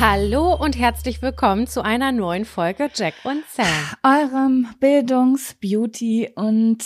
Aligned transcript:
Hallo 0.00 0.54
und 0.54 0.78
herzlich 0.78 1.22
willkommen 1.22 1.66
zu 1.66 1.82
einer 1.82 2.12
neuen 2.12 2.44
Folge 2.44 2.88
Jack 2.94 3.14
und 3.24 3.42
Sam. 3.50 3.66
Eurem 4.04 4.68
Bildungs-, 4.78 5.56
Beauty- 5.60 6.30
und 6.36 6.84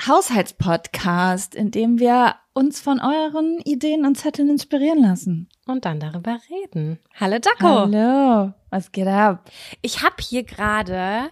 Haushaltspodcast, 0.00 1.54
in 1.54 1.70
dem 1.70 1.98
wir 1.98 2.36
uns 2.54 2.80
von 2.80 2.98
euren 2.98 3.60
Ideen 3.66 4.06
und 4.06 4.14
Zetteln 4.14 4.48
inspirieren 4.48 5.02
lassen. 5.02 5.50
Und 5.66 5.84
dann 5.84 6.00
darüber 6.00 6.38
reden. 6.48 6.98
Hallo 7.20 7.34
Jaco. 7.34 7.92
Hallo, 7.92 8.54
was 8.70 8.90
geht 8.90 9.06
ab? 9.06 9.50
Ich 9.82 10.02
habe 10.02 10.16
hier 10.20 10.42
gerade 10.42 11.28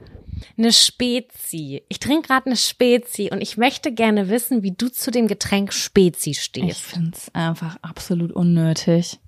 eine 0.58 0.72
Spezi. 0.74 1.84
Ich 1.88 2.00
trinke 2.00 2.28
gerade 2.28 2.46
eine 2.46 2.56
Spezi 2.56 3.30
und 3.32 3.40
ich 3.40 3.56
möchte 3.56 3.92
gerne 3.92 4.28
wissen, 4.28 4.62
wie 4.62 4.72
du 4.72 4.90
zu 4.90 5.10
dem 5.10 5.26
Getränk 5.26 5.72
Spezi 5.72 6.34
stehst. 6.34 6.68
Ich 6.68 6.82
find's 6.82 7.34
einfach 7.34 7.78
absolut 7.80 8.30
unnötig. 8.30 9.20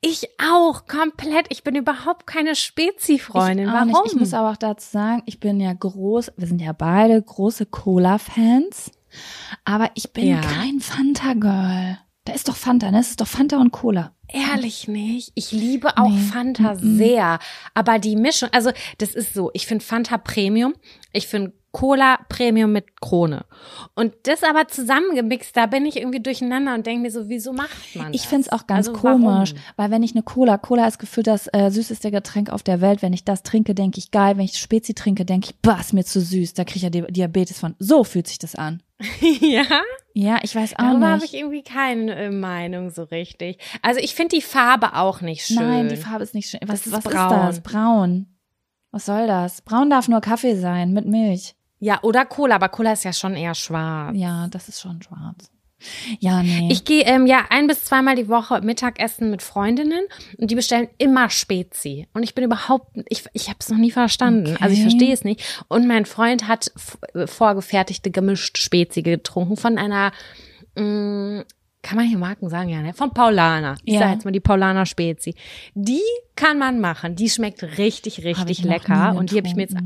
Ich 0.00 0.28
auch, 0.42 0.86
komplett. 0.86 1.46
Ich 1.50 1.64
bin 1.64 1.74
überhaupt 1.74 2.26
keine 2.26 2.54
Spezi-Freundin. 2.54 3.66
Warum? 3.68 3.88
Nicht. 3.88 4.06
Ich 4.06 4.14
muss 4.16 4.34
aber 4.34 4.50
auch 4.50 4.56
dazu 4.56 4.88
sagen, 4.90 5.22
ich 5.26 5.40
bin 5.40 5.60
ja 5.60 5.72
groß, 5.72 6.32
wir 6.36 6.46
sind 6.46 6.60
ja 6.60 6.72
beide 6.72 7.20
große 7.20 7.66
Cola-Fans, 7.66 8.90
aber 9.64 9.90
ich 9.94 10.12
bin 10.12 10.28
Ja. 10.28 10.40
kein 10.40 10.80
Fanta-Girl. 10.80 11.98
Da 12.26 12.34
ist 12.34 12.48
doch 12.48 12.56
Fanta, 12.56 12.90
ne? 12.90 12.98
Es 13.00 13.10
ist 13.10 13.20
doch 13.22 13.26
Fanta 13.26 13.56
und 13.58 13.70
Cola. 13.72 14.12
Ehrlich 14.28 14.88
nicht. 14.88 15.32
Ich 15.34 15.52
liebe 15.52 15.96
auch 15.96 16.10
Nee. 16.10 16.18
Fanta 16.18 16.72
Mm-mm. 16.72 16.96
sehr. 16.98 17.38
Aber 17.72 17.98
die 17.98 18.16
Mischung, 18.16 18.48
also 18.52 18.70
das 18.98 19.14
ist 19.14 19.32
so, 19.32 19.50
ich 19.54 19.66
finde 19.66 19.84
Fanta 19.84 20.18
Premium, 20.18 20.74
ich 21.12 21.28
finde 21.28 21.52
Cola 21.70 22.18
Premium 22.30 22.72
mit 22.72 23.00
Krone. 23.02 23.44
Und 23.94 24.14
das 24.24 24.42
aber 24.42 24.66
zusammengemixt, 24.66 25.54
da 25.56 25.66
bin 25.66 25.84
ich 25.86 25.98
irgendwie 25.98 26.20
durcheinander 26.20 26.74
und 26.74 26.86
denke 26.86 27.02
mir 27.02 27.10
so, 27.10 27.28
wieso 27.28 27.52
macht 27.52 27.94
man 27.94 28.12
das? 28.12 28.20
Ich 28.22 28.26
find's 28.26 28.48
auch 28.48 28.66
ganz 28.66 28.88
Also 28.88 28.98
komisch, 28.98 29.52
warum? 29.54 29.64
weil 29.76 29.90
wenn 29.90 30.02
ich 30.02 30.12
eine 30.12 30.22
Cola, 30.22 30.56
Cola 30.58 30.88
ist 30.88 30.98
gefühlt 30.98 31.26
das 31.26 31.48
äh, 31.52 31.70
süßeste 31.70 32.10
Getränk 32.10 32.48
auf 32.50 32.62
der 32.62 32.80
Welt. 32.80 33.02
Wenn 33.02 33.12
ich 33.12 33.24
das 33.24 33.42
trinke, 33.42 33.74
denke 33.74 33.98
ich 33.98 34.10
geil. 34.10 34.36
Wenn 34.38 34.46
ich 34.46 34.58
Spezi 34.58 34.94
trinke, 34.94 35.24
denke 35.26 35.50
ich, 35.50 35.60
bah, 35.60 35.78
ist 35.78 35.92
mir 35.92 36.04
zu 36.04 36.20
süß. 36.20 36.54
Da 36.54 36.64
kriege 36.64 36.78
ich 36.78 36.82
ja 36.82 36.90
Di- 36.90 37.12
Diabetes 37.12 37.58
von. 37.60 37.74
So 37.78 38.02
fühlt 38.04 38.26
sich 38.26 38.38
das 38.38 38.54
an. 38.56 38.82
ja? 39.40 39.64
Ja, 40.14 40.38
ich 40.42 40.54
weiß 40.56 40.74
auch 40.74 40.78
Darüber 40.84 41.08
habe 41.08 41.20
nicht. 41.20 41.34
ich 41.34 41.40
irgendwie 41.40 41.62
keine 41.62 42.14
äh, 42.14 42.30
Meinung 42.30 42.90
so 42.90 43.02
richtig. 43.02 43.58
Also 43.82 44.00
ich 44.00 44.14
finde 44.14 44.36
die 44.36 44.42
Farbe 44.42 44.94
auch 44.96 45.20
nicht 45.20 45.46
schön. 45.46 45.56
Nein, 45.56 45.88
die 45.88 45.96
Farbe 45.96 46.22
ist 46.22 46.34
nicht 46.34 46.48
schön. 46.48 46.60
Was, 46.62 46.84
Das 46.84 46.86
ist 46.86 46.92
was 46.92 47.04
braun. 47.04 47.48
ist 47.50 47.58
das? 47.58 47.60
Braun. 47.60 48.26
Was 48.92 49.04
soll 49.06 49.26
das? 49.26 49.60
Braun 49.60 49.90
darf 49.90 50.08
nur 50.08 50.20
Kaffee 50.22 50.56
sein 50.56 50.92
mit 50.92 51.06
Milch. 51.06 51.54
Ja, 51.78 51.98
oder 52.02 52.24
Cola, 52.24 52.54
aber 52.54 52.70
Cola 52.70 52.92
ist 52.92 53.04
ja 53.04 53.12
schon 53.12 53.34
eher 53.34 53.54
schwarz. 53.54 54.16
Ja, 54.16 54.48
das 54.48 54.68
ist 54.70 54.80
schon 54.80 55.02
schwarz. 55.02 55.50
Ja, 56.20 56.42
nee. 56.42 56.68
Ich 56.72 56.84
gehe 56.84 57.02
ähm, 57.04 57.26
ja 57.26 57.44
ein 57.50 57.66
bis 57.66 57.84
zweimal 57.84 58.16
die 58.16 58.28
Woche 58.28 58.60
Mittagessen 58.62 59.30
mit 59.30 59.42
Freundinnen 59.42 60.04
und 60.38 60.50
die 60.50 60.54
bestellen 60.54 60.88
immer 60.98 61.28
Spezi. 61.28 62.08
Und 62.14 62.22
ich 62.22 62.34
bin 62.34 62.44
überhaupt, 62.44 62.96
ich, 63.08 63.24
ich 63.34 63.48
habe 63.48 63.58
es 63.60 63.68
noch 63.68 63.76
nie 63.76 63.90
verstanden. 63.90 64.54
Okay. 64.54 64.58
Also 64.64 64.74
ich 64.74 64.80
verstehe 64.82 65.12
es 65.12 65.22
nicht. 65.24 65.64
Und 65.68 65.86
mein 65.86 66.06
Freund 66.06 66.48
hat 66.48 66.72
äh, 67.14 67.26
vorgefertigte 67.26 68.10
gemischt 68.10 68.58
Spezi 68.58 69.02
getrunken 69.02 69.56
von 69.56 69.76
einer, 69.78 70.12
mh, 70.76 71.44
kann 71.82 71.96
man 71.96 72.06
hier 72.08 72.18
Marken 72.18 72.48
sagen, 72.48 72.68
ja, 72.70 72.80
ne? 72.82 72.94
Von 72.94 73.12
Paulana. 73.12 73.76
Ich 73.84 73.94
Ja. 73.94 74.00
sage 74.00 74.12
jetzt 74.14 74.24
mal 74.24 74.30
die 74.32 74.40
Paulana 74.40 74.86
Spezi. 74.86 75.34
Die 75.74 76.00
kann 76.34 76.58
man 76.58 76.80
machen. 76.80 77.14
Die 77.16 77.28
schmeckt 77.30 77.62
richtig, 77.62 78.24
richtig 78.24 78.62
lecker. 78.64 79.14
Und 79.16 79.30
die 79.30 79.36
habe 79.36 79.46
ich 79.46 79.54
mir 79.54 79.62
jetzt. 79.62 79.76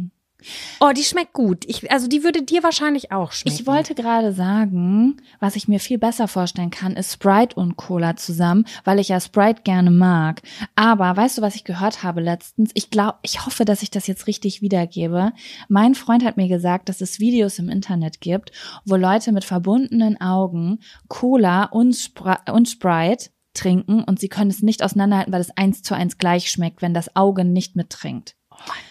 Oh, 0.80 0.92
die 0.94 1.02
schmeckt 1.02 1.32
gut. 1.32 1.64
Ich, 1.66 1.90
also 1.90 2.08
die 2.08 2.24
würde 2.24 2.42
dir 2.42 2.62
wahrscheinlich 2.62 3.12
auch 3.12 3.32
schmecken. 3.32 3.56
Ich 3.56 3.66
wollte 3.66 3.94
gerade 3.94 4.32
sagen, 4.32 5.20
was 5.38 5.56
ich 5.56 5.68
mir 5.68 5.80
viel 5.80 5.98
besser 5.98 6.28
vorstellen 6.28 6.70
kann, 6.70 6.96
ist 6.96 7.12
Sprite 7.12 7.56
und 7.56 7.76
Cola 7.76 8.16
zusammen, 8.16 8.64
weil 8.84 8.98
ich 8.98 9.08
ja 9.08 9.20
Sprite 9.20 9.62
gerne 9.62 9.90
mag. 9.90 10.42
Aber 10.74 11.16
weißt 11.16 11.38
du, 11.38 11.42
was 11.42 11.54
ich 11.54 11.64
gehört 11.64 12.02
habe 12.02 12.20
letztens? 12.20 12.70
Ich 12.74 12.90
glaube, 12.90 13.18
ich 13.22 13.44
hoffe, 13.44 13.64
dass 13.64 13.82
ich 13.82 13.90
das 13.90 14.06
jetzt 14.06 14.26
richtig 14.26 14.62
wiedergebe. 14.62 15.32
Mein 15.68 15.94
Freund 15.94 16.24
hat 16.24 16.36
mir 16.36 16.48
gesagt, 16.48 16.88
dass 16.88 17.00
es 17.00 17.20
Videos 17.20 17.58
im 17.58 17.68
Internet 17.68 18.20
gibt, 18.20 18.52
wo 18.84 18.96
Leute 18.96 19.32
mit 19.32 19.44
verbundenen 19.44 20.20
Augen 20.20 20.80
Cola 21.08 21.64
und, 21.64 21.94
Spra 21.94 22.40
und 22.50 22.68
Sprite 22.68 23.30
trinken 23.54 24.04
und 24.04 24.20
sie 24.20 24.28
können 24.28 24.50
es 24.50 24.62
nicht 24.62 24.82
auseinanderhalten, 24.82 25.32
weil 25.32 25.40
es 25.40 25.56
eins 25.56 25.82
zu 25.82 25.94
eins 25.94 26.18
gleich 26.18 26.50
schmeckt, 26.50 26.82
wenn 26.82 26.94
das 26.94 27.16
Auge 27.16 27.44
nicht 27.44 27.76
mittrinkt. 27.76 28.36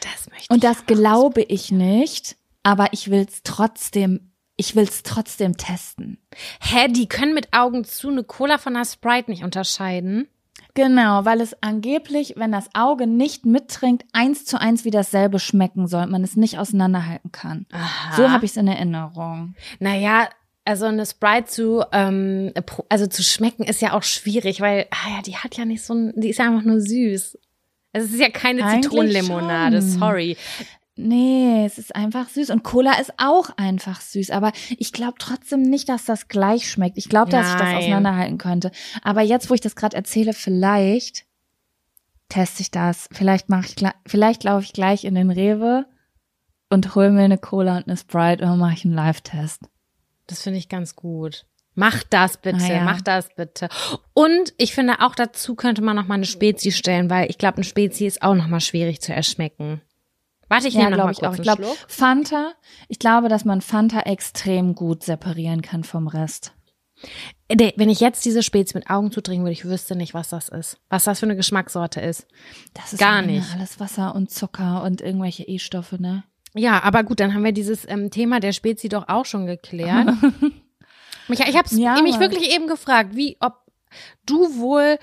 Das 0.02 0.30
möchte 0.30 0.54
Und 0.54 0.64
das 0.64 0.86
glaube 0.86 1.42
ich 1.42 1.72
nicht, 1.72 2.36
aber 2.64 2.94
ich 2.94 3.10
will's 3.10 3.42
trotzdem, 3.44 4.34
ich 4.56 4.76
will's 4.76 5.04
trotzdem 5.04 5.58
testen. 5.58 6.18
Hä, 6.62 6.88
die 6.90 7.08
können 7.08 7.34
mit 7.34 7.54
Augen 7.54 7.84
zu 7.84 8.10
eine 8.10 8.24
Cola 8.24 8.58
von 8.58 8.76
einer 8.76 8.86
Sprite 8.86 9.30
nicht 9.32 9.44
unterscheiden? 9.44 10.28
Genau, 10.76 11.26
weil 11.26 11.42
es 11.42 11.62
angeblich, 11.62 12.36
wenn 12.38 12.52
das 12.52 12.70
Auge 12.74 13.08
nicht 13.08 13.46
mittrinkt, 13.46 14.06
eins 14.14 14.46
zu 14.46 14.60
eins 14.60 14.86
wie 14.86 14.92
dasselbe 14.92 15.40
schmecken 15.40 15.88
soll, 15.88 16.06
man 16.08 16.24
es 16.24 16.36
nicht 16.36 16.60
auseinanderhalten 16.60 17.32
kann. 17.32 17.66
Aha. 17.72 18.16
So 18.16 18.30
habe 18.30 18.46
ich 18.46 18.52
es 18.52 18.58
in 18.58 18.68
Erinnerung. 18.68 19.56
Naja, 19.80 20.30
also 20.66 20.86
eine 20.86 21.06
Sprite 21.06 21.46
zu, 21.46 21.84
ähm, 21.92 22.54
also 22.90 23.08
zu 23.08 23.24
schmecken 23.24 23.64
ist 23.64 23.82
ja 23.82 23.94
auch 23.94 24.04
schwierig, 24.04 24.62
weil, 24.62 24.88
ah 24.92 25.16
ja, 25.16 25.22
die 25.22 25.38
hat 25.38 25.58
ja 25.58 25.66
nicht 25.66 25.84
so 25.84 25.94
ein, 25.96 26.14
die 26.16 26.30
ist 26.30 26.38
ja 26.38 26.46
einfach 26.46 26.64
nur 26.64 26.80
süß. 26.80 27.38
Es 27.92 28.06
ist 28.12 28.20
ja 28.20 28.30
keine 28.30 28.64
Eigentlich 28.64 28.84
Zitronenlimonade, 28.84 29.82
schon. 29.82 29.90
sorry. 30.00 30.38
Nee, 30.96 31.66
es 31.66 31.78
ist 31.78 31.96
einfach 31.96 32.28
süß 32.28 32.50
und 32.50 32.64
Cola 32.64 33.00
ist 33.00 33.14
auch 33.18 33.52
einfach 33.58 34.02
süß, 34.02 34.32
aber 34.32 34.52
ich 34.78 34.92
glaube 34.92 35.16
trotzdem 35.18 35.62
nicht, 35.62 35.88
dass 35.88 36.04
das 36.04 36.28
gleich 36.28 36.70
schmeckt. 36.70 36.98
Ich 36.98 37.08
glaube, 37.08 37.32
dass 37.32 37.48
ich 37.48 37.54
das 37.54 37.62
Nein. 37.62 37.78
auseinanderhalten 37.78 38.38
könnte. 38.38 38.72
Aber 39.02 39.22
jetzt, 39.22 39.50
wo 39.50 39.54
ich 39.54 39.62
das 39.62 39.78
gerade 39.78 39.96
erzähle, 39.96 40.34
vielleicht 40.34 41.26
teste 42.28 42.62
ich 42.62 42.72
das. 42.72 43.08
Vielleicht 43.14 43.48
mache 43.48 43.68
ich, 43.68 43.76
vielleicht 44.06 44.44
laufe 44.44 44.66
ich 44.66 44.74
gleich 44.74 45.06
in 45.06 45.16
den 45.16 45.32
Rewe 45.32 45.86
und 46.70 46.96
hol 46.96 47.12
mir 47.12 47.24
eine 47.24 47.38
Cola 47.38 47.78
und 47.78 47.88
eine 47.88 47.96
Sprite 47.98 48.44
und 48.44 48.50
dann 48.50 48.60
mache 48.60 48.74
ich 48.74 48.86
einen 48.86 48.94
Live-Test. 48.94 49.62
Das 50.28 50.42
finde 50.42 50.60
ich 50.60 50.68
ganz 50.70 50.96
gut. 50.96 51.46
Mach 51.80 52.04
das 52.04 52.36
bitte, 52.38 52.62
Ah, 52.62 52.68
ja. 52.74 52.84
mach 52.84 53.02
das 53.02 53.30
bitte. 53.36 53.70
Und 54.14 54.54
ich 54.58 54.74
finde 54.74 55.00
auch 55.00 55.16
dazu 55.16 55.56
könnte 55.56 55.82
man 55.82 55.96
noch 55.96 56.08
mal 56.08 56.16
eine 56.16 56.26
Spezi 56.26 56.72
stellen, 56.74 57.10
weil 57.10 57.30
ich 57.30 57.38
glaube, 57.38 57.56
eine 57.58 57.64
Spezi 57.64 58.06
ist 58.06 58.22
auch 58.22 58.36
noch 58.36 58.48
mal 58.48 58.60
schwierig 58.60 59.00
zu 59.02 59.14
erschmecken. 59.14 59.82
Warte, 60.50 60.68
ich 60.68 60.74
Ja, 60.74 60.82
nehme 60.90 60.98
noch 60.98 60.98
glaube 60.98 61.08
mal 61.08 61.12
ich 61.14 61.20
kurz 61.20 61.30
auch. 61.36 61.40
Ich 61.40 61.44
glaube. 61.44 61.80
Fanta, 61.88 62.52
ich 62.90 63.00
glaube, 63.00 63.30
dass 63.30 63.46
man 63.46 63.62
Fanta 63.62 64.02
extrem 64.02 64.76
gut 64.76 65.04
separieren 65.04 65.62
kann 65.62 65.84
vom 65.86 66.08
Rest. 66.08 66.52
Nee, 67.50 67.74
Wenn 67.78 67.90
ich 67.90 68.02
jetzt 68.02 68.26
diese 68.26 68.44
Spezi 68.44 68.76
mit 68.78 68.90
Augen 68.90 69.12
zutrinken 69.12 69.46
würde, 69.46 69.54
ich 69.54 69.64
wüsste 69.64 69.96
nicht, 69.96 70.14
was 70.14 70.28
das 70.30 70.50
ist. 70.50 70.80
Was 70.90 71.06
das 71.06 71.20
für 71.22 71.28
eine 71.28 71.38
Geschmackssorte 71.38 72.02
ist. 72.02 72.28
Das 72.74 72.92
ist 72.92 73.00
Gar 73.00 73.22
nicht. 73.22 73.46
alles 73.54 73.80
Wasser 73.80 74.14
und 74.16 74.30
Zucker 74.32 74.84
und 74.84 75.00
irgendwelche 75.00 75.44
E-Stoffe, 75.48 76.02
ne? 76.02 76.26
Ja, 76.56 76.84
aber 76.84 77.04
gut, 77.04 77.20
dann 77.22 77.34
haben 77.34 77.44
wir 77.46 77.52
dieses 77.54 77.88
ähm, 77.88 78.12
Thema 78.12 78.40
der 78.42 78.52
Spezi 78.52 78.90
doch 78.90 79.08
auch 79.08 79.24
schon 79.26 79.46
geklärt. 79.46 80.10
ich 81.34 81.40
ich 81.42 81.56
habe 81.58 81.68
Ja, 81.76 82.02
mich 82.02 82.20
wirklich 82.20 82.54
eben 82.54 82.68
gefragt, 82.68 83.16
wie 83.16 83.38
ob 83.40 83.56
du 84.26 84.58
wohl 84.60 84.98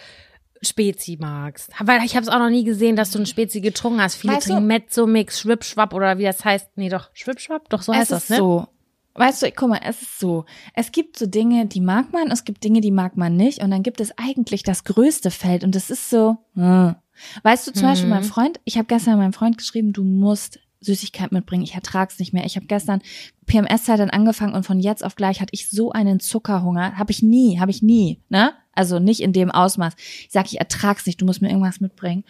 Spezi 0.63 1.19
magst. 1.21 1.71
Weil 1.81 2.03
ich 2.05 2.17
habe 2.17 2.23
es 2.25 2.29
auch 2.29 2.39
noch 2.39 2.49
nie 2.51 2.65
gesehen, 2.65 2.97
dass 2.97 3.11
du 3.11 3.19
ein 3.19 3.27
Spezi 3.27 3.61
getrunken 3.61 4.01
hast. 4.01 4.15
Viele 4.17 4.35
Weißt 4.35 4.47
du- 4.49 4.53
trinken 4.53 4.67
Mezzo-Mix, 4.69 5.41
Schwipschwapp 5.41 5.93
oder 5.93 6.19
wie 6.19 6.23
das 6.25 6.45
heißt. 6.45 6.71
Nee, 6.77 6.89
doch, 6.89 7.11
Schwipschwapp? 7.13 7.69
Doch, 7.69 7.83
so 7.83 7.93
heißt 7.95 8.11
es 8.13 8.27
das, 8.27 8.31
ne? 8.31 8.37
so. 8.39 8.67
Weißt 9.15 9.43
du, 9.43 9.51
guck 9.53 9.69
mal, 9.71 9.81
es 9.83 10.03
ist 10.03 10.19
so. 10.19 10.45
Es 10.75 10.93
gibt 10.93 11.19
so 11.19 11.27
Dinge, 11.27 11.67
die 11.67 11.81
mag 11.81 12.13
man, 12.13 12.31
es 12.31 12.45
gibt 12.45 12.65
Dinge, 12.65 12.81
die 12.83 12.91
mag 12.91 13.17
man 13.17 13.35
nicht. 13.37 13.63
Und 13.63 13.71
dann 13.71 13.83
gibt 13.83 14.01
es 14.01 14.13
eigentlich 14.19 14.63
das 14.63 14.85
größte 14.85 15.31
Feld. 15.31 15.65
Und 15.65 15.75
das 15.75 15.91
ist 15.91 16.11
so. 16.11 16.37
hm. 16.55 16.97
Weißt 17.43 17.67
du, 17.67 17.73
zum 17.73 17.85
Mhm. 17.85 17.91
Beispiel 17.93 18.11
mein 18.11 18.25
Freund, 18.25 18.61
ich 18.65 18.77
habe 18.77 18.87
gestern 18.89 19.17
meinem 19.17 19.33
Freund 19.33 19.57
geschrieben, 19.57 19.95
du 19.95 20.05
musst 20.05 20.59
Süßigkeit 20.81 21.33
mitbringen. 21.33 21.63
Ich 21.63 21.75
ertrag's 21.75 22.19
nicht 22.19 22.33
mehr. 22.33 22.45
Ich 22.45 22.57
habe 22.57 22.67
gestern 22.67 23.01
PMS-Zeit 23.47 23.99
dann 24.01 24.11
angefangen 24.11 24.55
und 24.55 24.65
von 24.65 24.81
jetzt 24.81 25.05
auf 25.05 25.17
gleich 25.17 25.41
hatte 25.41 25.55
ich 25.55 25.71
so 25.71 25.93
einen 25.93 26.21
Zuckerhunger. 26.21 26.99
Habe 26.99 27.13
ich 27.13 27.23
nie, 27.23 27.59
habe 27.59 27.71
ich 27.71 27.83
nie, 27.83 28.21
ne? 28.29 28.53
Also 28.73 28.99
nicht 28.99 29.21
in 29.21 29.33
dem 29.33 29.51
Ausmaß. 29.51 29.95
Ich 29.97 30.29
sag, 30.31 30.47
ich 30.47 30.59
ertrag's 30.59 31.07
nicht, 31.07 31.21
du 31.21 31.25
musst 31.25 31.41
mir 31.41 31.49
irgendwas 31.49 31.81
mitbringen. 31.81 32.25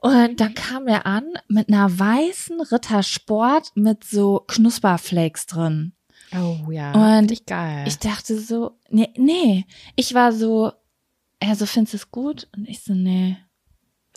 Und 0.00 0.40
dann 0.40 0.54
kam 0.54 0.86
er 0.86 1.06
an 1.06 1.24
mit 1.48 1.68
einer 1.68 1.98
weißen 1.98 2.60
Rittersport 2.60 3.72
mit 3.74 4.04
so 4.04 4.44
Knusperflakes 4.46 5.46
drin. 5.46 5.92
Oh 6.34 6.70
ja, 6.70 7.18
Und 7.18 7.30
ich 7.30 7.46
geil. 7.46 7.84
Ich 7.88 7.98
dachte 7.98 8.38
so, 8.38 8.72
nee, 8.90 9.08
nee. 9.16 9.64
Ich 9.96 10.14
war 10.14 10.32
so, 10.32 10.72
er 11.40 11.56
so, 11.56 11.66
findest 11.66 11.94
du 11.94 11.96
es 11.96 12.10
gut? 12.10 12.48
Und 12.54 12.68
ich 12.68 12.82
so, 12.82 12.92
nee. 12.92 13.38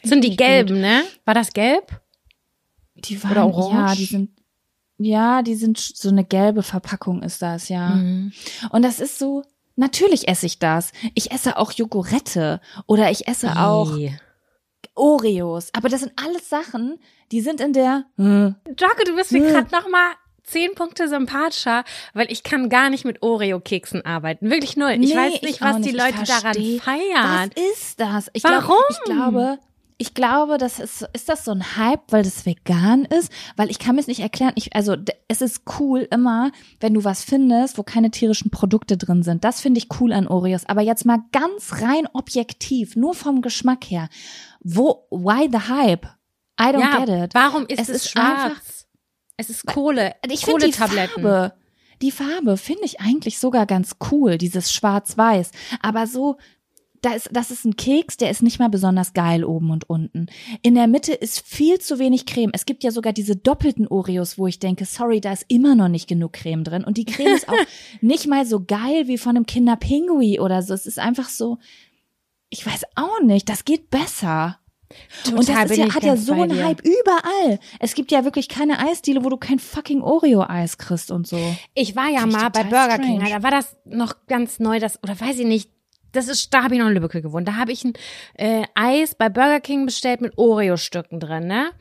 sind 0.04 0.24
die 0.24 0.30
nicht 0.30 0.40
gut. 0.40 0.48
gelben, 0.48 0.82
ne? 0.82 1.04
War 1.26 1.34
das 1.34 1.54
gelb? 1.54 2.01
Die 2.96 3.24
waren, 3.24 3.32
Oder 3.32 3.46
orange? 3.48 3.74
ja, 3.90 3.96
die 3.96 4.06
sind, 4.06 4.30
ja, 4.98 5.42
die 5.42 5.56
sind 5.56 5.78
so 5.80 6.10
eine 6.10 6.24
gelbe 6.24 6.62
Verpackung 6.64 7.24
ist 7.24 7.42
das, 7.42 7.70
ja. 7.70 7.90
Mhm. 7.96 8.32
Und 8.72 8.82
das 8.84 9.00
ist 9.00 9.18
so, 9.20 9.44
natürlich 9.76 10.28
esse 10.28 10.46
ich 10.46 10.60
das. 10.60 10.92
Ich 11.16 11.32
esse 11.32 11.58
auch 11.58 11.72
Jogurette 11.72 12.62
oder 12.88 13.10
ich 13.12 13.28
esse 13.28 13.58
auch. 13.58 13.98
Oreos. 14.96 15.70
Aber 15.74 15.90
das 15.90 16.02
sind 16.02 16.14
alles 16.18 16.50
Sachen, 16.50 17.00
die 17.32 17.42
sind 17.42 17.62
in 17.62 17.74
der, 17.74 18.06
hm, 18.18 18.56
Jocke, 18.78 19.04
du 19.06 19.16
bist 19.16 19.32
mir 19.32 19.40
Hm. 19.40 19.48
gerade 19.54 19.72
noch 19.76 19.90
mal 19.90 20.12
zehn 20.44 20.76
Punkte 20.76 21.08
sympathischer, 21.08 21.84
weil 22.14 22.30
ich 22.32 22.44
kann 22.44 22.68
gar 22.70 22.90
nicht 22.90 23.06
mit 23.06 23.22
Oreo-Keksen 23.22 24.06
arbeiten. 24.06 24.50
Wirklich 24.50 24.76
null. 24.76 24.90
Ich 24.92 25.00
Nee, 25.12 25.16
weiß 25.16 25.32
nicht, 25.44 25.44
ich 25.56 25.62
was 25.62 25.76
auch 25.76 25.82
die 25.82 25.94
nicht. 25.94 25.98
Leute 25.98 26.24
Ich 26.24 26.28
daran 26.30 26.54
feiern. 26.80 27.52
Was 27.56 27.72
ist 27.80 28.00
das? 28.00 28.30
Ich 28.34 28.44
Warum? 28.44 28.60
Glaub, 28.68 28.86
ich 28.90 29.04
glaube, 29.04 29.60
ich 30.02 30.16
glaube, 30.16 30.58
das 30.58 30.80
ist, 30.80 31.08
ist 31.14 31.30
das 31.30 31.46
so 31.46 31.52
ein 31.52 31.78
Hype, 31.78 32.12
weil 32.12 32.24
das 32.24 32.46
vegan 32.48 33.06
ist? 33.06 33.32
Weil 33.56 33.70
ich 33.70 33.78
kann 33.78 33.94
mir 33.96 34.02
es 34.02 34.08
nicht 34.08 34.20
erklären. 34.22 34.52
Ich, 34.56 34.76
also, 34.76 34.96
es 35.28 35.42
ist 35.42 35.62
cool 35.80 36.08
immer, 36.10 36.52
wenn 36.80 36.96
du 36.96 37.04
was 37.04 37.24
findest, 37.24 37.78
wo 37.78 37.84
keine 37.84 38.10
tierischen 38.10 38.50
Produkte 38.50 38.98
drin 38.98 39.22
sind. 39.22 39.44
Das 39.44 39.62
finde 39.62 39.78
ich 39.78 39.88
cool 40.00 40.12
an 40.12 40.28
Oreos. 40.28 40.66
Aber 40.66 40.82
jetzt 40.82 41.06
mal 41.06 41.20
ganz 41.32 41.82
rein 41.84 42.08
objektiv, 42.14 42.96
nur 42.96 43.14
vom 43.14 43.42
Geschmack 43.44 43.86
her. 43.92 44.10
Wo, 44.62 45.06
why 45.12 45.48
the 45.52 45.70
hype? 45.70 46.08
I 46.60 46.64
don't 46.66 46.80
ja, 46.80 47.06
get 47.06 47.10
it. 47.26 47.34
warum 47.36 47.68
ist 47.68 47.80
Es 47.80 47.90
es, 47.90 47.96
ist 47.98 48.10
schwarz? 48.10 48.44
einfach- 48.52 48.62
es 49.38 49.50
ist 49.50 49.66
Kohle. 49.68 50.16
Ich 50.30 50.46
finde 50.46 50.66
die. 50.66 50.74
Farbe, 50.74 51.54
die 52.02 52.12
Farbe 52.12 52.58
finde 52.58 52.86
ich 52.86 53.00
eigentlich 53.02 53.38
sogar 53.40 53.66
ganz 53.68 53.98
cool, 54.12 54.38
dieses 54.38 54.72
Schwarz-Weiß. 54.74 55.52
Aber 55.82 56.08
so, 56.08 56.38
da 57.02 57.14
ist, 57.14 57.30
das 57.32 57.50
ist 57.50 57.66
ein 57.66 57.76
Keks, 57.76 58.18
der 58.18 58.30
ist 58.30 58.44
nicht 58.44 58.60
mal 58.60 58.70
besonders 58.70 59.14
geil 59.14 59.44
oben 59.44 59.72
und 59.72 59.90
unten. 59.90 60.28
In 60.62 60.76
der 60.76 60.88
Mitte 60.88 61.14
ist 61.14 61.46
viel 61.46 61.80
zu 61.80 61.98
wenig 61.98 62.28
Creme. 62.28 62.52
Es 62.54 62.66
gibt 62.66 62.84
ja 62.84 62.92
sogar 62.92 63.12
diese 63.12 63.36
doppelten 63.36 63.88
Oreos, 63.88 64.38
wo 64.38 64.46
ich 64.46 64.60
denke, 64.60 64.86
sorry, 64.86 65.20
da 65.20 65.34
ist 65.34 65.46
immer 65.48 65.74
noch 65.74 65.88
nicht 65.88 66.08
genug 66.08 66.34
Creme 66.34 66.64
drin. 66.64 66.84
Und 66.84 66.98
die 66.98 67.06
Creme 67.06 67.36
ist 67.36 67.50
auch 67.50 67.56
nicht 68.02 68.28
mal 68.28 68.46
so 68.46 68.64
geil 68.64 69.08
wie 69.08 69.18
von 69.18 69.36
einem 69.36 69.48
Kinder 69.48 69.78
Pingui 69.78 70.40
oder 70.40 70.62
so. 70.62 70.76
Es 70.76 70.86
ist 70.86 71.00
einfach 71.00 71.30
so, 71.30 71.58
ich 72.52 72.66
weiß 72.66 72.84
auch 72.96 73.22
nicht, 73.24 73.50
das 73.50 73.66
geht 73.66 73.90
besser. 73.90 74.60
und 75.26 75.48
Total 75.48 75.64
das 75.64 75.72
ist 75.72 75.78
bin 75.78 75.88
ja, 75.88 75.96
hat 75.96 76.04
ja 76.04 76.18
so 76.18 76.34
einen. 76.34 76.64
Hype 76.64 76.82
überall. 76.86 77.60
Es 77.80 77.96
gibt 77.96 78.12
ja 78.12 78.26
wirklich 78.26 78.48
keine 78.48 78.78
Eisdiele, 78.78 79.24
wo 79.24 79.30
du 79.30 79.38
kein 79.38 79.58
fucking 79.58 80.02
Oreo-Eis 80.02 80.78
kriegst 80.78 81.10
und 81.10 81.26
so. 81.26 81.40
Ich 81.74 81.96
war 81.96 82.10
ja 82.10 82.22
Finde 82.22 82.38
mal 82.38 82.50
bei 82.50 82.64
Burger 82.64 83.00
King, 83.00 83.22
strange. 83.22 83.36
da 83.38 83.44
war 83.44 83.52
das 83.52 83.76
noch 83.86 84.28
ganz 84.28 84.60
neu, 84.60 84.80
das, 84.80 85.02
oder 85.02 85.20
weiß 85.20 85.40
ich 85.40 85.48
nicht, 85.48 85.72
das 86.12 86.28
ist, 86.28 86.54
da 86.54 86.64
habe 86.64 86.76
ich 86.76 86.80
noch 86.80 86.88
in 86.88 86.94
Lübbecke 86.94 87.22
gewohnt. 87.22 87.48
Da 87.48 87.56
habe 87.56 87.72
ich 87.72 87.84
ein 87.84 87.94
äh, 88.36 88.64
Eis 88.76 89.16
bei 89.16 89.30
Burger 89.30 89.60
King 89.60 89.86
bestellt 89.86 90.22
mit 90.22 90.38
Oreo-Stücken 90.38 91.20
drin, 91.20 91.48
ne? 91.48 91.72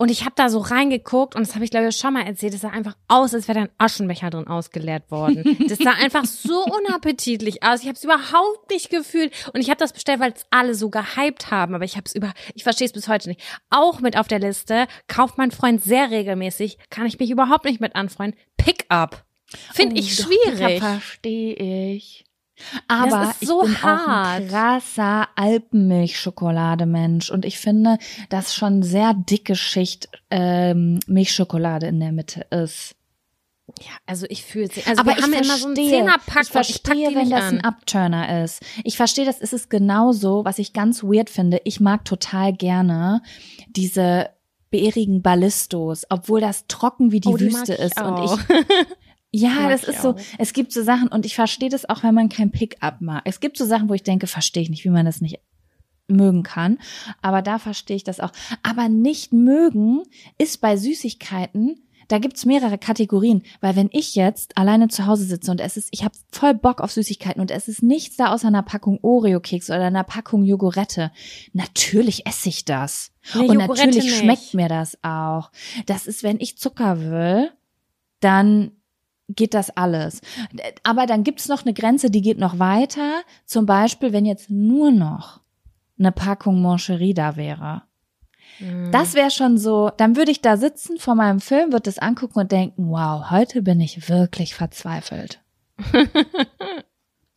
Und 0.00 0.12
ich 0.12 0.24
habe 0.24 0.34
da 0.36 0.48
so 0.48 0.60
reingeguckt 0.60 1.34
und 1.34 1.44
das 1.44 1.56
habe 1.56 1.64
ich 1.64 1.72
glaube 1.72 1.88
ich 1.88 1.96
schon 1.96 2.14
mal 2.14 2.24
erzählt, 2.24 2.54
es 2.54 2.60
sah 2.60 2.68
einfach 2.68 2.96
aus, 3.08 3.34
als 3.34 3.48
wäre 3.48 3.58
da 3.58 3.64
ein 3.64 3.70
Aschenbecher 3.78 4.30
drin 4.30 4.46
ausgeleert 4.46 5.10
worden. 5.10 5.56
Das 5.68 5.78
sah 5.78 5.90
einfach 5.90 6.24
so 6.24 6.64
unappetitlich 6.86 7.64
aus. 7.64 7.80
Ich 7.80 7.88
habe 7.88 7.96
es 7.96 8.04
überhaupt 8.04 8.70
nicht 8.70 8.90
gefühlt 8.90 9.32
und 9.52 9.60
ich 9.60 9.70
habe 9.70 9.78
das 9.78 9.92
bestellt, 9.92 10.20
weil 10.20 10.32
es 10.32 10.46
alle 10.50 10.76
so 10.76 10.88
gehypt 10.88 11.50
haben, 11.50 11.74
aber 11.74 11.84
ich 11.84 11.96
habe 11.96 12.04
es 12.06 12.14
über 12.14 12.32
ich 12.54 12.62
verstehe 12.62 12.86
es 12.86 12.92
bis 12.92 13.08
heute 13.08 13.28
nicht. 13.28 13.42
Auch 13.70 13.98
mit 13.98 14.16
auf 14.16 14.28
der 14.28 14.38
Liste 14.38 14.86
kauft 15.08 15.36
mein 15.36 15.50
Freund 15.50 15.82
sehr 15.82 16.12
regelmäßig, 16.12 16.78
kann 16.90 17.06
ich 17.06 17.18
mich 17.18 17.30
überhaupt 17.30 17.64
nicht 17.64 17.80
mit 17.80 17.96
anfreunden. 17.96 18.38
Pick-up. 18.56 19.24
Finde 19.72 19.98
ich 19.98 20.16
doch, 20.16 20.26
schwierig. 20.26 20.78
Verstehe 20.78 21.54
ich. 21.54 22.24
Aber 22.88 23.30
ist 23.40 23.46
so 23.46 23.62
ich 23.64 23.68
bin 23.68 23.76
auch 23.78 23.82
hart. 23.82 24.42
ein 24.42 24.48
krasser 24.48 25.28
Alpenmilchschokolademensch 25.36 27.30
und 27.30 27.44
ich 27.44 27.58
finde, 27.58 27.98
dass 28.28 28.54
schon 28.54 28.82
sehr 28.82 29.14
dicke 29.14 29.56
Schicht 29.56 30.08
ähm, 30.30 31.00
Milchschokolade 31.06 31.86
in 31.86 32.00
der 32.00 32.12
Mitte 32.12 32.42
ist. 32.50 32.94
Ja, 33.80 33.92
also 34.06 34.26
ich 34.30 34.44
fühle 34.44 34.64
es. 34.74 34.86
Also 34.86 35.00
aber 35.00 35.14
wir 35.16 35.22
haben 35.22 35.32
ich 35.32 35.40
immer 35.42 35.56
so 35.58 35.66
einen 35.66 35.76
verstehe, 35.76 35.90
Zehnerpack 36.00 36.26
ich 36.28 36.36
und 36.36 36.42
ich 36.42 36.50
verstehe, 36.50 37.08
die 37.10 37.14
wenn 37.14 37.30
das 37.30 37.42
an. 37.44 37.58
ein 37.58 37.64
Upturner 37.64 38.42
ist. 38.44 38.62
Ich 38.82 38.96
verstehe, 38.96 39.26
das 39.26 39.40
ist 39.40 39.52
es 39.52 39.68
genauso, 39.68 40.44
was 40.44 40.58
ich 40.58 40.72
ganz 40.72 41.02
weird 41.04 41.28
finde. 41.30 41.60
Ich 41.64 41.78
mag 41.78 42.04
total 42.04 42.54
gerne 42.54 43.22
diese 43.68 44.30
beerigen 44.70 45.22
Ballistos, 45.22 46.04
obwohl 46.08 46.40
das 46.40 46.66
trocken 46.66 47.12
wie 47.12 47.20
die 47.20 47.28
Oh, 47.28 47.36
die 47.36 47.46
Wüste 47.46 47.74
ich 47.74 47.80
ist 47.80 48.00
und 48.00 48.06
auch. 48.06 48.38
ich 48.38 48.46
Ja, 49.30 49.68
das 49.68 49.84
ist 49.84 50.00
so, 50.00 50.10
auch. 50.10 50.20
es 50.38 50.52
gibt 50.52 50.72
so 50.72 50.82
Sachen 50.82 51.08
und 51.08 51.26
ich 51.26 51.34
verstehe 51.34 51.68
das 51.68 51.88
auch, 51.88 52.02
wenn 52.02 52.14
man 52.14 52.28
kein 52.28 52.50
Pickup 52.50 53.00
mag. 53.00 53.22
Es 53.24 53.40
gibt 53.40 53.58
so 53.58 53.66
Sachen, 53.66 53.88
wo 53.88 53.94
ich 53.94 54.02
denke, 54.02 54.26
verstehe 54.26 54.62
ich 54.62 54.70
nicht, 54.70 54.84
wie 54.84 54.90
man 54.90 55.04
das 55.04 55.20
nicht 55.20 55.38
mögen 56.08 56.42
kann, 56.42 56.78
aber 57.20 57.42
da 57.42 57.58
verstehe 57.58 57.96
ich 57.96 58.04
das 58.04 58.20
auch. 58.20 58.32
Aber 58.62 58.88
nicht 58.88 59.32
mögen 59.32 60.02
ist 60.38 60.62
bei 60.62 60.76
Süßigkeiten, 60.78 61.82
da 62.08 62.18
gibt's 62.18 62.46
mehrere 62.46 62.78
Kategorien, 62.78 63.42
weil 63.60 63.76
wenn 63.76 63.90
ich 63.92 64.14
jetzt 64.14 64.56
alleine 64.56 64.88
zu 64.88 65.04
Hause 65.04 65.24
sitze 65.24 65.50
und 65.50 65.60
es 65.60 65.76
ist, 65.76 65.88
ich 65.90 66.04
habe 66.04 66.14
voll 66.32 66.54
Bock 66.54 66.80
auf 66.80 66.90
Süßigkeiten 66.90 67.40
und 67.40 67.50
es 67.50 67.68
ist 67.68 67.82
nichts 67.82 68.16
da 68.16 68.32
außer 68.32 68.48
einer 68.48 68.62
Packung 68.62 68.98
Oreo-Keks 69.02 69.68
oder 69.68 69.84
einer 69.84 70.04
Packung 70.04 70.42
Jogurette, 70.42 71.12
natürlich 71.52 72.26
esse 72.26 72.48
ich 72.48 72.64
das. 72.64 73.12
Nee, 73.34 73.40
und 73.40 73.60
Jogurette 73.60 73.86
natürlich 73.86 74.04
nicht. 74.04 74.18
schmeckt 74.18 74.54
mir 74.54 74.68
das 74.68 74.96
auch. 75.02 75.50
Das 75.84 76.06
ist, 76.06 76.22
wenn 76.22 76.40
ich 76.40 76.56
Zucker 76.56 76.98
will, 77.02 77.50
dann 78.20 78.72
geht 79.28 79.54
das 79.54 79.70
alles. 79.76 80.20
Aber 80.82 81.06
dann 81.06 81.24
gibt's 81.24 81.48
noch 81.48 81.64
eine 81.64 81.74
Grenze, 81.74 82.10
die 82.10 82.22
geht 82.22 82.38
noch 82.38 82.58
weiter. 82.58 83.22
Zum 83.44 83.66
Beispiel, 83.66 84.12
wenn 84.12 84.24
jetzt 84.24 84.50
nur 84.50 84.90
noch 84.90 85.40
eine 85.98 86.12
Packung 86.12 86.60
Moncherie 86.60 87.14
da 87.14 87.36
wäre. 87.36 87.82
Mhm. 88.60 88.90
Das 88.92 89.14
wäre 89.14 89.30
schon 89.30 89.58
so, 89.58 89.90
dann 89.96 90.16
würde 90.16 90.30
ich 90.30 90.40
da 90.40 90.56
sitzen 90.56 90.98
vor 90.98 91.14
meinem 91.14 91.40
Film, 91.40 91.72
würde 91.72 91.84
das 91.84 91.98
angucken 91.98 92.38
und 92.38 92.52
denken, 92.52 92.90
wow, 92.90 93.30
heute 93.30 93.62
bin 93.62 93.80
ich 93.80 94.08
wirklich 94.08 94.54
verzweifelt. 94.54 95.40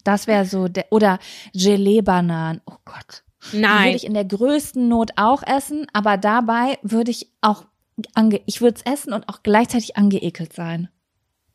das 0.04 0.28
wäre 0.28 0.46
so, 0.46 0.68
der, 0.68 0.86
oder 0.92 1.20
Gelee-Bananen, 1.54 2.62
oh 2.66 2.78
Gott. 2.86 3.24
Die 3.52 3.58
würde 3.58 3.68
Nein. 3.68 3.96
ich 3.96 4.06
in 4.06 4.14
der 4.14 4.26
größten 4.26 4.88
Not 4.88 5.12
auch 5.16 5.44
essen, 5.44 5.88
aber 5.94 6.18
dabei 6.18 6.78
würde 6.84 7.12
ich 7.12 7.32
auch, 7.42 7.66
ange 8.14 8.42
ich 8.46 8.62
würde 8.62 8.80
es 8.84 8.92
essen 8.92 9.14
und 9.14 9.28
auch 9.30 9.42
gleichzeitig 9.44 9.98
angeekelt 9.98 10.54
sein. 10.54 10.90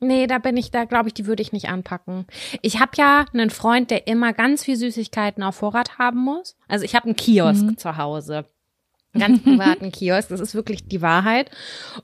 Nee, 0.00 0.26
da 0.26 0.38
bin 0.38 0.56
ich, 0.56 0.70
da 0.70 0.84
glaube 0.84 1.08
ich, 1.08 1.14
die 1.14 1.26
würde 1.26 1.42
ich 1.42 1.52
nicht 1.52 1.68
anpacken. 1.68 2.26
Ich 2.62 2.80
habe 2.80 2.92
ja 2.96 3.24
einen 3.32 3.50
Freund, 3.50 3.90
der 3.90 4.06
immer 4.06 4.32
ganz 4.32 4.64
viel 4.64 4.76
Süßigkeiten 4.76 5.42
auf 5.42 5.56
Vorrat 5.56 5.98
haben 5.98 6.18
muss. 6.20 6.56
Also 6.68 6.84
ich 6.84 6.94
habe 6.94 7.06
einen 7.06 7.16
Kiosk 7.16 7.62
Mhm. 7.64 7.78
zu 7.78 7.96
Hause. 7.96 8.44
ganz 9.18 9.42
privaten 9.42 9.90
Kiosk. 9.92 10.28
Das 10.28 10.40
ist 10.40 10.54
wirklich 10.54 10.88
die 10.88 11.00
Wahrheit. 11.00 11.50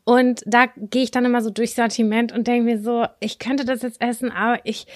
Und 0.05 0.43
da 0.47 0.67
gehe 0.77 1.03
ich 1.03 1.11
dann 1.11 1.27
immer 1.27 1.43
so 1.43 1.51
durchs 1.51 1.77
Sortiment 1.77 2.33
und 2.33 2.47
denke 2.47 2.65
mir 2.65 2.81
so, 2.81 3.05
ich 3.21 3.39
könnte 3.39 3.67
das 3.67 3.83
jetzt 3.83 4.01
essen, 4.01 4.31
aber 4.33 4.61
ich, 4.65 4.87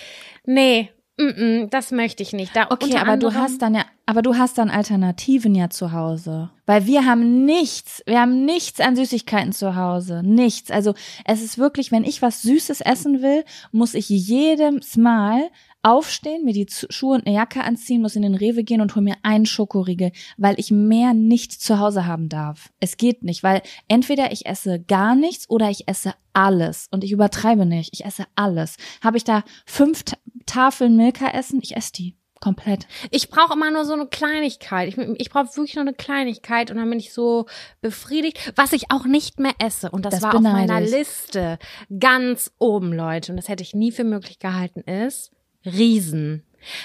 nee, 0.47 0.89
mm 1.19 1.23
-mm, 1.23 1.71
das 1.71 1.91
möchte 1.91 2.23
ich 2.23 2.33
nicht. 2.33 2.55
Da 2.55 2.67
Okay, 2.71 2.97
aber 2.97 3.17
du 3.17 3.35
hast 3.35 3.63
dann 3.63 3.75
ja, 3.75 3.85
aber 4.07 4.23
du 4.23 4.37
hast 4.37 4.59
dann 4.59 4.71
Alternativen 4.71 5.55
ja 5.55 5.71
zu 5.71 5.93
Hause. 5.93 6.51
Weil 6.67 6.87
wir 6.87 7.05
haben 7.05 7.45
nichts, 7.45 8.03
wir 8.07 8.21
haben 8.21 8.45
nichts 8.45 8.81
an 8.81 8.97
Süßigkeiten 8.97 9.53
zu 9.53 9.77
Hause. 9.77 10.23
Nichts. 10.25 10.71
Also 10.71 10.95
es 11.25 11.43
ist 11.43 11.59
wirklich, 11.59 11.93
wenn 11.93 12.05
ich 12.05 12.23
was 12.23 12.43
Süßes 12.43 12.81
essen 12.81 13.23
will, 13.23 13.45
muss 13.73 13.95
ich 13.95 14.09
jedes 14.09 14.97
Mal 14.97 15.51
aufstehen, 15.87 16.45
mir 16.45 16.53
die 16.53 16.67
Schuhe 16.69 17.15
und 17.15 17.27
eine 17.27 17.37
Jacke 17.37 17.63
anziehen, 17.63 18.03
muss 18.03 18.17
in 18.17 18.23
den 18.23 18.35
Rewe 18.35 18.65
gehen 18.65 18.81
und 18.81 18.97
hol 18.97 19.03
mir 19.03 19.15
einen 19.23 19.47
Schokoriegel, 19.47 20.11
weil 20.37 20.59
ich 20.59 20.73
mehr 20.73 21.15
nicht 21.15 21.53
zu 21.53 21.79
Hause 21.79 22.07
haben 22.07 22.29
darf. 22.29 22.73
Es 22.81 22.97
geht 22.97 23.23
nicht, 23.23 23.45
weil 23.45 23.63
entweder 23.87 24.33
ich 24.33 24.47
esse 24.47 24.81
gar 24.81 25.15
nichts 25.15 25.49
oder 25.49 25.71
ich 25.71 25.87
esse 25.87 26.15
alles. 26.33 26.89
Und 26.91 27.05
ich 27.05 27.13
übertreibe 27.13 27.67
nicht. 27.67 27.91
Ich 27.93 28.05
esse 28.05 28.25
alles. 28.35 28.79
Habe 29.01 29.17
ich 29.17 29.23
da 29.23 29.45
fünf 29.65 30.03
Ta 30.03 30.17
Tafeln 30.45 30.97
Milka 30.97 31.29
essen? 31.29 31.61
Ich 31.63 31.77
esse 31.77 31.93
die. 31.93 32.17
Komplett. 32.41 32.87
Ich 33.11 33.31
brauche 33.31 33.55
immer 33.55 33.71
nur 33.71 33.85
so 33.85 33.95
eine 33.95 34.07
Kleinigkeit. 34.07 34.89
Ich, 34.89 34.99
ich 34.99 35.31
brauche 35.31 35.47
wirklich 35.57 35.75
nur 35.77 35.83
eine 35.83 35.95
Kleinigkeit 35.95 36.71
und 36.71 36.77
dann 36.77 36.91
bin 36.91 36.99
ich 36.99 37.13
so 37.13 37.47
befriedigt. 37.81 38.53
Was 38.57 38.73
ich 38.73 38.91
auch 38.91 39.07
nicht 39.07 39.41
mehr 39.41 39.55
esse. 39.59 39.91
Und 39.91 40.05
das, 40.05 40.15
Das 40.15 40.23
war 40.23 40.35
auf 40.35 40.43
meiner 40.43 40.83
ich. 40.83 40.91
Liste 40.91 41.59
ganz 41.99 42.53
oben, 42.59 42.93
Leute. 42.93 43.33
Und 43.33 43.37
das 43.37 43.49
hätte 43.49 43.63
ich 43.63 43.75
nie 43.75 43.91
für 43.91 44.05
möglich 44.05 44.39
gehalten, 44.39 44.81
ist 44.81 45.36
Riesen. 45.67 46.43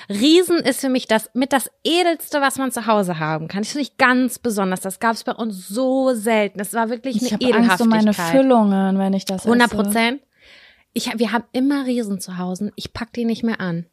Riesen 0.10 0.58
ist 0.58 0.82
für 0.82 0.90
mich 0.90 1.08
das 1.08 1.30
mit 1.34 1.54
das 1.54 1.70
edelste, 1.84 2.40
was 2.40 2.58
man 2.58 2.72
zu 2.72 2.86
Hause 2.86 3.18
haben 3.20 3.48
kann. 3.48 3.64
Das 3.64 3.72
finde 3.72 3.84
ich 3.84 3.98
ganz 3.98 4.38
besonders. 4.38 4.82
Das 4.82 5.00
gab 5.00 5.14
es 5.14 5.24
bei 5.24 5.32
uns 5.32 5.68
so 5.68 6.14
selten. 6.14 6.60
Das 6.60 6.74
war 6.74 6.90
wirklich 6.90 7.18
eine 7.18 7.26
Ich 7.28 7.34
habe 7.34 7.46
Angst 7.46 7.82
um 7.82 7.88
Edelhaftigkeit. 7.92 8.06
meine 8.06 8.14
Füllungen, 8.14 9.00
wenn 9.00 9.14
ich 9.14 9.26
das 9.26 9.46
100 9.46 9.68
esse. 9.74 9.76
Prozent. 9.76 10.22
Ich, 10.94 11.08
hab- 11.10 11.20
wir 11.20 11.32
haben 11.32 11.46
immer 11.52 11.86
Riesen 11.88 12.20
zu 12.20 12.38
Hause. 12.38 12.72
Ich 12.76 12.94
pack 12.94 13.14
die 13.14 13.26
nicht 13.26 13.44
mehr 13.44 13.60
an. 13.60 13.86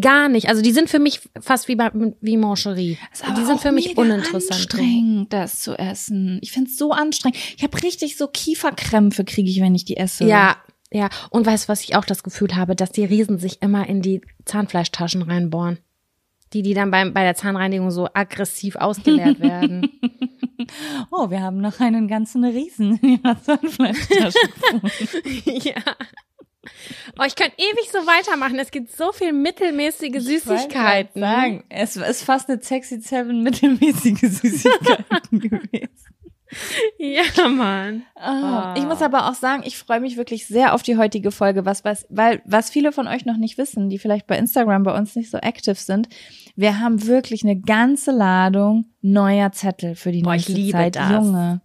Gar 0.00 0.28
nicht. 0.30 0.48
Also 0.48 0.62
die 0.62 0.72
sind 0.72 0.88
für 0.88 0.98
mich 0.98 1.20
fast 1.40 1.68
wie, 1.68 1.76
bei, 1.76 1.90
wie 2.20 2.36
Mancherie. 2.38 2.98
Die 3.36 3.44
sind 3.44 3.60
für 3.60 3.72
mich 3.72 3.96
uninteressant. 3.96 4.50
anstrengend, 4.52 5.32
das 5.34 5.60
zu 5.60 5.78
essen. 5.78 6.38
Ich 6.42 6.50
find's 6.52 6.78
so 6.78 6.92
anstrengend. 6.92 7.38
Ich 7.56 7.62
habe 7.62 7.80
richtig 7.82 8.16
so 8.16 8.26
Kieferkrämpfe 8.26 9.24
kriege 9.24 9.50
ich, 9.50 9.60
wenn 9.60 9.74
ich 9.74 9.84
die 9.84 9.98
esse. 9.98 10.24
Ja, 10.24 10.56
ja. 10.92 11.08
Und 11.30 11.46
weißt 11.46 11.64
du, 11.64 11.68
was 11.68 11.82
ich 11.82 11.96
auch 11.96 12.04
das 12.04 12.22
Gefühl 12.22 12.54
habe, 12.54 12.76
dass 12.76 12.92
die 12.92 13.04
Riesen 13.04 13.38
sich 13.38 13.62
immer 13.62 13.88
in 13.88 14.02
die 14.02 14.20
Zahnfleischtaschen 14.44 15.22
reinbohren. 15.22 15.78
Die, 16.52 16.62
die 16.62 16.74
dann 16.74 16.90
beim, 16.90 17.14
bei 17.14 17.22
der 17.22 17.34
Zahnreinigung 17.34 17.90
so 17.90 18.08
aggressiv 18.12 18.76
ausgeleert 18.76 19.40
werden. 19.40 19.88
Oh, 21.10 21.30
wir 21.30 21.40
haben 21.40 21.60
noch 21.60 21.80
einen 21.80 22.08
ganzen 22.08 22.44
Riesen 22.44 22.98
in 22.98 23.20
ihrer 23.22 23.42
Zahnfleischtasche 23.42 24.38
ja. 25.44 25.82
Oh, 27.18 27.24
ich 27.26 27.34
könnte 27.34 27.56
ewig 27.58 27.90
so 27.90 27.98
weitermachen. 27.98 28.58
Es 28.58 28.70
gibt 28.70 28.92
so 28.92 29.12
viel 29.12 29.32
mittelmäßige 29.32 30.22
Süßigkeiten. 30.22 31.10
Ich 31.14 31.28
grad 31.28 31.40
sagen, 31.40 31.64
es 31.68 31.96
ist 31.96 32.22
fast 32.22 32.48
eine 32.48 32.62
sexy 32.62 33.00
seven 33.00 33.42
mittelmäßige 33.42 34.20
Süßigkeiten 34.20 35.40
gewesen. 35.40 36.14
Ja, 36.98 37.48
Mann. 37.48 38.04
Ah. 38.14 38.74
Ich 38.76 38.84
muss 38.84 39.02
aber 39.02 39.28
auch 39.28 39.34
sagen, 39.34 39.62
ich 39.64 39.76
freue 39.76 40.00
mich 40.00 40.16
wirklich 40.16 40.46
sehr 40.46 40.74
auf 40.74 40.82
die 40.82 40.96
heutige 40.96 41.30
Folge, 41.30 41.64
was, 41.64 41.84
was, 41.84 42.06
weil, 42.10 42.42
was 42.44 42.70
viele 42.70 42.92
von 42.92 43.08
euch 43.08 43.24
noch 43.24 43.36
nicht 43.36 43.58
wissen, 43.58 43.88
die 43.88 43.98
vielleicht 43.98 44.26
bei 44.26 44.38
Instagram 44.38 44.82
bei 44.82 44.96
uns 44.96 45.16
nicht 45.16 45.30
so 45.30 45.38
aktiv 45.38 45.78
sind. 45.78 46.08
Wir 46.54 46.80
haben 46.80 47.06
wirklich 47.06 47.42
eine 47.42 47.58
ganze 47.58 48.12
Ladung 48.12 48.86
neuer 49.00 49.52
Zettel 49.52 49.94
für 49.94 50.12
die 50.12 50.22
Boah, 50.22 50.34
ich 50.34 50.48
nächste 50.48 50.52
liebe 50.52 50.78
Zeit. 50.78 50.96
das. 50.96 51.10
Junge. 51.10 51.60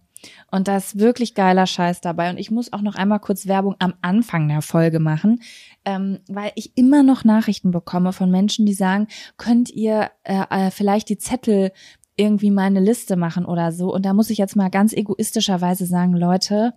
Und 0.50 0.68
da 0.68 0.78
ist 0.78 0.98
wirklich 0.98 1.34
geiler 1.34 1.66
Scheiß 1.66 2.00
dabei. 2.00 2.30
Und 2.30 2.38
ich 2.38 2.50
muss 2.50 2.72
auch 2.72 2.80
noch 2.80 2.94
einmal 2.94 3.20
kurz 3.20 3.46
Werbung 3.46 3.76
am 3.78 3.94
Anfang 4.00 4.48
der 4.48 4.62
Folge 4.62 4.98
machen, 4.98 5.42
ähm, 5.84 6.20
weil 6.28 6.52
ich 6.54 6.76
immer 6.76 7.02
noch 7.02 7.24
Nachrichten 7.24 7.70
bekomme 7.70 8.12
von 8.12 8.30
Menschen, 8.30 8.66
die 8.66 8.74
sagen, 8.74 9.08
könnt 9.36 9.70
ihr 9.70 10.10
äh, 10.24 10.44
äh, 10.50 10.70
vielleicht 10.70 11.08
die 11.08 11.18
Zettel 11.18 11.72
irgendwie 12.18 12.50
meine 12.50 12.80
Liste 12.80 13.16
machen 13.16 13.44
oder 13.46 13.72
so. 13.72 13.92
Und 13.92 14.04
da 14.04 14.12
muss 14.12 14.30
ich 14.30 14.38
jetzt 14.38 14.56
mal 14.56 14.68
ganz 14.68 14.92
egoistischerweise 14.92 15.86
sagen, 15.86 16.14
Leute, 16.14 16.74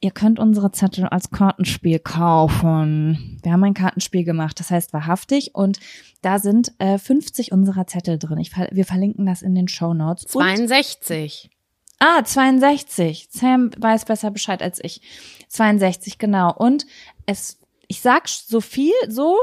ihr 0.00 0.10
könnt 0.10 0.38
unsere 0.38 0.72
Zettel 0.72 1.06
als 1.06 1.30
Kartenspiel 1.30 1.98
kaufen. 1.98 3.38
Wir 3.42 3.52
haben 3.52 3.64
ein 3.64 3.74
Kartenspiel 3.74 4.24
gemacht, 4.24 4.58
das 4.60 4.70
heißt 4.70 4.92
wahrhaftig. 4.92 5.54
Und 5.54 5.78
da 6.22 6.38
sind 6.38 6.72
äh, 6.78 6.98
50 6.98 7.52
unserer 7.52 7.86
Zettel 7.86 8.18
drin. 8.18 8.38
Ich, 8.38 8.52
wir 8.56 8.84
verlinken 8.84 9.26
das 9.26 9.42
in 9.42 9.54
den 9.54 9.68
Show 9.68 9.94
Notes. 9.94 10.24
62. 10.26 11.50
Ah, 11.98 12.24
62. 12.24 13.28
Sam 13.30 13.70
weiß 13.78 14.06
besser 14.06 14.30
Bescheid 14.30 14.60
als 14.60 14.80
ich. 14.82 15.02
62, 15.48 16.18
genau. 16.18 16.52
Und 16.52 16.84
es, 17.26 17.60
ich 17.86 18.00
sag 18.00 18.28
so 18.28 18.60
viel, 18.60 18.92
so, 19.08 19.36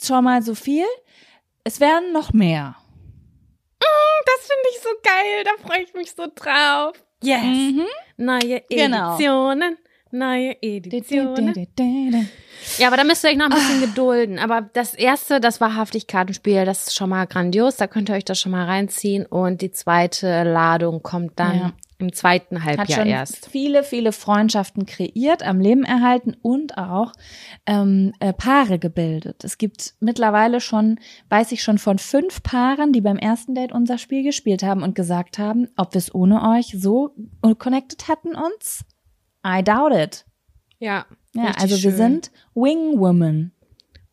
schon 0.00 0.24
mal 0.24 0.42
so 0.42 0.54
viel. 0.54 0.84
Es 1.64 1.80
werden 1.80 2.12
noch 2.12 2.32
mehr. 2.32 2.76
Das 3.80 4.46
finde 4.46 4.68
ich 4.72 4.80
so 4.80 4.88
geil. 5.02 5.44
Da 5.44 5.66
freue 5.66 5.82
ich 5.82 5.94
mich 5.94 6.12
so 6.12 6.26
drauf. 6.34 6.94
Yes. 7.22 7.42
Mhm. 7.42 7.86
Neue 8.16 8.62
Genau. 8.68 9.14
Editionen. 9.14 9.78
Neue 10.10 10.56
Editionen. 10.62 11.54
Ja, 12.78 12.88
aber 12.88 12.96
da 12.96 13.04
müsst 13.04 13.22
ihr 13.22 13.30
euch 13.30 13.36
noch 13.36 13.46
ein 13.46 13.52
bisschen 13.52 13.82
Ah. 13.82 13.86
gedulden. 13.86 14.38
Aber 14.38 14.62
das 14.72 14.94
erste, 14.94 15.40
das 15.40 15.60
Wahrhaftig-Kartenspiel, 15.60 16.64
das 16.64 16.88
ist 16.88 16.94
schon 16.96 17.10
mal 17.10 17.26
grandios. 17.26 17.76
Da 17.76 17.86
könnt 17.86 18.08
ihr 18.08 18.14
euch 18.16 18.24
das 18.24 18.40
schon 18.40 18.50
mal 18.52 18.64
reinziehen. 18.64 19.24
Und 19.26 19.60
die 19.60 19.70
zweite 19.70 20.42
Ladung 20.42 21.02
kommt 21.02 21.38
dann 21.38 21.58
Ja. 21.58 21.72
Im 21.98 22.12
zweiten 22.12 22.64
Hat 22.64 22.78
Halbjahr 22.78 23.00
schon 23.00 23.08
erst. 23.08 23.48
viele, 23.48 23.82
viele 23.82 24.12
Freundschaften 24.12 24.86
kreiert, 24.86 25.42
am 25.42 25.60
Leben 25.60 25.84
erhalten 25.84 26.36
und 26.42 26.76
auch 26.76 27.12
ähm, 27.66 28.12
äh, 28.20 28.32
Paare 28.32 28.78
gebildet. 28.78 29.44
Es 29.44 29.58
gibt 29.58 29.94
mittlerweile 30.00 30.60
schon, 30.60 30.98
weiß 31.30 31.52
ich 31.52 31.62
schon 31.62 31.78
von 31.78 31.98
fünf 31.98 32.42
Paaren, 32.42 32.92
die 32.92 33.00
beim 33.00 33.16
ersten 33.16 33.54
Date 33.54 33.72
unser 33.72 33.98
Spiel 33.98 34.22
gespielt 34.22 34.62
haben 34.62 34.82
und 34.82 34.94
gesagt 34.94 35.38
haben, 35.38 35.68
ob 35.76 35.94
wir 35.94 35.98
es 35.98 36.14
ohne 36.14 36.48
euch 36.50 36.74
so 36.78 37.14
connected 37.58 38.08
hätten 38.08 38.34
uns. 38.34 38.84
I 39.46 39.62
doubt 39.62 39.94
it. 39.94 40.26
Ja. 40.78 41.06
Ja, 41.34 41.52
also 41.58 41.76
wir 41.82 41.90
schön. 41.90 41.96
sind 41.96 42.30
Wing 42.54 42.98
Woman. 42.98 43.52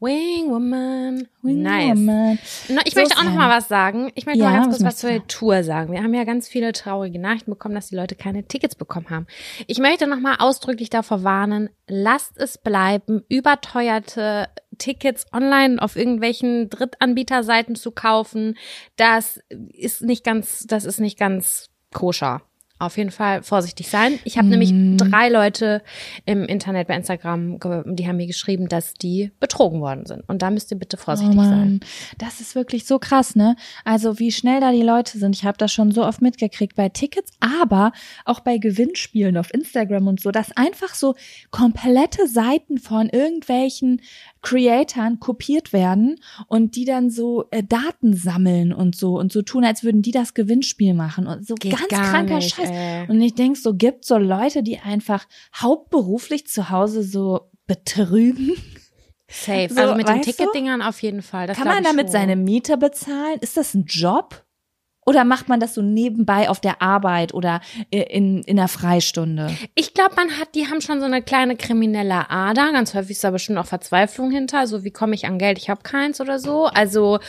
Wing 0.03 0.49
Woman. 0.49 1.27
Wing 1.41 1.61
nice. 1.61 1.97
Woman. 1.97 2.37
Na, 2.69 2.81
ich 2.85 2.93
So, 2.93 2.99
möchte 2.99 3.17
auch 3.17 3.23
noch 3.23 3.35
mal 3.35 3.49
was 3.55 3.67
sagen. 3.67 4.11
Ich 4.15 4.25
möchte 4.25 4.41
Ja, 4.41 4.49
mal 4.49 4.55
ganz 4.57 4.67
was 4.67 4.77
kurz 4.77 4.79
was 4.79 4.83
möchtest 4.83 5.01
zur 5.01 5.11
du? 5.11 5.27
Tour 5.27 5.63
sagen. 5.63 5.91
Wir 5.93 6.03
haben 6.03 6.13
ja 6.13 6.23
ganz 6.25 6.47
viele 6.47 6.73
traurige 6.73 7.19
Nachrichten 7.19 7.51
bekommen, 7.51 7.75
dass 7.75 7.87
die 7.87 7.95
Leute 7.95 8.15
keine 8.15 8.43
Tickets 8.47 8.75
bekommen 8.75 9.09
haben. 9.09 9.27
Ich 9.67 9.79
möchte 9.79 10.07
noch 10.07 10.19
mal 10.19 10.35
ausdrücklich 10.39 10.89
davor 10.89 11.23
warnen, 11.23 11.69
lasst 11.87 12.37
es 12.37 12.57
bleiben, 12.57 13.23
überteuerte 13.29 14.49
Tickets 14.77 15.25
online 15.31 15.81
auf 15.81 15.95
irgendwelchen 15.95 16.69
Drittanbieterseiten 16.69 17.75
zu 17.75 17.91
kaufen. 17.91 18.57
Das 18.97 19.39
ist 19.69 20.01
nicht 20.01 20.23
ganz, 20.23 20.65
das 20.67 20.85
ist 20.85 20.99
nicht 20.99 21.17
ganz 21.17 21.69
koscher. 21.93 22.41
Auf 22.79 22.97
jeden 22.97 23.11
Fall 23.11 23.43
vorsichtig 23.43 23.87
sein. 23.87 24.19
Ich 24.25 24.37
habe 24.37 24.47
nämlich 24.47 24.71
Mhm. 24.73 24.97
drei 24.97 25.29
Leute 25.29 25.81
im 26.25 26.43
Internet 26.43 26.87
bei 26.87 26.95
Instagram, 26.95 27.59
die 27.85 28.07
haben 28.07 28.17
mir 28.17 28.27
geschrieben, 28.27 28.67
dass 28.67 28.93
die 28.95 29.31
betrogen 29.39 29.79
worden 29.79 30.05
sind. 30.05 30.23
Und 30.27 30.41
da 30.41 30.49
müsst 30.49 30.69
ihr 30.71 30.77
bitte 30.77 30.97
vorsichtig 30.97 31.37
oh 31.37 31.43
sein. 31.43 31.79
Das 32.17 32.41
ist 32.41 32.55
wirklich 32.55 32.85
so 32.85 32.99
krass, 32.99 33.35
ne? 33.35 33.55
Also 33.85 34.19
wie 34.19 34.31
schnell 34.31 34.59
da 34.59 34.71
die 34.71 34.81
Leute 34.81 35.17
sind. 35.17 35.35
Ich 35.35 35.45
habe 35.45 35.57
das 35.57 35.71
schon 35.71 35.91
so 35.91 36.03
oft 36.03 36.21
mitgekriegt 36.21 36.75
bei 36.75 36.89
Tickets, 36.89 37.31
aber 37.39 37.93
auch 38.25 38.41
bei 38.41 38.57
Gewinnspielen 38.57 39.37
auf 39.37 39.53
Instagram 39.53 40.07
und 40.07 40.19
so, 40.19 40.31
dass 40.31 40.51
einfach 40.57 40.93
so 40.95 41.15
komplette 41.51 42.27
Seiten 42.27 42.79
von 42.79 43.07
irgendwelchen 43.07 44.01
Creatoren 44.41 45.21
kopiert 45.21 45.71
werden 45.71 46.19
und 46.47 46.75
die 46.75 46.83
dann 46.83 47.09
so 47.09 47.45
äh, 47.51 47.63
Daten 47.63 48.13
sammeln 48.13 48.73
und 48.73 48.93
so 48.95 49.17
und 49.17 49.31
so 49.31 49.41
tun, 49.41 49.63
als 49.63 49.83
würden 49.85 50.01
die 50.01 50.11
das 50.11 50.33
Gewinnspiel 50.33 50.93
machen 50.93 51.27
und 51.27 51.47
so 51.47 51.55
Geht 51.55 51.77
ganz 51.77 51.87
kranker 51.87 52.35
nicht, 52.35 52.53
Scheiß. 52.53 52.69
ey. 52.69 52.72
Und 53.07 53.21
ich 53.21 53.35
denk, 53.35 53.57
so 53.57 53.73
gibt 53.75 54.05
so 54.05 54.17
Leute, 54.17 54.63
die 54.63 54.79
einfach 54.79 55.25
hauptberuflich 55.55 56.47
zu 56.47 56.69
Hause 56.69 57.03
so 57.03 57.49
betrügen. 57.67 58.53
Safe. 59.29 59.67
So, 59.73 59.81
also 59.81 59.95
mit 59.95 60.07
den? 60.07 60.21
Ticketdingern 60.21 60.81
auf 60.81 61.01
jeden 61.01 61.21
Fall. 61.21 61.47
Das 61.47 61.57
Kann 61.57 61.67
man 61.67 61.83
damit 61.83 62.05
schon. 62.07 62.11
seine 62.11 62.35
Miete 62.35 62.77
bezahlen? 62.77 63.39
Ist 63.41 63.57
das 63.57 63.73
ein 63.73 63.85
Job? 63.85 64.43
Oder 65.05 65.25
macht 65.25 65.49
man 65.49 65.59
das 65.59 65.73
so 65.73 65.81
nebenbei 65.81 66.49
auf 66.49 66.61
der 66.61 66.81
Arbeit 66.81 67.33
oder 67.33 67.59
i- 67.93 67.97
in, 67.97 68.41
in 68.43 68.55
der 68.55 68.69
Freistunde? 68.69 69.53
Ich 69.75 69.93
glaube, 69.93 70.15
man 70.15 70.39
hat, 70.39 70.55
die 70.55 70.67
haben 70.67 70.79
schon 70.79 71.01
so 71.01 71.05
eine 71.05 71.21
kleine 71.21 71.57
kriminelle 71.57 72.29
Ader. 72.29 72.71
Ganz 72.71 72.93
häufig 72.93 73.11
ist 73.11 73.23
da 73.23 73.31
bestimmt 73.31 73.57
auch 73.57 73.65
Verzweiflung 73.65 74.31
hinter. 74.31 74.65
So, 74.65 74.85
wie 74.85 74.91
komme 74.91 75.13
ich 75.15 75.25
an 75.25 75.39
Geld? 75.39 75.57
Ich 75.57 75.69
habe 75.69 75.81
keins 75.83 76.21
oder 76.21 76.39
so. 76.39 76.67
Also, 76.67 77.19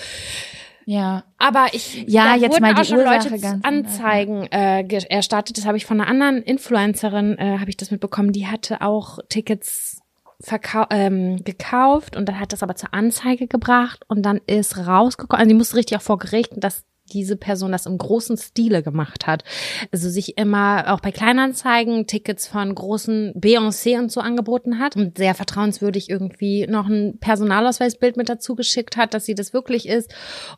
Ja. 0.87 1.25
aber 1.39 1.67
ich, 1.73 2.05
Ja, 2.09 2.37
jetzt 2.37 2.61
mal 2.61 2.75
die 2.75 2.81
auch 2.81 2.85
schon 2.85 2.99
Ursache 2.99 3.31
Leute 3.31 3.61
Anzeigen 3.63 4.47
äh, 4.53 4.85
erstattet. 5.09 5.57
Das 5.59 5.67
habe 5.67 5.77
ich 5.77 5.87
von 5.87 6.01
einer 6.01 6.11
anderen 6.11 6.43
Influencerin, 6.43 7.39
äh, 7.39 7.59
habe 7.59 7.71
ich 7.71 7.77
das 7.77 7.91
mitbekommen. 7.91 8.33
Die 8.33 8.47
hatte 8.47 8.83
auch 8.83 9.19
Tickets 9.29 10.03
verkau 10.41 10.85
ähm, 10.91 11.43
gekauft 11.45 12.17
und 12.17 12.29
dann 12.29 12.39
hat 12.39 12.53
das 12.53 12.63
aber 12.63 12.77
zur 12.77 12.93
Anzeige 12.93 13.47
gebracht 13.47 14.05
und 14.09 14.23
dann 14.23 14.41
ist 14.47 14.77
rausgekommen, 14.77 15.41
also 15.41 15.49
die 15.49 15.55
musste 15.55 15.77
richtig 15.77 15.97
auch 15.97 16.03
vor 16.03 16.19
Gericht, 16.19 16.53
dass 16.57 16.85
diese 17.13 17.37
Person 17.37 17.73
das 17.73 17.87
im 17.87 17.99
großen 17.99 18.37
Stile 18.39 18.83
gemacht 18.83 19.27
hat. 19.27 19.45
Also 19.93 20.09
sich 20.09 20.39
immer 20.39 20.93
auch 20.93 21.01
bei 21.01 21.13
Kleinanzeigen 21.13 22.07
Tickets 22.07 22.47
von 22.47 22.75
großen 22.75 23.35
Beyoncé 23.35 23.99
und 23.99 24.11
so 24.11 24.21
angeboten 24.21 24.79
hat 24.79 24.97
und 24.97 25.19
sehr 25.19 25.35
vertrauenswürdig 25.35 26.09
irgendwie 26.09 26.67
noch 26.67 26.87
ein 26.87 27.19
Personalausweisbild 27.21 28.17
mit 28.17 28.29
dazu 28.29 28.55
geschickt 28.55 28.97
hat, 28.97 29.13
dass 29.13 29.27
sie 29.27 29.35
das 29.35 29.53
wirklich 29.53 29.87
ist 29.87 30.15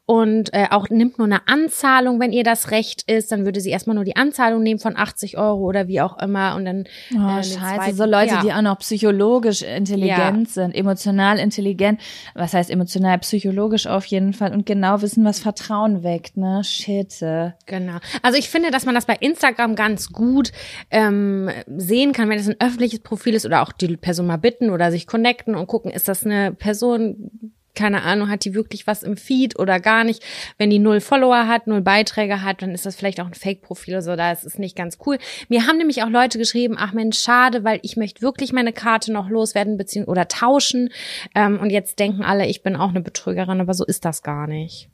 und 0.06 0.54
äh, 0.54 0.66
auch 0.70 0.88
nimmt 0.88 1.18
nur 1.18 1.26
eine 1.26 1.46
Anzahlung, 1.48 2.20
wenn 2.20 2.32
ihr 2.32 2.44
das 2.44 2.70
recht 2.70 3.02
ist, 3.10 3.32
dann 3.32 3.44
würde 3.44 3.60
sie 3.60 3.70
erstmal 3.70 3.96
nur 3.96 4.04
die 4.04 4.16
Anzahlung 4.16 4.62
nehmen 4.62 4.78
von 4.80 4.96
80 4.96 5.38
Euro 5.38 5.64
oder 5.64 5.88
wie 5.88 6.00
auch 6.00 6.16
immer 6.18 6.54
und 6.54 6.64
dann 6.64 6.84
Oh, 7.14 7.38
äh, 7.38 7.42
scheiße, 7.42 7.96
so 7.96 8.04
Leute, 8.04 8.34
ja. 8.34 8.42
die 8.42 8.52
auch 8.52 8.62
noch 8.62 8.78
psychologisch 8.78 9.62
intelligent 9.62 10.46
Ja. 10.48 10.52
sind, 10.52 10.74
emotional 10.74 11.38
intelligent, 11.38 12.00
was 12.34 12.54
heißt 12.54 12.70
emotional, 12.70 13.18
psychologisch 13.18 13.86
auf 13.86 14.04
jeden 14.06 14.32
Fall 14.32 14.52
und 14.52 14.64
genau 14.66 15.02
wissen, 15.02 15.24
was 15.24 15.40
Vertrauen 15.40 16.02
weckt, 16.04 16.35
ne? 16.36 16.62
Shit. 16.64 17.22
äh. 17.22 17.52
Genau. 17.66 17.98
Also 18.22 18.38
ich 18.38 18.48
finde, 18.48 18.70
dass 18.70 18.84
man 18.84 18.94
das 18.94 19.06
bei 19.06 19.16
Instagram 19.16 19.74
ganz 19.74 20.12
gut 20.12 20.52
ähm, 20.90 21.50
sehen 21.66 22.12
kann, 22.12 22.28
wenn 22.28 22.38
es 22.38 22.48
ein 22.48 22.60
öffentliches 22.60 23.00
Profil 23.00 23.34
ist 23.34 23.46
oder 23.46 23.62
auch 23.62 23.72
die 23.72 23.96
Person 23.96 24.26
mal 24.26 24.36
bitten 24.36 24.70
oder 24.70 24.90
sich 24.90 25.06
connecten 25.06 25.54
und 25.54 25.66
gucken, 25.66 25.90
ist 25.90 26.08
das 26.08 26.24
eine 26.24 26.52
Person, 26.52 27.52
keine 27.74 28.02
Ahnung, 28.02 28.28
hat 28.28 28.44
die 28.44 28.54
wirklich 28.54 28.86
was 28.86 29.02
im 29.02 29.16
Feed 29.16 29.58
oder 29.58 29.78
gar 29.78 30.02
nicht. 30.02 30.24
Wenn 30.58 30.70
die 30.70 30.78
null 30.78 31.00
Follower 31.00 31.46
hat, 31.46 31.66
null 31.66 31.82
Beiträge 31.82 32.42
hat, 32.42 32.62
dann 32.62 32.72
ist 32.72 32.86
das 32.86 32.96
vielleicht 32.96 33.20
auch 33.20 33.26
ein 33.26 33.34
Fake-Profil 33.34 33.94
oder 33.94 34.02
so. 34.02 34.16
Da 34.16 34.32
ist 34.32 34.44
es 34.44 34.58
nicht 34.58 34.76
ganz 34.76 34.98
cool. 35.06 35.18
Mir 35.48 35.66
haben 35.66 35.78
nämlich 35.78 36.02
auch 36.02 36.08
Leute 36.08 36.38
geschrieben, 36.38 36.76
ach 36.78 36.92
Mensch, 36.92 37.18
schade, 37.18 37.62
weil 37.62 37.78
ich 37.82 37.96
möchte 37.96 38.22
wirklich 38.22 38.52
meine 38.52 38.72
Karte 38.72 39.12
noch 39.12 39.28
loswerden 39.28 39.76
beziehungsweise 39.76 40.10
oder 40.10 40.28
tauschen. 40.28 40.90
Ähm, 41.34 41.60
und 41.60 41.70
jetzt 41.70 41.98
denken 41.98 42.22
alle, 42.24 42.46
ich 42.46 42.62
bin 42.62 42.76
auch 42.76 42.90
eine 42.90 43.02
Betrügerin, 43.02 43.60
aber 43.60 43.74
so 43.74 43.84
ist 43.84 44.04
das 44.04 44.22
gar 44.22 44.46
nicht. 44.46 44.88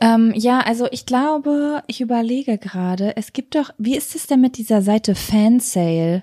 Ähm, 0.00 0.32
ja, 0.34 0.60
also 0.60 0.86
ich 0.90 1.06
glaube, 1.06 1.82
ich 1.86 2.00
überlege 2.00 2.58
gerade, 2.58 3.16
es 3.16 3.32
gibt 3.32 3.54
doch, 3.54 3.70
wie 3.78 3.96
ist 3.96 4.14
es 4.14 4.26
denn 4.26 4.40
mit 4.40 4.56
dieser 4.56 4.82
Seite 4.82 5.14
Fansale? 5.14 6.22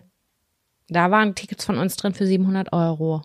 Da 0.88 1.12
waren 1.12 1.36
Tickets 1.36 1.66
von 1.66 1.78
uns 1.78 1.98
drin 1.98 2.14
für 2.14 2.26
700 2.26 2.72
Euro. 2.74 3.24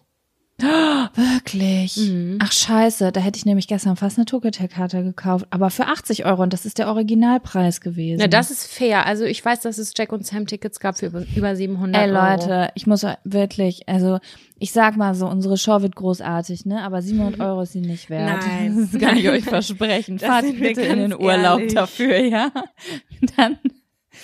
Wirklich? 0.63 1.97
Mhm. 1.97 2.39
Ach 2.41 2.53
scheiße, 2.53 3.13
da 3.13 3.21
hätte 3.21 3.39
ich 3.39 3.47
nämlich 3.47 3.69
gestern 3.69 3.97
fast 3.97 4.19
eine 4.19 4.25
Tokotel-Karte 4.25 5.03
gekauft, 5.03 5.47
aber 5.51 5.71
für 5.71 5.87
80 5.87 6.25
Euro 6.27 6.43
und 6.43 6.53
das 6.53 6.67
ist 6.67 6.79
der 6.79 6.89
Originalpreis 6.89 7.81
gewesen. 7.81 8.19
Na, 8.21 8.27
das 8.27 8.51
ist 8.51 8.67
fair. 8.73 9.07
Also 9.07 9.25
ich 9.25 9.45
weiß, 9.45 9.61
dass 9.61 9.79
es 9.79 9.93
Jack 9.97 10.13
und 10.13 10.27
Sam 10.27 10.47
Tickets 10.47 10.81
gab 10.81 10.99
für 10.99 11.07
über, 11.07 11.25
über 11.35 11.57
700 11.57 12.03
Ey 12.03 12.11
Euro. 12.11 12.31
Leute, 12.31 12.71
ich 12.75 12.87
muss 12.87 13.05
wirklich, 13.25 13.89
also 13.89 14.19
ich 14.59 14.73
sag 14.73 14.97
mal 14.97 15.15
so, 15.15 15.27
unsere 15.27 15.57
Show 15.57 15.81
wird 15.81 15.97
großartig, 15.97 16.67
ne? 16.67 16.83
Aber 16.83 17.01
700 17.01 17.41
Euro 17.41 17.63
ist 17.63 17.73
sie 17.73 17.81
nicht 17.81 18.11
wert. 18.11 18.45
Nein. 18.47 18.89
Das 18.93 19.01
kann 19.01 19.17
ich 19.17 19.29
euch 19.29 19.45
versprechen. 19.45 20.19
Fahrt 20.19 20.45
bitte 20.59 20.83
in 20.83 20.99
den 20.99 21.15
Urlaub 21.15 21.61
ehrlich. 21.61 21.75
dafür, 21.75 22.19
ja? 22.19 22.53
Dann, 23.37 23.59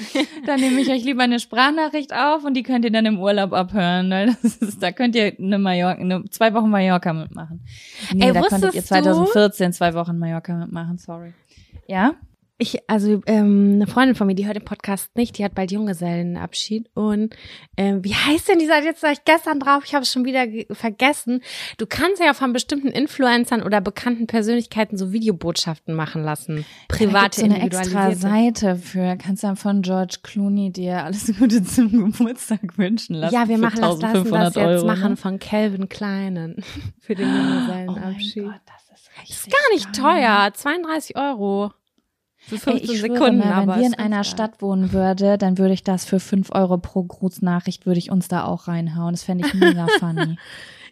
dann 0.47 0.61
nehme 0.61 0.81
ich 0.81 0.89
euch 0.91 1.05
lieber 1.05 1.23
eine 1.23 1.41
Sprachnachricht 1.41 2.13
auf 2.15 2.45
und 2.45 2.55
die 2.55 2.63
könnt 2.63 2.85
ihr 2.85 2.91
dann 2.93 3.07
im 3.07 3.19
Urlaub 3.19 3.53
abhören. 3.53 4.11
Weil 4.11 4.37
das 4.43 4.57
ist, 4.57 4.83
da 4.83 4.93
könnt 4.93 5.15
ihr 5.17 5.33
eine 5.39 5.59
Mallorca, 5.59 6.01
eine, 6.01 6.25
zwei 6.31 6.53
Wochen 6.55 6.71
Mallorca 6.71 7.13
mitmachen. 7.13 7.61
Nee, 8.13 8.27
Ey, 8.27 8.33
da 8.33 8.41
konntet 8.41 8.75
ihr 8.75 8.83
wusstest 8.83 8.91
du- 8.93 8.95
2014 9.03 9.73
zwei 9.73 9.95
Wochen 9.95 10.19
Mallorca 10.19 10.55
mitmachen, 10.55 10.99
sorry. 10.99 11.33
Ja? 11.87 12.15
Ich, 12.59 12.79
also 12.89 13.21
ähm, 13.27 13.73
eine 13.75 13.87
Freundin 13.87 14.15
von 14.15 14.27
mir, 14.27 14.35
die 14.35 14.47
hört 14.47 14.57
den 14.57 14.65
Podcast 14.65 15.15
nicht, 15.15 15.37
die 15.37 15.45
hat 15.45 15.55
bald 15.55 15.71
Junggesellenabschied 15.73 16.89
und 16.95 17.37
ähm, 17.77 18.03
wie 18.03 18.15
heißt 18.15 18.49
denn 18.49 18.59
dieser, 18.59 18.83
jetzt 18.83 19.03
war 19.03 19.13
ich 19.13 19.25
gestern 19.25 19.61
drauf, 19.61 19.83
ich 19.85 19.95
habe 19.95 20.05
es 20.05 20.11
schon 20.13 20.25
wieder 20.25 20.47
ge- 20.47 20.67
vergessen. 20.71 21.43
Du 21.77 21.85
kannst 21.87 22.23
ja 22.23 22.33
von 22.33 22.55
bestimmten 22.55 22.89
Influencern 22.89 23.63
oder 23.63 23.83
bekannten 23.83 24.27
Persönlichkeiten 24.27 24.97
so 24.97 25.13
Videobotschaften 25.13 25.95
machen 25.95 26.23
lassen. 26.23 26.65
Da 26.89 26.97
Private, 26.97 27.23
gibt's 27.25 27.37
so 27.41 27.45
eine 27.45 27.61
extra. 27.63 28.13
Seite 28.15 28.77
für. 28.77 29.17
Kannst 29.17 29.45
dann 29.45 29.57
von 29.57 29.83
George 29.83 30.17
Clooney 30.23 30.73
dir 30.73 31.05
alles 31.05 31.27
Gute 31.39 31.63
zum 31.63 31.91
Geburtstag 32.13 32.79
wünschen 32.79 33.17
lassen. 33.17 33.35
Ja, 33.35 33.49
wir 33.49 33.59
machen 33.59 33.83
das, 33.83 34.01
lassen 34.01 34.01
das 34.01 34.11
1500 34.15 34.57
jetzt 34.57 34.65
Euro, 34.67 34.87
machen 34.87 35.11
ne? 35.11 35.17
von 35.19 35.39
Calvin 35.39 35.89
Kleinen 35.91 36.65
für 37.01 37.15
den 37.15 37.27
Oh 37.29 37.33
mein 37.33 37.87
Junggesellenabschied. 37.87 38.45
Gott, 38.45 38.61
das 38.65 38.99
ist 38.99 39.11
richtig 39.21 39.37
ist 39.37 39.51
gar 39.51 39.75
nicht 39.75 39.93
geil. 39.93 40.23
teuer, 40.23 40.51
32 40.55 41.17
Euro. 41.19 41.73
Für 42.49 42.55
Ey, 42.55 42.61
15 42.61 42.77
ich 42.91 43.01
schwöre 43.01 43.13
Sekunden, 43.15 43.39
mal, 43.39 43.67
wenn 43.67 43.81
wir 43.81 43.87
ist 43.87 43.95
in 43.95 43.99
einer. 43.99 44.23
Stadt 44.25 44.63
wohnen 44.63 44.93
würde, 44.93 45.37
dann 45.39 45.59
würde 45.59 45.75
ich 45.75 45.83
das 45.83 46.05
für 46.05 46.21
5 46.21 46.51
Euro 46.55 46.79
pro 46.79 47.03
Grußnachricht, 47.03 47.87
würde 47.87 47.99
ich 47.99 48.11
uns 48.11 48.29
da 48.29 48.45
auch 48.45 48.69
reinhauen. 48.69 49.13
Das 49.15 49.25
fände 49.25 49.47
ich 49.47 49.55
mega 49.55 49.87
funny. 49.99 50.39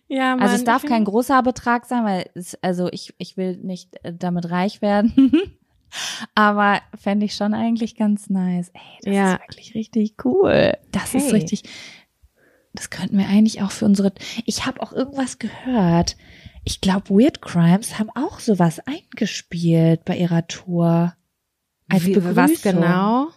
Ja, 0.08 0.30
Mann, 0.36 0.40
also 0.42 0.56
es 0.56 0.64
darf 0.64 0.84
kein 0.84 1.04
großer 1.04 1.42
Betrag 1.42 1.86
sein, 1.86 2.04
weil 2.04 2.28
es, 2.34 2.56
also 2.62 2.88
ich, 2.92 3.14
ich 3.18 3.36
will 3.36 3.56
nicht 3.58 3.96
äh, 4.04 4.12
damit 4.12 4.50
reich 4.50 4.82
werden. 4.82 5.32
Aber 6.34 6.80
fände 7.00 7.24
ich 7.26 7.34
schon 7.36 7.54
eigentlich 7.54 7.94
ganz 7.96 8.28
nice. 8.28 8.70
Ey, 8.74 8.80
das 9.02 9.14
Ja. 9.14 9.32
ist 9.34 9.40
wirklich 9.42 9.74
richtig 9.74 10.14
cool. 10.24 10.72
Das 10.90 11.14
ist 11.14 11.26
Hey. 11.26 11.32
richtig. 11.34 11.62
Das 12.72 12.90
könnten 12.90 13.16
wir 13.16 13.28
eigentlich 13.28 13.62
auch 13.62 13.70
für 13.70 13.84
unsere. 13.84 14.12
Ich 14.44 14.66
habe 14.66 14.82
auch 14.82 14.92
irgendwas 14.92 15.38
gehört. 15.38 16.16
Ich 16.64 16.80
glaube, 16.80 17.10
Weird 17.10 17.40
Crimes 17.40 17.98
haben 18.00 18.10
auch 18.16 18.40
sowas 18.40 18.80
eingespielt 18.80 20.04
bei 20.04 20.16
ihrer 20.16 20.46
Tour. 20.48 21.14
Als 21.94 22.04
Wie, 22.06 22.14
Begrüßung. 22.14 22.36
was 22.36 22.62
genau? 22.62 23.28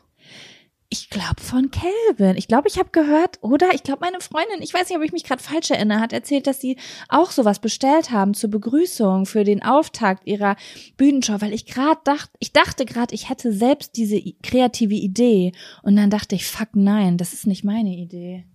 Ich 0.90 1.10
glaube 1.10 1.42
von 1.42 1.70
Calvin. 1.70 2.38
Ich 2.38 2.48
glaube, 2.48 2.70
ich 2.70 2.78
habe 2.80 2.92
gehört, 2.94 3.40
oder? 3.42 3.74
Ich 3.74 3.84
glaube, 3.84 4.00
meine 4.02 4.22
Freundin, 4.22 4.62
ich 4.62 4.74
weiß 4.74 4.88
nicht, 4.88 4.98
ob 4.98 5.04
ich 5.04 5.12
mich 5.12 5.26
gerade 5.26 5.44
falsch 5.44 5.70
erinnere, 5.70 6.00
hat 6.00 6.14
erzählt, 6.14 6.48
dass 6.48 6.62
sie 6.62 6.78
auch 7.10 7.32
sowas 7.32 7.60
bestellt 7.60 8.12
haben 8.12 8.34
zur 8.34 8.50
Begrüßung 8.50 9.26
für 9.26 9.44
den 9.44 9.62
Auftakt 9.62 10.26
ihrer 10.26 10.56
Bühnenshow, 10.96 11.42
weil 11.42 11.52
ich 11.54 11.66
gerade 11.66 12.00
dachte, 12.06 12.32
ich 12.40 12.54
dachte 12.54 12.86
gerade, 12.86 13.14
ich 13.14 13.30
hätte 13.30 13.52
selbst 13.52 13.98
diese 13.98 14.22
kreative 14.42 14.94
Idee 14.94 15.52
und 15.84 15.98
dann 15.98 16.10
dachte 16.10 16.36
ich, 16.36 16.46
fuck 16.48 16.70
nein, 16.74 17.18
das 17.18 17.34
ist 17.34 17.48
nicht 17.48 17.66
meine 17.66 17.94
Idee. 17.94 18.46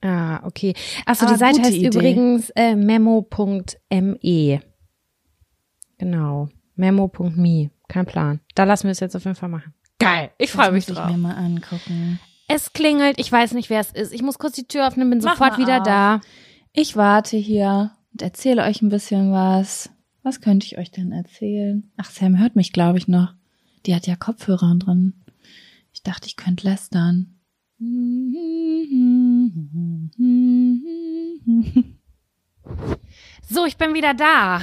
Ah, 0.00 0.40
okay. 0.46 0.72
Achso, 1.04 1.26
Aber 1.26 1.34
die 1.34 1.38
Seite 1.38 1.60
heißt 1.60 1.72
Idee. 1.76 1.86
übrigens 1.88 2.50
äh, 2.56 2.74
memo.me. 2.74 4.60
Genau. 5.98 6.48
Memo.me. 6.74 7.70
Kein 7.92 8.06
Plan. 8.06 8.40
Da 8.54 8.64
lassen 8.64 8.84
wir 8.84 8.92
es 8.92 9.00
jetzt 9.00 9.14
auf 9.14 9.24
jeden 9.24 9.36
Fall 9.36 9.50
machen. 9.50 9.74
Geil. 9.98 10.30
Ich 10.38 10.50
freue 10.50 10.72
mich 10.72 10.88
muss 10.88 10.96
drauf. 10.96 11.10
ich 11.10 11.16
mir 11.16 11.22
mal 11.22 11.36
angucken. 11.36 12.18
Es 12.48 12.72
klingelt. 12.72 13.18
Ich 13.20 13.30
weiß 13.30 13.52
nicht, 13.52 13.68
wer 13.68 13.80
es 13.80 13.92
ist. 13.92 14.12
Ich 14.14 14.22
muss 14.22 14.38
kurz 14.38 14.54
die 14.54 14.66
Tür 14.66 14.88
öffnen, 14.88 15.10
bin 15.10 15.18
Mach 15.22 15.32
sofort 15.32 15.58
wieder 15.58 15.80
auf. 15.82 15.86
da. 15.86 16.20
Ich 16.72 16.96
warte 16.96 17.36
hier 17.36 17.92
und 18.12 18.22
erzähle 18.22 18.62
euch 18.64 18.80
ein 18.80 18.88
bisschen 18.88 19.30
was. 19.30 19.90
Was 20.22 20.40
könnte 20.40 20.64
ich 20.66 20.78
euch 20.78 20.90
denn 20.90 21.12
erzählen? 21.12 21.90
Ach, 21.98 22.08
Sam 22.10 22.38
hört 22.38 22.56
mich, 22.56 22.72
glaube 22.72 22.96
ich, 22.96 23.08
noch. 23.08 23.34
Die 23.84 23.94
hat 23.94 24.06
ja 24.06 24.16
Kopfhörer 24.16 24.74
drin. 24.76 25.12
Ich 25.92 26.02
dachte, 26.02 26.26
ich 26.28 26.36
könnte 26.36 26.66
lästern. 26.66 27.38
So, 33.48 33.66
ich 33.66 33.76
bin 33.76 33.92
wieder 33.92 34.14
da. 34.14 34.60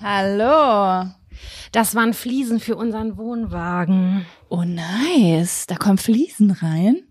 Hallo. 0.00 1.12
Das 1.72 1.94
waren 1.94 2.14
Fliesen 2.14 2.60
für 2.60 2.76
unseren 2.76 3.16
Wohnwagen. 3.16 4.26
Oh, 4.48 4.62
nice. 4.64 5.66
Da 5.66 5.76
kommen 5.76 5.98
Fliesen 5.98 6.50
rein. 6.50 7.02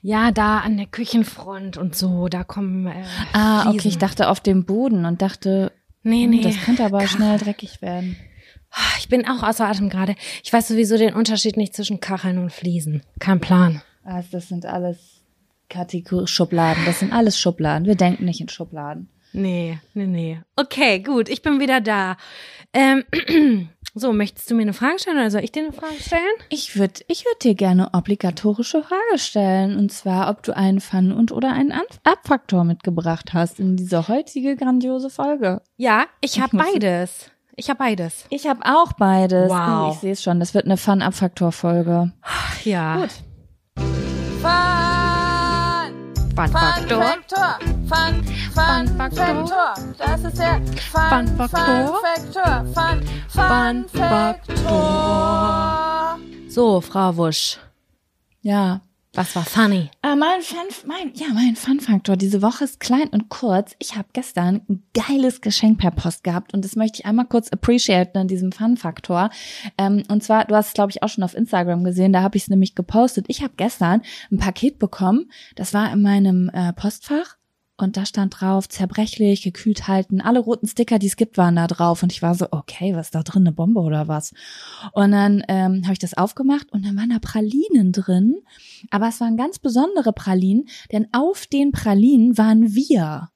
Ja, 0.00 0.30
da 0.32 0.58
an 0.60 0.76
der 0.78 0.86
Küchenfront 0.86 1.76
und 1.76 1.94
so, 1.94 2.28
da 2.28 2.44
kommen 2.44 2.86
äh, 2.86 3.04
Ah, 3.32 3.62
Fliesen. 3.62 3.78
okay. 3.80 3.88
Ich 3.88 3.98
dachte 3.98 4.28
auf 4.30 4.40
dem 4.40 4.64
Boden 4.64 5.04
und 5.04 5.20
dachte, 5.22 5.72
Nee, 6.02 6.22
hm, 6.24 6.30
nee. 6.30 6.40
das 6.40 6.56
könnte 6.64 6.84
aber 6.84 7.00
Kach- 7.00 7.08
schnell 7.08 7.38
dreckig 7.38 7.82
werden. 7.82 8.16
Ich 8.98 9.08
bin 9.08 9.26
auch 9.28 9.42
außer 9.42 9.66
Atem 9.66 9.88
gerade. 9.88 10.14
Ich 10.42 10.52
weiß 10.52 10.68
sowieso 10.68 10.96
den 10.96 11.14
Unterschied 11.14 11.56
nicht 11.56 11.74
zwischen 11.74 12.00
Kacheln 12.00 12.38
und 12.38 12.52
Fliesen. 12.52 13.02
Kein 13.18 13.40
Plan. 13.40 13.82
Also 14.04 14.28
das 14.32 14.48
sind 14.48 14.66
alles 14.66 15.22
Kategor 15.68 16.26
Schubladen. 16.28 16.84
Das 16.84 17.00
sind 17.00 17.12
alles 17.12 17.38
Schubladen. 17.40 17.86
Wir 17.86 17.96
denken 17.96 18.24
nicht 18.24 18.40
in 18.40 18.48
Schubladen. 18.48 19.08
Nee, 19.36 19.78
nee, 19.92 20.06
nee. 20.06 20.40
Okay, 20.56 21.00
gut, 21.00 21.28
ich 21.28 21.42
bin 21.42 21.60
wieder 21.60 21.82
da. 21.82 22.16
Ähm, 22.72 23.04
so, 23.94 24.14
möchtest 24.14 24.50
du 24.50 24.54
mir 24.54 24.62
eine 24.62 24.72
Frage 24.72 24.98
stellen 24.98 25.18
oder 25.18 25.30
soll 25.30 25.44
ich 25.44 25.52
dir 25.52 25.64
eine 25.64 25.74
Frage 25.74 26.00
stellen? 26.00 26.22
Ich 26.48 26.78
würde 26.78 27.02
ich 27.06 27.26
würd 27.26 27.44
dir 27.44 27.54
gerne 27.54 27.90
obligatorische 27.92 28.82
Frage 28.82 29.18
stellen. 29.18 29.76
Und 29.76 29.92
zwar, 29.92 30.30
ob 30.30 30.42
du 30.42 30.56
einen 30.56 30.80
Fun- 30.80 31.12
und 31.12 31.32
oder 31.32 31.52
einen 31.52 31.74
Abfaktor 32.02 32.64
mitgebracht 32.64 33.34
hast 33.34 33.60
in 33.60 33.76
diese 33.76 34.08
heutige 34.08 34.56
grandiose 34.56 35.10
Folge. 35.10 35.60
Ja, 35.76 36.06
ich 36.22 36.40
habe 36.40 36.56
beides. 36.56 37.30
Ich 37.56 37.68
habe 37.68 37.78
beides. 37.78 38.24
Ich 38.30 38.46
habe 38.46 38.60
auch 38.64 38.94
beides. 38.94 39.50
Wow. 39.50 39.88
Oh, 39.88 39.92
ich 39.92 39.98
sehe 40.00 40.12
es 40.12 40.22
schon. 40.22 40.40
Das 40.40 40.54
wird 40.54 40.64
eine 40.64 40.78
Fun-Abfaktor-Folge. 40.78 42.12
Ja. 42.64 42.96
Gut. 42.96 43.10
Fun, 44.40 46.14
Fun 46.34 46.48
Faktor. 46.48 47.02
Faktor. 47.02 47.75
Fun, 47.88 48.24
Fun, 48.52 48.88
Fun 48.88 48.88
Faktor. 48.96 49.46
Faktor. 49.46 49.74
Das 49.98 50.24
ist 50.24 50.38
der 50.38 50.60
Fun, 50.90 51.28
Fun 51.28 51.28
Faktor. 51.36 51.86
Fun 51.86 51.94
Faktor. 52.02 52.64
Fun, 52.74 53.00
Fun 53.28 53.84
Fun 53.88 54.00
Faktor. 54.48 56.18
So, 56.48 56.80
Frau 56.80 57.16
Wusch. 57.16 57.58
Ja. 58.42 58.80
Was 59.12 59.36
war 59.36 59.44
funny? 59.44 59.88
Äh, 60.02 60.16
mein 60.16 60.42
Fun, 60.42 60.66
mein, 60.84 61.12
ja, 61.14 61.28
mein 61.32 61.54
Fun-Faktor 61.54 62.16
diese 62.16 62.42
Woche 62.42 62.64
ist 62.64 62.80
klein 62.80 63.08
und 63.08 63.28
kurz. 63.28 63.76
Ich 63.78 63.96
habe 63.96 64.08
gestern 64.12 64.62
ein 64.68 64.82
geiles 64.92 65.40
Geschenk 65.40 65.78
per 65.78 65.92
Post 65.92 66.24
gehabt 66.24 66.52
und 66.52 66.64
das 66.64 66.74
möchte 66.76 66.98
ich 66.98 67.06
einmal 67.06 67.26
kurz 67.26 67.48
appreciaten 67.50 68.18
an 68.18 68.28
diesem 68.28 68.50
Fun-Faktor. 68.52 69.30
Ähm, 69.78 70.02
und 70.08 70.24
zwar, 70.24 70.44
du 70.44 70.56
hast 70.56 70.66
es, 70.68 70.74
glaube 70.74 70.90
ich, 70.90 71.02
auch 71.04 71.08
schon 71.08 71.24
auf 71.24 71.34
Instagram 71.34 71.84
gesehen, 71.84 72.12
da 72.12 72.20
habe 72.22 72.36
ich 72.36 72.42
es 72.42 72.50
nämlich 72.50 72.74
gepostet. 72.74 73.26
Ich 73.28 73.42
habe 73.42 73.54
gestern 73.56 74.02
ein 74.30 74.38
Paket 74.38 74.80
bekommen, 74.80 75.30
das 75.54 75.72
war 75.72 75.90
in 75.92 76.02
meinem 76.02 76.50
äh, 76.52 76.74
Postfach 76.74 77.36
und 77.78 77.96
da 77.96 78.06
stand 78.06 78.40
drauf, 78.40 78.68
zerbrechlich, 78.68 79.42
gekühlt 79.42 79.86
halten. 79.86 80.20
Alle 80.20 80.38
roten 80.38 80.66
Sticker, 80.66 80.98
die 80.98 81.08
es 81.08 81.16
gibt, 81.16 81.36
waren 81.36 81.56
da 81.56 81.66
drauf. 81.66 82.02
Und 82.02 82.12
ich 82.12 82.22
war 82.22 82.34
so, 82.34 82.46
okay, 82.50 82.94
was 82.94 83.08
ist 83.08 83.14
da 83.14 83.22
drin? 83.22 83.42
Eine 83.42 83.52
Bombe 83.52 83.80
oder 83.80 84.08
was? 84.08 84.32
Und 84.92 85.12
dann 85.12 85.42
ähm, 85.48 85.82
habe 85.84 85.92
ich 85.92 85.98
das 85.98 86.16
aufgemacht 86.16 86.72
und 86.72 86.84
dann 86.86 86.96
waren 86.96 87.10
da 87.10 87.18
Pralinen 87.18 87.92
drin. 87.92 88.36
Aber 88.90 89.08
es 89.08 89.20
waren 89.20 89.36
ganz 89.36 89.58
besondere 89.58 90.12
Pralinen, 90.12 90.68
denn 90.90 91.08
auf 91.12 91.46
den 91.46 91.72
Pralinen 91.72 92.38
waren 92.38 92.74
wir. 92.74 93.28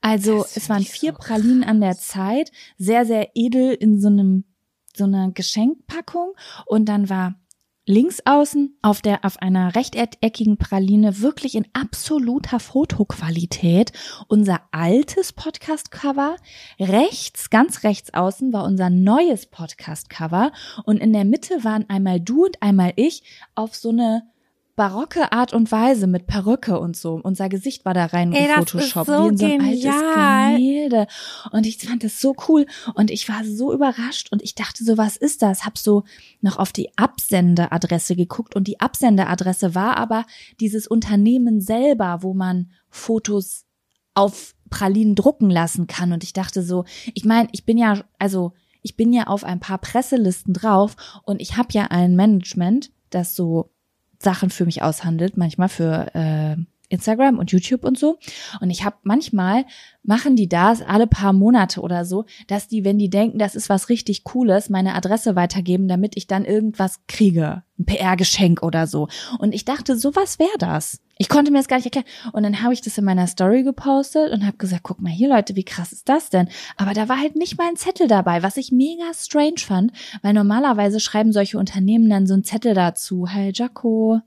Also 0.00 0.44
es 0.54 0.68
waren 0.68 0.82
vier 0.82 1.12
so 1.12 1.18
Pralinen 1.18 1.62
an 1.62 1.80
der 1.80 1.96
Zeit, 1.96 2.50
sehr, 2.78 3.04
sehr 3.04 3.30
edel 3.34 3.74
in 3.74 4.00
so 4.00 4.08
einem 4.08 4.44
so 4.96 5.04
einer 5.04 5.30
Geschenkpackung. 5.30 6.32
Und 6.66 6.86
dann 6.86 7.08
war 7.08 7.34
links 7.88 8.20
außen 8.26 8.76
auf 8.82 9.00
der 9.00 9.24
auf 9.24 9.38
einer 9.38 9.74
rechteckigen 9.74 10.58
Praline 10.58 11.20
wirklich 11.20 11.54
in 11.54 11.66
absoluter 11.72 12.60
Fotoqualität. 12.60 13.92
Unser 14.28 14.60
altes 14.72 15.32
Podcast 15.32 15.90
Cover 15.90 16.36
rechts 16.78 17.48
ganz 17.48 17.84
rechts 17.84 18.12
außen 18.12 18.52
war 18.52 18.64
unser 18.64 18.90
neues 18.90 19.46
Podcast 19.46 20.10
Cover 20.10 20.52
und 20.84 20.98
in 20.98 21.14
der 21.14 21.24
Mitte 21.24 21.64
waren 21.64 21.88
einmal 21.88 22.20
du 22.20 22.44
und 22.44 22.62
einmal 22.62 22.92
ich 22.96 23.22
auf 23.54 23.74
so 23.74 23.88
eine 23.88 24.22
barocke 24.78 25.32
Art 25.32 25.52
und 25.52 25.72
Weise 25.72 26.06
mit 26.06 26.28
Perücke 26.28 26.78
und 26.78 26.96
so. 26.96 27.20
Unser 27.20 27.48
Gesicht 27.48 27.84
war 27.84 27.94
da 27.94 28.06
rein 28.06 28.32
Ey, 28.32 28.46
Photoshop, 28.46 29.06
so 29.06 29.24
wie 29.24 29.28
in 29.28 29.36
so 29.36 29.44
ein 29.44 29.58
genial. 29.58 29.92
altes 29.92 30.54
Gemälde. 30.54 31.06
Und 31.50 31.66
ich 31.66 31.78
fand 31.78 32.04
das 32.04 32.20
so 32.20 32.36
cool 32.46 32.64
und 32.94 33.10
ich 33.10 33.28
war 33.28 33.44
so 33.44 33.72
überrascht 33.72 34.28
und 34.30 34.40
ich 34.40 34.54
dachte 34.54 34.84
so, 34.84 34.96
was 34.96 35.16
ist 35.16 35.42
das? 35.42 35.66
Hab 35.66 35.76
so 35.76 36.04
noch 36.42 36.60
auf 36.60 36.72
die 36.72 36.96
Absendeadresse 36.96 38.14
geguckt 38.14 38.54
und 38.54 38.68
die 38.68 38.78
Absendeadresse 38.78 39.74
war 39.74 39.96
aber 39.96 40.24
dieses 40.60 40.86
Unternehmen 40.86 41.60
selber, 41.60 42.18
wo 42.22 42.32
man 42.32 42.70
Fotos 42.88 43.64
auf 44.14 44.54
Pralinen 44.70 45.16
drucken 45.16 45.50
lassen 45.50 45.88
kann. 45.88 46.12
Und 46.12 46.22
ich 46.22 46.34
dachte 46.34 46.62
so, 46.62 46.84
ich 47.14 47.24
meine, 47.24 47.48
ich 47.50 47.64
bin 47.64 47.78
ja, 47.78 48.04
also 48.20 48.52
ich 48.82 48.96
bin 48.96 49.12
ja 49.12 49.24
auf 49.24 49.42
ein 49.42 49.58
paar 49.58 49.78
Presselisten 49.78 50.54
drauf 50.54 50.94
und 51.24 51.42
ich 51.42 51.56
habe 51.56 51.70
ja 51.72 51.86
ein 51.86 52.14
Management, 52.14 52.92
das 53.10 53.34
so 53.34 53.72
Sachen 54.18 54.50
für 54.50 54.64
mich 54.64 54.82
aushandelt, 54.82 55.36
manchmal 55.36 55.68
für 55.68 56.14
äh, 56.14 56.56
Instagram 56.88 57.38
und 57.38 57.50
YouTube 57.50 57.84
und 57.84 57.98
so. 57.98 58.18
Und 58.60 58.70
ich 58.70 58.84
habe 58.84 58.96
manchmal 59.02 59.64
machen 60.02 60.36
die 60.36 60.48
das 60.48 60.80
alle 60.80 61.06
paar 61.06 61.32
Monate 61.32 61.82
oder 61.82 62.04
so, 62.04 62.24
dass 62.46 62.66
die, 62.66 62.84
wenn 62.84 62.98
die 62.98 63.10
denken, 63.10 63.38
das 63.38 63.54
ist 63.54 63.68
was 63.68 63.88
richtig 63.90 64.24
Cooles, 64.24 64.70
meine 64.70 64.94
Adresse 64.94 65.36
weitergeben, 65.36 65.86
damit 65.86 66.16
ich 66.16 66.26
dann 66.26 66.46
irgendwas 66.46 67.00
kriege, 67.08 67.62
ein 67.78 67.84
PR-Geschenk 67.84 68.62
oder 68.62 68.86
so. 68.86 69.08
Und 69.38 69.54
ich 69.54 69.66
dachte, 69.66 69.96
sowas 69.96 70.38
wäre 70.38 70.58
das. 70.58 71.00
Ich 71.18 71.28
konnte 71.28 71.50
mir 71.50 71.58
das 71.58 71.68
gar 71.68 71.76
nicht 71.76 71.84
erklären. 71.84 72.06
Und 72.32 72.44
dann 72.44 72.62
habe 72.62 72.72
ich 72.72 72.80
das 72.80 72.96
in 72.96 73.04
meiner 73.04 73.26
Story 73.26 73.64
gepostet 73.64 74.32
und 74.32 74.46
habe 74.46 74.56
gesagt, 74.56 74.84
guck 74.84 75.00
mal 75.00 75.10
hier 75.10 75.28
Leute, 75.28 75.56
wie 75.56 75.64
krass 75.64 75.92
ist 75.92 76.08
das 76.08 76.30
denn? 76.30 76.48
Aber 76.76 76.94
da 76.94 77.08
war 77.08 77.18
halt 77.18 77.36
nicht 77.36 77.58
mal 77.58 77.68
ein 77.68 77.76
Zettel 77.76 78.06
dabei, 78.06 78.42
was 78.42 78.56
ich 78.56 78.72
mega 78.72 79.12
strange 79.12 79.58
fand, 79.58 79.92
weil 80.22 80.32
normalerweise 80.32 81.00
schreiben 81.00 81.32
solche 81.32 81.58
Unternehmen 81.58 82.08
dann 82.08 82.26
so 82.26 82.34
einen 82.34 82.44
Zettel 82.44 82.72
dazu. 82.72 83.26
Hey 83.26 83.52
Jaco, 83.52 84.20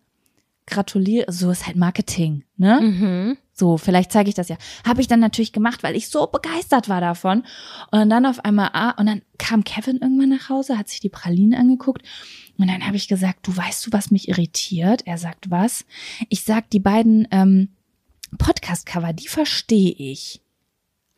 gratuliere, 0.65 1.31
so 1.31 1.51
ist 1.51 1.65
halt 1.67 1.75
Marketing, 1.75 2.43
ne? 2.57 2.81
Mhm. 2.81 3.37
So, 3.53 3.77
vielleicht 3.77 4.11
zeige 4.11 4.29
ich 4.29 4.35
das 4.35 4.49
ja. 4.49 4.57
Habe 4.87 5.01
ich 5.01 5.07
dann 5.07 5.19
natürlich 5.19 5.53
gemacht, 5.53 5.83
weil 5.83 5.95
ich 5.95 6.09
so 6.09 6.25
begeistert 6.25 6.89
war 6.89 7.01
davon. 7.01 7.43
Und 7.91 8.09
dann 8.09 8.25
auf 8.25 8.43
einmal, 8.43 8.69
ah, 8.73 8.91
und 8.91 9.05
dann 9.05 9.21
kam 9.37 9.63
Kevin 9.63 9.97
irgendwann 9.97 10.29
nach 10.29 10.49
Hause, 10.49 10.77
hat 10.77 10.89
sich 10.89 10.99
die 10.99 11.09
Pralinen 11.09 11.59
angeguckt. 11.59 12.01
Und 12.57 12.67
dann 12.67 12.85
habe 12.85 12.95
ich 12.95 13.07
gesagt, 13.07 13.45
du 13.45 13.55
weißt 13.55 13.85
du, 13.85 13.91
was 13.91 14.09
mich 14.09 14.29
irritiert? 14.29 15.03
Er 15.05 15.17
sagt, 15.17 15.51
was? 15.51 15.85
Ich 16.29 16.43
sag, 16.43 16.69
die 16.71 16.79
beiden 16.79 17.27
ähm, 17.31 17.69
Podcast-Cover, 18.37 19.13
die 19.13 19.27
verstehe 19.27 19.91
ich. 19.91 20.41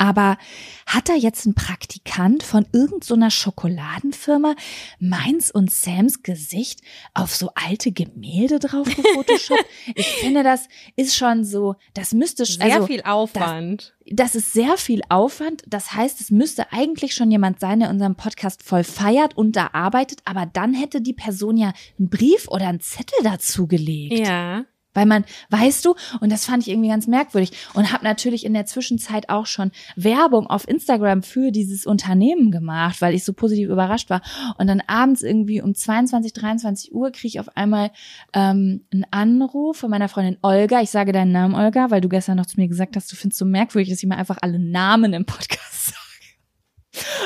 Aber 0.04 0.38
hat 0.86 1.08
da 1.08 1.14
jetzt 1.14 1.46
ein 1.46 1.56
Praktikant 1.56 2.44
von 2.44 2.68
irgendeiner 2.74 3.32
so 3.32 3.38
Schokoladenfirma 3.38 4.54
meins 5.00 5.50
und 5.50 5.72
Sams 5.72 6.24
Gesicht 6.24 6.82
auf 7.14 7.34
so 7.34 7.52
alte 7.56 7.94
Gemälde 7.94 8.60
drauf 8.60 8.86
gefotoshoppt? 8.94 9.66
ich 9.96 10.08
finde, 10.08 10.44
das 10.44 10.68
ist 10.98 11.16
schon 11.16 11.46
so, 11.46 11.76
das 11.94 12.14
müsste 12.14 12.44
Sehr 12.44 12.66
also, 12.66 12.88
viel 12.88 13.02
Aufwand. 13.04 13.96
das 14.06 14.36
ist 14.36 14.52
sehr 14.52 14.76
viel 14.76 15.04
Aufwand. 15.08 15.64
Das 15.68 15.94
heißt, 15.94 16.20
es 16.20 16.32
müsste 16.32 16.74
eigentlich 16.74 17.16
schon 17.16 17.32
jemand 17.32 17.62
sein, 17.62 17.80
der 17.80 17.90
unseren 17.90 18.16
Podcast 18.16 18.62
voll 18.62 18.84
feiert 18.84 19.38
und 19.38 19.56
da 19.56 19.70
arbeitet, 19.72 20.20
aber 20.26 20.46
dann 20.46 20.74
hätte 20.74 21.00
die 21.00 21.14
Person 21.14 21.56
ja 21.56 21.72
einen 21.98 22.10
Brief 22.10 22.50
oder 22.50 22.68
einen 22.68 22.82
Zettel 22.82 23.20
dazu 23.24 23.68
gelegt. 23.68 24.20
ja. 24.28 24.66
Weil 24.94 25.06
man, 25.06 25.26
weißt 25.50 25.84
du, 25.86 25.96
und 26.22 26.32
das 26.32 26.46
fand 26.46 26.64
ich 26.64 26.70
irgendwie 26.70 26.90
ganz 26.90 27.08
merkwürdig 27.08 27.52
und 27.74 27.92
habe 27.92 28.04
natürlich 28.04 28.46
in 28.46 28.54
der 28.54 28.66
Zwischenzeit 28.66 29.30
auch 29.30 29.46
schon 29.46 29.72
Werbung 29.96 30.48
auf 30.48 30.68
Instagram 30.68 31.24
für 31.24 31.52
dieses 31.52 31.86
Unternehmen 31.86 32.52
gemacht, 32.52 33.02
weil 33.02 33.14
ich 33.14 33.24
so 33.24 33.34
positiv 33.34 33.70
überrascht 33.70 34.10
war. 34.10 34.22
Und 34.58 34.68
dann 34.68 34.82
abends 34.88 35.22
irgendwie 35.22 35.62
um 35.62 35.74
22, 35.74 36.34
23 36.34 36.94
Uhr 36.94 37.12
kriege 37.12 37.28
ich 37.28 37.40
auf 37.40 37.56
einmal 37.56 37.92
ähm, 38.34 38.86
einen 38.92 39.06
Anruf 39.12 39.78
von 39.78 39.90
meiner 39.90 40.10
Freundin 40.10 40.38
Olga. 40.42 40.82
Ich 40.82 40.90
sage 40.90 41.12
deinen 41.12 41.32
Namen, 41.32 41.56
Olga, 41.56 41.92
weil 41.92 42.02
du 42.02 42.10
gestern 42.10 42.38
noch 42.38 42.46
zu 42.46 42.60
mir 42.60 42.68
gesagt 42.68 42.96
hast, 42.96 43.12
du 43.12 43.16
findest 43.16 43.40
so 43.40 43.46
merkwürdig, 43.46 43.90
dass 43.90 44.02
ich 44.02 44.08
mir 44.08 44.18
einfach 44.18 44.38
alle 44.42 44.60
Namen 44.60 45.14
im 45.14 45.26
Podcast 45.26 45.88
sage. 45.88 45.98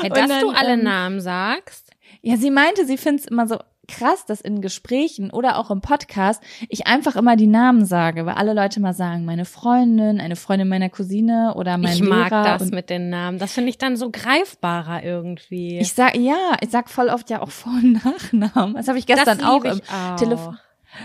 Ja, 0.02 0.08
dass 0.08 0.28
dann, 0.28 0.40
du 0.40 0.50
alle 0.50 0.74
ähm, 0.74 0.84
Namen 0.84 1.20
sagst. 1.20 1.90
Ja, 2.22 2.36
sie 2.36 2.50
meinte, 2.50 2.86
sie 2.86 2.96
findet 2.96 3.24
es 3.24 3.30
immer 3.30 3.46
so 3.46 3.58
krass, 3.88 4.26
dass 4.26 4.40
in 4.40 4.60
Gesprächen 4.60 5.30
oder 5.30 5.58
auch 5.58 5.70
im 5.70 5.80
Podcast 5.80 6.42
ich 6.68 6.86
einfach 6.86 7.16
immer 7.16 7.36
die 7.36 7.46
Namen 7.46 7.84
sage, 7.86 8.26
weil 8.26 8.34
alle 8.34 8.52
Leute 8.54 8.80
mal 8.80 8.92
sagen, 8.92 9.24
meine 9.24 9.44
Freundin, 9.46 10.20
eine 10.20 10.36
Freundin 10.36 10.68
meiner 10.68 10.90
Cousine 10.90 11.54
oder 11.56 11.78
mein 11.78 11.94
Ich 11.94 12.02
mag 12.02 12.30
Lehrer. 12.30 12.44
das 12.44 12.62
und 12.62 12.72
mit 12.74 12.90
den 12.90 13.10
Namen. 13.10 13.38
Das 13.38 13.52
finde 13.54 13.70
ich 13.70 13.78
dann 13.78 13.96
so 13.96 14.10
greifbarer 14.10 15.02
irgendwie. 15.02 15.78
ich 15.78 15.92
sag 15.94 16.16
ja, 16.16 16.56
ich 16.60 16.70
sag 16.70 16.88
voll 16.90 17.08
oft 17.08 17.30
ja 17.30 17.40
auch 17.42 17.50
Vor- 17.50 17.72
und 17.72 18.04
Nachnamen. 18.04 18.74
Das 18.76 18.88
habe 18.88 18.98
ich 18.98 19.06
gestern 19.06 19.38
das 19.38 19.46
auch 19.46 19.64
liebe 19.64 19.68
im 19.76 19.80
ich 19.82 19.90
auch. 19.90 20.16
Telefon 20.16 20.58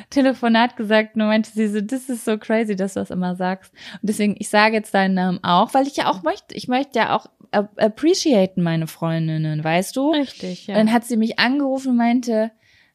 Telefonat 0.10 0.78
gesagt 0.78 1.16
und 1.16 1.26
meinte 1.28 1.52
sie 1.52 1.68
so, 1.68 1.82
das 1.82 2.08
ist 2.10 2.24
so 2.26 2.38
crazy, 2.38 2.76
dass 2.76 2.94
du 2.94 3.02
das 3.02 3.10
immer 3.12 3.36
sagst. 3.36 3.72
Und 4.02 4.10
deswegen, 4.10 4.36
ich 4.40 4.50
sage 4.50 4.76
jetzt 4.76 4.94
deinen 4.94 5.14
Namen 5.14 5.40
auch, 5.44 5.74
weil 5.74 5.88
ich 5.88 5.98
ja 5.98 6.10
auch 6.10 6.24
möchte, 6.24 6.56
ich 6.56 6.68
möchte 6.70 6.98
ja 7.00 7.16
auch 7.16 7.26
ap- 7.52 7.80
appreciaten 7.82 8.64
meine 8.64 8.88
Freundinnen, 8.88 9.62
weißt 9.64 9.96
du? 9.96 10.12
Richtig, 10.12 10.68
ja. 10.68 10.76
Dann 10.76 10.92
hat 10.92 11.04
sie 11.04 11.18
mich 11.18 11.38
angerufen 11.38 11.90
und 11.92 11.98
meinte, 11.98 12.52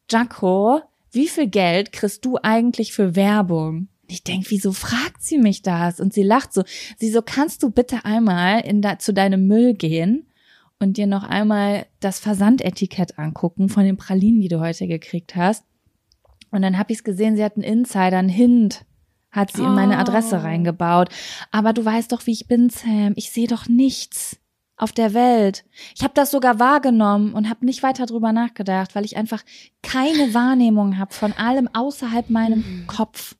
Jaco, 0.09 0.81
wie 1.11 1.27
viel 1.27 1.47
Geld 1.47 1.91
kriegst 1.91 2.25
du 2.25 2.37
eigentlich 2.41 2.93
für 2.93 3.15
Werbung? 3.15 3.87
Und 4.01 4.11
Ich 4.11 4.23
denk, 4.23 4.45
wieso 4.49 4.71
fragt 4.71 5.21
sie 5.21 5.37
mich 5.37 5.61
das? 5.61 5.99
Und 5.99 6.13
sie 6.13 6.23
lacht 6.23 6.53
so. 6.53 6.63
Sie 6.97 7.09
so, 7.11 7.21
kannst 7.21 7.63
du 7.63 7.69
bitte 7.71 8.05
einmal 8.05 8.61
in 8.61 8.81
da, 8.81 8.99
zu 8.99 9.13
deinem 9.13 9.47
Müll 9.47 9.73
gehen 9.73 10.27
und 10.79 10.97
dir 10.97 11.07
noch 11.07 11.23
einmal 11.23 11.85
das 11.99 12.19
Versandetikett 12.19 13.19
angucken 13.19 13.69
von 13.69 13.83
den 13.83 13.97
Pralinen, 13.97 14.41
die 14.41 14.47
du 14.47 14.59
heute 14.59 14.87
gekriegt 14.87 15.35
hast? 15.35 15.63
Und 16.51 16.61
dann 16.63 16.77
habe 16.79 16.91
ich 16.91 16.99
es 16.99 17.03
gesehen, 17.03 17.35
sie 17.35 17.43
hat 17.43 17.55
einen 17.55 17.63
Insider, 17.63 18.17
einen 18.17 18.29
Hint, 18.29 18.85
hat 19.31 19.51
sie 19.51 19.61
in 19.61 19.75
meine 19.75 19.97
Oh. 19.97 19.99
Adresse 19.99 20.41
reingebaut. 20.41 21.09
Aber 21.51 21.73
du 21.73 21.85
weißt 21.85 22.11
doch, 22.11 22.25
wie 22.25 22.31
ich 22.31 22.47
bin, 22.47 22.69
Sam. 22.69 23.13
Ich 23.15 23.29
sehe 23.31 23.47
doch 23.47 23.67
nichts 23.67 24.38
auf 24.79 24.91
der 24.93 25.13
Welt. 25.13 25.65
Ich 25.95 26.01
habe 26.03 26.13
das 26.15 26.31
sogar 26.31 26.57
wahrgenommen 26.59 27.33
und 27.33 27.49
habe 27.49 27.65
nicht 27.65 27.83
weiter 27.83 28.05
drüber 28.05 28.31
nachgedacht, 28.31 28.95
weil 28.95 29.05
ich 29.05 29.17
einfach 29.17 29.43
keine 29.83 30.33
Wahrnehmung 30.33 30.97
habe 30.97 31.13
von 31.13 31.33
allem 31.33 31.67
außerhalb 31.73 32.29
meinem 32.29 32.85
Kopf. 32.87 33.35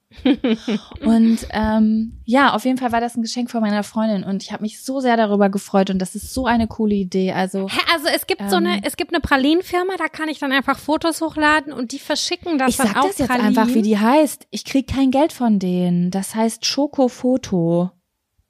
Und 1.02 1.40
ähm, 1.52 2.20
ja, 2.26 2.54
auf 2.54 2.66
jeden 2.66 2.78
Fall 2.78 2.92
war 2.92 3.00
das 3.00 3.16
ein 3.16 3.22
Geschenk 3.22 3.52
von 3.52 3.62
meiner 3.62 3.84
Freundin 3.84 4.24
und 4.24 4.44
ich 4.44 4.52
habe 4.52 4.64
mich 4.64 4.82
so 4.84 5.00
sehr 5.00 5.16
darüber 5.18 5.50
gefreut 5.50 5.90
und 5.92 6.00
das 6.00 6.16
ist 6.16 6.34
so 6.34 6.46
eine 6.46 6.68
coole 6.68 6.96
Idee. 6.96 7.32
Also 7.32 7.70
Hä, 7.70 7.80
also 7.94 8.08
es 8.14 8.26
gibt 8.28 8.42
so 8.50 8.58
Ähm. 8.58 8.66
eine, 8.66 8.84
es 8.84 8.98
gibt 8.98 9.14
eine 9.14 9.22
Pralinenfirma, 9.22 9.94
da 9.98 10.08
kann 10.08 10.28
ich 10.28 10.40
dann 10.40 10.52
einfach 10.52 10.78
Fotos 10.80 11.22
hochladen 11.22 11.72
und 11.72 11.92
die 11.92 12.00
verschicken 12.00 12.58
das 12.58 12.70
ich 12.72 12.78
dann 12.78 12.88
sag 12.88 12.98
auf 12.98 13.08
das 13.10 13.18
jetzt 13.20 13.28
Pralinen. 13.30 13.58
einfach, 13.58 13.74
wie 13.74 13.82
die 13.84 13.98
heißt. 14.00 14.48
Ich 14.50 14.66
krieg 14.66 14.88
kein 14.88 15.12
Geld 15.12 15.32
von 15.32 15.60
denen. 15.60 16.10
Das 16.12 16.36
heißt 16.36 16.66
Schokofoto. 16.66 17.92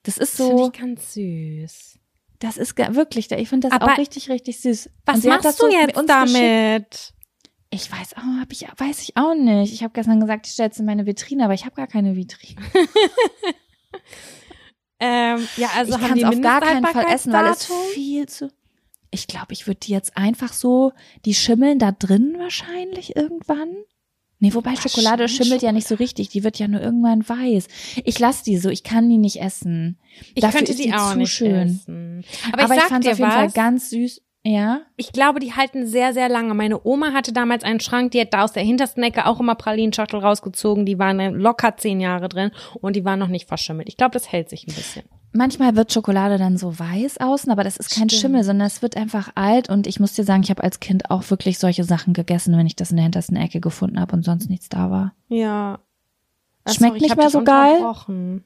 Das 0.03 0.17
ist 0.17 0.39
Das 0.39 0.47
so, 0.47 0.71
ich 0.73 0.79
ganz 0.81 1.13
süß. 1.13 1.98
Das 2.39 2.57
ist 2.57 2.77
wirklich, 2.77 3.31
ich 3.31 3.49
finde 3.49 3.69
das 3.69 3.79
Aber 3.79 3.93
auch 3.93 3.97
richtig, 3.97 4.29
richtig 4.29 4.59
süß. 4.61 4.89
Was 5.05 5.23
machst 5.23 5.45
das 5.45 5.57
du 5.57 5.67
jetzt 5.67 5.95
damit? 6.07 6.33
geschickt. 6.33 7.13
Ich 7.71 7.91
weiß 7.91 8.15
auch, 8.15 8.39
hab 8.39 8.51
ich, 8.51 8.65
weiß 8.77 9.03
ich 9.03 9.15
auch 9.15 9.35
nicht. 9.35 9.73
Ich 9.73 9.83
habe 9.83 9.93
gestern 9.93 10.19
gesagt, 10.19 10.47
ich 10.47 10.53
stelle 10.53 10.71
es 10.71 10.79
in 10.79 10.85
meine 10.85 11.05
Vitrine, 11.05 11.45
aber 11.45 11.53
ich 11.53 11.65
habe 11.65 11.75
gar 11.75 11.87
keine 11.87 12.15
Vitrine. 12.15 12.59
Ähm, 14.99 15.47
ja, 15.55 15.69
also 15.75 15.95
ich 15.95 16.01
haben 16.01 16.09
kann 16.09 16.17
es 16.17 16.25
auf 16.25 16.41
gar 16.41 16.61
keinen 16.61 16.85
Fall 16.85 17.05
essen, 17.09 17.31
weil 17.31 17.47
es 17.47 17.65
viel 17.93 18.27
zu. 18.27 18.51
Ich 19.11 19.27
glaube, 19.27 19.53
ich 19.53 19.65
würde 19.65 19.79
die 19.79 19.93
jetzt 19.93 20.17
einfach 20.17 20.53
so, 20.53 20.91
die 21.25 21.33
schimmeln 21.33 21.79
da 21.79 21.91
drin 21.91 22.35
wahrscheinlich 22.37 23.15
irgendwann. 23.15 23.75
Nee, 24.39 24.53
wobei 24.53 24.75
Schokolade 24.75 25.27
schimmelt 25.27 25.61
ja 25.61 25.71
nicht 25.73 25.87
so 25.87 25.95
richtig. 25.95 26.29
Die 26.29 26.43
wird 26.43 26.59
ja 26.59 26.67
nur 26.69 26.81
irgendwann 26.81 27.27
weiß. 27.27 27.67
Ich 28.05 28.19
lasse 28.19 28.43
die 28.45 28.57
so. 28.57 28.69
Ich 28.69 28.83
kann 28.83 29.09
die 29.09 29.17
nicht 29.17 29.41
essen. 29.41 29.97
Ich 30.33 30.41
Dafür 30.41 30.59
könnte 30.59 30.71
ist 30.71 30.79
die 30.79 30.87
die 30.87 30.93
auch 30.93 31.11
zu 31.11 31.17
nicht 31.17 31.33
schön. 31.33 31.67
essen. 31.67 32.23
Aber, 32.53 32.63
Aber, 32.63 32.75
ich 32.75 32.79
ich, 32.81 32.87
fand 32.87 33.07
auf 33.07 33.17
jeden 33.17 33.31
Fall 33.31 33.47
was. 33.47 33.53
ganz 33.53 33.89
süß. 33.89 34.21
Ja. 34.45 34.81
Ich 34.95 35.11
glaube, 35.11 35.41
die 35.41 35.53
halten 35.53 35.85
sehr, 35.85 36.13
sehr 36.13 36.29
lange. 36.29 36.53
Meine 36.53 36.79
Oma 36.85 37.11
hatte 37.11 37.33
damals 37.33 37.65
einen 37.65 37.81
Schrank, 37.81 38.11
die 38.11 38.21
hat 38.21 38.33
da 38.33 38.45
aus 38.45 38.53
der 38.53 38.63
hintersten 38.63 39.03
Ecke 39.03 39.25
auch 39.25 39.41
immer 39.41 39.55
Pralinschachtel 39.55 40.21
rausgezogen. 40.21 40.85
Die 40.85 40.97
waren 40.97 41.19
locker 41.35 41.75
zehn 41.75 41.99
Jahre 41.99 42.29
drin 42.29 42.51
und 42.79 42.95
die 42.95 43.03
waren 43.03 43.19
noch 43.19 43.27
nicht 43.27 43.47
verschimmelt. 43.49 43.89
Ich 43.89 43.97
glaube, 43.97 44.11
das 44.11 44.31
hält 44.31 44.49
sich 44.49 44.65
ein 44.65 44.73
bisschen. 44.73 45.03
Manchmal 45.31 45.75
wird 45.75 45.93
Schokolade 45.93 46.37
dann 46.37 46.57
so 46.57 46.77
weiß 46.79 47.19
außen, 47.19 47.51
aber 47.51 47.63
das 47.63 47.77
ist 47.77 47.91
kein 47.91 48.09
Stimmt. 48.09 48.21
Schimmel, 48.21 48.43
sondern 48.43 48.65
es 48.65 48.81
wird 48.81 48.97
einfach 48.97 49.29
alt. 49.35 49.69
Und 49.69 49.85
ich 49.85 49.99
muss 49.99 50.13
dir 50.13 50.23
sagen, 50.23 50.41
ich 50.43 50.49
habe 50.49 50.63
als 50.63 50.79
Kind 50.79 51.11
auch 51.11 51.29
wirklich 51.29 51.59
solche 51.59 51.83
Sachen 51.83 52.13
gegessen, 52.13 52.57
wenn 52.57 52.65
ich 52.65 52.75
das 52.75 52.89
in 52.89 52.97
der 52.97 53.03
hintersten 53.03 53.37
Ecke 53.37 53.59
gefunden 53.59 53.99
habe 53.99 54.15
und 54.15 54.23
sonst 54.23 54.49
nichts 54.49 54.69
da 54.69 54.89
war. 54.89 55.13
Ja. 55.27 55.79
Äh, 56.65 56.71
Schmeckt 56.73 56.95
ich 56.95 57.03
nicht 57.03 57.17
mehr 57.17 57.29
so 57.29 57.43
geil? 57.43 57.75
Unterbrochen. 57.75 58.43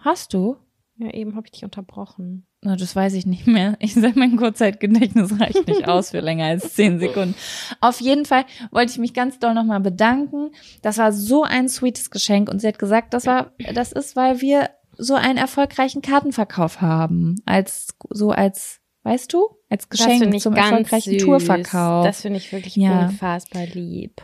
Hast 0.00 0.32
du? 0.32 0.56
Ja, 0.96 1.10
eben 1.10 1.34
habe 1.34 1.46
ich 1.46 1.52
dich 1.52 1.64
unterbrochen. 1.64 2.46
Na, 2.60 2.76
das 2.76 2.94
weiß 2.94 3.14
ich 3.14 3.26
nicht 3.26 3.46
mehr. 3.48 3.76
Ich 3.80 3.94
sag, 3.94 4.14
mein 4.14 4.36
Kurzzeitgedächtnis 4.36 5.32
reicht 5.40 5.66
nicht 5.66 5.88
aus 5.88 6.10
für 6.10 6.20
länger 6.20 6.46
als 6.46 6.74
zehn 6.74 7.00
Sekunden. 7.00 7.34
Auf 7.80 8.00
jeden 8.00 8.24
Fall 8.24 8.44
wollte 8.70 8.92
ich 8.92 8.98
mich 8.98 9.12
ganz 9.12 9.40
doll 9.40 9.54
nochmal 9.54 9.80
bedanken. 9.80 10.52
Das 10.82 10.98
war 10.98 11.12
so 11.12 11.42
ein 11.42 11.68
sweetes 11.68 12.10
Geschenk 12.10 12.48
und 12.48 12.60
sie 12.60 12.68
hat 12.68 12.78
gesagt, 12.78 13.12
das 13.12 13.26
war, 13.26 13.52
das 13.74 13.90
ist, 13.90 14.14
weil 14.14 14.40
wir 14.40 14.70
so 14.98 15.14
einen 15.14 15.38
erfolgreichen 15.38 16.02
Kartenverkauf 16.02 16.80
haben. 16.80 17.36
Als, 17.46 17.88
so 18.10 18.30
als, 18.30 18.80
weißt 19.02 19.32
du? 19.32 19.48
Als 19.70 19.88
Das 19.88 20.00
Geschenk 20.00 20.34
ich 20.34 20.42
zum 20.42 20.54
ganz 20.54 20.70
erfolgreichen 20.70 21.10
süß. 21.14 21.22
Tourverkauf. 21.24 22.04
Das 22.06 22.20
finde 22.22 22.38
ich 22.38 22.52
wirklich 22.52 22.76
Ja. 22.76 23.06
unfassbar 23.06 23.66
lieb. 23.66 24.22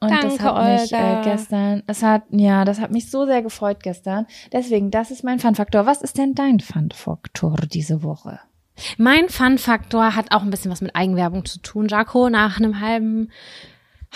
Und 0.00 0.10
das 0.10 0.36
Danke, 0.36 0.42
hat 0.44 0.80
mich 0.82 0.92
äh, 0.92 1.20
gestern, 1.24 1.82
das 1.86 2.02
hat, 2.02 2.24
ja, 2.30 2.64
das 2.66 2.78
hat 2.78 2.90
mich 2.90 3.10
so 3.10 3.24
sehr 3.24 3.40
gefreut 3.42 3.82
gestern. 3.82 4.26
Deswegen, 4.52 4.90
das 4.90 5.10
ist 5.10 5.24
mein 5.24 5.38
Fun-Faktor. 5.38 5.86
Was 5.86 6.02
ist 6.02 6.18
denn 6.18 6.34
dein 6.34 6.60
Fun-Faktor 6.60 7.56
diese 7.72 8.02
Woche? 8.02 8.40
Mein 8.98 9.28
Fun-Faktor 9.30 10.14
hat 10.14 10.32
auch 10.32 10.42
ein 10.42 10.50
bisschen 10.50 10.70
was 10.70 10.80
mit 10.82 10.94
Eigenwerbung 10.94 11.44
zu 11.46 11.58
tun, 11.60 11.88
Jaco. 11.88 12.28
Nach 12.28 12.58
einem 12.58 12.80
halben, 12.80 13.30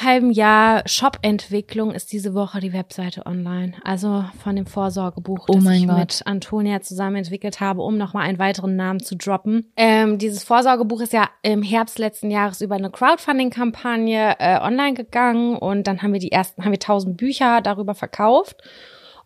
halben 0.04 0.30
Jahr 0.30 0.82
Shop-Entwicklung 0.86 1.92
ist 1.92 2.12
diese 2.12 2.34
Woche 2.34 2.60
die 2.60 2.72
Webseite 2.72 3.26
online. 3.26 3.72
Also 3.84 4.24
von 4.42 4.56
dem 4.56 4.66
Vorsorgebuch, 4.66 5.46
Oh 5.48 5.54
das 5.54 5.66
ich 5.74 5.86
Gott. 5.86 5.98
mit 5.98 6.22
Antonia 6.24 6.80
zusammen 6.80 7.16
entwickelt 7.16 7.60
habe, 7.60 7.82
um 7.82 7.96
nochmal 7.96 8.24
einen 8.26 8.38
weiteren 8.38 8.76
Namen 8.76 9.00
zu 9.00 9.16
droppen. 9.16 9.72
Ähm, 9.76 10.18
dieses 10.18 10.44
Vorsorgebuch 10.44 11.00
ist 11.00 11.12
ja 11.12 11.28
im 11.42 11.62
Herbst 11.62 11.98
letzten 11.98 12.30
Jahres 12.30 12.60
über 12.60 12.74
eine 12.76 12.90
Crowdfunding-Kampagne 12.90 14.36
äh, 14.38 14.58
online 14.60 14.94
gegangen 14.94 15.56
und 15.56 15.86
dann 15.86 16.02
haben 16.02 16.12
wir 16.12 16.20
die 16.20 16.32
ersten, 16.32 16.64
haben 16.64 16.72
wir 16.72 16.80
tausend 16.80 17.16
Bücher 17.16 17.60
darüber 17.60 17.94
verkauft 17.94 18.56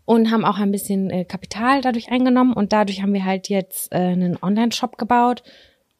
und 0.05 0.31
haben 0.31 0.45
auch 0.45 0.59
ein 0.59 0.73
bisschen 0.73 1.11
äh, 1.11 1.25
Kapital 1.25 1.81
dadurch 1.81 2.11
eingenommen 2.11 2.53
und 2.53 2.73
dadurch 2.73 3.03
haben 3.03 3.13
wir 3.15 3.25
halt 3.25 3.49
jetzt 3.49 3.93
äh, 3.93 3.99
einen 3.99 4.39
Online-Shop 4.43 4.99
gebaut 4.99 5.43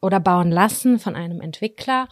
oder 0.01 0.19
bauen 0.19 0.51
lassen 0.51 0.99
von 0.99 1.15
einem 1.15 1.39
Entwickler. 1.39 2.07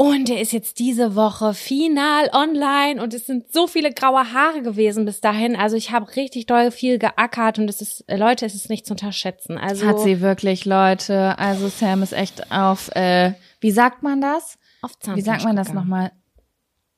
Und 0.00 0.30
der 0.30 0.40
ist 0.40 0.52
jetzt 0.52 0.78
diese 0.78 1.14
Woche 1.14 1.52
final 1.52 2.30
online 2.32 3.02
und 3.02 3.12
es 3.12 3.26
sind 3.26 3.52
so 3.52 3.66
viele 3.66 3.92
graue 3.92 4.32
Haare 4.32 4.62
gewesen 4.62 5.04
bis 5.04 5.20
dahin. 5.20 5.56
Also 5.56 5.76
ich 5.76 5.90
habe 5.90 6.16
richtig 6.16 6.46
doll 6.46 6.70
viel 6.70 6.98
geackert 6.98 7.58
und 7.58 7.68
es 7.68 7.82
ist, 7.82 8.04
äh, 8.08 8.16
Leute, 8.16 8.46
es 8.46 8.54
ist 8.54 8.70
nicht 8.70 8.86
zu 8.86 8.94
unterschätzen. 8.94 9.58
Also 9.58 9.84
Hat 9.84 10.00
sie 10.00 10.22
wirklich, 10.22 10.64
Leute. 10.64 11.38
Also 11.38 11.68
Sam 11.68 12.02
ist 12.02 12.14
echt 12.14 12.50
auf, 12.50 12.88
äh, 12.96 13.34
wie 13.60 13.72
sagt 13.72 14.02
man 14.02 14.22
das? 14.22 14.56
auf 14.80 14.92
Wie 14.92 15.04
Zahnfleisch 15.04 15.24
sagt 15.26 15.44
man 15.44 15.56
das 15.56 15.74
nochmal? 15.74 16.12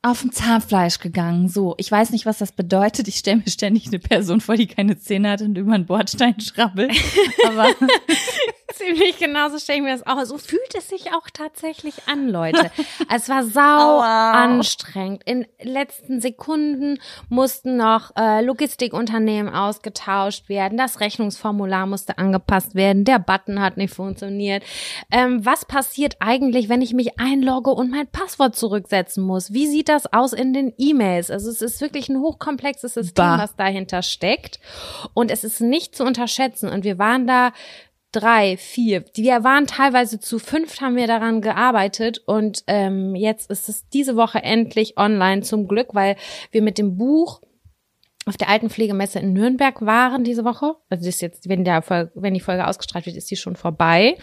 Auf 0.02 0.20
dem 0.20 0.30
Zahnfleisch 0.30 1.00
gegangen. 1.00 1.48
So, 1.48 1.74
ich 1.78 1.90
weiß 1.90 2.10
nicht, 2.10 2.24
was 2.24 2.38
das 2.38 2.52
bedeutet. 2.52 3.08
Ich 3.08 3.16
stelle 3.16 3.38
mir 3.38 3.50
ständig 3.50 3.88
eine 3.88 3.98
Person 3.98 4.40
vor, 4.40 4.54
die 4.54 4.68
keine 4.68 4.96
Zähne 4.96 5.30
hat 5.30 5.42
und 5.42 5.58
über 5.58 5.72
einen 5.72 5.86
Bordstein 5.86 6.38
schrabbelt. 6.40 6.92
Aber 7.48 7.66
Ziemlich 8.76 9.18
genauso 9.18 9.58
stelle 9.58 9.78
ich 9.78 9.84
mir 9.84 9.92
das 9.96 10.06
auch. 10.06 10.22
So 10.24 10.38
fühlt 10.38 10.74
es 10.76 10.88
sich 10.88 11.12
auch 11.14 11.28
tatsächlich 11.32 11.94
an, 12.06 12.28
Leute. 12.28 12.70
Es 13.14 13.28
war 13.28 13.44
sau 13.44 13.60
Aua. 14.00 14.32
anstrengend. 14.32 15.22
In 15.24 15.46
letzten 15.60 16.20
Sekunden 16.20 16.98
mussten 17.28 17.76
noch 17.76 18.14
äh, 18.16 18.42
Logistikunternehmen 18.42 19.52
ausgetauscht 19.52 20.48
werden. 20.48 20.78
Das 20.78 21.00
Rechnungsformular 21.00 21.86
musste 21.86 22.18
angepasst 22.18 22.74
werden. 22.74 23.04
Der 23.04 23.18
Button 23.18 23.60
hat 23.60 23.76
nicht 23.76 23.92
funktioniert. 23.94 24.62
Ähm, 25.10 25.44
was 25.44 25.64
passiert 25.64 26.16
eigentlich, 26.20 26.68
wenn 26.68 26.80
ich 26.82 26.94
mich 26.94 27.18
einlogge 27.20 27.70
und 27.70 27.90
mein 27.90 28.06
Passwort 28.06 28.56
zurücksetzen 28.56 29.22
muss? 29.24 29.52
Wie 29.52 29.66
sieht 29.66 29.88
das 29.88 30.12
aus 30.12 30.32
in 30.32 30.52
den 30.52 30.72
E-Mails? 30.78 31.30
Also 31.30 31.50
es 31.50 31.60
ist 31.62 31.80
wirklich 31.80 32.08
ein 32.08 32.18
hochkomplexes 32.20 32.94
System, 32.94 33.24
Bah. 33.24 33.38
was 33.38 33.56
dahinter 33.56 34.02
steckt. 34.02 34.58
Und 35.14 35.30
es 35.30 35.44
ist 35.44 35.60
nicht 35.60 35.94
zu 35.94 36.04
unterschätzen. 36.04 36.68
Und 36.70 36.84
wir 36.84 36.98
waren 36.98 37.26
da 37.26 37.52
drei, 38.12 38.56
vier. 38.56 39.04
Wir 39.14 39.42
waren 39.42 39.66
teilweise 39.66 40.20
zu 40.20 40.38
fünft, 40.38 40.80
haben 40.80 40.96
wir 40.96 41.06
daran 41.06 41.40
gearbeitet 41.40 42.22
und 42.26 42.62
ähm, 42.66 43.14
jetzt 43.14 43.50
ist 43.50 43.68
es 43.68 43.88
diese 43.88 44.16
Woche 44.16 44.42
endlich 44.42 44.96
online 44.98 45.42
zum 45.42 45.66
Glück, 45.66 45.94
weil 45.94 46.16
wir 46.50 46.62
mit 46.62 46.78
dem 46.78 46.96
Buch 46.96 47.40
auf 48.24 48.36
der 48.36 48.48
Altenpflegemesse 48.48 49.18
in 49.18 49.32
Nürnberg 49.32 49.82
waren 49.82 50.22
diese 50.22 50.44
Woche. 50.44 50.76
Also 50.88 51.04
das 51.04 51.16
ist 51.16 51.22
jetzt, 51.22 51.48
wenn 51.48 51.64
der 51.64 51.82
Folge, 51.82 52.12
wenn 52.14 52.34
die 52.34 52.40
Folge 52.40 52.66
ausgestrahlt 52.66 53.06
wird, 53.06 53.16
ist 53.16 53.30
die 53.30 53.36
schon 53.36 53.56
vorbei. 53.56 54.16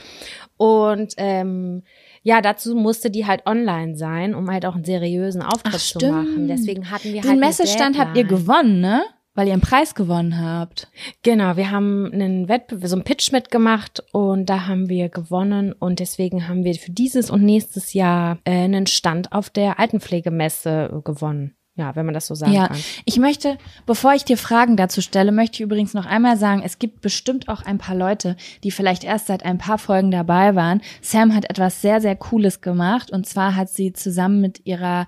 Und 0.56 1.16
ähm, 1.18 1.84
ja, 2.22 2.42
dazu 2.42 2.76
musste 2.76 3.12
die 3.12 3.26
halt 3.26 3.46
online 3.46 3.98
sein, 3.98 4.36
um 4.36 4.50
halt 4.50 4.66
auch 4.66 4.76
einen 4.76 4.86
seriösen 4.86 5.42
Auftritt 5.42 5.76
Ach, 5.76 6.00
zu 6.00 6.00
machen. 6.08 6.48
Deswegen 6.48 6.90
hatten 6.92 7.14
wir 7.14 7.22
den 7.22 7.24
halt 7.24 7.32
eine 7.32 7.40
Messestand 7.40 7.98
habt 7.98 8.16
ihr 8.16 8.24
gewonnen, 8.24 8.80
ne? 8.80 9.04
Weil 9.40 9.48
ihr 9.48 9.54
einen 9.54 9.62
Preis 9.62 9.96
gewonnen 9.96 10.38
habt. 10.38 10.90
Genau, 11.24 11.56
wir 11.56 11.72
haben 11.72 12.12
einen 12.12 12.50
Wettbewerb, 12.50 12.90
so 12.90 12.98
einen 12.98 13.06
Pitch 13.06 13.32
mitgemacht 13.32 14.04
und 14.12 14.50
da 14.50 14.68
haben 14.68 14.90
wir 14.90 15.08
gewonnen 15.08 15.72
und 15.72 16.02
deswegen 16.02 16.50
haben 16.50 16.66
wir 16.66 16.76
für 16.76 16.92
dieses 16.92 17.30
und 17.30 17.44
nächstes 17.44 17.94
Jahr 17.94 18.40
äh, 18.44 18.52
einen 18.52 18.86
Stand 18.86 19.32
auf 19.32 19.50
der 19.50 19.80
Altenpflegemesse 19.80 21.04
gewonnen. 21.06 21.56
Ja, 21.76 21.96
wenn 21.96 22.06
man 22.06 22.14
das 22.14 22.28
so 22.28 22.36
sagen 22.36 22.52
Ja, 22.52 22.68
kann. 22.68 22.78
ich 23.06 23.20
möchte, 23.20 23.58
bevor 23.86 24.14
ich 24.14 24.26
dir 24.26 24.36
Fragen 24.38 24.76
dazu 24.76 25.00
stelle, 25.00 25.32
möchte 25.32 25.56
ich 25.56 25.62
übrigens 25.62 25.94
noch 25.94 26.06
einmal 26.06 26.36
sagen, 26.36 26.62
es 26.62 26.78
gibt 26.78 27.00
bestimmt 27.00 27.48
auch 27.48 27.62
ein 27.62 27.78
paar 27.78 27.96
Leute, 27.96 28.36
die 28.66 28.72
vielleicht 28.72 29.06
erst 29.06 29.28
seit 29.28 29.46
ein 29.46 29.58
paar 29.58 29.78
Folgen 29.78 30.12
dabei 30.12 30.56
waren. 30.56 30.82
Sam 31.02 31.34
hat 31.34 31.50
etwas 31.50 31.82
sehr, 31.82 32.02
sehr 32.02 32.18
Cooles 32.18 32.60
gemacht 32.60 33.12
und 33.12 33.26
zwar 33.26 33.56
hat 33.56 33.70
sie 33.70 33.94
zusammen 33.94 34.42
mit 34.42 34.66
ihrer 34.66 35.08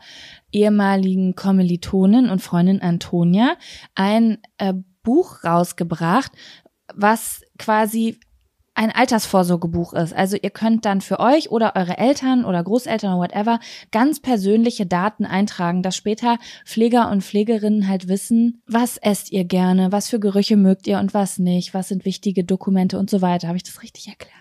ehemaligen 0.51 1.35
Kommilitonin 1.35 2.29
und 2.29 2.41
Freundin 2.41 2.81
Antonia 2.81 3.55
ein 3.95 4.39
äh, 4.57 4.73
Buch 5.03 5.43
rausgebracht, 5.43 6.31
was 6.93 7.41
quasi 7.57 8.19
ein 8.81 8.91
Altersvorsorgebuch 8.91 9.93
ist. 9.93 10.13
Also 10.13 10.37
ihr 10.41 10.49
könnt 10.49 10.85
dann 10.85 11.01
für 11.01 11.19
euch 11.19 11.51
oder 11.51 11.75
eure 11.75 11.99
Eltern 11.99 12.45
oder 12.45 12.63
Großeltern 12.63 13.13
oder 13.13 13.21
whatever 13.21 13.59
ganz 13.91 14.19
persönliche 14.19 14.87
Daten 14.87 15.23
eintragen, 15.25 15.83
dass 15.83 15.95
später 15.95 16.39
Pfleger 16.65 17.11
und 17.11 17.23
Pflegerinnen 17.23 17.87
halt 17.87 18.07
wissen, 18.07 18.63
was 18.65 18.97
esst 18.97 19.31
ihr 19.31 19.43
gerne, 19.43 19.91
was 19.91 20.09
für 20.09 20.19
Gerüche 20.19 20.57
mögt 20.57 20.87
ihr 20.87 20.97
und 20.97 21.13
was 21.13 21.37
nicht, 21.37 21.75
was 21.75 21.89
sind 21.89 22.05
wichtige 22.05 22.43
Dokumente 22.43 22.97
und 22.97 23.09
so 23.11 23.21
weiter. 23.21 23.47
Habe 23.47 23.57
ich 23.57 23.63
das 23.63 23.83
richtig 23.83 24.07
erklärt? 24.07 24.31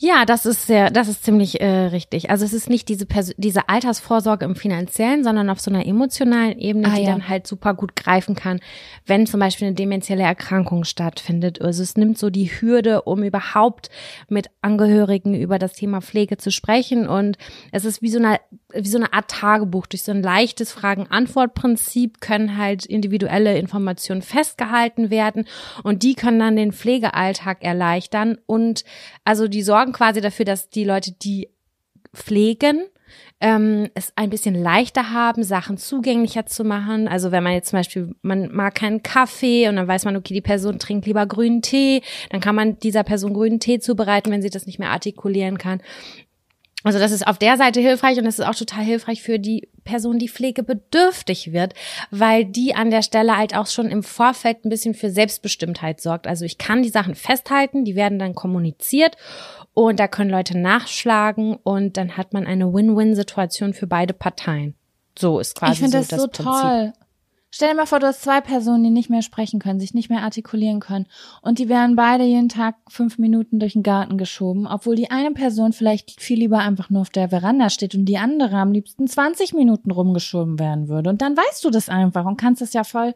Ja, 0.00 0.24
das 0.24 0.46
ist 0.46 0.66
sehr, 0.66 0.90
das 0.90 1.08
ist 1.08 1.24
ziemlich 1.24 1.60
äh, 1.60 1.66
richtig. 1.66 2.30
Also 2.30 2.46
es 2.46 2.54
ist 2.54 2.70
nicht 2.70 2.88
diese 2.88 3.04
Pers 3.04 3.34
diese 3.36 3.68
Altersvorsorge 3.68 4.46
im 4.46 4.56
finanziellen, 4.56 5.22
sondern 5.22 5.50
auf 5.50 5.60
so 5.60 5.70
einer 5.70 5.86
emotionalen 5.86 6.58
Ebene, 6.58 6.88
Ah, 6.88 6.96
die 6.96 7.02
ja. 7.02 7.10
dann 7.10 7.28
halt 7.28 7.46
super 7.46 7.74
gut 7.74 7.94
greifen 7.94 8.34
kann, 8.34 8.60
wenn 9.04 9.26
zum 9.26 9.40
Beispiel 9.40 9.66
eine 9.66 9.76
dementielle 9.76 10.22
Erkrankung 10.22 10.84
stattfindet. 10.84 11.60
Also 11.60 11.82
es 11.82 11.96
nimmt 11.96 12.16
so 12.18 12.30
die 12.30 12.46
Hürde, 12.46 13.02
um 13.02 13.22
überhaupt 13.22 13.81
mit 14.28 14.48
Angehörigen 14.60 15.34
über 15.34 15.58
das 15.58 15.72
Thema 15.72 16.00
Pflege 16.00 16.36
zu 16.36 16.50
sprechen. 16.50 17.08
Und 17.08 17.38
es 17.70 17.84
ist 17.84 18.02
wie 18.02 18.10
so 18.10 18.18
eine 18.18 18.40
wie 18.74 18.88
so 18.88 18.98
eine 18.98 19.12
Art 19.12 19.28
Tagebuch. 19.28 19.86
Durch 19.86 20.02
so 20.02 20.12
ein 20.12 20.22
leichtes 20.22 20.72
Fragen-Antwort-Prinzip 20.72 22.20
können 22.20 22.56
halt 22.56 22.86
individuelle 22.86 23.58
Informationen 23.58 24.22
festgehalten 24.22 25.10
werden. 25.10 25.46
Und 25.82 26.02
die 26.02 26.14
können 26.14 26.38
dann 26.38 26.56
den 26.56 26.72
Pflegealltag 26.72 27.62
erleichtern. 27.62 28.38
Und 28.46 28.84
also 29.24 29.48
die 29.48 29.62
sorgen 29.62 29.92
quasi 29.92 30.20
dafür, 30.20 30.44
dass 30.44 30.70
die 30.70 30.84
Leute, 30.84 31.12
die 31.12 31.48
pflegen, 32.14 32.84
ähm, 33.40 33.88
es 33.94 34.12
ein 34.16 34.30
bisschen 34.30 34.54
leichter 34.54 35.12
haben, 35.12 35.42
Sachen 35.42 35.76
zugänglicher 35.76 36.46
zu 36.46 36.64
machen. 36.64 37.08
Also 37.08 37.32
wenn 37.32 37.42
man 37.42 37.54
jetzt 37.54 37.70
zum 37.70 37.78
Beispiel, 37.78 38.14
man 38.22 38.52
mag 38.52 38.76
keinen 38.76 39.02
Kaffee 39.02 39.68
und 39.68 39.76
dann 39.76 39.88
weiß 39.88 40.04
man, 40.04 40.16
okay, 40.16 40.34
die 40.34 40.40
Person 40.40 40.78
trinkt 40.78 41.06
lieber 41.06 41.26
grünen 41.26 41.60
Tee, 41.60 42.02
dann 42.30 42.40
kann 42.40 42.54
man 42.54 42.78
dieser 42.78 43.02
Person 43.02 43.34
grünen 43.34 43.60
Tee 43.60 43.80
zubereiten, 43.80 44.30
wenn 44.30 44.42
sie 44.42 44.50
das 44.50 44.66
nicht 44.66 44.78
mehr 44.78 44.90
artikulieren 44.90 45.58
kann. 45.58 45.80
Also 46.84 46.98
das 46.98 47.12
ist 47.12 47.26
auf 47.26 47.38
der 47.38 47.56
Seite 47.56 47.80
hilfreich 47.80 48.18
und 48.18 48.24
das 48.24 48.38
ist 48.38 48.46
auch 48.46 48.54
total 48.54 48.84
hilfreich 48.84 49.22
für 49.22 49.38
die 49.38 49.68
Person, 49.84 50.18
die 50.18 50.28
pflegebedürftig 50.28 51.52
wird, 51.52 51.74
weil 52.10 52.44
die 52.44 52.74
an 52.74 52.90
der 52.90 53.02
Stelle 53.02 53.36
halt 53.36 53.56
auch 53.56 53.66
schon 53.66 53.88
im 53.90 54.02
Vorfeld 54.02 54.64
ein 54.64 54.68
bisschen 54.68 54.94
für 54.94 55.10
Selbstbestimmtheit 55.10 56.00
sorgt. 56.00 56.26
Also 56.26 56.44
ich 56.44 56.58
kann 56.58 56.82
die 56.82 56.88
Sachen 56.88 57.14
festhalten, 57.14 57.84
die 57.84 57.96
werden 57.96 58.18
dann 58.18 58.34
kommuniziert 58.34 59.16
und 59.74 60.00
da 60.00 60.08
können 60.08 60.30
Leute 60.30 60.58
nachschlagen 60.58 61.56
und 61.62 61.96
dann 61.96 62.16
hat 62.16 62.32
man 62.32 62.46
eine 62.46 62.72
Win-Win-Situation 62.72 63.74
für 63.74 63.86
beide 63.86 64.12
Parteien. 64.12 64.74
So 65.18 65.38
ist 65.40 65.54
quasi 65.54 65.72
ich 65.72 65.78
finde 65.78 66.02
so 66.02 66.08
das 66.08 66.22
so 66.22 66.28
Prinzip. 66.28 66.44
toll. 66.44 66.92
Stell 67.54 67.68
dir 67.68 67.74
mal 67.76 67.84
vor, 67.84 68.00
du 68.00 68.06
hast 68.06 68.22
zwei 68.22 68.40
Personen, 68.40 68.82
die 68.82 68.88
nicht 68.88 69.10
mehr 69.10 69.20
sprechen 69.20 69.60
können, 69.60 69.78
sich 69.78 69.92
nicht 69.92 70.08
mehr 70.08 70.22
artikulieren 70.22 70.80
können. 70.80 71.06
Und 71.42 71.58
die 71.58 71.68
werden 71.68 71.96
beide 71.96 72.24
jeden 72.24 72.48
Tag 72.48 72.76
fünf 72.88 73.18
Minuten 73.18 73.58
durch 73.58 73.74
den 73.74 73.82
Garten 73.82 74.16
geschoben, 74.16 74.66
obwohl 74.66 74.96
die 74.96 75.10
eine 75.10 75.32
Person 75.32 75.74
vielleicht 75.74 76.22
viel 76.22 76.38
lieber 76.38 76.60
einfach 76.60 76.88
nur 76.88 77.02
auf 77.02 77.10
der 77.10 77.28
Veranda 77.28 77.68
steht 77.68 77.94
und 77.94 78.06
die 78.06 78.16
andere 78.16 78.56
am 78.56 78.72
liebsten 78.72 79.06
20 79.06 79.52
Minuten 79.52 79.90
rumgeschoben 79.90 80.58
werden 80.58 80.88
würde. 80.88 81.10
Und 81.10 81.20
dann 81.20 81.36
weißt 81.36 81.62
du 81.62 81.68
das 81.68 81.90
einfach 81.90 82.24
und 82.24 82.38
kannst 82.38 82.62
es 82.62 82.72
ja 82.72 82.84
voll 82.84 83.12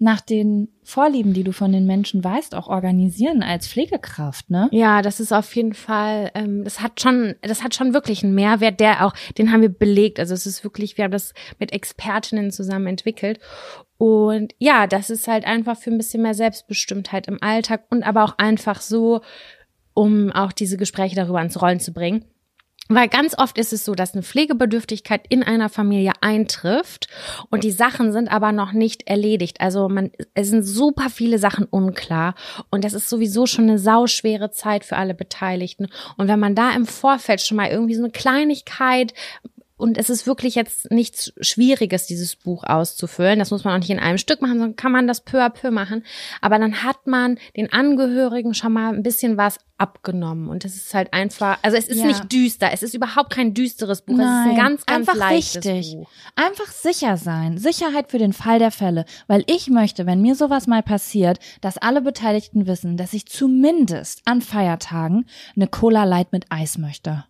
nach 0.00 0.22
den 0.22 0.68
Vorlieben, 0.82 1.34
die 1.34 1.44
du 1.44 1.52
von 1.52 1.72
den 1.72 1.86
Menschen 1.86 2.24
weißt, 2.24 2.54
auch 2.54 2.68
organisieren 2.68 3.42
als 3.42 3.68
Pflegekraft, 3.68 4.48
ne? 4.48 4.68
Ja, 4.72 5.02
das 5.02 5.20
ist 5.20 5.30
auf 5.30 5.54
jeden 5.54 5.74
Fall, 5.74 6.30
ähm, 6.34 6.64
das 6.64 6.80
hat 6.80 7.00
schon, 7.00 7.34
das 7.42 7.62
hat 7.62 7.74
schon 7.74 7.92
wirklich 7.92 8.24
einen 8.24 8.34
Mehrwert, 8.34 8.80
der 8.80 9.04
auch, 9.04 9.12
den 9.36 9.52
haben 9.52 9.60
wir 9.60 9.68
belegt. 9.68 10.18
Also 10.18 10.32
es 10.32 10.46
ist 10.46 10.64
wirklich, 10.64 10.96
wir 10.96 11.04
haben 11.04 11.12
das 11.12 11.34
mit 11.58 11.72
Expertinnen 11.72 12.50
zusammen 12.50 12.86
entwickelt. 12.86 13.40
Und 13.98 14.54
ja, 14.58 14.86
das 14.86 15.10
ist 15.10 15.28
halt 15.28 15.44
einfach 15.44 15.76
für 15.76 15.90
ein 15.90 15.98
bisschen 15.98 16.22
mehr 16.22 16.34
Selbstbestimmtheit 16.34 17.28
im 17.28 17.42
Alltag 17.42 17.84
und 17.90 18.02
aber 18.02 18.24
auch 18.24 18.38
einfach 18.38 18.80
so, 18.80 19.20
um 19.92 20.32
auch 20.32 20.52
diese 20.52 20.78
Gespräche 20.78 21.14
darüber 21.14 21.38
ans 21.38 21.60
Rollen 21.60 21.80
zu 21.80 21.92
bringen. 21.92 22.24
Weil 22.92 23.08
ganz 23.08 23.38
oft 23.38 23.56
ist 23.56 23.72
es 23.72 23.84
so, 23.84 23.94
dass 23.94 24.14
eine 24.14 24.24
Pflegebedürftigkeit 24.24 25.24
in 25.28 25.44
einer 25.44 25.68
Familie 25.68 26.12
eintrifft 26.22 27.06
und 27.48 27.62
die 27.62 27.70
Sachen 27.70 28.12
sind 28.12 28.30
aber 28.32 28.50
noch 28.50 28.72
nicht 28.72 29.08
erledigt. 29.08 29.60
Also 29.60 29.88
man, 29.88 30.10
es 30.34 30.48
sind 30.48 30.64
super 30.64 31.08
viele 31.08 31.38
Sachen 31.38 31.66
unklar 31.66 32.34
und 32.68 32.82
das 32.82 32.92
ist 32.92 33.08
sowieso 33.08 33.46
schon 33.46 33.68
eine 33.68 33.78
sauschwere 33.78 34.50
Zeit 34.50 34.84
für 34.84 34.96
alle 34.96 35.14
Beteiligten. 35.14 35.86
Und 36.16 36.26
wenn 36.26 36.40
man 36.40 36.56
da 36.56 36.72
im 36.72 36.84
Vorfeld 36.84 37.40
schon 37.40 37.58
mal 37.58 37.70
irgendwie 37.70 37.94
so 37.94 38.02
eine 38.02 38.10
Kleinigkeit 38.10 39.14
und 39.80 39.98
es 39.98 40.10
ist 40.10 40.26
wirklich 40.26 40.54
jetzt 40.54 40.90
nichts 40.90 41.32
Schwieriges, 41.40 42.06
dieses 42.06 42.36
Buch 42.36 42.64
auszufüllen. 42.64 43.38
Das 43.38 43.50
muss 43.50 43.64
man 43.64 43.74
auch 43.74 43.78
nicht 43.78 43.90
in 43.90 43.98
einem 43.98 44.18
Stück 44.18 44.42
machen, 44.42 44.58
sondern 44.58 44.76
kann 44.76 44.92
man 44.92 45.06
das 45.08 45.22
peu 45.22 45.38
à 45.44 45.48
peu 45.50 45.70
machen. 45.70 46.04
Aber 46.40 46.58
dann 46.58 46.82
hat 46.82 47.06
man 47.06 47.38
den 47.56 47.72
Angehörigen 47.72 48.54
schon 48.54 48.72
mal 48.72 48.92
ein 48.94 49.02
bisschen 49.02 49.36
was 49.36 49.58
abgenommen. 49.78 50.48
Und 50.48 50.64
es 50.66 50.76
ist 50.76 50.92
halt 50.92 51.12
einfach, 51.14 51.58
also 51.62 51.76
es 51.76 51.88
ist 51.88 52.00
Ja. 52.00 52.06
nicht 52.06 52.30
düster. 52.30 52.70
Es 52.72 52.82
ist 52.82 52.94
überhaupt 52.94 53.30
kein 53.30 53.54
düsteres 53.54 54.02
Buch. 54.02 54.14
es 54.14 54.20
ist 54.20 54.26
Nein, 54.26 54.50
ein 54.50 54.56
ganz, 54.56 54.84
ganz 54.86 55.08
einfach 55.08 55.18
leichtes 55.18 55.64
wichtig. 55.64 55.94
Buch. 55.96 56.10
Einfach 56.36 56.70
sicher 56.70 57.16
sein. 57.16 57.56
Sicherheit 57.56 58.10
für 58.10 58.18
den 58.18 58.34
Fall 58.34 58.58
der 58.58 58.70
Fälle. 58.72 59.06
Weil 59.26 59.42
ich 59.46 59.68
möchte, 59.68 60.04
wenn 60.06 60.20
mir 60.20 60.34
sowas 60.34 60.66
mal 60.66 60.82
passiert, 60.82 61.38
dass 61.62 61.78
alle 61.78 62.02
Beteiligten 62.02 62.66
wissen, 62.66 62.96
dass 62.98 63.14
ich 63.14 63.26
zumindest 63.26 64.20
an 64.26 64.42
Feiertagen 64.42 65.26
eine 65.56 65.66
Cola 65.68 66.04
Light 66.04 66.32
mit 66.32 66.44
Eis 66.50 66.76
möchte. 66.76 67.24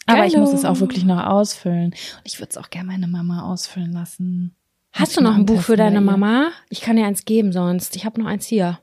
Aber 0.07 0.25
ich 0.25 0.33
Geilo. 0.33 0.45
muss 0.45 0.53
es 0.53 0.65
auch 0.65 0.79
wirklich 0.79 1.03
noch 1.03 1.23
ausfüllen. 1.25 1.87
Und 1.91 2.21
ich 2.23 2.39
würde 2.39 2.49
es 2.51 2.57
auch 2.57 2.69
gerne 2.69 2.87
meine 2.87 3.07
Mama 3.07 3.43
ausfüllen 3.51 3.91
lassen. 3.91 4.55
Hast 4.93 5.15
du 5.17 5.21
noch 5.21 5.35
ein 5.35 5.45
Buch 5.45 5.61
für 5.61 5.77
deine. 5.77 6.01
Mama? 6.01 6.51
Ich 6.69 6.81
kann 6.81 6.95
dir 6.95 7.05
eins 7.05 7.25
geben 7.25 7.51
sonst. 7.53 7.95
Ich 7.95 8.05
habe 8.05 8.21
noch 8.21 8.27
eins 8.27 8.45
hier. 8.45 8.79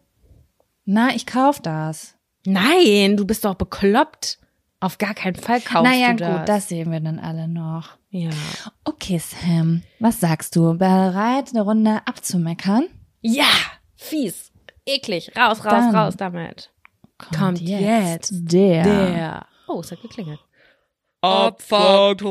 Na, 0.85 1.15
ich 1.15 1.27
kauf 1.27 1.61
das. 1.61 2.15
Nein, 2.47 3.17
du 3.17 3.27
bist 3.27 3.45
doch 3.45 3.55
bekloppt. 3.55 4.39
Auf 4.81 4.97
gar 4.99 5.13
keinen 5.13 5.35
Fall 5.35 5.61
kaufst 5.61 5.91
naja, 5.93 6.13
du 6.13 6.17
das. 6.19 6.39
gut, 6.39 6.49
das 6.49 6.69
sehen 6.69 6.93
wir 6.93 7.01
dann 7.01 7.19
alle 7.19 7.49
noch. 7.49 7.99
Ja. 8.11 8.31
Okay, 8.85 9.19
Sam, 9.19 9.83
was 9.99 10.21
sagst 10.21 10.55
du? 10.57 10.79
Bereit, 10.79 11.51
eine 11.51 11.63
Runde 11.63 12.01
abzumeckern? 12.07 12.85
Ja, 13.21 13.51
fies, 13.97 14.53
eklig, 14.87 15.33
raus, 15.37 15.65
raus, 15.65 15.73
Dann 15.73 15.95
raus 15.95 16.17
damit. 16.17 16.71
Kommt 17.37 17.61
jetzt 17.61 18.31
der. 18.33 18.85
Der. 18.85 19.47
Oh, 19.67 19.81
es 19.81 19.91
hat 19.91 20.01
geklingelt. 20.01 20.41
Abfaktor. 21.21 22.29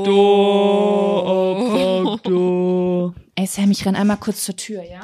Ey, 3.39 3.45
Sam, 3.45 3.69
ich 3.69 3.85
renn 3.85 3.95
einmal 3.95 4.17
kurz 4.17 4.43
zur 4.43 4.55
Tür, 4.55 4.81
ja? 4.81 5.01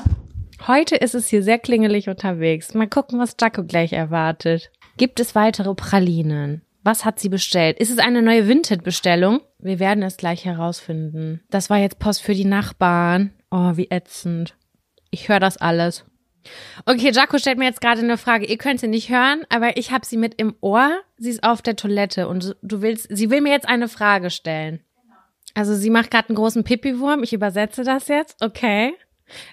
Heute 0.66 0.96
ist 0.96 1.14
es 1.14 1.28
hier 1.28 1.44
sehr 1.44 1.60
klingelig 1.60 2.10
unterwegs. 2.10 2.74
Mal 2.74 2.88
gucken, 2.88 3.20
was 3.20 3.36
Jaco 3.40 3.64
gleich 3.64 3.94
erwartet. 3.94 4.72
Gibt 4.98 5.20
es 5.20 5.36
weitere 5.36 5.76
Pralinen? 5.76 6.64
Was 6.82 7.06
hat 7.06 7.20
sie 7.20 7.30
bestellt? 7.30 7.78
Ist 7.78 7.92
es 7.92 8.00
eine 8.00 8.24
neue 8.24 8.48
Vinted-Bestellung? 8.48 9.42
Wir 9.60 9.78
werden 9.78 10.02
es 10.02 10.18
gleich 10.18 10.46
herausfinden. 10.46 11.42
Das 11.52 11.70
war 11.70 11.78
jetzt 11.78 12.00
Post 12.00 12.24
für 12.24 12.34
die 12.34 12.44
Nachbarn. 12.44 13.36
Oh, 13.52 13.78
wie 13.78 13.92
ätzend. 13.92 14.56
Ich 15.12 15.30
höre 15.30 15.40
das 15.40 15.58
alles. 15.58 16.04
Okay, 16.88 17.12
Jaco 17.12 17.38
stellt 17.38 17.60
mir 17.60 17.66
jetzt 17.66 17.82
gerade 17.82 18.02
eine 18.02 18.18
Frage. 18.18 18.48
Ihr 18.48 18.58
könnt 18.58 18.80
sie 18.80 18.88
nicht 18.88 19.12
hören, 19.12 19.44
aber 19.50 19.78
ich 19.78 19.92
habe 19.92 20.08
sie 20.08 20.18
mit 20.18 20.42
im 20.42 20.56
Ohr. 20.60 21.02
Sie 21.20 21.30
ist 21.30 21.44
auf 21.44 21.62
der 21.62 21.76
Toilette 21.76 22.28
und 22.28 22.56
du 22.64 22.82
willst, 22.82 23.16
sie 23.16 23.30
will 23.30 23.42
mir 23.42 23.52
jetzt 23.52 23.70
eine 23.70 23.88
Frage 23.88 24.32
stellen. 24.32 24.80
Also 25.54 25.76
sie 25.76 25.90
macht 25.90 26.12
gerade 26.12 26.30
einen 26.30 26.36
großen 26.36 26.64
Pipi-Wurm. 26.64 27.24
Ich 27.24 27.34
übersetze 27.34 27.84
das 27.84 28.08
jetzt. 28.08 28.42
Okay. 28.42 28.94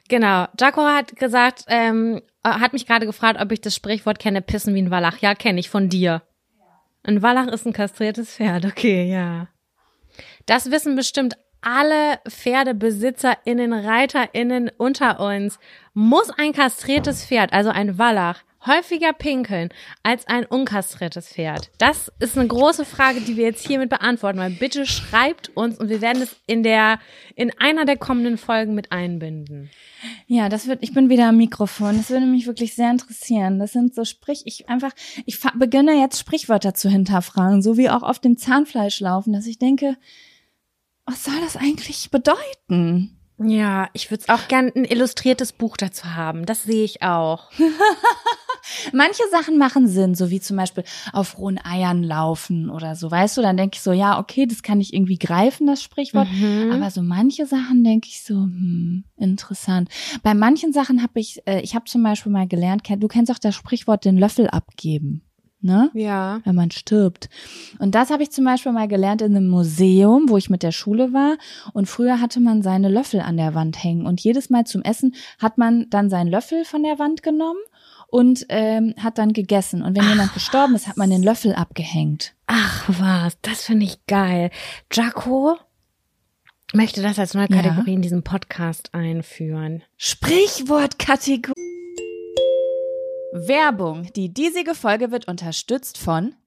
Genau. 0.09 0.47
Jaco 0.59 0.83
hat 0.83 1.17
gesagt, 1.17 1.65
ähm, 1.69 2.23
äh, 2.43 2.51
hat 2.51 2.73
mich 2.73 2.87
gerade 2.87 3.07
gefragt, 3.07 3.41
ob 3.41 3.53
ich 3.53 3.61
das 3.61 3.75
Sprichwort 3.75 4.19
kenne, 4.19 4.43
pissen 4.43 4.75
wie 4.75 4.83
ein 4.83 4.91
Wallach. 4.91 5.19
Ja, 5.19 5.35
kenne 5.35 5.61
ich 5.61 5.71
von 5.71 5.89
dir. 5.89 6.23
Ein 7.03 7.23
Wallach 7.23 7.49
ist 7.49 7.67
ein 7.67 7.73
kastriertes 7.73 8.35
Pferd. 8.35 8.65
Okay, 8.65 9.11
ja. 9.11 9.49
Das 10.47 10.71
wissen 10.71 10.97
bestimmt 10.97 11.37
alle 11.63 12.19
PferdebesitzerInnen, 12.29 13.73
ReiterInnen 13.73 14.71
unter 14.77 15.21
uns. 15.21 15.59
Muss 15.95 16.31
ein 16.31 16.53
kastriertes 16.53 17.25
Pferd, 17.25 17.53
also 17.53 17.71
ein 17.71 17.99
Wallach, 17.99 18.43
häufiger 18.67 19.13
pinkeln 19.13 19.71
als 20.03 20.27
ein 20.27 20.45
unkastriertes 20.45 21.29
Pferd? 21.29 21.71
Das 21.79 22.13
ist 22.19 22.37
eine 22.37 22.49
große 22.49 22.85
Frage, 22.85 23.21
die 23.21 23.37
wir 23.37 23.45
jetzt 23.45 23.67
hiermit 23.67 23.91
beantworten 23.91 24.39
wollen. 24.39 24.59
Bitte 24.59 24.87
schreibt 24.87 25.51
uns 25.57 25.79
und 25.79 25.89
wir 25.89 26.01
werden 26.01 26.23
es 26.23 26.37
in 26.47 26.63
der, 26.63 26.99
in 27.37 27.51
einer 27.59 27.85
der 27.85 27.97
kommenden 27.97 28.39
Folgen 28.39 28.75
mit 28.75 28.93
einbinden. 28.93 29.71
Ja, 30.27 30.49
das 30.49 30.67
wird, 30.67 30.83
ich 30.83 30.95
bin 30.95 31.09
wieder 31.09 31.29
am 31.29 31.37
Mikrofon. 31.37 31.97
Das 31.97 32.11
würde 32.11 32.27
mich 32.27 32.47
wirklich 32.47 32.75
sehr 32.75 32.91
interessieren. 32.91 33.59
Das 33.59 33.73
sind 33.73 33.95
so 33.95 34.05
Sprich, 34.05 34.43
ich 34.45 34.69
einfach, 34.69 34.93
ich 35.27 35.39
beginne 35.55 36.01
jetzt 36.01 36.19
Sprichwörter 36.19 36.75
zu 36.75 36.89
hinterfragen, 36.89 37.63
so 37.63 37.77
wie 37.77 37.91
auch 37.91 38.03
auf 38.03 38.19
dem 38.19 38.37
Zahnfleisch 38.37 39.01
laufen, 39.01 39.33
dass 39.33 39.47
ich 39.47 39.59
denke, 39.59 39.97
was 41.07 41.25
soll 41.25 41.41
das 41.43 41.57
eigentlich 41.57 42.11
bedeuten? 42.11 43.17
Ja, 43.43 43.89
ich 43.95 44.11
würde 44.11 44.25
auch 44.29 44.49
gern 44.49 44.71
ein 44.75 44.85
illustriertes 44.85 45.53
Buch 45.53 45.77
dazu 45.77 46.15
haben. 46.15 46.45
Das 46.45 46.65
sehe 46.65 46.85
ich 46.85 47.03
auch. 47.03 47.51
Manche 48.93 49.23
Sachen 49.31 49.59
machen 49.59 49.87
Sinn, 49.87 50.15
so 50.15 50.31
wie 50.31 50.41
zum 50.41 50.57
Beispiel 50.57 50.85
auf 51.13 51.39
rohen 51.39 51.59
Eiern 51.63 52.03
laufen 52.03 52.71
oder 52.71 52.95
so, 52.95 53.11
weißt 53.11 53.37
du? 53.37 53.43
Dann 53.43 53.57
denke 53.57 53.77
ich 53.77 53.83
so, 53.83 53.93
ja, 53.93 54.19
okay, 54.19 54.47
das 54.47 54.63
kann 54.63 54.81
ich 54.81 54.95
irgendwie 54.95 55.19
greifen, 55.19 55.67
das 55.67 55.83
Sprichwort. 55.83 56.29
Mhm. 56.31 56.71
Aber 56.73 56.91
so 56.91 57.03
manche 57.03 57.47
Sachen 57.47 57.85
denke 57.85 58.09
ich 58.09 58.23
so, 58.23 58.35
hm, 58.35 59.05
interessant. 59.17 59.89
Bei 60.23 60.35
manchen 60.35 60.73
Sachen 60.73 61.03
habe 61.03 61.21
ich, 61.21 61.43
äh, 61.47 61.61
ich 61.61 61.75
habe 61.75 61.85
zum 61.87 62.03
Beispiel 62.03 62.33
mal 62.33 62.49
gelernt, 62.49 62.83
du 62.89 63.09
kennst 63.09 63.31
auch 63.31 63.39
das 63.39 63.55
Sprichwort 63.55 64.05
den 64.05 64.19
Löffel 64.19 64.49
abgeben. 64.49 65.23
ne? 65.63 65.91
Ja. 65.95 66.41
Wenn 66.45 66.55
man 66.55 66.71
stirbt. 66.71 67.29
Und 67.79 67.95
das 67.95 68.11
habe 68.11 68.23
ich 68.23 68.31
zum 68.31 68.45
Beispiel 68.45 68.73
mal 68.73 68.89
gelernt 68.89 69.23
in 69.23 69.37
einem 69.37 69.49
Museum, 69.49 70.29
wo 70.29 70.37
ich 70.37 70.51
mit 70.51 70.63
der 70.63 70.73
Schule 70.73 71.13
war. 71.13 71.37
Und 71.73 71.87
früher 71.87 72.21
hatte 72.21 72.41
man 72.41 72.63
seine 72.63 72.89
Löffel 72.89 73.21
an 73.21 73.37
der 73.37 73.55
Wand 73.55 73.83
hängen. 73.83 74.07
Und 74.07 74.21
jedes 74.21 74.51
Mal 74.51 74.65
zum 74.65 74.83
Essen 74.83 75.15
hat 75.39 75.59
man 75.59 75.87
dann 75.91 76.09
seinen 76.09 76.29
Löffel 76.29 76.65
von 76.65 76.83
der 76.83 76.99
Wand 76.99 77.23
genommen 77.23 77.61
und 78.11 78.45
ähm, 78.49 78.95
hat 78.99 79.19
dann 79.19 79.33
gegessen. 79.33 79.83
Und 79.83 79.97
wenn 79.97 80.09
jemand 80.09 80.35
gestorben 80.35 80.75
ist, 80.75 80.87
hat 80.89 80.97
man 80.97 81.11
den 81.11 81.23
Löffel 81.23 81.55
abgehängt. 81.55 82.35
Ach 82.47 82.85
was, 82.89 83.39
das 83.43 83.65
finde 83.65 83.87
ich 83.87 84.05
geil. 84.07 84.51
Jaco 84.93 85.57
möchte 86.73 87.03
das 87.03 87.19
als 87.19 87.35
neue 87.35 87.49
Ja. 87.51 87.63
Kategorie 87.63 87.95
in 87.95 88.03
diesem 88.03 88.23
Podcast 88.23 88.95
einführen. 88.95 89.83
Sprichwortkategorie. 89.97 91.55
Werbung. 93.33 94.09
Die 94.17 94.33
diesige 94.33 94.75
Folge 94.75 95.13
wird 95.13 95.29
unterstützt 95.29 95.99
von 95.99 96.35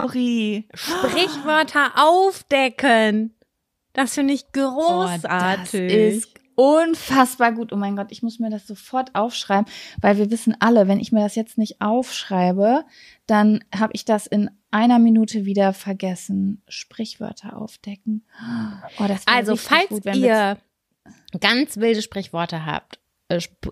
Sorry. 0.00 0.68
Sprichwörter 0.74 1.92
aufdecken. 1.96 3.34
Das 3.92 4.14
finde 4.14 4.34
ich 4.34 4.52
großartig. 4.52 5.24
Oh, 5.24 5.88
das 5.88 6.14
ist 6.14 6.28
unfassbar 6.54 7.52
gut. 7.52 7.72
Oh 7.72 7.76
mein 7.76 7.96
Gott, 7.96 8.08
ich 8.10 8.22
muss 8.22 8.38
mir 8.38 8.50
das 8.50 8.66
sofort 8.66 9.14
aufschreiben, 9.14 9.70
weil 10.00 10.18
wir 10.18 10.30
wissen 10.30 10.56
alle, 10.58 10.88
wenn 10.88 11.00
ich 11.00 11.12
mir 11.12 11.22
das 11.22 11.34
jetzt 11.34 11.56
nicht 11.58 11.80
aufschreibe, 11.80 12.84
dann 13.26 13.64
habe 13.74 13.92
ich 13.94 14.04
das 14.04 14.26
in 14.26 14.50
einer 14.70 14.98
Minute 14.98 15.44
wieder 15.44 15.72
vergessen. 15.72 16.62
Sprichwörter 16.68 17.56
aufdecken. 17.56 18.26
Oh, 18.98 19.06
das 19.06 19.26
also, 19.26 19.56
falls 19.56 19.88
gut, 19.88 20.04
ihr 20.14 20.58
ganz 21.40 21.76
wilde 21.76 22.02
Sprichworte 22.02 22.66
habt, 22.66 22.98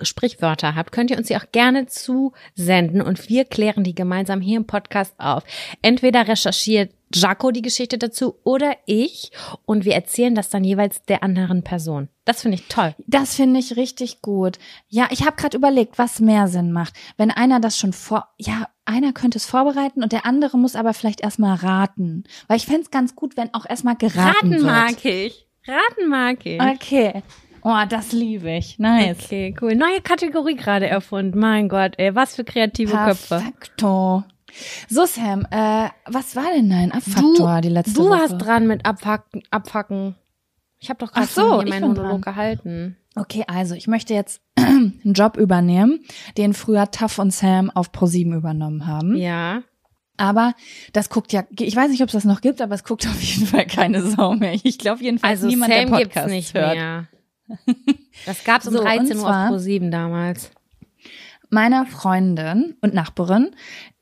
Sprichwörter 0.03 0.75
habt, 0.75 0.93
könnt 0.93 1.11
ihr 1.11 1.19
uns 1.19 1.29
die 1.29 1.37
auch 1.37 1.53
gerne 1.53 1.87
zusenden 1.87 3.01
und 3.03 3.29
wir 3.29 3.45
klären 3.45 3.85
die 3.85 3.95
gemeinsam 3.95 4.41
hier 4.41 4.57
im 4.57 4.67
Podcast 4.67 5.15
auf. 5.19 5.45
Entweder 5.83 6.27
recherchiert 6.27 6.93
Jaco 7.15 7.53
die 7.53 7.63
Geschichte 7.63 7.97
dazu 7.97 8.37
oder 8.43 8.77
ich 8.87 9.31
und 9.65 9.85
wir 9.85 9.95
erzählen 9.95 10.35
das 10.35 10.51
dann 10.51 10.65
jeweils 10.65 11.03
der 11.05 11.23
anderen 11.23 11.63
Person. 11.63 12.09
Das 12.25 12.43
finde 12.43 12.57
ich 12.57 12.67
toll. 12.69 12.95
Das 13.07 13.37
finde 13.37 13.61
ich 13.61 13.77
richtig 13.77 14.23
gut. 14.23 14.59
Ja, 14.89 15.09
ich 15.11 15.25
habe 15.25 15.37
gerade 15.37 15.57
überlegt, 15.57 15.99
was 15.99 16.21
mehr 16.21 16.49
Sinn 16.49 16.73
macht. 16.73 16.95
Wenn 17.17 17.31
einer 17.31 17.61
das 17.61 17.79
schon 17.79 17.93
vor, 17.93 18.29
ja, 18.39 18.69
einer 18.85 19.13
könnte 19.13 19.39
es 19.39 19.47
vorbereiten 19.47 20.03
und 20.03 20.13
der 20.13 20.27
andere 20.27 20.59
muss 20.59 20.75
aber 20.75 20.95
vielleicht 20.95 21.21
erstmal 21.21 21.57
raten. 21.57 22.25
Weil 22.49 22.57
ich 22.57 22.67
fände 22.67 22.83
es 22.83 22.91
ganz 22.91 23.15
gut, 23.15 23.37
wenn 23.37 23.55
auch 23.55 23.67
erstmal 23.69 23.97
geraten 23.97 24.51
wird. 24.51 24.63
ich. 25.05 25.47
Raten 25.67 26.09
mag 26.09 26.45
ich. 26.45 26.61
Okay. 26.61 27.23
Oh, 27.65 27.83
das 27.89 28.13
liebe 28.13 28.51
ich. 28.53 28.79
Nice. 28.79 29.25
Okay, 29.25 29.55
cool. 29.61 29.75
Neue 29.75 30.01
Kategorie 30.03 30.55
gerade 30.55 30.87
erfunden. 30.87 31.39
Mein 31.39 31.69
Gott, 31.69 31.95
ey, 31.97 32.15
was 32.15 32.37
für 32.37 32.45
kreative 32.45 32.93
Köpfe. 32.95 33.37
Perfekto. 33.39 34.23
So, 34.89 35.07
Sam, 35.07 35.47
äh, 35.51 35.89
was 36.07 36.37
war 36.37 36.45
denn 36.55 36.69
dein 36.71 36.93
Abfaktor 36.93 37.61
die 37.63 37.71
letzte 37.71 37.95
Du 37.95 38.05
Woche? 38.09 38.11
warst 38.21 38.39
dran 38.39 38.67
mit 38.67 38.85
Abfacken. 38.87 39.43
abfacken. 39.51 40.15
Ich 40.79 40.91
habe 40.91 40.99
doch 41.05 41.13
gerade 41.13 41.27
so, 41.27 41.63
meinen 41.63 41.89
Monolog 41.89 42.23
gehalten. 42.23 42.97
Okay, 43.17 43.45
also 43.47 43.75
ich 43.75 43.87
möchte 43.87 44.13
jetzt 44.13 44.43
einen 44.57 45.01
Job 45.15 45.37
übernehmen, 45.39 46.01
den 46.37 46.53
früher 46.53 46.91
Tuff 46.91 47.19
und 47.19 47.33
Sam 47.33 47.71
auf 47.71 47.91
ProSieben 47.93 48.35
übernommen 48.35 48.87
haben. 48.87 49.17
Ja. 49.17 49.63
Aber 50.17 50.53
das 50.93 51.09
guckt 51.11 51.33
ja, 51.33 51.45
ich 51.59 51.75
weiß 51.75 51.91
nicht, 51.91 52.03
ob 52.03 52.09
es 52.09 52.13
das 52.13 52.25
noch 52.25 52.41
gibt, 52.41 52.61
aber 52.61 52.75
es 52.75 52.85
guckt 52.85 53.07
auf 53.09 53.21
jeden 53.21 53.47
Fall 53.47 53.67
keine 53.67 54.03
Sau 54.03 54.35
mehr. 54.35 54.55
Ich 54.63 54.79
glaube 54.79 55.03
jedenfalls 55.03 55.39
Also 55.43 55.47
niemand, 55.49 55.73
Sam 55.73 55.91
der 55.91 55.99
gibt's 55.99 56.15
Podcast 56.15 56.31
nicht 56.31 56.55
hört. 56.55 56.75
mehr. 56.77 57.09
Das 58.27 58.45
gab's 58.45 58.67
um 58.67 58.75
So, 58.75 58.81
und 58.81 58.87
13 58.87 59.19
Uhr 59.19 59.29
auf 59.29 59.35
Pro7 59.53 59.91
damals. 59.91 60.51
meiner 61.51 61.87
Freundin 61.87 62.77
und 62.81 62.95
Nachbarin 62.95 63.51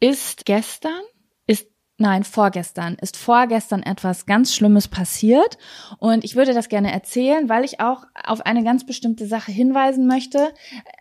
ist 0.01 0.45
gestern, 0.47 1.01
ist, 1.47 1.69
nein, 1.99 2.25
vorgestern, 2.25 2.95
ist 2.95 3.17
vorgestern 3.17 3.83
etwas 3.83 4.27
ganz 4.27 4.55
Schlimmes 4.55 4.89
passiert. 4.89 5.59
Und 5.99 6.25
ich 6.25 6.35
würde 6.35 6.55
das 6.55 6.69
gerne 6.69 6.93
erzählen, 6.93 7.49
weil 7.49 7.65
ich 7.65 7.81
auch 7.81 8.05
auf 8.25 8.41
eine 8.47 8.65
ganz 8.65 8.87
bestimmte 8.87 9.27
Sache 9.27 9.53
hinweisen 9.53 10.07
möchte. 10.07 10.49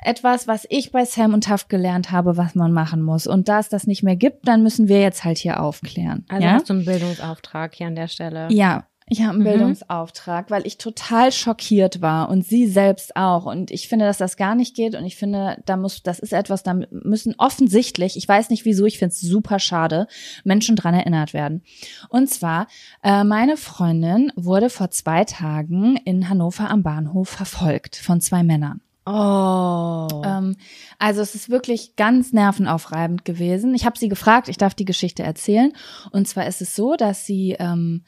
Etwas, 0.04 0.48
was 0.48 0.68
ich 0.70 0.92
bei 0.92 1.06
Sam 1.06 1.34
und 1.34 1.46
Taft 1.46 1.70
gelernt 1.70 2.12
habe, 2.12 2.38
was 2.38 2.54
man 2.54 2.72
machen 2.72 3.02
muss. 3.02 3.28
Und 3.28 3.48
da 3.48 3.60
es 3.60 3.70
das 3.70 3.88
nicht 3.88 4.04
mehr 4.04 4.16
gibt, 4.16 4.48
dann 4.48 4.62
müssen 4.62 4.88
wir 4.88 5.02
jetzt 5.02 5.24
halt 5.24 5.38
hier 5.38 5.62
aufklären. 5.62 6.26
Also 6.28 6.44
ja? 6.44 6.54
hast 6.54 6.70
du 6.70 6.74
einen 6.74 6.86
Bildungsauftrag 6.86 7.74
hier 7.76 7.88
an 7.88 7.96
der 7.96 8.08
Stelle. 8.08 8.48
Ja, 8.52 8.86
ich 9.12 9.20
habe 9.24 9.32
einen 9.32 9.40
Mhm. 9.40 9.44
Bildungsauftrag, 9.44 10.50
weil 10.52 10.66
ich 10.66 10.78
total 10.78 11.34
schockiert 11.34 12.02
war 12.02 12.30
und 12.30 12.48
sie 12.48 12.66
selbst 12.66 13.18
auch. 13.18 13.46
Und 13.46 13.70
ich 13.70 13.90
finde, 13.90 14.06
dass 14.06 14.18
das 14.18 14.38
gar 14.38 14.56
nicht 14.56 14.74
geht. 14.74 14.96
Und 14.96 15.06
ich 15.06 15.18
finde, 15.18 15.62
da 15.66 15.76
muss, 15.76 16.02
das 16.02 16.20
ist 16.20 16.32
etwas, 16.32 16.64
da 16.64 16.80
müssen 16.90 17.36
offensichtlich, 17.38 18.16
ich 18.16 18.26
weiß 18.26 18.50
nicht 18.50 18.64
wieso, 18.64 18.86
ich 18.86 19.00
finde 19.00 19.12
es 19.12 19.20
super 19.20 19.60
schade, 19.60 20.08
Menschen 20.46 20.78
dran 20.78 20.94
erinnert 20.94 21.34
werden. 21.34 21.62
Und 22.08 22.30
zwar, 22.30 22.68
äh, 23.04 23.26
meine 23.26 23.58
Freundin 23.58 24.32
wurde 24.38 24.70
vor 24.70 24.92
zwei 24.92 25.26
Tagen 25.26 25.98
in 26.06 26.30
Hannover 26.30 26.70
am 26.70 26.82
Bahnhof 26.82 27.28
verfolgt 27.28 27.98
von 27.98 28.22
zwei 28.22 28.44
Männern. 28.44 28.80
Oh. 29.06 30.22
Ähm, 30.24 30.56
also 31.00 31.20
es 31.20 31.36
ist 31.36 31.50
wirklich 31.50 31.98
ganz 31.98 32.32
nervenaufreibend 32.32 33.26
gewesen. 33.26 33.76
Ich 33.76 33.86
habe 33.86 34.00
sie 34.00 34.08
gefragt, 34.08 34.48
ich 34.48 34.58
darf 34.58 34.74
die 34.74 34.86
Geschichte 34.86 35.24
erzählen. 35.24 35.74
Und 36.12 36.30
zwar 36.30 36.48
ist 36.48 36.62
es 36.62 36.78
so, 36.78 36.96
dass 36.96 37.26
sie 37.26 37.58
ähm, 37.60 38.06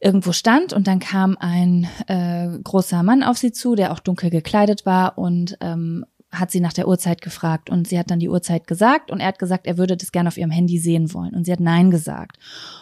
irgendwo 0.00 0.32
stand 0.32 0.72
und 0.72 0.86
dann 0.86 1.00
kam 1.00 1.36
ein 1.38 1.88
äh, 2.06 2.48
großer 2.62 3.02
Mann 3.02 3.22
auf 3.22 3.38
sie 3.38 3.52
zu, 3.52 3.74
der 3.74 3.92
auch 3.92 4.00
dunkel 4.00 4.30
gekleidet 4.30 4.86
war 4.86 5.18
und 5.18 5.56
ähm, 5.60 6.04
hat 6.30 6.50
sie 6.50 6.60
nach 6.60 6.74
der 6.74 6.86
Uhrzeit 6.86 7.22
gefragt 7.22 7.70
und 7.70 7.88
sie 7.88 7.98
hat 7.98 8.10
dann 8.10 8.20
die 8.20 8.28
Uhrzeit 8.28 8.66
gesagt 8.66 9.10
und 9.10 9.20
er 9.20 9.28
hat 9.28 9.38
gesagt, 9.38 9.66
er 9.66 9.78
würde 9.78 9.96
das 9.96 10.12
gerne 10.12 10.28
auf 10.28 10.36
ihrem 10.36 10.50
Handy 10.50 10.78
sehen 10.78 11.14
wollen 11.14 11.34
und 11.34 11.44
sie 11.44 11.52
hat 11.52 11.60
Nein 11.60 11.90
gesagt 11.90 12.38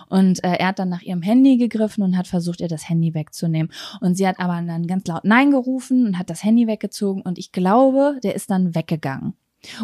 und 0.09 0.43
äh, 0.43 0.57
er 0.57 0.69
hat 0.69 0.79
dann 0.79 0.89
nach 0.89 1.03
ihrem 1.03 1.23
Handy 1.23 1.57
gegriffen 1.57 2.03
und 2.03 2.17
hat 2.17 2.27
versucht, 2.27 2.61
ihr 2.61 2.69
das 2.69 2.89
Handy 2.89 3.15
wegzunehmen 3.15 3.71
und 4.01 4.17
sie 4.17 4.27
hat 4.27 4.41
aber 4.41 4.61
dann 4.67 4.87
ganz 4.87 5.07
laut 5.07 5.25
Nein 5.25 5.53
gerufen 5.53 6.07
und 6.07 6.19
hat 6.19 6.29
das 6.29 6.43
Handy 6.43 6.67
weggezogen 6.67 7.23
und 7.23 7.39
ich 7.39 7.53
glaube, 7.53 8.19
der 8.23 8.35
ist 8.35 8.51
dann 8.51 8.75
weggegangen. 8.75 9.35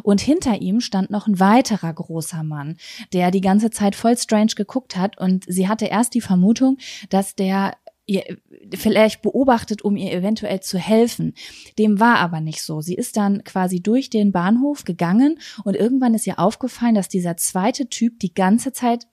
Und 0.02 0.20
hinter 0.20 0.60
ihm 0.60 0.80
stand 0.80 1.10
noch 1.10 1.26
ein 1.26 1.40
weiterer 1.40 1.92
großer 1.92 2.42
Mann, 2.42 2.76
der 3.12 3.30
die 3.30 3.40
ganze 3.40 3.70
Zeit 3.70 3.94
voll 3.94 4.16
strange 4.16 4.52
geguckt 4.56 4.96
hat 4.96 5.18
und 5.18 5.44
sie 5.46 5.68
hatte 5.68 5.86
erst 5.86 6.14
die 6.14 6.20
Vermutung, 6.20 6.78
dass 7.10 7.34
der 7.34 7.74
ihr 8.06 8.38
vielleicht 8.74 9.22
beobachtet, 9.22 9.82
um 9.82 9.96
ihr 9.96 10.12
eventuell 10.12 10.60
zu 10.60 10.78
helfen. 10.78 11.34
Dem 11.78 12.00
war 12.00 12.18
aber 12.18 12.40
nicht 12.40 12.62
so. 12.62 12.80
Sie 12.80 12.94
ist 12.94 13.16
dann 13.16 13.44
quasi 13.44 13.80
durch 13.80 14.10
den 14.10 14.32
Bahnhof 14.32 14.84
gegangen 14.84 15.38
und 15.64 15.76
irgendwann 15.76 16.14
ist 16.14 16.26
ihr 16.26 16.38
aufgefallen, 16.38 16.94
dass 16.94 17.08
dieser 17.08 17.36
zweite 17.36 17.88
Typ 17.88 18.18
die 18.18 18.34
ganze 18.34 18.72
Zeit 18.72 19.06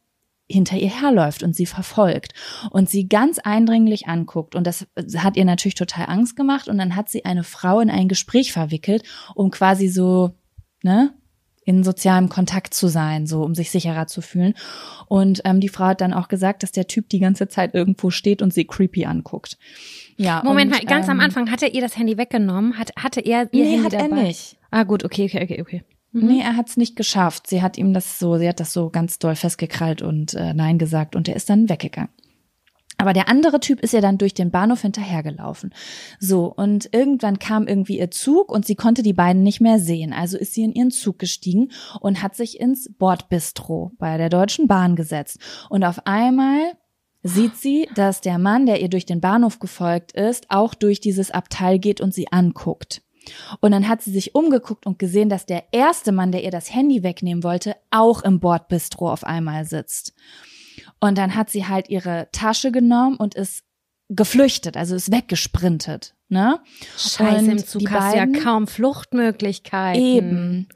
hinter 0.52 0.78
ihr 0.78 0.90
herläuft 0.90 1.44
und 1.44 1.56
sie 1.56 1.68
verfolgt 1.68 2.34
und 2.72 2.90
sie 2.90 3.08
ganz 3.08 3.38
eindringlich 3.38 4.08
anguckt. 4.08 4.56
Und 4.56 4.66
das 4.66 4.88
hat 5.18 5.38
ihr 5.38 5.46
natürlich 5.46 5.76
total 5.76 6.08
Angst 6.08 6.36
gemacht. 6.36 6.68
Und 6.68 6.80
dann 6.80 6.96
hat 6.96 7.10
sie 7.10 7.24
eine 7.24 7.44
Frau 7.44 7.80
in 7.80 7.92
ein 7.92 8.08
Gespräch 8.08 8.52
verwickelt, 8.52 9.04
um 9.36 9.52
quasi 9.52 9.88
so, 9.88 10.32
ne, 10.84 11.14
in 11.66 11.84
sozialem 11.84 12.30
Kontakt 12.30 12.74
zu 12.74 12.88
sein, 12.88 13.28
so 13.28 13.44
um 13.44 13.54
sich 13.54 13.70
sicherer 13.70 14.08
zu 14.08 14.22
fühlen. 14.22 14.56
Und 15.08 15.42
ähm, 15.46 15.60
die 15.60 15.70
Frau 15.70 15.86
hat 15.86 16.02
dann 16.02 16.14
auch 16.14 16.28
gesagt, 16.28 16.64
dass 16.64 16.72
der 16.72 16.88
Typ 16.88 17.10
die 17.10 17.20
ganze 17.20 17.48
Zeit 17.48 17.76
irgendwo 17.76 18.10
steht 18.10 18.42
und 18.42 18.54
sie 18.54 18.66
creepy 18.66 19.06
anguckt. 19.06 19.58
Ja. 20.18 20.42
Moment 20.44 20.72
und, 20.72 20.80
mal, 20.80 20.86
ganz 20.86 21.08
am 21.10 21.18
ähm, 21.20 21.26
Anfang 21.26 21.52
hat 21.52 21.62
er 21.62 21.74
ihr 21.74 21.82
das 21.82 21.98
Handy 21.98 22.18
weggenommen? 22.18 22.78
Hat, 22.80 22.92
hatte 22.98 23.22
er 23.22 23.54
ihr 23.54 23.64
Nee, 23.64 23.72
Handy 23.74 23.84
hat 23.84 23.94
er 23.94 24.10
dabei? 24.10 24.24
nicht. 24.24 24.58
Ah, 24.72 24.84
gut, 24.84 25.04
okay, 25.04 25.26
okay, 25.26 25.44
okay, 25.44 25.62
okay. 25.62 25.84
Mhm. 26.12 26.28
Nee, 26.28 26.42
er 26.42 26.56
hat 26.56 26.70
es 26.70 26.78
nicht 26.78 26.96
geschafft. 26.96 27.48
Sie 27.48 27.62
hat 27.62 27.78
ihm 27.78 27.94
das 27.94 28.18
so, 28.18 28.38
sie 28.38 28.48
hat 28.50 28.60
das 28.60 28.74
so 28.74 28.90
ganz 28.90 29.20
doll 29.20 29.36
festgekrallt 29.36 30.02
und 30.02 30.34
äh, 30.34 30.54
Nein 30.54 30.80
gesagt 30.80 31.16
und 31.16 31.28
er 31.28 31.36
ist 31.36 31.50
dann 31.50 31.70
weggegangen. 31.70 32.10
Aber 33.00 33.14
der 33.14 33.30
andere 33.30 33.62
Typ 33.62 33.80
ist 33.80 33.94
ja 33.94 34.02
dann 34.02 34.18
durch 34.18 34.34
den 34.34 34.52
Bahnhof 34.52 34.82
hinterhergelaufen. 34.82 35.74
So, 36.20 36.54
und 36.54 36.90
irgendwann 36.94 37.40
kam 37.40 37.66
irgendwie 37.66 37.98
ihr 37.98 38.12
Zug 38.12 38.52
und 38.52 38.66
sie 38.66 38.76
konnte 38.76 39.04
die 39.04 39.14
beiden 39.14 39.42
nicht 39.42 39.62
mehr 39.62 39.80
sehen. 39.80 40.12
Also 40.12 40.38
ist 40.38 40.54
sie 40.54 40.64
in 40.64 40.74
ihren 40.74 40.92
Zug 40.92 41.18
gestiegen 41.18 41.72
und 42.02 42.22
hat 42.22 42.36
sich 42.36 42.60
ins 42.60 42.92
Bordbistro 42.94 43.94
bei 43.98 44.18
der 44.18 44.30
Deutschen 44.30 44.68
Bahn 44.68 44.98
gesetzt. 44.98 45.40
Und 45.70 45.86
auf 45.86 46.06
einmal 46.06 46.74
sieht 47.24 47.56
sie, 47.56 47.88
dass 47.96 48.20
der 48.20 48.38
Mann, 48.38 48.66
der 48.66 48.82
ihr 48.82 48.90
durch 48.90 49.06
den 49.06 49.22
Bahnhof 49.22 49.60
gefolgt 49.60 50.12
ist, 50.12 50.48
auch 50.50 50.74
durch 50.74 51.00
dieses 51.00 51.32
Abteil 51.32 51.80
geht 51.80 52.02
und 52.02 52.14
sie 52.14 52.30
anguckt. 52.34 53.02
Und 53.62 53.72
dann 53.72 53.88
hat 53.88 54.02
sie 54.02 54.12
sich 54.12 54.36
umgeguckt 54.36 54.86
und 54.86 55.00
gesehen, 55.00 55.30
dass 55.30 55.46
der 55.46 55.64
erste 55.72 56.12
Mann, 56.12 56.34
der 56.34 56.44
ihr 56.44 56.52
das 56.52 56.74
Handy 56.74 57.02
wegnehmen 57.02 57.46
wollte, 57.46 57.78
auch 57.92 58.24
im 58.24 58.42
Bordbistro 58.42 59.10
auf 59.10 59.24
einmal 59.24 59.64
sitzt. 59.64 60.14
Und 61.00 61.18
dann 61.18 61.36
hat 61.36 61.50
sie 61.50 61.66
halt 61.68 61.90
ihre 61.90 62.28
Tasche 62.32 62.72
genommen 62.72 63.16
und 63.18 63.36
ist 63.36 63.64
geflüchtet, 64.10 64.76
also 64.76 64.96
ist 64.96 65.12
weggesprintet, 65.12 66.16
ne? 66.30 66.60
Scheiße, 66.98 67.40
Und 67.46 67.50
im 67.52 67.58
die 67.58 67.66
Zug 67.66 67.92
hast 67.92 68.14
du 68.14 68.18
ja 68.18 68.26
beiden- 68.26 68.44
kaum 68.44 68.68
Fluchtmöglichkeiten. 68.68 70.02
Eben. 70.02 70.68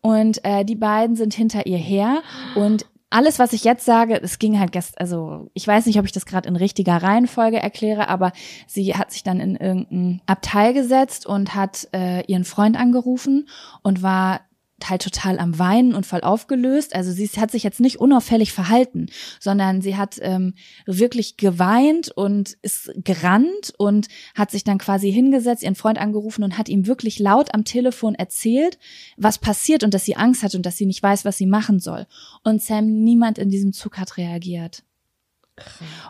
Und 0.00 0.44
äh, 0.44 0.64
die 0.64 0.76
beiden 0.76 1.16
sind 1.16 1.34
hinter 1.34 1.66
ihr 1.66 1.76
her 1.78 2.22
und 2.54 2.86
alles, 3.10 3.38
was 3.38 3.54
ich 3.54 3.64
jetzt 3.64 3.86
sage, 3.86 4.20
es 4.22 4.38
ging 4.38 4.60
halt 4.60 4.70
gestern, 4.70 5.00
also 5.00 5.50
ich 5.54 5.66
weiß 5.66 5.86
nicht, 5.86 5.98
ob 5.98 6.04
ich 6.04 6.12
das 6.12 6.26
gerade 6.26 6.46
in 6.46 6.56
richtiger 6.56 6.96
Reihenfolge 7.02 7.58
erkläre, 7.58 8.08
aber 8.08 8.32
sie 8.66 8.94
hat 8.96 9.12
sich 9.12 9.22
dann 9.22 9.40
in 9.40 9.56
irgendein 9.56 10.20
Abteil 10.26 10.74
gesetzt 10.74 11.24
und 11.24 11.54
hat 11.54 11.88
äh, 11.94 12.22
ihren 12.26 12.44
Freund 12.44 12.78
angerufen 12.78 13.48
und 13.82 14.02
war 14.02 14.40
halt 14.86 15.02
total 15.02 15.38
am 15.38 15.58
Weinen 15.58 15.94
und 15.94 16.06
voll 16.06 16.20
aufgelöst. 16.20 16.94
Also 16.94 17.10
sie 17.10 17.28
hat 17.40 17.50
sich 17.50 17.62
jetzt 17.62 17.80
nicht 17.80 17.98
unauffällig 17.98 18.52
verhalten, 18.52 19.06
sondern 19.40 19.82
sie 19.82 19.96
hat 19.96 20.18
ähm, 20.20 20.54
wirklich 20.86 21.36
geweint 21.36 22.10
und 22.10 22.56
ist 22.62 22.92
gerannt 22.96 23.72
und 23.78 24.08
hat 24.34 24.50
sich 24.50 24.64
dann 24.64 24.78
quasi 24.78 25.12
hingesetzt, 25.12 25.62
ihren 25.62 25.74
Freund 25.74 25.98
angerufen 25.98 26.44
und 26.44 26.58
hat 26.58 26.68
ihm 26.68 26.86
wirklich 26.86 27.18
laut 27.18 27.54
am 27.54 27.64
Telefon 27.64 28.14
erzählt, 28.14 28.78
was 29.16 29.38
passiert 29.38 29.82
und 29.82 29.94
dass 29.94 30.04
sie 30.04 30.16
Angst 30.16 30.42
hat 30.42 30.54
und 30.54 30.64
dass 30.64 30.76
sie 30.76 30.86
nicht 30.86 31.02
weiß, 31.02 31.24
was 31.24 31.38
sie 31.38 31.46
machen 31.46 31.80
soll. 31.80 32.06
Und 32.44 32.62
Sam, 32.62 32.86
niemand 32.86 33.38
in 33.38 33.50
diesem 33.50 33.72
Zug 33.72 33.98
hat 33.98 34.16
reagiert. 34.16 34.84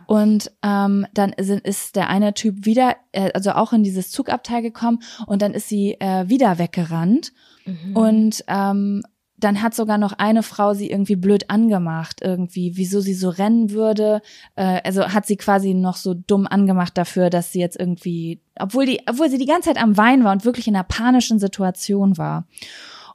Und 0.06 0.50
ähm, 0.62 1.06
dann 1.14 1.34
sind, 1.38 1.64
ist 1.64 1.96
der 1.96 2.08
eine 2.10 2.34
Typ 2.34 2.66
wieder, 2.66 2.96
äh, 3.12 3.30
also 3.32 3.52
auch 3.52 3.72
in 3.72 3.82
dieses 3.82 4.10
Zugabteil 4.10 4.62
gekommen 4.62 5.02
und 5.26 5.42
dann 5.42 5.54
ist 5.54 5.68
sie 5.68 5.96
äh, 6.00 6.28
wieder 6.28 6.58
weggerannt 6.58 7.32
Mhm. 7.68 7.96
und 7.96 8.44
ähm, 8.48 9.02
dann 9.40 9.62
hat 9.62 9.72
sogar 9.72 9.98
noch 9.98 10.14
eine 10.14 10.42
Frau 10.42 10.74
sie 10.74 10.90
irgendwie 10.90 11.14
blöd 11.14 11.48
angemacht, 11.48 12.22
irgendwie, 12.22 12.72
wieso 12.76 13.00
sie 13.00 13.14
so 13.14 13.28
rennen 13.28 13.70
würde. 13.70 14.20
Äh, 14.56 14.80
also 14.82 15.10
hat 15.10 15.26
sie 15.26 15.36
quasi 15.36 15.74
noch 15.74 15.94
so 15.96 16.12
dumm 16.14 16.48
angemacht 16.48 16.98
dafür, 16.98 17.30
dass 17.30 17.52
sie 17.52 17.60
jetzt 17.60 17.78
irgendwie, 17.78 18.40
obwohl 18.58 18.84
die, 18.84 19.00
obwohl 19.08 19.30
sie 19.30 19.38
die 19.38 19.46
ganze 19.46 19.68
Zeit 19.68 19.80
am 19.80 19.96
Wein 19.96 20.24
war 20.24 20.32
und 20.32 20.44
wirklich 20.44 20.66
in 20.66 20.74
einer 20.74 20.82
panischen 20.82 21.38
Situation 21.38 22.18
war. 22.18 22.48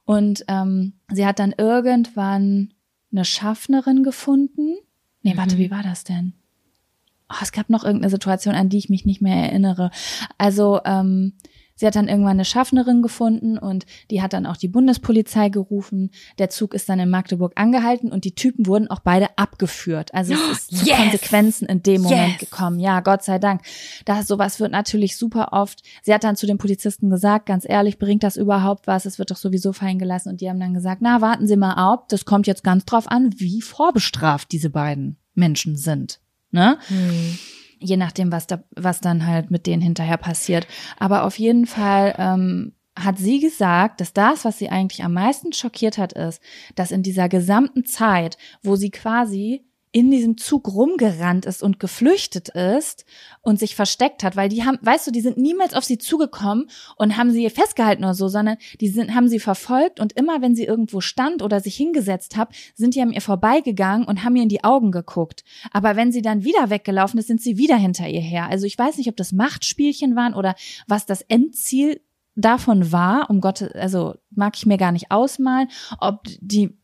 Und 0.05 0.45
ähm, 0.47 0.93
sie 1.11 1.25
hat 1.25 1.39
dann 1.39 1.53
irgendwann 1.57 2.73
eine 3.11 3.25
Schaffnerin 3.25 4.03
gefunden. 4.03 4.75
Nee, 5.23 5.35
warte, 5.35 5.55
Mhm. 5.55 5.59
wie 5.59 5.71
war 5.71 5.83
das 5.83 6.05
denn? 6.05 6.33
Oh, 7.29 7.35
es 7.41 7.51
gab 7.51 7.69
noch 7.69 7.83
irgendeine 7.83 8.09
Situation, 8.11 8.55
an 8.55 8.69
die 8.69 8.77
ich 8.77 8.89
mich 8.89 9.05
nicht 9.05 9.21
mehr 9.21 9.35
erinnere. 9.35 9.91
Also, 10.37 10.79
ähm, 10.85 11.33
sie 11.75 11.85
hat 11.87 11.95
dann 11.95 12.07
irgendwann 12.07 12.31
eine 12.31 12.45
Schaffnerin 12.45 13.01
gefunden 13.01 13.57
und 13.57 13.85
die 14.11 14.21
hat 14.21 14.33
dann 14.33 14.45
auch 14.45 14.57
die 14.57 14.67
Bundespolizei 14.67 15.49
gerufen. 15.49 16.11
Der 16.37 16.49
Zug 16.49 16.73
ist 16.73 16.89
dann 16.89 16.99
in 16.99 17.09
Magdeburg 17.09 17.53
angehalten 17.55 18.11
und 18.11 18.25
die 18.25 18.35
Typen 18.35 18.65
wurden 18.65 18.89
auch 18.89 18.99
beide 18.99 19.37
abgeführt. 19.37 20.13
Also 20.13 20.33
es 20.33 20.51
ist 20.51 20.77
zu 20.77 20.85
Yes! 20.85 20.97
Konsequenzen 20.97 21.67
in 21.67 21.83
dem 21.83 22.01
Moment 22.01 22.33
Yes! 22.33 22.49
gekommen. 22.49 22.79
Ja, 22.79 22.99
Gott 23.01 23.23
sei 23.23 23.39
Dank. 23.39 23.61
Das 24.05 24.27
sowas 24.27 24.59
wird 24.59 24.71
natürlich 24.71 25.17
super 25.17 25.49
oft. 25.51 25.81
Sie 26.01 26.13
hat 26.13 26.23
dann 26.23 26.35
zu 26.35 26.45
den 26.45 26.57
Polizisten 26.57 27.09
gesagt, 27.09 27.45
ganz 27.45 27.65
ehrlich, 27.67 27.99
bringt 27.99 28.23
das 28.23 28.37
überhaupt 28.37 28.87
was? 28.87 29.05
Es 29.05 29.19
wird 29.19 29.31
doch 29.31 29.37
sowieso 29.37 29.73
fallen 29.73 29.99
gelassen. 29.99 30.29
Und 30.29 30.41
die 30.41 30.49
haben 30.49 30.59
dann 30.59 30.73
gesagt, 30.73 31.01
na, 31.01 31.21
warten 31.21 31.47
Sie 31.47 31.57
mal 31.57 31.73
ab. 31.73 32.09
Das 32.09 32.25
kommt 32.25 32.47
jetzt 32.47 32.63
ganz 32.63 32.85
drauf 32.85 33.09
an, 33.09 33.31
wie 33.37 33.61
vorbestraft 33.61 34.51
diese 34.51 34.69
beiden 34.69 35.17
Menschen 35.33 35.77
sind. 35.77 36.19
Ne? 36.51 36.77
Hm. 36.87 37.37
Je 37.83 37.97
nachdem, 37.97 38.31
was 38.31 38.47
da, 38.47 38.63
was 38.75 39.01
dann 39.01 39.25
halt 39.27 39.51
mit 39.51 39.67
denen 39.67 39.81
hinterher 39.81 40.17
passiert. 40.17 40.67
Aber 40.97 41.23
auf 41.25 41.37
jeden 41.37 41.65
Fall 41.65 42.15
ähm, 42.17 42.73
hat 42.97 43.17
sie 43.17 43.39
gesagt, 43.39 44.01
dass 44.01 44.13
das, 44.13 44.45
was 44.45 44.57
sie 44.57 44.69
eigentlich 44.69 45.03
am 45.03 45.13
meisten 45.13 45.53
schockiert 45.53 45.97
hat, 45.97 46.13
ist, 46.13 46.41
dass 46.75 46.91
in 46.91 47.03
dieser 47.03 47.29
gesamten 47.29 47.85
Zeit, 47.85 48.37
wo 48.61 48.75
sie 48.75 48.91
quasi 48.91 49.65
in 49.93 50.09
diesem 50.09 50.37
Zug 50.37 50.73
rumgerannt 50.73 51.45
ist 51.45 51.61
und 51.61 51.79
geflüchtet 51.79 52.49
ist 52.49 53.05
und 53.41 53.59
sich 53.59 53.75
versteckt 53.75 54.23
hat, 54.23 54.35
weil 54.35 54.49
die 54.49 54.65
haben, 54.65 54.79
weißt 54.81 55.05
du, 55.05 55.11
die 55.11 55.21
sind 55.21 55.37
niemals 55.37 55.75
auf 55.75 55.83
sie 55.83 55.99
zugekommen 55.99 56.67
und 56.97 57.15
haben 57.15 57.29
sie 57.31 57.47
festgehalten 57.51 58.03
oder 58.03 58.15
so, 58.15 58.27
sondern 58.27 58.57
die 58.81 58.89
sind, 58.89 59.13
haben 59.13 59.27
sie 59.27 59.39
verfolgt 59.39 59.99
und 59.99 60.11
immer 60.13 60.41
wenn 60.41 60.55
sie 60.55 60.63
irgendwo 60.63 60.99
stand 60.99 61.43
oder 61.43 61.59
sich 61.59 61.75
hingesetzt 61.75 62.35
hat, 62.35 62.49
sind 62.73 62.95
die 62.95 63.01
an 63.01 63.13
ihr 63.13 63.21
vorbeigegangen 63.21 64.07
und 64.07 64.23
haben 64.23 64.35
ihr 64.35 64.43
in 64.43 64.49
die 64.49 64.63
Augen 64.63 64.91
geguckt. 64.91 65.43
Aber 65.71 65.95
wenn 65.95 66.11
sie 66.11 66.23
dann 66.23 66.43
wieder 66.43 66.71
weggelaufen 66.71 67.19
ist, 67.19 67.27
sind 67.27 67.41
sie 67.41 67.57
wieder 67.57 67.75
hinter 67.75 68.07
ihr 68.07 68.21
her. 68.21 68.49
Also 68.49 68.65
ich 68.65 68.77
weiß 68.77 68.97
nicht, 68.97 69.09
ob 69.09 69.15
das 69.15 69.31
Machtspielchen 69.31 70.15
waren 70.15 70.33
oder 70.33 70.55
was 70.87 71.05
das 71.05 71.21
Endziel 71.21 72.01
davon 72.35 72.91
war, 72.91 73.29
um 73.29 73.41
Gottes, 73.41 73.71
also 73.73 74.15
mag 74.31 74.55
ich 74.55 74.65
mir 74.65 74.77
gar 74.77 74.91
nicht 74.91 75.11
ausmalen, 75.11 75.69
ob 75.99 76.23
die 76.41 76.75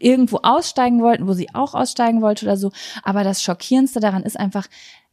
irgendwo 0.00 0.38
aussteigen 0.42 1.02
wollten, 1.02 1.26
wo 1.26 1.32
sie 1.32 1.54
auch 1.54 1.74
aussteigen 1.74 2.22
wollte 2.22 2.46
oder 2.46 2.56
so. 2.56 2.72
Aber 3.02 3.24
das 3.24 3.42
Schockierendste 3.42 4.00
daran 4.00 4.22
ist 4.22 4.38
einfach, 4.38 4.66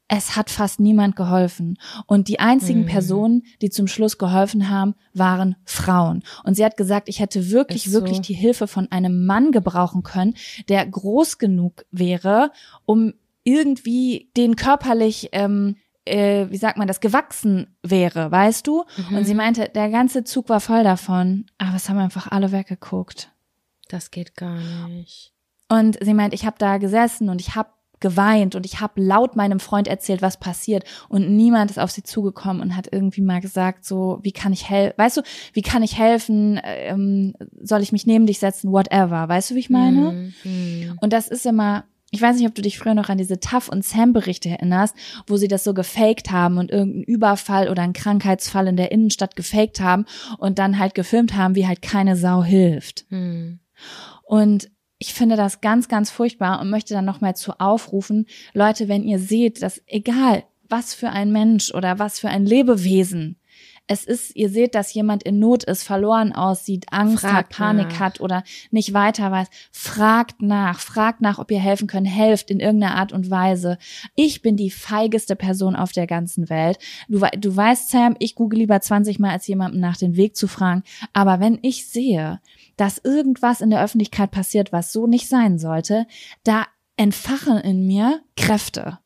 es 0.07 0.35
hat 0.35 0.49
fast 0.49 0.79
niemand 0.79 1.15
geholfen. 1.15 1.77
Und 2.05 2.27
die 2.27 2.39
einzigen 2.39 2.81
Mhm. 2.81 2.85
Personen, 2.87 3.43
die 3.61 3.69
zum 3.69 3.87
Schluss 3.87 4.17
geholfen 4.17 4.69
haben, 4.69 4.93
waren 5.13 5.55
Frauen. 5.65 6.23
Und 6.43 6.55
sie 6.55 6.63
hat 6.63 6.77
gesagt, 6.77 7.09
ich 7.09 7.19
hätte 7.19 7.49
wirklich, 7.49 7.85
so. 7.85 7.93
wirklich 7.93 8.21
die 8.21 8.35
Hilfe 8.35 8.67
von 8.67 8.91
einem 8.91 9.25
Mann 9.25 9.51
gebrauchen 9.51 10.03
können, 10.03 10.35
der 10.69 10.85
groß 10.85 11.37
genug 11.39 11.85
wäre, 11.91 12.51
um 12.85 13.13
irgendwie 13.43 14.29
den 14.37 14.55
körperlich, 14.55 15.29
ähm, 15.31 15.77
äh, 16.05 16.47
wie 16.49 16.57
sagt 16.57 16.77
man 16.77 16.87
das, 16.87 16.99
gewachsen 16.99 17.75
wäre, 17.81 18.29
weißt 18.31 18.67
du? 18.67 18.83
Mhm. 19.09 19.17
Und 19.17 19.25
sie 19.25 19.33
meinte, 19.33 19.69
der 19.73 19.89
ganze 19.89 20.23
Zug 20.23 20.49
war 20.49 20.59
voll 20.59 20.83
davon, 20.83 21.45
aber 21.57 21.75
es 21.75 21.89
haben 21.89 21.97
einfach 21.97 22.31
alle 22.31 22.51
weggeguckt. 22.51 23.31
Das 23.87 24.11
geht 24.11 24.35
gar 24.35 24.59
nicht. 24.87 25.33
Und 25.69 25.97
sie 26.01 26.13
meint, 26.13 26.33
ich 26.33 26.45
habe 26.45 26.57
da 26.59 26.77
gesessen 26.77 27.29
und 27.29 27.41
ich 27.41 27.55
habe 27.55 27.69
geweint 27.99 28.55
und 28.55 28.65
ich 28.65 28.81
habe 28.81 29.01
laut 29.01 29.35
meinem 29.35 29.59
Freund 29.59 29.87
erzählt, 29.87 30.21
was 30.21 30.37
passiert 30.37 30.83
und 31.09 31.29
niemand 31.35 31.71
ist 31.71 31.79
auf 31.79 31.91
sie 31.91 32.03
zugekommen 32.03 32.61
und 32.61 32.75
hat 32.75 32.89
irgendwie 32.91 33.21
mal 33.21 33.41
gesagt, 33.41 33.85
so, 33.85 34.19
wie 34.21 34.31
kann 34.31 34.53
ich 34.53 34.69
helfen, 34.69 34.95
weißt 34.97 35.17
du, 35.17 35.21
wie 35.53 35.61
kann 35.61 35.81
ich 35.81 35.97
helfen, 35.97 36.59
ähm, 36.63 37.33
soll 37.61 37.81
ich 37.81 37.91
mich 37.91 38.05
neben 38.05 38.27
dich 38.27 38.39
setzen, 38.39 38.71
whatever, 38.71 39.27
weißt 39.27 39.51
du, 39.51 39.55
wie 39.55 39.59
ich 39.59 39.69
meine? 39.69 40.33
Mhm. 40.43 40.97
Und 41.01 41.13
das 41.13 41.27
ist 41.27 41.45
immer, 41.45 41.85
ich 42.11 42.21
weiß 42.21 42.37
nicht, 42.37 42.47
ob 42.47 42.55
du 42.55 42.61
dich 42.61 42.77
früher 42.77 42.93
noch 42.93 43.09
an 43.09 43.17
diese 43.17 43.39
Tough 43.39 43.69
und 43.69 43.83
Sam 43.83 44.13
Berichte 44.13 44.49
erinnerst, 44.49 44.95
wo 45.27 45.37
sie 45.37 45.47
das 45.47 45.63
so 45.63 45.73
gefaked 45.73 46.31
haben 46.31 46.57
und 46.57 46.71
irgendeinen 46.71 47.03
Überfall 47.03 47.69
oder 47.69 47.81
einen 47.81 47.93
Krankheitsfall 47.93 48.67
in 48.67 48.77
der 48.77 48.91
Innenstadt 48.91 49.35
gefaked 49.35 49.79
haben 49.79 50.05
und 50.37 50.59
dann 50.59 50.79
halt 50.79 50.95
gefilmt 50.95 51.35
haben, 51.35 51.55
wie 51.55 51.67
halt 51.67 51.81
keine 51.81 52.15
Sau 52.15 52.43
hilft. 52.43 53.05
Mhm. 53.09 53.59
Und 54.23 54.69
ich 54.97 55.13
finde 55.13 55.35
das 55.35 55.61
ganz, 55.61 55.87
ganz 55.87 56.09
furchtbar 56.09 56.59
und 56.61 56.69
möchte 56.69 56.93
dann 56.93 57.05
nochmal 57.05 57.35
zu 57.35 57.59
aufrufen, 57.59 58.25
Leute, 58.53 58.87
wenn 58.87 59.03
ihr 59.03 59.19
seht, 59.19 59.61
dass 59.61 59.81
egal 59.87 60.43
was 60.67 60.93
für 60.93 61.09
ein 61.09 61.31
Mensch 61.31 61.73
oder 61.73 61.99
was 61.99 62.19
für 62.19 62.29
ein 62.29 62.45
Lebewesen 62.45 63.37
es 63.87 64.03
ist, 64.05 64.35
ihr 64.35 64.49
seht, 64.49 64.73
dass 64.73 64.93
jemand 64.93 65.23
in 65.23 65.39
Not 65.39 65.63
ist, 65.63 65.83
verloren 65.83 66.33
aussieht, 66.33 66.87
Angst 66.91 67.21
Fragt 67.21 67.33
hat, 67.33 67.49
Panik 67.49 67.89
nach. 67.89 67.99
hat 67.99 68.19
oder 68.19 68.43
nicht 68.71 68.93
weiter 68.93 69.31
weiß, 69.31 69.47
fragt 69.71 70.41
nach, 70.41 70.79
fragt 70.79 71.21
nach, 71.21 71.37
ob 71.37 71.51
ihr 71.51 71.59
helfen 71.59 71.87
könnt, 71.87 72.07
helft 72.07 72.49
in 72.49 72.59
irgendeiner 72.59 72.95
Art 72.95 73.11
und 73.11 73.29
Weise. 73.29 73.77
Ich 74.15 74.41
bin 74.41 74.57
die 74.57 74.71
feigeste 74.71 75.35
Person 75.35 75.75
auf 75.75 75.91
der 75.91 76.07
ganzen 76.07 76.49
Welt. 76.49 76.79
Du, 77.07 77.19
du 77.37 77.55
weißt, 77.55 77.89
Sam, 77.89 78.15
ich 78.19 78.33
google 78.35 78.59
lieber 78.59 78.81
20 78.81 79.19
Mal, 79.19 79.31
als 79.31 79.47
jemandem 79.47 79.81
nach 79.81 79.97
den 79.97 80.15
Weg 80.15 80.35
zu 80.35 80.47
fragen. 80.47 80.83
Aber 81.13 81.39
wenn 81.39 81.59
ich 81.61 81.87
sehe, 81.87 82.41
dass 82.77 82.99
irgendwas 83.03 83.61
in 83.61 83.69
der 83.69 83.83
Öffentlichkeit 83.83 84.31
passiert, 84.31 84.71
was 84.71 84.91
so 84.91 85.07
nicht 85.07 85.27
sein 85.27 85.59
sollte, 85.59 86.07
da 86.43 86.65
entfachen 86.97 87.57
in 87.57 87.85
mir 87.85 88.21
Kräfte. 88.35 88.99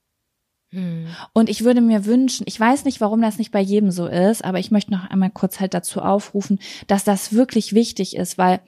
Hm. 0.71 1.07
Und 1.33 1.49
ich 1.49 1.63
würde 1.63 1.81
mir 1.81 2.05
wünschen, 2.05 2.45
ich 2.47 2.59
weiß 2.59 2.85
nicht, 2.85 3.01
warum 3.01 3.21
das 3.21 3.37
nicht 3.37 3.51
bei 3.51 3.61
jedem 3.61 3.91
so 3.91 4.05
ist, 4.05 4.43
aber 4.43 4.59
ich 4.59 4.71
möchte 4.71 4.91
noch 4.91 5.09
einmal 5.09 5.31
kurz 5.31 5.59
halt 5.59 5.73
dazu 5.73 6.01
aufrufen, 6.01 6.59
dass 6.87 7.03
das 7.03 7.33
wirklich 7.33 7.73
wichtig 7.73 8.15
ist, 8.15 8.37
weil 8.37 8.61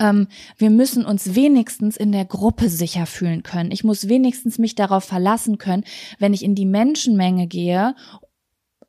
ähm, 0.00 0.26
wir 0.58 0.70
müssen 0.70 1.04
uns 1.04 1.36
wenigstens 1.36 1.96
in 1.96 2.10
der 2.10 2.24
Gruppe 2.24 2.68
sicher 2.68 3.06
fühlen 3.06 3.44
können. 3.44 3.70
Ich 3.70 3.84
muss 3.84 4.08
wenigstens 4.08 4.58
mich 4.58 4.74
darauf 4.74 5.04
verlassen 5.04 5.58
können, 5.58 5.84
wenn 6.18 6.34
ich 6.34 6.44
in 6.44 6.56
die 6.56 6.66
Menschenmenge 6.66 7.46
gehe 7.46 7.94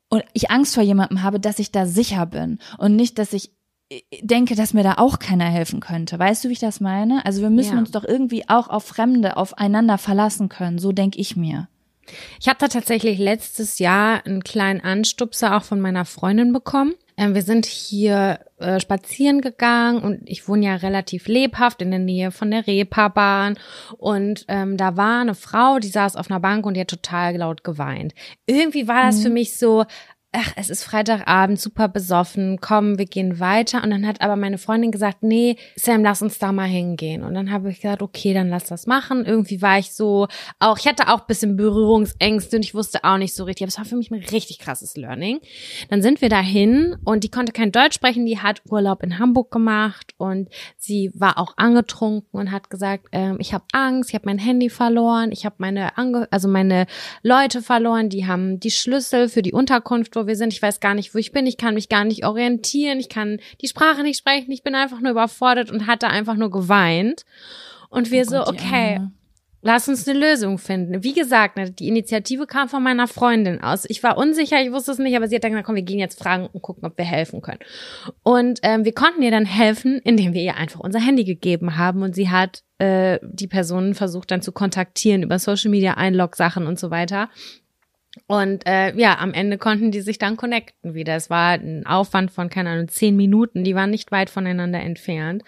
und 0.08 0.24
ich 0.32 0.50
Angst 0.50 0.74
vor 0.74 0.82
jemandem 0.82 1.22
habe, 1.22 1.38
dass 1.38 1.60
ich 1.60 1.70
da 1.70 1.86
sicher 1.86 2.26
bin 2.26 2.58
und 2.78 2.96
nicht, 2.96 3.18
dass 3.18 3.32
ich 3.32 3.52
denke, 4.20 4.54
dass 4.54 4.74
mir 4.74 4.82
da 4.82 4.94
auch 4.98 5.18
keiner 5.18 5.46
helfen 5.46 5.80
könnte. 5.80 6.18
Weißt 6.18 6.44
du, 6.44 6.48
wie 6.48 6.52
ich 6.52 6.58
das 6.58 6.80
meine? 6.80 7.24
Also 7.24 7.40
wir 7.42 7.50
müssen 7.50 7.74
Ja. 7.74 7.78
uns 7.78 7.90
doch 7.90 8.04
irgendwie 8.04 8.48
auch 8.48 8.68
auf 8.68 8.84
Fremde, 8.84 9.36
aufeinander 9.36 9.98
verlassen 9.98 10.48
können. 10.48 10.78
So 10.78 10.92
denke 10.92 11.18
ich 11.18 11.36
mir. 11.36 11.68
Ich 12.40 12.48
habe 12.48 12.58
da 12.58 12.68
tatsächlich 12.68 13.18
letztes 13.18 13.78
Jahr 13.78 14.24
einen 14.24 14.42
kleinen 14.42 14.80
Anstupser 14.80 15.56
auch 15.56 15.62
von 15.64 15.80
meiner 15.80 16.04
Freundin 16.06 16.52
bekommen. 16.54 16.94
Ähm, 17.18 17.34
wir 17.34 17.42
sind 17.42 17.66
hier 17.66 18.40
äh, 18.58 18.80
spazieren 18.80 19.40
gegangen 19.42 20.00
und 20.02 20.20
ich 20.24 20.48
wohne 20.48 20.66
ja 20.66 20.76
relativ 20.76 21.26
lebhaft 21.26 21.82
in 21.82 21.90
der 21.90 21.98
Nähe 22.00 22.30
von 22.30 22.50
der 22.50 22.66
Reeperbahn 22.66 23.58
und 23.98 24.44
ähm, 24.48 24.76
da 24.76 24.96
war 24.96 25.20
eine 25.20 25.34
Frau, 25.34 25.80
die 25.80 25.88
saß 25.88 26.16
auf 26.16 26.30
einer 26.30 26.40
Bank 26.40 26.64
und 26.64 26.74
die 26.74 26.80
hat 26.80 26.88
total 26.88 27.36
laut 27.36 27.64
geweint. 27.64 28.14
Irgendwie 28.46 28.88
war 28.88 29.02
das 29.06 29.20
für 29.20 29.30
mich 29.30 29.58
so, 29.58 29.84
ach, 30.32 30.52
es 30.56 30.68
ist 30.68 30.84
Freitagabend, 30.84 31.58
super 31.58 31.88
besoffen, 31.88 32.58
komm, 32.60 32.98
wir 32.98 33.06
gehen 33.06 33.40
weiter. 33.40 33.82
Und 33.82 33.90
dann 33.90 34.06
hat 34.06 34.20
aber 34.20 34.36
meine 34.36 34.58
Freundin 34.58 34.90
gesagt, 34.90 35.22
nee, 35.22 35.56
Sam, 35.74 36.02
lass 36.02 36.20
uns 36.20 36.38
da 36.38 36.52
mal 36.52 36.68
hingehen. 36.68 37.22
Und 37.22 37.32
dann 37.32 37.50
habe 37.50 37.70
ich 37.70 37.80
gesagt, 37.80 38.02
okay, 38.02 38.34
dann 38.34 38.50
lass 38.50 38.64
das 38.64 38.86
machen. 38.86 39.24
Irgendwie 39.24 39.62
war 39.62 39.78
ich 39.78 39.92
so, 39.92 40.28
auch, 40.58 40.78
ich 40.78 40.86
hatte 40.86 41.08
auch 41.08 41.20
bisschen 41.20 41.56
Berührungsängste 41.56 42.56
und 42.56 42.64
ich 42.64 42.74
wusste 42.74 43.04
auch 43.04 43.16
nicht 43.16 43.34
so 43.34 43.44
richtig. 43.44 43.64
Aber 43.64 43.68
es 43.68 43.78
war 43.78 43.86
für 43.86 43.96
mich 43.96 44.10
ein 44.10 44.22
richtig 44.22 44.58
krasses 44.58 44.96
Learning. 44.96 45.40
Dann 45.88 46.02
sind 46.02 46.20
wir 46.20 46.28
dahin 46.28 46.96
und 47.04 47.24
die 47.24 47.30
konnte 47.30 47.52
kein 47.52 47.72
Deutsch 47.72 47.94
sprechen, 47.94 48.26
die 48.26 48.38
hat 48.38 48.60
Urlaub 48.68 49.02
in 49.02 49.18
Hamburg 49.18 49.50
gemacht 49.50 50.12
und 50.18 50.50
sie 50.76 51.10
war 51.14 51.38
auch 51.38 51.54
angetrunken 51.56 52.38
und 52.38 52.52
hat 52.52 52.68
gesagt, 52.68 53.06
ähm, 53.12 53.38
ich 53.40 53.54
habe 53.54 53.64
Angst, 53.72 54.10
ich 54.10 54.14
habe 54.14 54.26
mein 54.26 54.38
Handy 54.38 54.68
verloren, 54.68 55.32
ich 55.32 55.46
habe 55.46 55.56
meine, 55.58 55.96
Ange 55.96 56.28
also 56.30 56.48
meine 56.48 56.86
Leute 57.22 57.62
verloren, 57.62 58.10
die 58.10 58.26
haben 58.26 58.60
die 58.60 58.70
Schlüssel 58.70 59.28
für 59.28 59.42
die 59.42 59.52
Unterkunft, 59.52 60.17
wo 60.18 60.26
wir 60.26 60.36
sind. 60.36 60.52
Ich 60.52 60.62
weiß 60.62 60.80
gar 60.80 60.94
nicht, 60.94 61.14
wo 61.14 61.18
ich 61.18 61.32
bin. 61.32 61.46
Ich 61.46 61.56
kann 61.56 61.74
mich 61.74 61.88
gar 61.88 62.04
nicht 62.04 62.24
orientieren. 62.24 63.00
Ich 63.00 63.08
kann 63.08 63.38
die 63.60 63.68
Sprache 63.68 64.02
nicht 64.02 64.18
sprechen. 64.18 64.50
Ich 64.50 64.62
bin 64.62 64.74
einfach 64.74 65.00
nur 65.00 65.12
überfordert 65.12 65.70
und 65.70 65.86
hatte 65.86 66.08
einfach 66.08 66.34
nur 66.34 66.50
geweint. 66.50 67.24
Und 67.90 68.10
wir 68.10 68.24
so, 68.24 68.40
Oh 68.40 68.44
Gott, 68.44 68.60
die 68.60 68.64
okay, 68.64 69.00
lass 69.62 69.88
uns 69.88 70.08
eine 70.08 70.18
Lösung 70.18 70.58
finden. 70.58 71.02
Wie 71.02 71.12
gesagt, 71.12 71.56
ne, 71.56 71.70
die 71.70 71.88
Initiative 71.88 72.46
kam 72.46 72.68
von 72.68 72.82
meiner 72.82 73.08
Freundin 73.08 73.60
aus. 73.60 73.84
Ich 73.88 74.02
war 74.02 74.16
unsicher, 74.16 74.60
ich 74.62 74.72
wusste 74.72 74.92
es 74.92 74.98
nicht, 74.98 75.16
aber 75.16 75.28
sie 75.28 75.36
hat 75.36 75.44
dann 75.44 75.52
gesagt, 75.52 75.66
komm, 75.66 75.76
wir 75.76 75.82
gehen 75.82 75.98
jetzt 75.98 76.18
fragen 76.18 76.48
und 76.52 76.62
gucken, 76.62 76.84
ob 76.84 76.96
wir 76.96 77.04
helfen 77.04 77.40
können. 77.40 77.60
Und 78.22 78.60
ähm, 78.62 78.84
wir 78.84 78.92
konnten 78.92 79.22
ihr 79.22 79.30
dann 79.30 79.46
helfen, 79.46 80.00
indem 80.04 80.32
wir 80.34 80.42
ihr 80.42 80.56
einfach 80.56 80.80
unser 80.80 81.00
Handy 81.00 81.24
gegeben 81.24 81.76
haben 81.76 82.02
und 82.02 82.14
sie 82.14 82.30
hat 82.30 82.62
äh, 82.78 83.18
die 83.22 83.48
Personen 83.48 83.94
versucht 83.94 84.30
dann 84.30 84.42
zu 84.42 84.52
kontaktieren 84.52 85.22
über 85.22 85.38
Social 85.38 85.70
Media, 85.70 85.94
Einlog-Sachen 85.94 86.66
und 86.66 86.78
so 86.78 86.90
weiter. 86.90 87.28
Und 88.26 88.66
äh, 88.66 88.94
ja, 88.96 89.18
am 89.18 89.32
Ende 89.32 89.58
konnten 89.58 89.90
die 89.90 90.00
sich 90.00 90.18
dann 90.18 90.36
connecten 90.36 90.94
wieder. 90.94 91.16
Es 91.16 91.30
war 91.30 91.52
ein 91.52 91.86
Aufwand 91.86 92.30
von, 92.30 92.48
keine 92.48 92.70
Ahnung, 92.70 92.88
zehn 92.88 93.16
Minuten. 93.16 93.64
Die 93.64 93.74
waren 93.74 93.90
nicht 93.90 94.10
weit 94.12 94.30
voneinander 94.30 94.80
entfernt. 94.80 95.42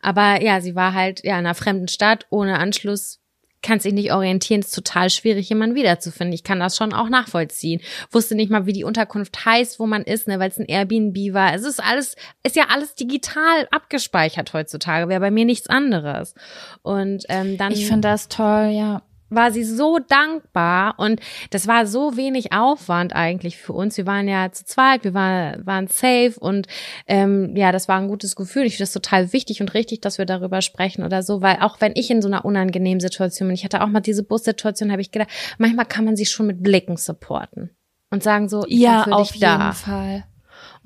Aber 0.00 0.42
ja, 0.42 0.60
sie 0.60 0.74
war 0.74 0.94
halt 0.94 1.24
ja 1.24 1.38
in 1.38 1.46
einer 1.46 1.54
fremden 1.54 1.88
Stadt 1.88 2.26
ohne 2.30 2.58
Anschluss. 2.58 3.20
Kann 3.62 3.80
sich 3.80 3.94
nicht 3.94 4.12
orientieren, 4.12 4.60
ist 4.60 4.74
total 4.74 5.10
schwierig, 5.10 5.48
jemanden 5.48 5.74
wiederzufinden. 5.74 6.34
Ich 6.34 6.44
kann 6.44 6.60
das 6.60 6.76
schon 6.76 6.92
auch 6.92 7.08
nachvollziehen. 7.08 7.80
Wusste 8.12 8.36
nicht 8.36 8.50
mal, 8.50 8.66
wie 8.66 8.72
die 8.72 8.84
Unterkunft 8.84 9.44
heißt, 9.44 9.80
wo 9.80 9.86
man 9.86 10.02
ist, 10.02 10.28
ne, 10.28 10.38
weil 10.38 10.50
es 10.50 10.58
ein 10.58 10.66
Airbnb 10.66 11.16
war. 11.34 11.52
Es 11.54 11.64
ist 11.64 11.82
alles, 11.82 12.14
ist 12.44 12.54
ja 12.54 12.66
alles 12.72 12.94
digital 12.94 13.66
abgespeichert 13.70 14.52
heutzutage. 14.52 15.08
Wäre 15.08 15.20
bei 15.20 15.30
mir 15.30 15.46
nichts 15.46 15.68
anderes. 15.68 16.34
Und 16.82 17.24
ähm, 17.28 17.56
dann 17.56 17.72
Ich 17.72 17.88
finde 17.88 18.08
das 18.08 18.28
toll, 18.28 18.70
ja. 18.72 19.02
War 19.28 19.50
sie 19.50 19.64
so 19.64 19.98
dankbar 19.98 20.94
und 20.98 21.20
das 21.50 21.66
war 21.66 21.86
so 21.86 22.16
wenig 22.16 22.52
Aufwand 22.52 23.14
eigentlich 23.14 23.56
für 23.56 23.72
uns. 23.72 23.96
Wir 23.96 24.06
waren 24.06 24.28
ja 24.28 24.52
zu 24.52 24.64
zweit, 24.64 25.04
wir 25.04 25.14
waren, 25.14 25.66
waren 25.66 25.88
safe 25.88 26.34
und 26.38 26.66
ähm, 27.06 27.56
ja, 27.56 27.72
das 27.72 27.88
war 27.88 27.98
ein 27.98 28.08
gutes 28.08 28.36
Gefühl. 28.36 28.64
Ich 28.64 28.74
finde 28.74 28.84
das 28.84 28.92
total 28.92 29.32
wichtig 29.32 29.60
und 29.60 29.74
richtig, 29.74 30.00
dass 30.00 30.18
wir 30.18 30.26
darüber 30.26 30.62
sprechen 30.62 31.04
oder 31.04 31.22
so, 31.22 31.42
weil 31.42 31.58
auch 31.60 31.80
wenn 31.80 31.92
ich 31.94 32.10
in 32.10 32.22
so 32.22 32.28
einer 32.28 32.44
unangenehmen 32.44 33.00
Situation 33.00 33.48
bin, 33.48 33.54
ich 33.54 33.64
hatte 33.64 33.82
auch 33.82 33.88
mal 33.88 34.00
diese 34.00 34.22
Bussituation, 34.22 34.92
habe 34.92 35.02
ich 35.02 35.10
gedacht, 35.10 35.30
manchmal 35.58 35.86
kann 35.86 36.04
man 36.04 36.16
sie 36.16 36.26
schon 36.26 36.46
mit 36.46 36.62
Blicken 36.62 36.96
supporten 36.96 37.70
und 38.10 38.22
sagen 38.22 38.48
so, 38.48 38.64
ich 38.66 38.78
Ja, 38.80 39.02
bin 39.04 39.12
für 39.12 39.16
auf 39.18 39.32
dich 39.32 39.40
jeden 39.40 39.58
da. 39.58 39.72
Fall. 39.72 40.24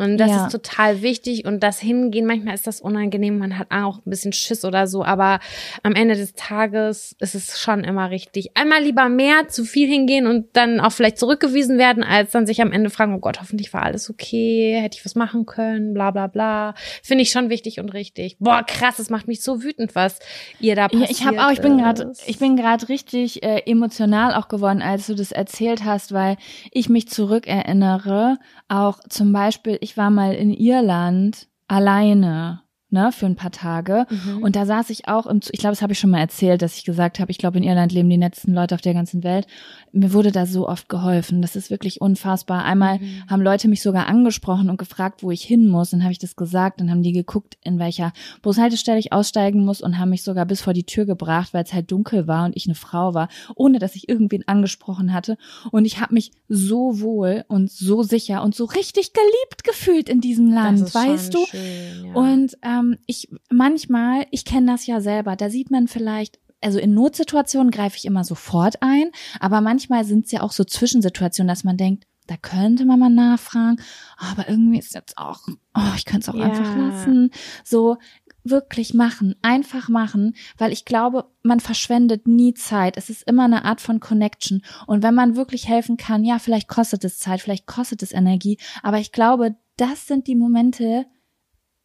Und 0.01 0.16
das 0.16 0.30
Ja. 0.30 0.46
ist 0.46 0.53
total 0.53 1.03
wichtig 1.03 1.44
und 1.44 1.62
das 1.62 1.78
Hingehen, 1.78 2.24
manchmal 2.24 2.55
ist 2.55 2.66
das 2.66 2.80
unangenehm, 2.80 3.36
man 3.36 3.59
hat 3.59 3.66
auch 3.70 3.98
ein 3.98 4.09
bisschen 4.11 4.32
Schiss 4.32 4.64
oder 4.64 4.86
so, 4.86 5.05
aber 5.05 5.40
am 5.82 5.94
Ende 5.94 6.16
des 6.16 6.32
Tages 6.32 7.14
ist 7.20 7.34
es 7.34 7.61
schon 7.61 7.84
immer 7.84 8.11
richtig. 8.11 8.57
Einmal 8.57 8.82
lieber 8.82 9.11
mehr, 9.11 9.48
zu 9.48 9.64
viel 9.64 9.86
hingehen 9.88 10.26
und 10.26 10.46
dann 10.55 10.80
auch 10.80 10.92
vielleicht 10.92 11.18
zurückgewiesen 11.18 11.76
werden, 11.76 12.03
als 12.03 12.30
dann 12.30 12.46
sich 12.46 12.62
am 12.62 12.72
Ende 12.72 12.88
fragen, 12.88 13.14
oh 13.14 13.18
Gott, 13.18 13.40
hoffentlich 13.42 13.74
war 13.74 13.82
alles 13.82 14.09
okay, 14.09 14.78
hätte 14.80 14.96
ich 14.96 15.05
was 15.05 15.14
machen 15.16 15.44
können, 15.44 15.92
bla 15.92 16.11
bla 16.12 16.28
bla. 16.28 16.74
Finde 17.03 17.20
ich 17.22 17.30
schon 17.30 17.51
wichtig 17.51 17.78
und 17.78 17.90
richtig. 17.90 18.38
Boah, 18.38 18.62
krass, 18.66 18.96
das 18.96 19.11
macht 19.11 19.28
mich 19.28 19.42
so 19.42 19.62
wütend, 19.62 19.94
was 19.94 20.18
ihr 20.61 20.76
da 20.76 20.82
Ja, 20.84 20.88
passiert 20.88 21.11
ich 21.11 21.24
habe 21.26 21.44
auch, 21.44 21.51
ich 21.51 21.61
bin 21.61 21.76
gerade, 21.76 22.12
ich 22.26 22.38
bin 22.38 22.57
gerade 22.57 22.88
richtig 22.88 23.42
äh, 23.42 23.61
emotional 23.66 24.34
auch 24.34 24.48
geworden, 24.48 24.80
als 24.80 25.09
du 25.09 25.14
das 25.14 25.30
erzählt 25.30 25.84
hast, 25.84 26.12
weil 26.12 26.38
ich 26.72 26.88
mich 26.88 27.09
zurückerinnere. 27.09 28.38
Auch 28.68 29.01
zum 29.09 29.32
Beispiel, 29.32 29.76
ich 29.80 29.89
war 29.97 30.11
mal 30.11 30.34
in 30.34 30.53
Irland 30.53 31.49
alleine. 31.68 32.62
Ne, 32.93 33.12
für 33.12 33.26
ein 33.26 33.36
paar 33.36 33.53
Tage. 33.53 34.05
Mhm. 34.11 34.43
Und 34.43 34.57
da 34.57 34.66
saß 34.66 34.91
ich 34.91 35.07
auch 35.07 35.26
im, 35.26 35.38
ich 35.53 35.61
glaube, 35.61 35.72
das 35.76 35.80
habe 35.82 35.93
ich 35.93 36.01
schon 36.01 36.11
mal 36.11 36.18
erzählt, 36.18 36.61
dass 36.61 36.76
ich 36.76 36.84
gesagt 36.84 37.20
habe, 37.20 37.30
ich 37.30 37.38
glaube, 37.38 37.57
in 37.59 37.62
Irland 37.62 37.93
leben 37.93 38.11
die 38.11 38.16
nettesten 38.16 38.53
Leute 38.53 38.74
auf 38.74 38.80
der 38.80 38.95
ganzen 38.95 39.22
Welt. 39.22 39.47
Mir 39.93 40.12
wurde 40.12 40.32
da 40.32 40.45
so 40.45 40.68
oft 40.68 40.88
geholfen. 40.88 41.41
Das 41.41 41.55
ist 41.55 41.70
wirklich 41.70 42.01
unfassbar. 42.01 42.64
Einmal 42.64 42.99
Mhm. 42.99 43.22
haben 43.30 43.43
Leute 43.43 43.68
mich 43.68 43.80
sogar 43.80 44.09
angesprochen 44.09 44.70
und 44.70 44.76
gefragt, 44.76 45.22
wo 45.22 45.30
ich 45.30 45.43
hin 45.45 45.68
muss. 45.68 45.91
Dann 45.91 46.03
habe 46.03 46.11
ich 46.11 46.18
das 46.18 46.34
gesagt. 46.34 46.80
Dann 46.80 46.91
haben 46.91 47.05
die 47.05 47.12
geguckt, 47.12 47.57
in 47.62 47.78
welcher 47.78 48.12
Bushaltestelle 48.43 48.99
ich 48.99 49.12
aussteigen 49.12 49.64
muss 49.64 49.80
und 49.80 49.99
haben 50.01 50.11
mich 50.11 50.24
sogar 50.24 50.45
bis 50.45 50.61
vor 50.61 50.72
die 50.72 50.82
Tür 50.84 51.05
gebracht, 51.07 51.55
weil 51.55 51.62
es 51.62 51.72
halt 51.72 51.93
dunkel 51.93 52.26
war 52.26 52.45
und 52.47 52.57
ich 52.57 52.66
eine 52.66 52.74
Frau 52.74 53.14
war, 53.14 53.28
ohne 53.55 53.78
dass 53.78 53.95
ich 53.95 54.09
irgendwen 54.09 54.49
angesprochen 54.49 55.12
hatte. 55.12 55.36
Und 55.70 55.84
ich 55.84 56.01
habe 56.01 56.12
mich 56.14 56.32
so 56.49 57.01
wohl 57.01 57.45
und 57.47 57.70
so 57.70 58.03
sicher 58.03 58.43
und 58.43 58.57
so 58.57 58.64
richtig 58.64 59.12
geliebt 59.12 59.62
gefühlt 59.62 60.09
in 60.09 60.20
diesem 60.20 60.51
Land, 60.53 60.93
weißt 60.93 61.32
du? 61.34 61.47
Schön, 61.47 62.07
ja. 62.07 62.14
Und 62.14 62.57
ähm, 62.62 62.80
ich 63.07 63.28
manchmal, 63.51 64.26
ich 64.31 64.45
kenne 64.45 64.72
das 64.72 64.87
ja 64.87 65.01
selber, 65.01 65.37
da 65.37 65.51
sieht 65.51 65.70
man 65.70 65.89
vielleicht, 65.89 66.39
also 66.61 66.78
in 66.78 66.95
Notsituationen 66.95 67.70
greife 67.70 67.97
ich 67.97 68.05
immer 68.05 68.24
sofort 68.24 68.83
ein, 68.83 69.11
aber 69.39 69.61
manchmal 69.61 70.05
sind 70.05 70.26
es 70.26 70.33
ja 70.33 70.43
auch 70.43 70.53
so 70.53 70.64
Zwischensituationen, 70.64 71.49
dass 71.49 71.64
man 71.64 71.76
denkt, 71.76 72.07
da 72.26 72.37
könnte 72.37 72.85
man 72.85 73.01
mal 73.01 73.11
nachfragen, 73.11 73.81
aber 74.16 74.49
irgendwie 74.49 74.78
ist 74.78 74.95
jetzt 74.95 75.18
auch, 75.18 75.41
oh, 75.74 75.93
ich 75.97 76.05
könnte 76.05 76.20
es 76.20 76.28
auch 76.28 76.39
Ja. 76.39 76.47
einfach 76.47 76.74
lassen. 76.76 77.31
So 77.64 77.97
wirklich 78.45 78.95
machen, 78.95 79.35
einfach 79.43 79.89
machen, 79.89 80.35
weil 80.57 80.72
ich 80.72 80.85
glaube, 80.85 81.26
man 81.43 81.61
verschwendet 81.61 82.26
nie 82.26 82.55
Zeit. 82.55 82.97
Es 82.97 83.11
ist 83.11 83.22
immer 83.24 83.45
eine 83.45 83.64
Art 83.64 83.81
von 83.81 84.01
Connection. 84.01 84.62
Und 84.87 85.03
wenn 85.03 85.14
man 85.14 85.37
wirklich 85.37 85.68
helfen 85.68 85.97
kann, 85.97 86.24
ja, 86.24 86.39
vielleicht 86.39 86.68
kostet 86.68 87.05
es 87.05 87.18
Zeit, 87.18 87.41
vielleicht 87.41 87.66
kostet 87.66 88.03
es 88.03 88.12
Energie, 88.12 88.59
aber 88.83 88.99
ich 88.99 89.12
glaube, 89.12 89.57
das 89.76 90.07
sind 90.07 90.26
die 90.26 90.37
Momente, 90.37 91.07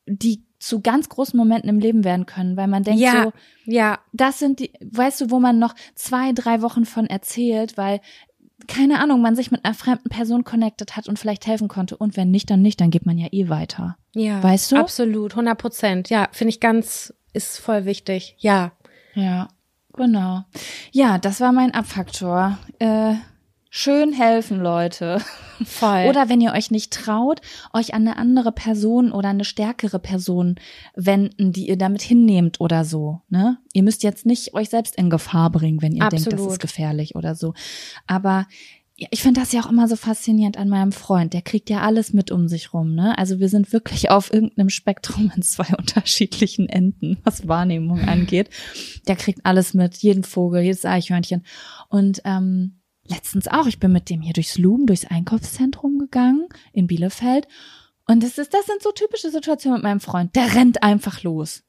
die 0.05 0.43
zu 0.65 0.81
ganz 0.81 1.09
großen 1.09 1.37
Momenten 1.37 1.69
im 1.69 1.79
Leben 1.79 2.03
werden 2.03 2.25
können, 2.25 2.57
weil 2.57 2.67
man 2.67 2.83
denkt 2.83 2.99
ja, 2.99 3.25
so, 3.25 3.33
ja, 3.65 3.99
das 4.13 4.39
sind 4.39 4.59
die, 4.59 4.71
weißt 4.83 5.21
du, 5.21 5.29
wo 5.29 5.39
man 5.39 5.59
noch 5.59 5.75
zwei, 5.93 6.31
drei 6.33 6.61
Wochen 6.61 6.85
von 6.85 7.05
erzählt, 7.05 7.77
weil 7.77 8.01
keine 8.67 8.99
Ahnung, 8.99 9.21
man 9.21 9.35
sich 9.35 9.51
mit 9.51 9.63
einer 9.63 9.75
fremden 9.75 10.09
Person 10.09 10.43
connected 10.43 10.95
hat 10.95 11.07
und 11.07 11.19
vielleicht 11.19 11.45
helfen 11.45 11.67
konnte. 11.67 11.97
Und 11.97 12.17
wenn 12.17 12.31
nicht, 12.31 12.49
dann 12.49 12.61
nicht, 12.61 12.81
dann 12.81 12.89
geht 12.89 13.05
man 13.05 13.17
ja 13.17 13.27
eh 13.31 13.49
weiter. 13.49 13.97
ja. 14.13 14.41
Weißt 14.41 14.71
du? 14.71 14.77
Absolut, 14.77 15.33
100 15.33 15.57
Prozent. 15.57 16.09
Ja, 16.09 16.29
finde 16.31 16.49
ich 16.49 16.59
ganz, 16.59 17.13
ist 17.33 17.59
voll 17.59 17.85
wichtig. 17.85 18.35
Ja. 18.39 18.71
Ja, 19.13 19.49
genau. 19.93 20.45
Ja, 20.91 21.17
das 21.19 21.41
war 21.41 21.51
mein 21.51 21.73
Abfaktor. 21.73 22.57
Äh, 22.79 23.15
schön 23.75 24.13
helfen, 24.13 24.61
Leute. 24.61 25.21
Voll. 25.65 26.05
Oder 26.07 26.29
wenn 26.29 26.39
ihr 26.39 26.53
euch 26.53 26.71
nicht 26.71 26.93
traut, 26.93 27.41
euch 27.73 27.93
an 27.93 28.07
eine 28.07 28.17
andere 28.17 28.53
Person 28.53 29.11
oder 29.11 29.29
eine 29.29 29.43
stärkere 29.43 29.99
Person 29.99 30.55
wenden, 30.95 31.51
die 31.51 31.67
ihr 31.67 31.77
damit 31.77 32.01
hinnehmt 32.01 32.61
oder 32.61 32.85
so. 32.85 33.21
Ne? 33.27 33.57
Ihr 33.73 33.83
müsst 33.83 34.03
jetzt 34.03 34.25
nicht 34.25 34.53
euch 34.53 34.69
selbst 34.69 34.95
in 34.95 35.09
Gefahr 35.09 35.49
bringen, 35.49 35.81
wenn 35.81 35.91
ihr 35.91 36.07
denkt, 36.07 36.27
das 36.27 36.33
Absolut. 36.33 36.53
ist 36.53 36.59
gefährlich 36.59 37.15
oder 37.15 37.35
so. 37.35 37.53
Aber 38.07 38.47
ich 38.95 39.21
finde 39.21 39.41
das 39.41 39.51
ja 39.51 39.59
auch 39.59 39.69
immer 39.69 39.89
so 39.89 39.97
faszinierend 39.97 40.55
an 40.55 40.69
meinem 40.69 40.93
Freund. 40.93 41.33
Der 41.33 41.41
kriegt 41.41 41.69
ja 41.69 41.81
alles 41.81 42.13
mit 42.13 42.31
um 42.31 42.47
sich 42.47 42.73
rum. 42.73 42.95
Ne? 42.95 43.17
Also 43.17 43.39
wir 43.39 43.49
sind 43.49 43.73
wirklich 43.73 44.09
auf 44.09 44.33
irgendeinem 44.33 44.69
Spektrum 44.69 45.33
in 45.35 45.41
zwei 45.41 45.67
unterschiedlichen 45.77 46.69
Enden, 46.69 47.17
was 47.25 47.45
Wahrnehmung 47.45 48.07
angeht. 48.07 48.49
Der 49.09 49.17
kriegt 49.17 49.45
alles 49.45 49.73
mit, 49.73 49.97
jeden 49.97 50.23
Vogel, 50.23 50.61
jedes 50.61 50.85
Eichhörnchen. 50.85 51.45
Und 51.89 52.21
ähm, 52.23 52.79
letztens 53.07 53.47
auch, 53.47 53.67
ich 53.67 53.79
bin 53.79 53.91
mit 53.91 54.09
dem 54.09 54.21
hier 54.21 54.33
durchs 54.33 54.57
Loom, 54.57 54.85
durchs 54.85 55.05
Einkaufszentrum 55.05 55.99
gegangen 55.99 56.47
in 56.73 56.87
Bielefeld. 56.87 57.47
Und 58.07 58.23
das 58.23 58.37
ist, 58.37 58.53
das 58.53 58.65
sind 58.65 58.81
so 58.81 58.91
typische 58.91 59.31
Situationen 59.31 59.77
mit 59.77 59.83
meinem 59.83 59.99
Freund. 59.99 60.35
Der 60.35 60.53
rennt 60.55 60.83
einfach 60.83 61.23
los. 61.23 61.63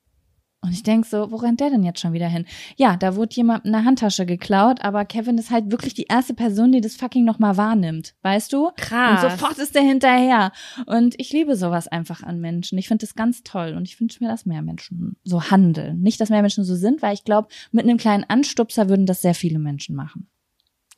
Und 0.63 0.73
ich 0.73 0.83
denk 0.83 1.07
so, 1.07 1.31
wo 1.31 1.37
rennt 1.37 1.61
der 1.61 1.71
denn 1.71 1.85
jetzt 1.85 2.01
schon 2.01 2.13
wieder 2.13 2.27
hin? 2.27 2.45
Ja, 2.77 2.97
da 2.97 3.15
wurde 3.15 3.37
jemand 3.37 3.67
eine 3.67 3.85
Handtasche 3.85 4.27
geklaut, 4.27 4.81
aber 4.83 5.05
Kevin 5.05 5.39
ist 5.39 5.51
halt 5.51 5.71
wirklich 5.71 5.95
die 5.95 6.07
erste 6.09 6.35
Person, 6.35 6.73
die 6.73 6.81
das 6.81 6.97
fucking 6.97 7.25
nochmal 7.25 7.57
wahrnimmt. 7.57 8.15
Weißt 8.23 8.53
du? 8.53 8.71
Krass. 8.77 9.23
Und 9.23 9.31
sofort 9.31 9.59
ist 9.59 9.77
der 9.77 9.83
hinterher. 9.83 10.51
Und 10.87 11.15
ich 11.19 11.33
liebe 11.33 11.55
sowas 11.55 11.87
einfach 11.87 12.23
an 12.25 12.41
Menschen. 12.41 12.79
Ich 12.79 12.89
finde 12.89 13.07
das 13.07 13.15
ganz 13.15 13.45
toll. 13.45 13.75
Und 13.77 13.87
ich 13.87 14.01
wünsche 14.01 14.23
mir, 14.25 14.29
dass 14.29 14.45
mehr 14.45 14.63
Menschen 14.63 15.17
so 15.23 15.51
handeln. 15.51 16.01
Nicht, 16.01 16.21
dass 16.21 16.31
mehr 16.31 16.43
Menschen 16.43 16.65
so 16.65 16.75
sind, 16.75 17.01
weil 17.01 17.15
ich 17.15 17.25
glaube, 17.25 17.49
mit 17.71 17.85
einem 17.85 17.99
kleinen 17.99 18.25
Anstupser 18.25 18.89
würden 18.89 19.07
das 19.07 19.23
sehr 19.23 19.35
viele 19.35 19.61
Menschen 19.61 19.95
machen. 19.95 20.29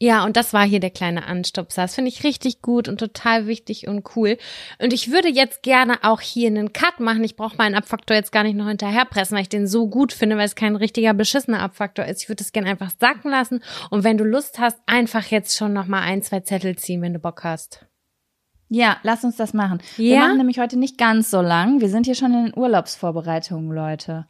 Ja, 0.01 0.25
und 0.25 0.37
das 0.37 0.53
war 0.53 0.65
hier 0.65 0.79
der 0.79 0.91
kleine 0.91 1.27
Anstupser. 1.27 1.83
Das 1.83 1.97
finde 1.97 2.11
ich 2.11 2.23
richtig 2.23 2.63
gut 2.63 2.87
und 2.89 2.99
total 3.01 3.49
wichtig 3.49 3.89
und 3.89 4.05
cool. 4.15 4.39
Und 4.81 4.93
ich 4.93 5.11
würde 5.11 5.29
jetzt 5.29 5.65
gerne 5.65 5.99
auch 6.05 6.21
hier 6.21 6.47
einen 6.47 6.73
Cut 6.73 7.01
machen. 7.01 7.25
Ich 7.25 7.35
brauche 7.35 7.57
meinen 7.57 7.75
Abfaktor 7.75 8.17
jetzt 8.17 8.31
gar 8.31 8.45
nicht 8.45 8.55
noch 8.55 8.69
hinterherpressen, 8.69 9.35
weil 9.35 9.43
ich 9.43 9.49
den 9.49 9.67
so 9.67 9.89
gut 9.89 10.13
finde, 10.13 10.37
weil 10.37 10.45
es 10.47 10.55
kein 10.55 10.77
richtiger 10.77 11.15
beschissener 11.15 11.61
Abfaktor 11.61 12.05
ist. 12.05 12.23
Ich 12.23 12.29
würde 12.29 12.45
es 12.45 12.53
gerne 12.53 12.71
einfach 12.71 12.93
sacken 13.01 13.33
lassen. 13.33 13.61
Und 13.91 14.05
wenn 14.05 14.19
du 14.19 14.23
Lust 14.25 14.61
hast, 14.61 14.79
einfach 14.87 15.25
jetzt 15.27 15.57
schon 15.57 15.73
noch 15.73 15.89
mal 15.89 16.03
ein, 16.03 16.23
zwei 16.23 16.41
Zettel 16.41 16.77
ziehen, 16.77 17.03
wenn 17.03 17.15
du 17.15 17.19
Bock 17.19 17.43
hast. 17.43 17.85
Ja, 18.69 18.99
lass 19.03 19.25
uns 19.25 19.35
das 19.37 19.53
machen. 19.53 19.81
Wir 19.97 20.15
Ja? 20.15 20.21
machen 20.21 20.37
nämlich 20.37 20.61
heute 20.61 20.79
nicht 20.79 20.97
ganz 20.99 21.29
so 21.31 21.41
lang. 21.41 21.81
Wir 21.81 21.89
sind 21.89 22.07
hier 22.07 22.15
schon 22.15 22.33
in 22.35 22.45
den 22.45 22.57
Urlaubsvorbereitungen, 22.57 23.73
Leute. 23.75 24.27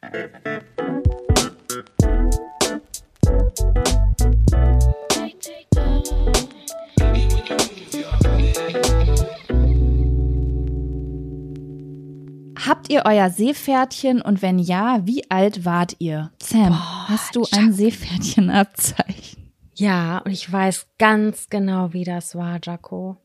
Habt 12.69 12.91
ihr 12.93 13.05
euer 13.07 13.31
Seepferdchen 13.31 14.21
und 14.21 14.43
wenn 14.43 14.59
ja, 14.59 15.01
wie 15.07 15.31
alt 15.31 15.65
wart 15.65 15.97
ihr? 16.01 16.33
Sam, 16.43 17.09
hast 17.09 17.35
du 17.35 17.47
ein 17.53 17.73
Seepferdchenabzeichen? 17.73 19.53
Ja, 19.75 20.19
und 20.19 20.33
ich 20.33 20.53
weiß 20.53 20.87
ganz 20.99 21.49
genau, 21.49 21.95
wie 21.95 22.05
das 22.05 22.35
war, 22.35 22.59
Jaco. 22.63 23.17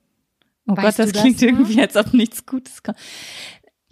Oh 0.65 0.77
Weißt 0.77 0.97
Gott, 0.97 1.07
das 1.07 1.21
klingt 1.21 1.41
noch? 1.41 1.47
irgendwie, 1.47 1.81
als 1.81 1.97
ob 1.97 2.13
nichts 2.13 2.45
Gutes 2.45 2.83
kommt. 2.83 2.97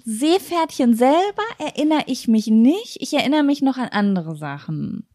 Seepferdchen 0.06 0.96
selber 0.96 1.44
erinnere 1.60 2.04
ich 2.06 2.30
mich 2.30 2.48
nicht. 2.48 2.98
Ich 3.02 3.14
erinnere 3.14 3.44
mich 3.44 3.62
noch 3.62 3.78
an 3.78 3.90
andere 3.90 4.38
Sachen, 4.38 5.06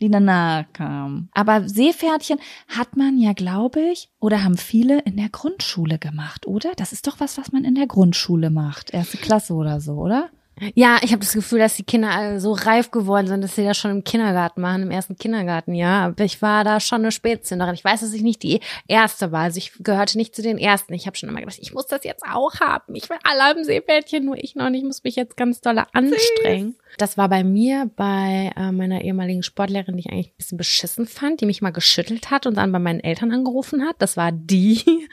die 0.00 0.10
danach 0.10 0.64
kamen. 0.72 1.28
Aber 1.32 1.68
Seepferdchen 1.68 2.38
hat 2.68 2.96
man 2.96 3.18
ja, 3.18 3.32
glaube 3.32 3.80
ich, 3.80 4.10
oder 4.20 4.44
haben 4.44 4.56
viele 4.56 5.00
in 5.00 5.16
der 5.16 5.28
Grundschule 5.28 5.98
gemacht, 5.98 6.46
oder? 6.46 6.72
Das 6.76 6.92
ist 6.92 7.06
doch 7.06 7.20
was, 7.20 7.38
was 7.38 7.52
man 7.52 7.64
in 7.64 7.74
der 7.74 7.86
Grundschule 7.86 8.50
macht. 8.50 8.92
Erste 8.92 9.16
Klasse 9.16 9.54
oder 9.54 9.80
so, 9.80 9.94
oder? 9.94 10.30
Ja, 10.74 10.98
ich 11.02 11.12
habe 11.12 11.20
das 11.20 11.34
Gefühl, 11.34 11.58
dass 11.58 11.76
die 11.76 11.84
Kinder 11.84 12.10
alle 12.10 12.40
so 12.40 12.52
reif 12.52 12.90
geworden 12.90 13.26
sind, 13.26 13.44
dass 13.44 13.56
sie 13.56 13.64
das 13.64 13.76
schon 13.76 13.90
im 13.90 14.04
Kindergarten 14.04 14.62
machen, 14.62 14.82
im 14.82 14.90
ersten 14.90 15.16
Kindergartenjahr. 15.16 16.06
Aber 16.06 16.24
ich 16.24 16.40
war 16.40 16.64
da 16.64 16.80
schon 16.80 17.02
eine 17.02 17.12
Spätzünderin. 17.12 17.74
Ich 17.74 17.84
weiß, 17.84 18.00
dass 18.00 18.14
ich 18.14 18.22
nicht 18.22 18.42
die 18.42 18.60
erste 18.88 19.32
war. 19.32 19.42
Also 19.42 19.58
ich 19.58 19.72
gehörte 19.80 20.16
nicht 20.16 20.34
zu 20.34 20.40
den 20.40 20.56
ersten. 20.56 20.94
Ich 20.94 21.06
habe 21.06 21.16
schon 21.16 21.28
immer 21.28 21.40
gedacht, 21.40 21.58
ich 21.60 21.74
muss 21.74 21.86
das 21.86 22.04
jetzt 22.04 22.22
auch 22.24 22.60
haben. 22.60 22.94
Ich 22.94 23.10
will 23.10 23.18
alle 23.22 23.42
haben 23.42 23.64
Seepferdchen, 23.64 24.24
nur 24.24 24.36
ich 24.38 24.54
noch 24.54 24.70
nicht. 24.70 24.80
Ich 24.80 24.86
muss 24.86 25.04
mich 25.04 25.16
jetzt 25.16 25.36
ganz 25.36 25.60
doll 25.60 25.78
anstrengen. 25.92 26.76
Das 26.96 27.18
war 27.18 27.28
bei 27.28 27.44
mir, 27.44 27.90
bei 27.94 28.52
äh, 28.56 28.72
meiner 28.72 29.02
ehemaligen 29.02 29.42
Sportlehrerin, 29.42 29.96
die 29.96 30.04
ich 30.06 30.10
eigentlich 30.10 30.28
ein 30.28 30.36
bisschen 30.38 30.58
beschissen 30.58 31.06
fand, 31.06 31.42
die 31.42 31.46
mich 31.46 31.60
mal 31.60 31.70
geschüttelt 31.70 32.30
hat 32.30 32.46
und 32.46 32.56
dann 32.56 32.72
bei 32.72 32.78
meinen 32.78 33.00
Eltern 33.00 33.30
angerufen 33.30 33.82
hat. 33.82 33.96
Das 33.98 34.16
war 34.16 34.32
die. 34.32 35.06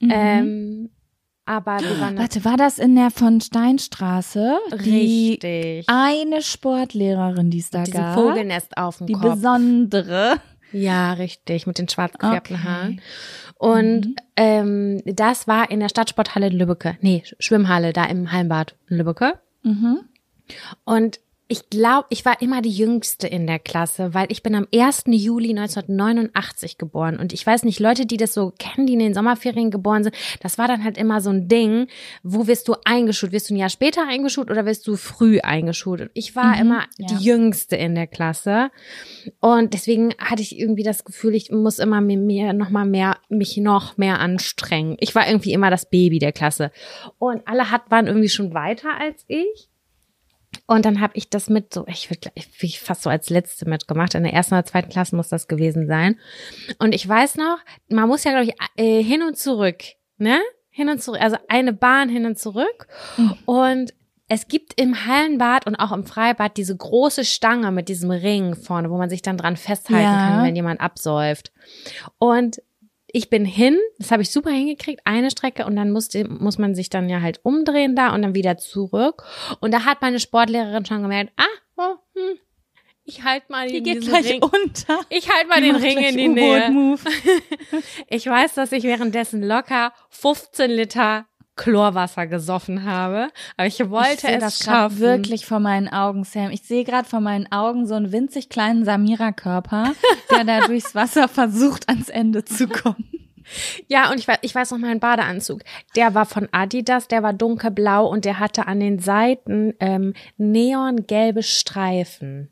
Ähm, 0.00 0.90
aber 1.46 1.78
wir 1.80 2.00
waren 2.00 2.18
Warte, 2.18 2.44
war 2.44 2.56
das 2.56 2.78
in 2.78 2.96
der 2.96 3.10
von 3.10 3.40
Steinstraße? 3.40 4.58
Die 4.84 5.30
richtig. 5.40 5.84
eine 5.88 6.42
Sportlehrerin, 6.42 7.50
die 7.50 7.58
es 7.60 7.70
da 7.70 7.84
Diesem 7.84 8.00
gab. 8.00 8.14
Vogelnest 8.14 8.76
auf 8.76 8.98
dem 8.98 9.06
die 9.06 9.12
Kopf. 9.14 9.34
besondere. 9.34 10.36
Ja, 10.72 11.12
richtig, 11.12 11.66
mit 11.66 11.78
den 11.78 11.88
schwarz 11.88 12.14
gefärbten 12.18 12.56
Okay. 12.56 12.64
Haaren. 12.68 13.00
Und 13.58 14.06
Mhm. 14.06 14.16
ähm, 14.36 15.02
das 15.06 15.46
war 15.46 15.70
in 15.70 15.80
der 15.80 15.88
Stadtsporthalle 15.88 16.48
Lübbecke. 16.48 16.96
Nee, 17.00 17.22
Sch- 17.24 17.36
Schwimmhalle, 17.38 17.92
da 17.92 18.04
im 18.06 18.32
Hallenbad 18.32 18.74
in 18.88 18.96
Lübbecke. 18.98 19.38
Mhm. 19.62 20.00
Und 20.84 21.20
ich 21.46 21.68
glaube, 21.68 22.06
ich 22.10 22.24
war 22.24 22.40
immer 22.40 22.62
die 22.62 22.70
Jüngste 22.70 23.26
in 23.26 23.46
der 23.46 23.58
Klasse, 23.58 24.14
weil 24.14 24.26
ich 24.30 24.42
bin 24.42 24.54
am 24.54 24.66
1. 24.74 25.04
Juli 25.08 25.50
1989 25.50 26.78
geboren. 26.78 27.18
Und 27.18 27.32
ich 27.32 27.46
weiß 27.46 27.64
nicht, 27.64 27.80
Leute, 27.80 28.06
die 28.06 28.16
das 28.16 28.32
so 28.32 28.52
kennen, 28.58 28.86
die 28.86 28.94
in 28.94 28.98
den 28.98 29.14
Sommerferien 29.14 29.70
geboren 29.70 30.04
sind, 30.04 30.14
das 30.40 30.56
war 30.56 30.68
dann 30.68 30.82
halt 30.84 30.96
immer 30.96 31.20
so 31.20 31.30
ein 31.30 31.46
Ding, 31.48 31.88
wo 32.22 32.46
wirst 32.46 32.66
du 32.68 32.76
eingeschult? 32.84 33.32
Wirst 33.32 33.50
du 33.50 33.54
ein 33.54 33.58
Jahr 33.58 33.68
später 33.68 34.08
eingeschult 34.08 34.50
oder 34.50 34.64
wirst 34.64 34.86
du 34.86 34.96
früh 34.96 35.40
eingeschult? 35.40 36.00
Und 36.00 36.10
ich 36.14 36.34
war 36.34 36.54
Mhm, 36.56 36.60
immer 36.62 36.84
ja. 36.98 37.06
die 37.08 37.24
Jüngste 37.24 37.76
in 37.76 37.94
der 37.94 38.06
Klasse. 38.06 38.70
Und 39.40 39.74
deswegen 39.74 40.14
hatte 40.18 40.40
ich 40.42 40.58
irgendwie 40.58 40.82
das 40.82 41.04
Gefühl, 41.04 41.34
ich 41.34 41.50
muss 41.50 41.78
immer 41.78 42.00
mir, 42.00 42.16
mir 42.18 42.52
noch 42.54 42.70
mal 42.70 42.86
mehr, 42.86 43.18
mich 43.28 43.56
noch 43.58 43.96
mehr 43.98 44.18
anstrengen. 44.18 44.96
Ich 45.00 45.14
war 45.14 45.26
irgendwie 45.28 45.52
immer 45.52 45.70
das 45.70 45.90
Baby 45.90 46.18
der 46.18 46.32
Klasse. 46.32 46.70
Und 47.18 47.46
alle 47.46 47.70
hat, 47.70 47.90
waren 47.90 48.06
irgendwie 48.06 48.28
schon 48.30 48.54
weiter 48.54 48.88
als 48.98 49.24
ich. 49.28 49.68
Und 50.66 50.86
dann 50.86 51.00
habe 51.00 51.12
ich 51.16 51.28
das 51.28 51.50
mit 51.50 51.74
so, 51.74 51.84
ich 51.88 52.08
würde 52.10 52.30
ich 52.34 52.80
fast 52.80 53.02
so 53.02 53.10
als 53.10 53.28
letzte 53.28 53.68
mitgemacht. 53.68 54.14
In 54.14 54.22
der 54.22 54.32
ersten 54.32 54.54
oder 54.54 54.64
zweiten 54.64 54.88
Klasse 54.88 55.14
muss 55.14 55.28
das 55.28 55.46
gewesen 55.46 55.86
sein. 55.86 56.18
Und 56.78 56.94
ich 56.94 57.06
weiß 57.06 57.36
noch, 57.36 57.58
man 57.88 58.08
muss 58.08 58.24
ja, 58.24 58.30
glaube 58.30 58.46
ich, 58.46 58.54
äh, 58.82 59.02
hin 59.02 59.22
und 59.22 59.36
zurück, 59.36 59.82
ne? 60.16 60.38
Hin 60.70 60.88
und 60.88 61.02
zurück, 61.02 61.20
also 61.20 61.36
eine 61.48 61.72
Bahn 61.72 62.08
hin 62.08 62.24
und 62.26 62.38
zurück. 62.38 62.88
Und 63.44 63.92
es 64.26 64.48
gibt 64.48 64.80
im 64.80 65.06
Hallenbad 65.06 65.66
und 65.66 65.76
auch 65.76 65.92
im 65.92 66.04
Freibad 66.06 66.56
diese 66.56 66.74
große 66.76 67.24
Stange 67.26 67.70
mit 67.70 67.88
diesem 67.90 68.10
Ring 68.10 68.56
vorne, 68.56 68.90
wo 68.90 68.96
man 68.96 69.10
sich 69.10 69.20
dann 69.22 69.36
dran 69.36 69.56
festhalten 69.58 70.02
Ja. 70.18 70.18
kann, 70.26 70.42
wenn 70.44 70.56
jemand 70.56 70.80
absäuft. 70.80 71.52
Und 72.18 72.60
ich 73.14 73.30
bin 73.30 73.44
hin, 73.44 73.78
das 73.98 74.10
habe 74.10 74.22
ich 74.22 74.32
super 74.32 74.50
hingekriegt, 74.50 75.00
eine 75.04 75.30
Strecke 75.30 75.66
und 75.66 75.76
dann 75.76 75.92
musste, 75.92 76.28
muss 76.28 76.58
man 76.58 76.74
sich 76.74 76.90
dann 76.90 77.08
ja 77.08 77.20
halt 77.20 77.38
umdrehen 77.44 77.94
da 77.94 78.12
und 78.12 78.22
dann 78.22 78.34
wieder 78.34 78.58
zurück. 78.58 79.22
Und 79.60 79.72
da 79.72 79.84
hat 79.84 80.02
meine 80.02 80.18
Sportlehrerin 80.18 80.84
schon 80.84 81.02
gemerkt, 81.02 81.32
ah, 81.36 81.44
oh, 81.76 81.94
hm, 82.14 82.38
ich 83.04 83.22
halt 83.22 83.48
mal 83.50 83.68
Die 83.68 83.76
in 83.76 83.84
geht 83.84 84.00
gleich 84.00 84.32
Ring. 84.32 84.42
unter. 84.42 85.00
Ich 85.10 85.30
halt 85.30 85.48
mal 85.48 85.60
Die 85.60 85.68
den 85.68 85.76
Ring 85.76 85.98
in 85.98 86.16
die 86.16 86.28
Nähe. 86.28 86.98
Ich 88.08 88.26
weiß, 88.26 88.54
dass 88.54 88.72
ich 88.72 88.82
währenddessen 88.82 89.44
locker 89.44 89.92
15 90.10 90.70
Liter 90.72 91.26
Chlorwasser 91.56 92.26
gesoffen 92.26 92.84
habe, 92.84 93.28
aber 93.56 93.66
ich 93.66 93.78
wollte 93.90 94.12
ich 94.14 94.20
sehe 94.20 94.36
es 94.36 94.40
das 94.40 94.58
schaffen. 94.58 94.98
wirklich 94.98 95.46
vor 95.46 95.60
meinen 95.60 95.88
Augen, 95.88 96.24
Sam. 96.24 96.50
Ich 96.50 96.62
sehe 96.62 96.84
gerade 96.84 97.08
vor 97.08 97.20
meinen 97.20 97.50
Augen 97.52 97.86
so 97.86 97.94
einen 97.94 98.10
winzig 98.12 98.48
kleinen 98.48 98.84
Samira-Körper, 98.84 99.92
der 100.30 100.44
da 100.44 100.60
durchs 100.66 100.94
Wasser 100.94 101.28
versucht, 101.28 101.88
ans 101.88 102.08
Ende 102.08 102.44
zu 102.44 102.66
kommen. 102.68 103.08
Ja, 103.88 104.10
und 104.10 104.18
ich 104.18 104.26
weiß, 104.26 104.38
ich 104.40 104.54
weiß 104.54 104.70
noch 104.70 104.78
meinen 104.78 105.00
Badeanzug. 105.00 105.60
Der 105.96 106.14
war 106.14 106.24
von 106.24 106.48
Adidas, 106.50 107.08
der 107.08 107.22
war 107.22 107.34
dunkelblau 107.34 108.06
und 108.06 108.24
der 108.24 108.38
hatte 108.38 108.66
an 108.66 108.80
den 108.80 108.98
Seiten 108.98 109.74
ähm, 109.80 110.14
neongelbe 110.38 111.42
Streifen. 111.42 112.48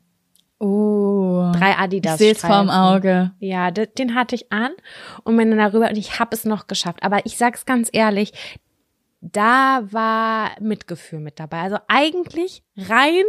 Oh. 0.59 1.51
Drei 1.53 1.75
Adidas. 1.77 2.21
Ich 2.21 2.27
sehe 2.27 2.35
vorm 2.35 2.69
Auge. 2.69 3.31
Ja, 3.39 3.71
de- 3.71 3.87
den 3.87 4.15
hatte 4.15 4.35
ich 4.35 4.51
an 4.51 4.69
und 5.23 5.35
bin 5.35 5.49
dann 5.49 5.59
darüber 5.59 5.89
und 5.89 5.97
ich 5.97 6.19
habe 6.19 6.33
es 6.35 6.45
noch 6.45 6.67
geschafft. 6.67 7.03
Aber 7.03 7.25
ich 7.25 7.37
sag's 7.37 7.65
ganz 7.65 7.89
ehrlich, 7.91 8.31
da 9.23 9.87
war 9.91 10.51
Mitgefühl 10.59 11.19
mit 11.19 11.39
dabei. 11.39 11.61
Also 11.61 11.77
eigentlich 11.87 12.63
rein 12.77 13.23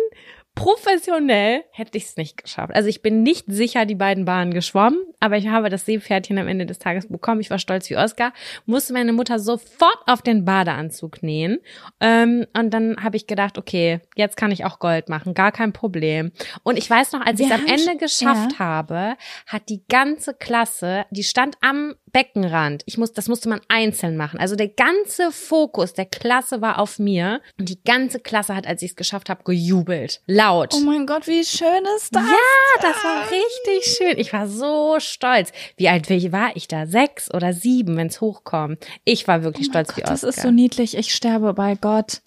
professionell 0.55 1.65
hätte 1.73 1.99
ich 1.99 2.05
es 2.05 2.17
nicht 2.17 2.37
geschafft. 2.37 2.75
Also 2.75 2.89
ich 2.89 3.03
bin 3.03 3.23
nicht 3.23 3.47
sicher 3.49 3.87
die 3.87 3.97
beiden 3.97 4.25
Bahnen 4.25 4.55
geschwommen, 4.55 5.01
aber 5.19 5.37
ich 5.37 5.49
habe 5.49 5.69
das 5.69 5.85
Seepferdchen 5.85 6.39
am 6.39 6.47
Ende 6.47 6.65
des 6.65 6.79
Tages 6.79 7.09
bekommen. 7.09 7.41
Ich 7.41 7.51
war 7.51 7.59
stolz 7.59 7.91
wie 7.91 7.97
Oscar, 7.97 8.33
musste 8.65 8.93
meine 8.93 9.13
Mutter 9.13 9.39
sofort 9.41 9.99
auf 10.07 10.23
den 10.23 10.45
Badeanzug 10.45 11.23
nähen. 11.23 11.59
Ähm, 12.01 12.47
und 12.57 12.71
dann 12.71 13.03
habe 13.03 13.17
ich 13.17 13.27
gedacht, 13.27 13.59
okay, 13.59 14.01
jetzt 14.15 14.37
kann 14.37 14.53
ich 14.53 14.65
auch 14.65 14.79
Gold 14.79 15.09
machen, 15.09 15.35
gar 15.35 15.51
kein 15.51 15.73
Problem. 15.73 16.31
Und 16.63 16.79
ich 16.79 16.89
weiß 16.89 17.13
noch, 17.13 17.27
als 17.27 17.41
ich 17.41 17.47
es 17.47 17.53
am 17.53 17.67
Ende 17.67 17.97
geschafft 17.97 18.53
ja. 18.53 18.59
habe, 18.59 19.17
hat 19.47 19.69
die 19.69 19.83
ganze 19.89 20.35
Klasse, 20.35 21.05
die 21.11 21.25
stand 21.25 21.57
am 21.63 21.95
Beckenrand. 22.15 22.85
Ich 22.87 22.97
muss, 22.97 23.13
das 23.13 23.29
musste 23.29 23.49
man 23.49 23.61
einzeln 23.69 24.17
machen. 24.17 24.39
Also 24.39 24.55
der 24.55 24.69
ganze 24.69 25.33
Fokus 25.33 25.93
der 25.95 26.07
Klasse 26.07 26.63
war 26.63 26.79
auf 26.79 26.99
mir 26.99 27.43
und 27.59 27.69
die 27.69 27.83
ganze 27.83 28.21
Klasse 28.21 28.55
hat, 28.55 28.67
als 28.67 28.83
ich 28.83 28.93
es 28.93 28.97
geschafft 28.97 29.29
habe, 29.29 29.43
gejubelt. 29.43 30.23
Laut. 30.27 30.73
Oh 30.75 30.81
mein 30.81 31.07
Gott, 31.07 31.27
wie 31.27 31.45
schön 31.45 31.85
ist 31.97 32.15
das? 32.15 32.23
Ja, 32.23 32.81
das 32.81 33.05
war 33.05 33.25
richtig 33.31 33.97
schön. 33.97 34.15
Ich 34.17 34.33
war 34.33 34.49
so 34.49 34.97
stolz. 35.01 35.53
Wie 35.77 35.89
alt 35.89 36.09
war 36.09 36.55
ich 36.55 36.69
da? 36.69 36.87
Sechs 36.87 37.35
oder 37.35 37.53
sieben, 37.53 37.97
wenn 37.97 38.07
es 38.07 38.21
hochkommt. 38.21 38.87
Ich 39.05 39.27
war 39.27 39.43
wirklich 39.43 39.67
oh 39.67 39.71
stolz 39.73 39.89
Gott, 39.89 39.97
wie 39.97 40.03
Oscar. 40.03 40.15
Das 40.15 40.23
ist 40.23 40.41
so 40.41 40.53
niedlich. 40.53 40.97
Ich 40.97 41.13
sterbe 41.13 41.53
bei 41.53 41.75
Gott. 41.75 42.23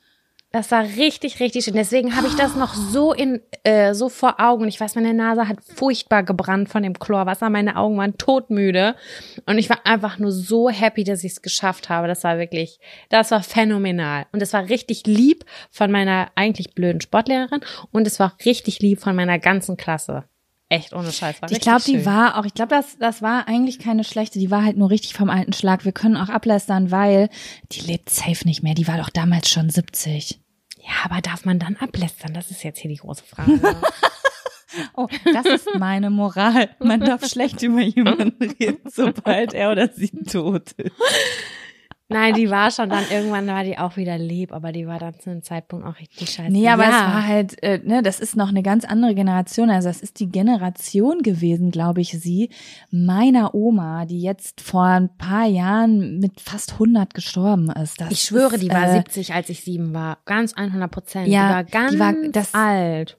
Das 0.51 0.71
war 0.71 0.83
richtig, 0.83 1.41
richtig 1.41 1.65
schön. 1.65 1.73
Deswegen 1.73 2.15
habe 2.15 2.27
ich 2.27 2.35
das 2.35 2.55
noch 2.55 2.73
so 2.73 3.11
in 3.11 3.41
äh, 3.63 3.93
so 3.93 4.07
vor 4.07 4.39
Augen. 4.39 4.67
Ich 4.69 4.79
weiß, 4.79 4.95
meine 4.95 5.13
Nase 5.13 5.49
hat 5.49 5.57
furchtbar 5.61 6.23
gebrannt 6.23 6.69
von 6.69 6.83
dem 6.83 6.97
Chlorwasser. 6.97 7.49
Meine 7.49 7.75
Augen 7.75 7.97
waren 7.97 8.17
todmüde 8.17 8.95
und 9.45 9.57
ich 9.57 9.69
war 9.69 9.85
einfach 9.85 10.19
nur 10.19 10.31
so 10.31 10.69
happy, 10.69 11.03
dass 11.03 11.25
ich 11.25 11.33
es 11.33 11.41
geschafft 11.41 11.89
habe. 11.89 12.07
Das 12.07 12.23
war 12.23 12.39
wirklich, 12.39 12.79
das 13.09 13.31
war 13.31 13.43
phänomenal 13.43 14.25
und 14.31 14.41
es 14.41 14.53
war 14.53 14.69
richtig 14.69 15.05
lieb 15.05 15.43
von 15.69 15.91
meiner 15.91 16.31
eigentlich 16.35 16.73
blöden 16.73 17.01
Sportlehrerin 17.01 17.61
und 17.91 18.07
es 18.07 18.17
war 18.17 18.37
richtig 18.45 18.79
lieb 18.79 19.01
von 19.01 19.17
meiner 19.17 19.39
ganzen 19.39 19.75
Klasse. 19.75 20.23
Echt 20.69 20.93
ohne 20.93 21.11
Scheiß. 21.11 21.41
War 21.41 21.51
ich 21.51 21.61
glaube, 21.61 21.83
die 21.85 22.05
war 22.05 22.37
auch, 22.37 22.45
ich 22.45 22.53
glaube, 22.53 22.75
das, 22.75 22.97
das 22.97 23.21
war 23.21 23.47
eigentlich 23.47 23.79
keine 23.79 24.03
schlechte, 24.03 24.37
die 24.37 24.51
war 24.51 24.63
halt 24.65 24.75
nur 24.75 24.89
richtig 24.89 25.13
vom 25.13 25.29
alten 25.29 25.53
Schlag. 25.53 25.85
Wir 25.85 25.93
können 25.93 26.17
auch 26.17 26.27
ablästern, 26.27 26.91
weil 26.91 27.29
die 27.71 27.81
lebt 27.81 28.09
safe 28.09 28.45
nicht 28.45 28.63
mehr. 28.63 28.73
Die 28.73 28.87
war 28.87 28.97
doch 28.97 29.09
damals 29.09 29.49
schon 29.49 29.69
70. 29.69 30.41
Ja, 30.79 31.05
aber 31.05 31.21
darf 31.21 31.45
man 31.45 31.59
dann 31.59 31.77
ablästern? 31.77 32.33
Das 32.33 32.51
ist 32.51 32.63
jetzt 32.63 32.79
hier 32.79 32.89
die 32.89 32.97
große 32.97 33.23
Frage. 33.23 33.59
oh, 34.93 35.07
das 35.33 35.45
ist 35.45 35.67
meine 35.77 36.09
Moral. 36.09 36.69
Man 36.79 36.99
darf 36.99 37.25
schlecht 37.27 37.61
über 37.61 37.81
jemanden 37.81 38.51
reden, 38.59 38.79
sobald 38.85 39.53
er 39.53 39.71
oder 39.71 39.87
sie 39.87 40.11
tot 40.29 40.73
ist. 40.73 40.91
Nein, 42.09 42.35
die 42.35 42.49
war 42.49 42.71
schon 42.71 42.89
dann 42.89 43.03
irgendwann 43.11 43.47
war 43.47 43.65
die 43.65 43.77
auch 43.77 43.97
wieder 43.97 44.17
lieb, 44.17 44.53
aber 44.53 44.71
die 44.71 44.87
war 44.87 44.97
dann 44.97 45.19
zu 45.19 45.29
einem 45.29 45.43
Zeitpunkt 45.43 45.85
auch 45.85 45.99
richtig 45.99 46.29
scheiße. 46.29 46.51
Nee, 46.51 46.69
aber 46.69 46.83
ja. 46.83 46.89
es 46.89 46.95
war 46.95 47.27
halt, 47.27 47.63
äh, 47.63 47.79
ne, 47.83 48.01
das 48.01 48.21
ist 48.21 48.37
noch 48.37 48.47
eine 48.47 48.63
ganz 48.63 48.85
andere 48.85 49.13
Generation. 49.13 49.69
Also 49.69 49.89
das 49.89 50.01
ist 50.01 50.21
die 50.21 50.29
Generation 50.29 51.21
gewesen, 51.21 51.69
glaube 51.69 51.99
ich, 51.99 52.11
sie 52.11 52.49
meiner 52.91 53.53
Oma, 53.53 54.05
die 54.05 54.21
jetzt 54.21 54.61
vor 54.61 54.85
ein 54.85 55.09
paar 55.17 55.47
Jahren 55.47 56.19
mit 56.19 56.39
fast 56.39 56.73
100 56.73 57.13
gestorben 57.13 57.69
ist. 57.71 57.99
Das 57.99 58.11
ich 58.11 58.21
schwöre, 58.21 58.55
ist, 58.55 58.63
die 58.63 58.69
war 58.69 58.87
äh, 58.87 58.93
70, 58.93 59.33
als 59.33 59.49
ich 59.49 59.63
sieben 59.63 59.93
war. 59.93 60.19
Ganz 60.23 60.53
100 60.53 60.89
Prozent. 60.89 61.27
Ja, 61.27 61.47
die 61.47 61.53
war 61.55 61.63
ganz 61.65 61.91
die 61.91 61.99
war, 61.99 62.13
das, 62.31 62.53
alt. 62.53 63.17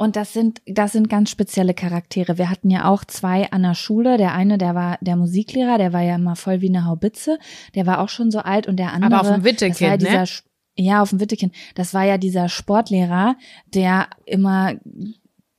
Und 0.00 0.14
das 0.14 0.32
sind, 0.32 0.62
das 0.64 0.92
sind 0.92 1.10
ganz 1.10 1.28
spezielle 1.28 1.74
Charaktere. 1.74 2.38
Wir 2.38 2.48
hatten 2.48 2.70
ja 2.70 2.88
auch 2.88 3.04
zwei 3.04 3.50
an 3.50 3.64
der 3.64 3.74
Schule. 3.74 4.16
Der 4.16 4.32
eine, 4.32 4.56
der 4.56 4.76
war 4.76 4.96
der 5.00 5.16
Musiklehrer, 5.16 5.76
der 5.76 5.92
war 5.92 6.02
ja 6.02 6.14
immer 6.14 6.36
voll 6.36 6.60
wie 6.60 6.68
eine 6.68 6.84
Haubitze. 6.84 7.38
Der 7.74 7.84
war 7.84 8.00
auch 8.00 8.08
schon 8.08 8.30
so 8.30 8.38
alt 8.38 8.68
und 8.68 8.76
der 8.76 8.92
andere. 8.92 9.12
Aber 9.12 9.28
auf 9.28 9.34
dem 9.34 9.44
Wittekind, 9.44 10.02
ja 10.02 10.20
ne? 10.20 10.24
Ja, 10.76 11.02
auf 11.02 11.10
dem 11.10 11.18
Wittekind. 11.18 11.52
Das 11.74 11.92
war 11.94 12.04
ja 12.04 12.16
dieser 12.16 12.48
Sportlehrer, 12.48 13.34
der 13.74 14.06
immer 14.24 14.74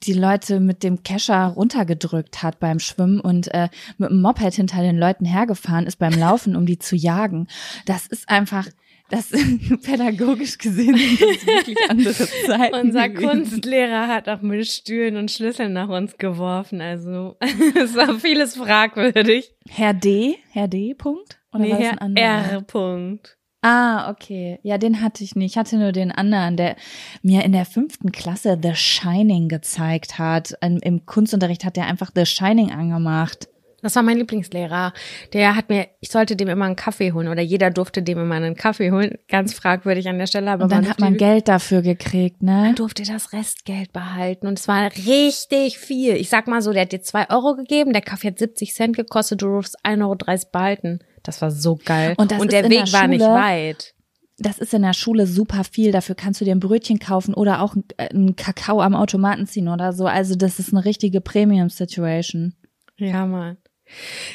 die 0.04 0.14
Leute 0.14 0.62
mit 0.62 0.84
dem 0.84 1.04
Kescher 1.04 1.48
runtergedrückt 1.48 2.42
hat 2.42 2.62
beim 2.62 2.80
Schwimmen 2.80 3.20
und 3.20 3.54
äh, 3.54 3.68
mit 3.98 4.10
dem 4.10 4.22
Moped 4.22 4.54
hinter 4.54 4.82
den 4.82 4.98
Leuten 4.98 5.26
hergefahren 5.26 5.86
ist 5.86 5.98
beim 5.98 6.18
Laufen, 6.18 6.56
um 6.56 6.66
die 6.66 6.80
zu 6.80 6.96
jagen. 6.96 7.48
Das 7.86 8.08
ist 8.08 8.30
einfach, 8.30 8.68
das 9.10 9.30
pädagogisch 9.84 10.58
gesehen 10.58 10.98
sind 10.98 11.48
wirklich 11.48 11.78
andere 11.90 12.14
Zeiten. 12.48 12.76
Unser 12.76 13.10
Kunstlehrer 13.10 14.08
hat 14.08 14.30
auch 14.30 14.42
mit 14.42 14.68
Stühlen 14.68 15.18
und 15.18 15.32
Schlüsseln 15.32 15.74
nach 15.74 15.90
uns 15.90 16.18
geworfen. 16.18 16.82
Also 16.82 17.36
es 17.76 17.96
war 17.96 18.20
vieles 18.20 18.56
fragwürdig. 18.56 19.54
Herr 19.68 19.94
D, 19.94 20.38
Herr 20.52 20.68
D. 20.68 20.94
Punkt? 20.94 21.40
Oder 21.52 21.64
nee, 21.64 21.74
Herr 21.74 22.52
R. 22.52 22.62
Punkt. 22.62 23.38
Ah, 23.62 24.10
okay. 24.10 24.60
Ja, 24.64 24.78
den 24.78 25.02
hatte 25.02 25.24
ich 25.24 25.36
nicht. 25.36 25.52
Ich 25.52 25.58
hatte 25.58 25.78
nur 25.78 25.92
den 25.92 26.12
anderen, 26.12 26.56
der 26.56 26.78
mir 27.22 27.44
in 27.44 27.52
der 27.52 27.66
fünften 27.66 28.12
Klasse 28.12 28.58
The 28.62 28.74
Shining 28.74 29.50
gezeigt 29.50 30.18
hat. 30.18 30.54
Im 30.62 31.06
Kunstunterricht 31.06 31.66
hat 31.66 31.78
er 31.78 31.88
einfach 31.88 32.12
The 32.16 32.26
Shining 32.26 32.72
angemacht. 32.72 33.50
Das 33.82 33.96
war 33.96 34.04
mein 34.04 34.18
Lieblingslehrer. 34.18 34.94
Der 35.34 35.56
hat 35.56 35.70
mir, 35.70 35.88
ich 36.00 36.10
sollte 36.10 36.36
dem 36.36 36.48
immer 36.48 36.66
einen 36.66 36.76
Kaffee 36.76 37.14
holen 37.14 37.28
oder 37.28 37.42
jeder 37.42 37.72
durfte 37.72 38.02
dem 38.02 38.20
immer 38.20 38.36
einen 38.36 38.56
Kaffee 38.56 38.92
holen. 38.92 39.18
Ganz 39.28 39.54
fragwürdig 39.54 40.08
an 40.08 40.18
der 40.18 40.28
Stelle. 40.28 40.52
Aber 40.52 40.64
und 40.64 40.72
dann 40.72 40.90
hat 40.90 41.00
man 41.00 41.18
Geld 41.18 41.48
dafür 41.48 41.82
gekriegt, 41.82 42.44
ne? 42.44 42.52
Man 42.52 42.76
durfte 42.76 43.04
das 43.04 43.34
Restgeld 43.34 43.94
behalten 43.94 44.48
und 44.48 44.60
es 44.60 44.68
war 44.68 44.90
richtig 44.92 45.78
viel. 45.78 46.16
Ich 46.16 46.30
sag 46.30 46.48
mal 46.48 46.62
so, 46.62 46.74
der 46.74 46.84
hat 46.84 46.92
dir 46.92 47.02
zwei 47.02 47.30
Euro 47.30 47.56
gegeben, 47.56 47.94
der 47.94 48.02
Kaffee 48.02 48.28
hat 48.28 48.40
70 48.40 48.74
Cent 48.74 48.96
gekostet, 48.96 49.42
du 49.42 49.48
durfst 49.48 49.78
1,30 49.86 50.02
Euro 50.02 50.18
behalten. 50.52 51.00
Das 51.24 51.42
war 51.42 51.52
so 51.52 51.78
geil. 51.84 52.16
Und, 52.18 52.32
und 52.40 52.52
der 52.52 52.70
Weg 52.70 52.86
der 52.86 52.94
war 52.94 53.08
nicht 53.08 53.22
weit 53.22 53.94
das 54.40 54.58
ist 54.58 54.74
in 54.74 54.82
der 54.82 54.94
Schule 54.94 55.28
super 55.28 55.64
viel. 55.64 55.92
Dafür 55.92 56.16
kannst 56.16 56.42
du 56.42 56.46
dir 56.46 56.56
ein 56.56 56.60
Brötchen 56.60 57.00
kaufen 57.00 57.34
oder 57.34 57.62
auch 57.62 57.76
einen 57.98 58.36
Kakao 58.36 58.82
am 58.82 58.96
Automaten 58.96 59.46
ziehen 59.46 59.68
oder 59.68 59.94
so. 59.94 60.06
Also 60.06 60.36
das 60.36 60.60
ist 60.60 60.74
eine 60.74 60.86
richtige 60.86 61.22
Premium-Situation. 61.22 62.54
Ja, 62.98 63.26
Mann. 63.26 63.58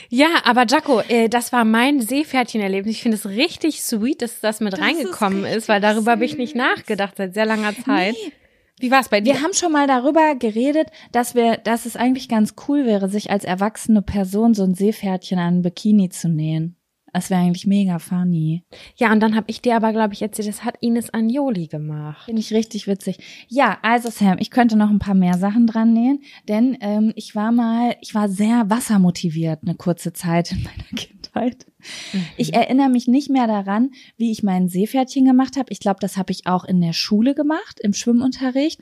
Ja, 0.08 0.42
aber 0.44 0.66
Jaco, 0.66 1.00
äh, 1.08 1.28
das 1.28 1.52
war 1.52 1.64
mein 1.64 2.00
Seepferdchenerlebnis. 2.00 2.96
Ich 2.96 3.02
finde 3.02 3.16
es 3.16 3.26
richtig 3.26 3.82
sweet, 3.82 4.22
dass 4.22 4.40
das 4.40 4.60
mit 4.60 4.72
das 4.72 4.80
reingekommen 4.80 5.44
ist, 5.44 5.56
ist, 5.56 5.68
weil 5.68 5.80
darüber 5.80 6.12
habe 6.12 6.24
ich 6.24 6.36
nicht 6.36 6.54
nachgedacht 6.54 7.16
seit 7.16 7.34
sehr 7.34 7.46
langer 7.46 7.74
Zeit. 7.84 8.14
Nee. 8.14 8.32
Wie 8.80 8.90
war 8.90 9.00
es 9.00 9.08
bei 9.08 9.20
dir? 9.20 9.34
Wir 9.34 9.42
haben 9.42 9.54
schon 9.54 9.72
mal 9.72 9.86
darüber 9.86 10.34
geredet, 10.34 10.88
dass 11.12 11.34
wir, 11.34 11.56
dass 11.58 11.86
es 11.86 11.96
eigentlich 11.96 12.28
ganz 12.28 12.54
cool 12.68 12.84
wäre, 12.84 13.08
sich 13.08 13.30
als 13.30 13.44
erwachsene 13.44 14.02
Person 14.02 14.54
so 14.54 14.64
ein 14.64 14.74
Seepferdchen 14.74 15.38
an 15.38 15.58
ein 15.58 15.62
Bikini 15.62 16.08
zu 16.08 16.28
nähen. 16.28 16.76
Das 17.14 17.30
wäre 17.30 17.40
eigentlich 17.40 17.64
mega 17.64 18.00
funny. 18.00 18.64
Ja, 18.96 19.12
und 19.12 19.20
dann 19.20 19.36
habe 19.36 19.46
ich 19.48 19.62
dir 19.62 19.76
aber, 19.76 19.92
glaube 19.92 20.14
ich, 20.14 20.22
erzählt, 20.22 20.48
das 20.48 20.64
hat 20.64 20.76
Ines 20.80 21.10
Anjoli 21.10 21.68
gemacht. 21.68 22.24
Finde 22.24 22.40
ich 22.40 22.52
richtig 22.52 22.88
witzig. 22.88 23.18
Ja, 23.48 23.78
also 23.82 24.10
Sam, 24.10 24.38
ich 24.40 24.50
könnte 24.50 24.76
noch 24.76 24.90
ein 24.90 24.98
paar 24.98 25.14
mehr 25.14 25.38
Sachen 25.38 25.68
dran 25.68 25.92
nähen, 25.92 26.22
denn 26.48 26.76
ähm, 26.80 27.12
ich 27.14 27.36
war 27.36 27.52
mal, 27.52 27.94
ich 28.00 28.16
war 28.16 28.28
sehr 28.28 28.68
wassermotiviert 28.68 29.60
eine 29.62 29.76
kurze 29.76 30.12
Zeit 30.12 30.50
in 30.50 30.64
meiner 30.64 30.88
Kindheit. 30.96 31.66
Mhm. 32.12 32.26
Ich 32.36 32.54
erinnere 32.54 32.88
mich 32.88 33.06
nicht 33.06 33.30
mehr 33.30 33.46
daran, 33.46 33.90
wie 34.16 34.32
ich 34.32 34.42
mein 34.42 34.68
Seepferdchen 34.68 35.24
gemacht 35.24 35.56
habe. 35.56 35.70
Ich 35.70 35.78
glaube, 35.78 36.00
das 36.00 36.16
habe 36.16 36.32
ich 36.32 36.46
auch 36.48 36.64
in 36.64 36.80
der 36.80 36.94
Schule 36.94 37.34
gemacht, 37.34 37.78
im 37.80 37.92
Schwimmunterricht. 37.92 38.80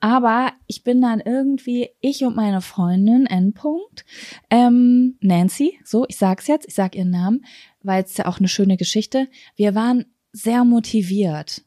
Aber 0.00 0.52
ich 0.66 0.84
bin 0.84 1.02
dann 1.02 1.20
irgendwie, 1.20 1.90
ich 2.00 2.24
und 2.24 2.34
meine 2.34 2.62
Freundin, 2.62 3.26
Endpunkt, 3.26 4.06
ähm, 4.48 5.18
Nancy, 5.20 5.78
so, 5.84 6.06
ich 6.08 6.16
sag's 6.16 6.46
jetzt, 6.46 6.66
ich 6.66 6.74
sag 6.74 6.94
ihren 6.94 7.10
Namen, 7.10 7.44
weil 7.84 8.02
es 8.02 8.16
ja 8.16 8.26
auch 8.26 8.38
eine 8.38 8.48
schöne 8.48 8.76
Geschichte. 8.76 9.28
Wir 9.54 9.74
waren 9.74 10.06
sehr 10.32 10.64
motiviert. 10.64 11.62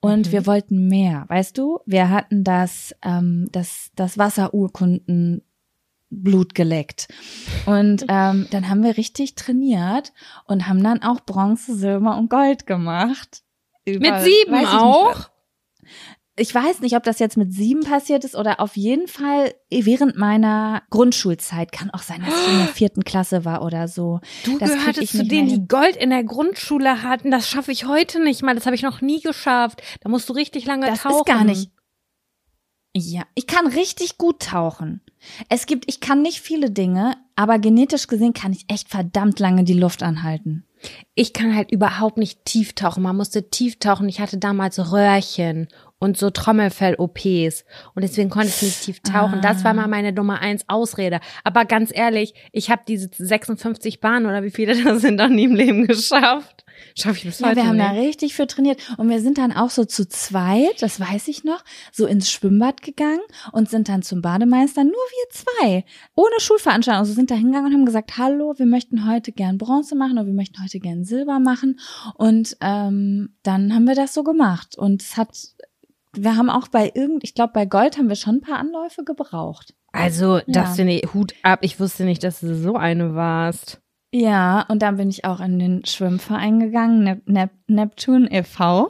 Und 0.00 0.28
mhm. 0.28 0.32
wir 0.32 0.46
wollten 0.46 0.88
mehr, 0.88 1.24
weißt 1.28 1.58
du? 1.58 1.80
Wir 1.84 2.08
hatten 2.08 2.44
das, 2.44 2.94
ähm, 3.02 3.48
das, 3.50 3.90
das 3.96 4.16
Wasserurkunden 4.18 5.42
Blut 6.10 6.54
geleckt. 6.54 7.08
Und 7.66 8.04
ähm, 8.08 8.46
dann 8.50 8.68
haben 8.68 8.82
wir 8.82 8.96
richtig 8.96 9.34
trainiert 9.34 10.12
und 10.46 10.68
haben 10.68 10.82
dann 10.82 11.02
auch 11.02 11.20
Bronze, 11.20 11.74
Silber 11.74 12.16
und 12.16 12.30
Gold 12.30 12.66
gemacht. 12.66 13.42
Über, 13.84 14.12
Mit 14.12 14.22
sieben 14.22 14.66
auch? 14.66 15.28
Ich 16.36 16.52
weiß 16.52 16.80
nicht, 16.80 16.96
ob 16.96 17.04
das 17.04 17.20
jetzt 17.20 17.36
mit 17.36 17.52
sieben 17.52 17.84
passiert 17.84 18.24
ist 18.24 18.34
oder 18.34 18.58
auf 18.60 18.76
jeden 18.76 19.06
Fall 19.06 19.54
während 19.70 20.16
meiner 20.16 20.82
Grundschulzeit. 20.90 21.70
Kann 21.70 21.90
auch 21.90 22.02
sein, 22.02 22.22
dass 22.24 22.34
ich 22.34 22.52
in 22.52 22.58
der 22.58 22.66
vierten 22.74 23.04
Klasse 23.04 23.44
war 23.44 23.62
oder 23.62 23.86
so. 23.86 24.20
Du 24.44 24.58
das 24.58 24.70
gehörtest 24.70 25.16
zu 25.16 25.24
denen, 25.24 25.48
die 25.48 25.68
Gold 25.68 25.96
in 25.96 26.10
der 26.10 26.24
Grundschule 26.24 27.02
hatten. 27.02 27.30
Das 27.30 27.48
schaffe 27.48 27.70
ich 27.70 27.86
heute 27.86 28.22
nicht 28.22 28.42
mal. 28.42 28.54
Das 28.54 28.66
habe 28.66 28.74
ich 28.74 28.82
noch 28.82 29.00
nie 29.00 29.20
geschafft. 29.20 29.82
Da 30.00 30.08
musst 30.08 30.28
du 30.28 30.32
richtig 30.32 30.66
lange 30.66 30.86
das 30.86 31.02
tauchen. 31.02 31.12
Das 31.12 31.18
ist 31.20 31.38
gar 31.38 31.44
nicht. 31.44 31.70
Ja, 32.96 33.22
ich 33.34 33.46
kann 33.46 33.66
richtig 33.66 34.18
gut 34.18 34.40
tauchen. 34.42 35.00
Es 35.48 35.66
gibt, 35.66 35.84
ich 35.88 36.00
kann 36.00 36.22
nicht 36.22 36.40
viele 36.40 36.70
Dinge, 36.70 37.16
aber 37.34 37.58
genetisch 37.58 38.06
gesehen 38.06 38.34
kann 38.34 38.52
ich 38.52 38.66
echt 38.68 38.88
verdammt 38.88 39.40
lange 39.40 39.64
die 39.64 39.74
Luft 39.74 40.02
anhalten. 40.02 40.64
Ich 41.14 41.32
kann 41.32 41.54
halt 41.54 41.70
überhaupt 41.70 42.16
nicht 42.16 42.44
tief 42.44 42.74
tauchen. 42.74 43.02
Man 43.02 43.16
musste 43.16 43.50
tief 43.50 43.78
tauchen. 43.78 44.08
Ich 44.08 44.20
hatte 44.20 44.38
damals 44.38 44.92
Röhrchen 44.92 45.68
und 45.98 46.18
so 46.18 46.30
Trommelfell-OPs. 46.30 47.64
Und 47.94 48.02
deswegen 48.02 48.30
konnte 48.30 48.48
ich 48.48 48.62
nicht 48.62 48.82
tief 48.82 49.00
tauchen. 49.00 49.38
Ah. 49.38 49.40
Das 49.40 49.64
war 49.64 49.74
mal 49.74 49.88
meine 49.88 50.12
Nummer 50.12 50.40
eins 50.40 50.64
Ausrede. 50.68 51.20
Aber 51.44 51.64
ganz 51.64 51.90
ehrlich, 51.94 52.34
ich 52.52 52.70
habe 52.70 52.82
diese 52.86 53.08
56 53.12 54.00
Bahnen 54.00 54.26
oder 54.26 54.42
wie 54.42 54.50
viele 54.50 54.74
das 54.84 55.02
sind 55.02 55.16
noch 55.16 55.28
nie 55.28 55.44
im 55.44 55.54
Leben 55.54 55.86
geschafft. 55.86 56.63
Schaffe 56.96 57.18
ich 57.18 57.24
bis 57.24 57.40
Ja, 57.40 57.48
heute 57.48 57.56
wir 57.56 57.66
haben 57.66 57.76
nicht. 57.76 57.88
da 57.88 57.92
richtig 57.92 58.34
für 58.34 58.46
trainiert. 58.46 58.80
Und 58.98 59.08
wir 59.08 59.20
sind 59.20 59.38
dann 59.38 59.50
auch 59.52 59.70
so 59.70 59.84
zu 59.84 60.08
zweit, 60.08 60.80
das 60.80 61.00
weiß 61.00 61.26
ich 61.26 61.42
noch, 61.42 61.64
so 61.92 62.06
ins 62.06 62.30
Schwimmbad 62.30 62.82
gegangen 62.82 63.20
und 63.50 63.68
sind 63.68 63.88
dann 63.88 64.02
zum 64.02 64.22
Bademeister, 64.22 64.84
nur 64.84 64.92
wir 64.92 65.30
zwei, 65.30 65.84
ohne 66.14 66.38
Schulveranstaltung. 66.38 67.00
Also 67.00 67.12
sind 67.12 67.32
da 67.32 67.34
hingegangen 67.34 67.66
und 67.66 67.72
haben 67.74 67.84
gesagt, 67.86 68.16
hallo, 68.16 68.54
wir 68.58 68.66
möchten 68.66 69.08
heute 69.10 69.32
gern 69.32 69.58
Bronze 69.58 69.96
machen 69.96 70.12
oder 70.18 70.26
wir 70.26 70.34
möchten 70.34 70.62
heute 70.62 70.78
gern 70.78 71.04
Silber 71.04 71.40
machen. 71.40 71.80
Und 72.14 72.56
ähm, 72.60 73.34
dann 73.42 73.74
haben 73.74 73.88
wir 73.88 73.96
das 73.96 74.14
so 74.14 74.22
gemacht. 74.22 74.78
Und 74.78 75.02
es 75.02 75.16
hat, 75.16 75.36
wir 76.12 76.36
haben 76.36 76.48
auch 76.48 76.68
bei 76.68 76.92
irgend, 76.94 77.24
ich 77.24 77.34
glaube, 77.34 77.52
bei 77.54 77.66
Gold 77.66 77.98
haben 77.98 78.08
wir 78.08 78.14
schon 78.16 78.36
ein 78.36 78.40
paar 78.40 78.58
Anläufe 78.58 79.02
gebraucht. 79.02 79.74
Also, 79.90 80.38
das 80.46 80.54
Ja. 80.70 80.74
finde 80.74 80.92
ich 80.94 81.12
Hut 81.14 81.34
ab. 81.42 81.60
Ich 81.62 81.78
wusste 81.80 82.04
nicht, 82.04 82.22
dass 82.24 82.40
du 82.40 82.54
so 82.56 82.74
eine 82.76 83.14
warst. 83.14 83.80
Ja, 84.16 84.64
und 84.68 84.80
dann 84.80 84.96
bin 84.96 85.10
ich 85.10 85.24
auch 85.24 85.40
in 85.40 85.58
den 85.58 85.84
Schwimmverein 85.84 86.60
gegangen, 86.60 87.02
Nep 87.02 87.28
Nep 87.28 87.50
Neptun 87.66 88.28
e.V. 88.30 88.88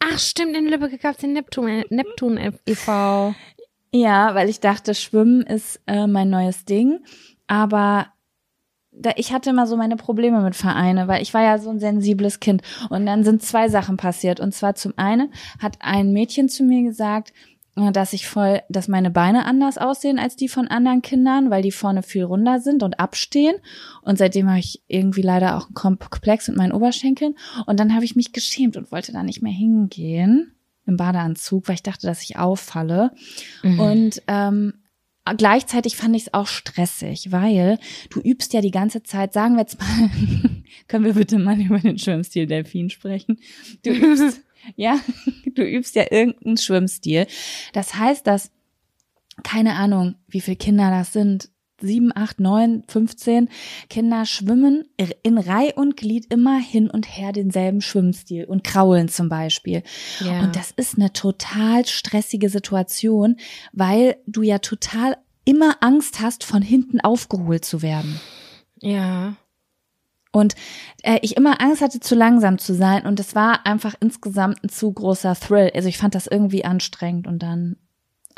Ach, 0.00 0.18
stimmt, 0.18 0.54
in 0.54 0.68
Lübeck 0.68 1.00
gab 1.00 1.14
es 1.14 1.22
den 1.22 1.32
Neptun, 1.32 1.84
Neptun 1.88 2.38
e.V. 2.66 3.34
Ja, 3.90 4.34
weil 4.34 4.50
ich 4.50 4.60
dachte, 4.60 4.94
Schwimmen 4.94 5.40
ist 5.40 5.80
äh, 5.86 6.06
mein 6.06 6.28
neues 6.28 6.66
Ding. 6.66 7.00
Aber 7.46 8.08
da, 8.90 9.12
ich 9.16 9.32
hatte 9.32 9.48
immer 9.48 9.66
so 9.66 9.78
meine 9.78 9.96
Probleme 9.96 10.42
mit 10.42 10.56
Vereine, 10.56 11.08
weil 11.08 11.22
ich 11.22 11.32
war 11.32 11.42
ja 11.42 11.56
so 11.56 11.70
ein 11.70 11.80
sensibles 11.80 12.38
Kind. 12.38 12.60
Und 12.90 13.06
dann 13.06 13.24
sind 13.24 13.42
zwei 13.42 13.70
Sachen 13.70 13.96
passiert. 13.96 14.40
Und 14.40 14.52
zwar 14.52 14.74
zum 14.74 14.92
einen 14.96 15.32
hat 15.58 15.78
ein 15.80 16.12
Mädchen 16.12 16.50
zu 16.50 16.64
mir 16.64 16.82
gesagt, 16.82 17.30
äh, 17.30 17.57
dass 17.92 18.12
ich 18.12 18.26
voll, 18.26 18.60
dass 18.68 18.88
meine 18.88 19.10
Beine 19.10 19.44
anders 19.44 19.78
aussehen 19.78 20.18
als 20.18 20.36
die 20.36 20.48
von 20.48 20.68
anderen 20.68 21.02
Kindern, 21.02 21.50
weil 21.50 21.62
die 21.62 21.72
vorne 21.72 22.02
viel 22.02 22.24
runder 22.24 22.60
sind 22.60 22.82
und 22.82 23.00
abstehen. 23.00 23.56
Und 24.02 24.18
seitdem 24.18 24.48
habe 24.48 24.58
ich 24.58 24.82
irgendwie 24.88 25.22
leider 25.22 25.56
auch 25.56 25.66
einen 25.66 25.74
Komplex 25.74 26.48
mit 26.48 26.56
meinen 26.56 26.72
Oberschenkeln. 26.72 27.34
Und 27.66 27.78
dann 27.80 27.94
habe 27.94 28.04
ich 28.04 28.16
mich 28.16 28.32
geschämt 28.32 28.76
und 28.76 28.92
wollte 28.92 29.12
da 29.12 29.22
nicht 29.22 29.42
mehr 29.42 29.52
hingehen 29.52 30.52
im 30.86 30.96
Badeanzug, 30.96 31.68
weil 31.68 31.74
ich 31.74 31.82
dachte, 31.82 32.06
dass 32.06 32.22
ich 32.22 32.38
auffalle. 32.38 33.12
Und 33.62 34.22
ähm, 34.26 34.72
gleichzeitig 35.36 35.96
fand 35.96 36.16
ich 36.16 36.22
es 36.22 36.34
auch 36.34 36.46
stressig, 36.46 37.30
weil 37.30 37.78
du 38.10 38.20
übst 38.20 38.52
ja 38.54 38.60
die 38.60 38.70
ganze 38.70 39.02
Zeit, 39.02 39.32
sagen 39.32 39.54
wir 39.54 39.60
jetzt 39.60 39.78
mal, 39.78 40.10
können 40.88 41.04
wir 41.04 41.14
bitte 41.14 41.38
mal 41.38 41.60
über 41.60 41.78
den 41.78 41.98
Schwimmstil 41.98 42.46
Delfin 42.46 42.90
sprechen? 42.90 43.38
Du 43.84 43.90
übst, 43.90 44.40
ja, 44.76 44.98
du 45.54 45.62
übst 45.62 45.94
ja 45.94 46.04
irgendeinen 46.10 46.56
Schwimmstil. 46.56 47.26
Das 47.72 47.94
heißt, 47.94 48.26
dass, 48.26 48.50
keine 49.42 49.74
Ahnung, 49.74 50.16
wie 50.28 50.40
viele 50.40 50.56
Kinder 50.56 50.90
das 50.90 51.12
sind, 51.12 51.50
sieben, 51.80 52.10
acht, 52.14 52.40
neun, 52.40 52.82
15 52.88 53.48
Kinder 53.88 54.26
schwimmen 54.26 54.88
in 55.22 55.38
Reih 55.38 55.72
und 55.76 55.96
Glied 55.96 56.32
immer 56.32 56.58
hin 56.58 56.90
und 56.90 57.06
her 57.06 57.32
denselben 57.32 57.80
Schwimmstil 57.80 58.44
und 58.44 58.64
kraulen 58.64 59.08
zum 59.08 59.28
Beispiel. 59.28 59.82
Ja. 60.20 60.40
Und 60.40 60.56
das 60.56 60.72
ist 60.72 60.98
eine 60.98 61.12
total 61.12 61.86
stressige 61.86 62.48
Situation, 62.48 63.36
weil 63.72 64.16
du 64.26 64.42
ja 64.42 64.58
total 64.58 65.16
immer 65.44 65.76
Angst 65.80 66.20
hast, 66.20 66.44
von 66.44 66.62
hinten 66.62 67.00
aufgeholt 67.00 67.64
zu 67.64 67.82
werden. 67.82 68.20
ja. 68.80 69.36
Und 70.32 70.54
äh, 71.02 71.18
ich 71.22 71.36
immer 71.36 71.60
Angst 71.60 71.80
hatte, 71.80 72.00
zu 72.00 72.14
langsam 72.14 72.58
zu 72.58 72.74
sein. 72.74 73.06
Und 73.06 73.18
es 73.20 73.34
war 73.34 73.66
einfach 73.66 73.94
insgesamt 74.00 74.62
ein 74.62 74.68
zu 74.68 74.92
großer 74.92 75.34
Thrill. 75.34 75.70
Also 75.74 75.88
ich 75.88 75.98
fand 75.98 76.14
das 76.14 76.26
irgendwie 76.26 76.64
anstrengend 76.64 77.26
und 77.26 77.42
dann 77.42 77.76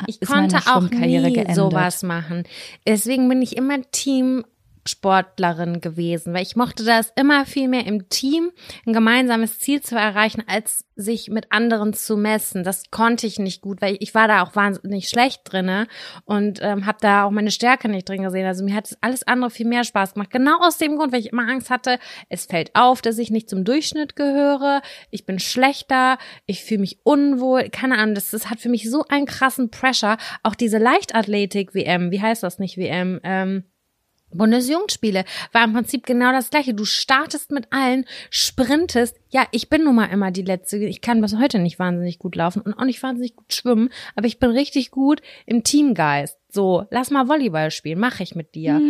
Ich 0.07 0.21
ist 0.21 0.31
konnte 0.31 0.55
meine 0.55 0.77
auch 0.77 0.89
nie 0.89 1.53
sowas 1.53 2.03
machen. 2.03 2.43
Deswegen 2.87 3.27
bin 3.27 3.41
ich 3.41 3.57
immer 3.57 3.81
Team 3.91 4.45
Sportlerin 4.85 5.81
gewesen, 5.81 6.33
weil 6.33 6.43
ich 6.43 6.55
mochte 6.55 6.83
das 6.83 7.11
immer 7.15 7.45
viel 7.45 7.67
mehr 7.67 7.85
im 7.85 8.09
Team, 8.09 8.51
ein 8.85 8.93
gemeinsames 8.93 9.59
Ziel 9.59 9.81
zu 9.81 9.95
erreichen, 9.95 10.43
als 10.47 10.85
sich 10.95 11.29
mit 11.29 11.51
anderen 11.51 11.93
zu 11.93 12.17
messen. 12.17 12.63
Das 12.63 12.89
konnte 12.91 13.27
ich 13.27 13.39
nicht 13.39 13.61
gut, 13.61 13.81
weil 13.81 13.97
ich 13.99 14.13
war 14.13 14.27
da 14.27 14.43
auch 14.43 14.55
wahnsinnig 14.55 15.09
schlecht 15.09 15.41
drinne 15.45 15.87
und 16.25 16.59
ähm, 16.61 16.85
habe 16.85 16.97
da 17.01 17.25
auch 17.25 17.31
meine 17.31 17.51
Stärke 17.51 17.89
nicht 17.89 18.07
drin 18.07 18.23
gesehen. 18.23 18.45
Also 18.45 18.63
mir 18.63 18.75
hat 18.75 18.97
alles 19.01 19.23
andere 19.27 19.51
viel 19.51 19.67
mehr 19.67 19.83
Spaß 19.83 20.13
gemacht. 20.13 20.31
Genau 20.31 20.59
aus 20.61 20.77
dem 20.77 20.97
Grund, 20.97 21.11
weil 21.11 21.19
ich 21.19 21.31
immer 21.31 21.47
Angst 21.47 21.69
hatte, 21.69 21.99
es 22.29 22.45
fällt 22.45 22.75
auf, 22.75 23.01
dass 23.01 23.17
ich 23.17 23.31
nicht 23.31 23.49
zum 23.49 23.63
Durchschnitt 23.63 24.15
gehöre, 24.15 24.81
ich 25.09 25.25
bin 25.25 25.39
schlechter, 25.39 26.17
ich 26.45 26.63
fühle 26.63 26.81
mich 26.81 26.99
unwohl, 27.03 27.69
keine 27.69 27.97
Ahnung, 27.97 28.15
das, 28.15 28.31
das 28.31 28.49
hat 28.49 28.59
für 28.59 28.69
mich 28.69 28.89
so 28.89 29.05
einen 29.09 29.25
krassen 29.25 29.69
Pressure. 29.69 30.17
Auch 30.43 30.55
diese 30.55 30.77
Leichtathletik-WM, 30.77 32.11
wie 32.11 32.21
heißt 32.21 32.43
das 32.43 32.59
nicht 32.59 32.77
WM? 32.77 33.19
Ähm, 33.23 33.63
Bundesjugendspiele 34.33 35.25
war 35.51 35.63
im 35.63 35.73
Prinzip 35.73 36.05
genau 36.05 36.31
das 36.31 36.49
gleiche. 36.49 36.73
Du 36.73 36.85
startest 36.85 37.51
mit 37.51 37.67
allen, 37.71 38.05
sprintest. 38.29 39.17
Ja, 39.29 39.47
ich 39.51 39.69
bin 39.69 39.83
nun 39.83 39.95
mal 39.95 40.05
immer 40.05 40.31
die 40.31 40.41
Letzte. 40.41 40.77
Ich 40.77 41.01
kann 41.01 41.21
bis 41.21 41.37
heute 41.37 41.59
nicht 41.59 41.79
wahnsinnig 41.79 42.19
gut 42.19 42.35
laufen 42.35 42.61
und 42.61 42.73
auch 42.73 42.85
nicht 42.85 43.01
wahnsinnig 43.03 43.35
gut 43.35 43.53
schwimmen, 43.53 43.89
aber 44.15 44.27
ich 44.27 44.39
bin 44.39 44.51
richtig 44.51 44.91
gut 44.91 45.21
im 45.45 45.63
Teamgeist. 45.63 46.37
So, 46.49 46.85
lass 46.91 47.11
mal 47.11 47.27
Volleyball 47.27 47.71
spielen, 47.71 47.99
mache 47.99 48.23
ich 48.23 48.35
mit 48.35 48.55
dir. 48.55 48.81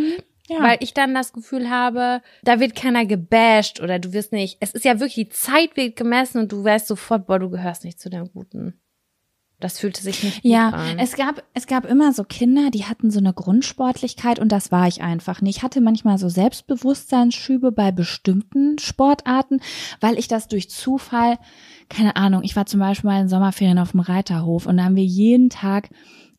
Ja. 0.50 0.62
Weil 0.62 0.78
ich 0.82 0.94
dann 0.94 1.14
das 1.14 1.32
Gefühl 1.32 1.70
habe, 1.70 2.22
da 2.44 2.60
wird 2.60 2.76
keiner 2.76 3.06
gebasht 3.06 3.80
oder 3.80 4.00
du 4.00 4.12
wirst 4.12 4.34
nicht, 4.34 4.58
es 4.60 4.74
ist 4.74 4.84
ja 4.84 5.00
wirklich, 5.00 5.16
die 5.16 5.30
Zeit 5.30 5.78
wird 5.78 5.96
gemessen 5.96 6.40
und 6.40 6.52
du 6.52 6.64
weißt 6.64 6.88
sofort, 6.88 7.28
boah, 7.28 7.40
du 7.40 7.50
gehörst 7.50 7.86
nicht 7.86 8.00
zu 8.00 8.10
den 8.10 8.30
Guten. 8.34 8.82
Das 9.62 9.80
fühlte 9.80 10.02
sich 10.02 10.24
nicht 10.24 10.42
gut 10.44 10.52
Ja, 10.52 10.70
an. 10.70 11.00
es 11.00 11.16
gab, 11.16 11.44
es 11.54 11.68
gab 11.68 11.86
immer 11.86 12.12
so 12.14 12.24
Kinder, 12.24 12.70
die 12.72 12.86
hatten 12.86 13.10
so 13.12 13.20
eine 13.20 13.34
Grundsportlichkeit 13.34 14.40
und 14.40 14.52
das 14.52 14.72
war 14.72 14.88
ich 14.88 15.02
einfach 15.02 15.42
nicht. 15.42 15.58
Ich 15.58 15.64
hatte 15.64 15.80
manchmal 15.82 16.18
so 16.18 16.28
Selbstbewusstseinsschübe 16.30 17.72
bei 17.72 17.92
bestimmten 17.92 18.78
Sportarten, 18.80 19.60
weil 20.00 20.18
ich 20.18 20.28
das 20.28 20.48
durch 20.48 20.70
Zufall, 20.70 21.38
keine 21.90 22.16
Ahnung, 22.16 22.44
ich 22.44 22.56
war 22.56 22.66
zum 22.66 22.80
Beispiel 22.80 23.10
mal 23.10 23.22
in 23.22 23.30
Sommerferien 23.30 23.80
auf 23.80 23.92
dem 23.92 24.00
Reiterhof 24.02 24.66
und 24.66 24.78
da 24.78 24.84
haben 24.86 24.96
wir 24.96 25.06
jeden 25.06 25.50
Tag, 25.50 25.90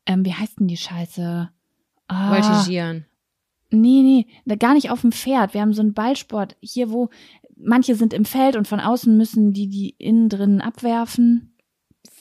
ähm, 0.06 0.24
wie 0.24 0.34
heißt 0.34 0.58
denn 0.60 0.68
die 0.68 0.76
Scheiße? 0.76 1.48
Ah, 2.08 2.30
Voltigieren. 2.30 3.06
Nee, 3.70 4.02
nee, 4.02 4.26
da 4.44 4.56
gar 4.56 4.74
nicht 4.74 4.90
auf 4.90 5.00
dem 5.00 5.12
Pferd. 5.12 5.54
Wir 5.54 5.62
haben 5.62 5.72
so 5.72 5.80
einen 5.80 5.94
Ballsport 5.94 6.56
hier, 6.60 6.90
wo 6.90 7.08
manche 7.56 7.94
sind 7.94 8.12
im 8.12 8.24
Feld 8.24 8.56
und 8.56 8.68
von 8.68 8.80
außen 8.80 9.16
müssen 9.16 9.52
die 9.52 9.68
die 9.68 9.90
innen 9.98 10.28
drinnen 10.28 10.60
abwerfen. 10.60 11.51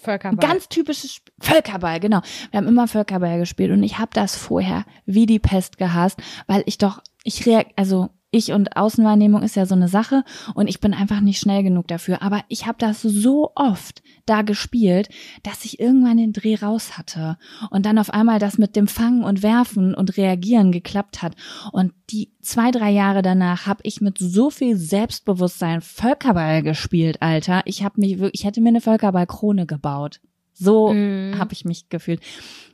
Völkerball. 0.01 0.47
ganz 0.47 0.69
typisches 0.69 1.11
Sp 1.17 1.31
Völkerball, 1.39 1.99
genau. 1.99 2.21
Wir 2.51 2.59
haben 2.59 2.67
immer 2.67 2.87
Völkerball 2.87 3.39
gespielt 3.39 3.71
und 3.71 3.83
ich 3.83 3.97
habe 3.97 4.11
das 4.13 4.35
vorher 4.35 4.85
wie 5.05 5.25
die 5.25 5.39
Pest 5.39 5.77
gehasst, 5.77 6.19
weil 6.47 6.63
ich 6.65 6.77
doch, 6.77 7.01
ich 7.23 7.45
reag, 7.45 7.67
also 7.75 8.09
ich 8.31 8.53
und 8.53 8.77
Außenwahrnehmung 8.77 9.43
ist 9.43 9.55
ja 9.55 9.65
so 9.65 9.75
eine 9.75 9.89
Sache 9.89 10.23
und 10.55 10.67
ich 10.67 10.79
bin 10.79 10.93
einfach 10.93 11.19
nicht 11.19 11.39
schnell 11.39 11.63
genug 11.63 11.87
dafür. 11.87 12.21
Aber 12.21 12.43
ich 12.47 12.65
habe 12.65 12.77
das 12.79 13.01
so 13.01 13.51
oft 13.55 14.01
da 14.25 14.41
gespielt, 14.41 15.09
dass 15.43 15.65
ich 15.65 15.79
irgendwann 15.79 16.17
den 16.17 16.31
Dreh 16.33 16.55
raus 16.55 16.97
hatte 16.97 17.37
und 17.69 17.85
dann 17.85 17.99
auf 17.99 18.09
einmal 18.13 18.39
das 18.39 18.57
mit 18.57 18.75
dem 18.75 18.87
Fangen 18.87 19.23
und 19.23 19.43
Werfen 19.43 19.93
und 19.93 20.15
Reagieren 20.17 20.71
geklappt 20.71 21.21
hat. 21.21 21.35
Und 21.73 21.93
die 22.09 22.31
zwei, 22.41 22.71
drei 22.71 22.89
Jahre 22.91 23.21
danach 23.21 23.67
habe 23.67 23.81
ich 23.83 23.99
mit 24.01 24.17
so 24.17 24.49
viel 24.49 24.77
Selbstbewusstsein 24.77 25.81
Völkerball 25.81 26.63
gespielt, 26.63 27.21
Alter. 27.21 27.61
Ich 27.65 27.83
habe 27.83 27.99
mich 27.99 28.19
wirklich, 28.19 28.41
ich 28.41 28.47
hätte 28.47 28.61
mir 28.61 28.69
eine 28.69 28.81
Völkerballkrone 28.81 29.65
gebaut. 29.65 30.21
So 30.53 30.93
Mhm. 30.93 31.37
habe 31.37 31.53
ich 31.53 31.65
mich 31.65 31.89
gefühlt. 31.89 32.21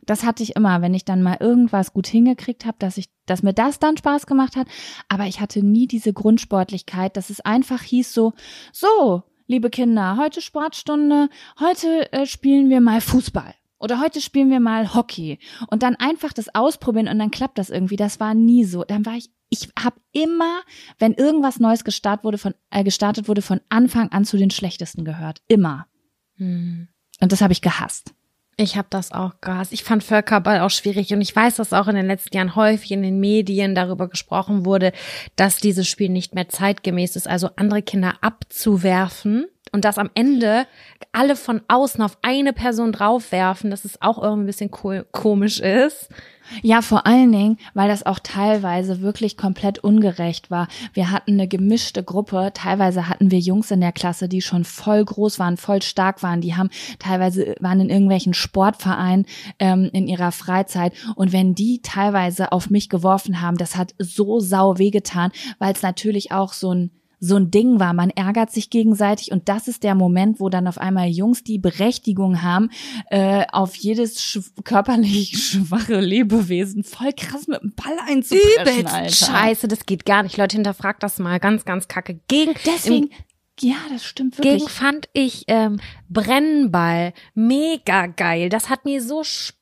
Das 0.06 0.24
hatte 0.26 0.44
ich 0.44 0.56
immer, 0.56 0.82
wenn 0.82 0.94
ich 0.94 1.06
dann 1.06 1.24
mal 1.24 1.38
irgendwas 1.40 1.94
gut 1.94 2.08
hingekriegt 2.08 2.66
habe, 2.66 2.78
dass 2.80 2.98
ich, 2.98 3.10
dass 3.28 3.44
mir 3.44 3.54
das 3.54 3.80
dann 3.80 3.98
Spaß 3.98 4.26
gemacht 4.26 4.56
hat. 4.56 4.68
Aber 5.08 5.26
ich 5.26 5.40
hatte 5.40 5.64
nie 5.64 5.88
diese 5.88 6.14
Grundsportlichkeit, 6.14 7.16
dass 7.16 7.30
es 7.30 7.42
einfach 7.42 7.82
hieß 7.84 8.14
so, 8.14 8.34
so, 8.74 9.24
liebe 9.46 9.70
Kinder, 9.70 10.18
heute 10.18 10.42
Sportstunde, 10.42 11.30
heute 11.60 12.12
äh, 12.12 12.26
spielen 12.26 12.70
wir 12.70 12.82
mal 12.82 13.02
Fußball. 13.02 13.54
Oder 13.80 14.00
heute 14.02 14.22
spielen 14.22 14.50
wir 14.50 14.60
mal 14.60 14.94
Hockey. 14.96 15.40
Und 15.68 15.84
dann 15.84 15.96
einfach 15.96 16.34
das 16.34 16.54
ausprobieren 16.56 17.08
und 17.08 17.20
dann 17.20 17.32
klappt 17.32 17.58
das 17.58 17.70
irgendwie. 17.70 17.96
Das 17.96 18.20
war 18.20 18.34
nie 18.34 18.64
so. 18.64 18.84
Dann 18.84 19.06
war 19.06 19.16
ich, 19.16 19.30
ich 19.50 19.70
habe 19.80 20.02
immer, 20.12 20.62
wenn 20.98 21.14
irgendwas 21.14 21.60
Neues 21.60 21.84
gestartet 21.84 22.24
wurde, 22.24 22.40
von, 22.40 22.56
äh, 22.72 22.84
gestartet 22.84 23.28
wurde, 23.28 23.44
von 23.44 23.62
Anfang 23.70 24.12
an 24.12 24.26
zu 24.26 24.38
den 24.38 24.50
Schlechtesten 24.50 25.06
gehört. 25.06 25.42
Immer. 25.48 25.86
Hm. 26.38 26.88
Und 27.22 27.32
das 27.32 27.42
habe 27.42 27.54
ich 27.54 27.62
gehasst. 27.62 28.14
Ich 28.60 28.76
habe 28.76 28.88
das 28.90 29.12
auch 29.12 29.34
gehasst. 29.40 29.72
Ich 29.72 29.84
fand 29.84 30.04
Völkerball 30.04 30.62
auch 30.62 30.72
schwierig 30.72 31.14
und 31.14 31.22
ich 31.22 31.36
weiß, 31.36 31.58
dass 31.58 31.74
auch 31.74 31.88
in 31.88 31.96
den 31.96 32.08
letzten 32.08 32.36
Jahren 32.36 32.56
häufig 32.56 32.92
in 32.92 33.04
den 33.04 33.20
Medien 33.20 33.76
darüber 33.76 34.08
gesprochen 34.08 34.66
wurde, 34.66 34.94
dass 35.36 35.58
dieses 35.58 35.88
Spiel 35.88 36.10
nicht 36.10 36.34
mehr 36.34 36.50
zeitgemäß 36.50 37.16
ist, 37.16 37.28
also 37.28 37.52
andere 37.56 37.84
Kinder 37.84 38.16
abzuwerfen 38.22 39.46
und 39.72 39.86
dass 39.86 40.00
am 40.00 40.10
Ende 40.16 40.66
alle 41.12 41.36
von 41.36 41.62
außen 41.68 42.02
auf 42.02 42.18
eine 42.24 42.52
Person 42.52 42.92
draufwerfen, 42.92 43.70
dass 43.70 43.86
es 43.86 44.02
auch 44.02 44.22
irgendwie 44.22 44.46
ein 44.46 44.48
bisschen 44.48 44.72
ko 44.72 45.02
komisch 45.12 45.60
ist. 45.60 46.10
Ja, 46.62 46.82
vor 46.82 47.06
allen 47.06 47.32
Dingen, 47.32 47.58
weil 47.74 47.88
das 47.88 48.06
auch 48.06 48.20
teilweise 48.20 49.02
wirklich 49.02 49.38
komplett 49.38 49.80
ungerecht 49.80 50.50
war. 50.50 50.68
Wir 50.94 51.12
hatten 51.12 51.34
eine 51.34 51.48
gemischte 51.48 52.04
Gruppe. 52.04 52.52
Teilweise 52.54 53.10
hatten 53.10 53.32
wir 53.32 53.40
Jungs 53.40 53.72
in 53.72 53.82
der 53.82 53.92
Klasse, 53.92 54.28
die 54.28 54.42
schon 54.42 54.64
voll 54.64 55.04
groß 55.04 55.40
waren, 55.40 55.58
voll 55.58 55.82
stark 55.82 56.24
waren. 56.24 56.42
Die 56.42 56.56
haben 56.56 56.70
teilweise 57.00 57.56
waren 57.60 57.82
in 57.82 57.90
irgendwelchen 57.90 58.34
Sportvereinen 58.34 59.26
ähm, 59.60 59.90
in 59.94 60.08
ihrer 60.08 60.32
Freizeit. 60.32 60.94
Und 61.16 61.32
wenn 61.32 61.56
die 61.56 61.82
teilweise 61.82 62.52
auf 62.52 62.70
mich 62.70 62.90
geworfen 62.90 63.42
haben, 63.42 63.58
das 63.58 63.76
hat 63.76 63.94
so 64.00 64.40
sau 64.40 64.78
wehgetan, 64.78 65.32
weil 65.60 65.74
es 65.74 65.82
natürlich 65.82 66.32
auch 66.32 66.54
so 66.54 66.74
ein 66.74 66.92
so 67.20 67.36
ein 67.36 67.52
Ding 67.52 67.80
war. 67.80 67.94
Man 67.94 68.10
ärgert 68.10 68.52
sich 68.52 68.70
gegenseitig 68.70 69.32
und 69.32 69.50
das 69.50 69.68
ist 69.68 69.84
der 69.84 69.96
Moment, 69.96 70.40
wo 70.40 70.50
dann 70.50 70.68
auf 70.68 70.78
einmal 70.78 71.08
Jungs 71.08 71.44
die 71.44 71.58
Berechtigung 71.58 72.42
haben, 72.42 72.70
äh, 73.10 73.46
auf 73.52 73.76
jedes 73.76 74.22
sch 74.22 74.40
körperlich 74.64 75.38
schwache 75.38 76.00
Lebewesen 76.00 76.84
voll 76.84 77.14
krass 77.14 77.48
mit 77.48 77.62
dem 77.62 77.74
Ball 77.74 77.98
einzupreschen, 78.08 78.62
Übelst 78.62 78.94
Alter. 78.94 79.14
scheiße, 79.14 79.68
das 79.68 79.86
geht 79.86 80.06
gar 80.06 80.24
nicht. 80.24 80.38
Leute, 80.38 80.58
hinterfragt 80.58 81.04
das 81.04 81.20
mal. 81.20 81.40
Ganz, 81.40 81.66
ganz 81.66 81.88
kacke. 81.88 82.20
Gegen, 82.28 82.54
Deswegen, 82.66 83.10
ja, 83.60 83.78
das 83.92 84.04
stimmt 84.04 84.38
wirklich. 84.38 84.60
Gegen 84.60 84.70
fand 84.70 85.10
ich 85.14 85.46
ähm, 85.48 85.80
Brennball 86.10 87.14
mega 87.34 88.06
geil. 88.08 88.50
Das 88.50 88.70
hat 88.70 88.86
mir 88.86 89.02
so 89.02 89.24
Spaß 89.24 89.57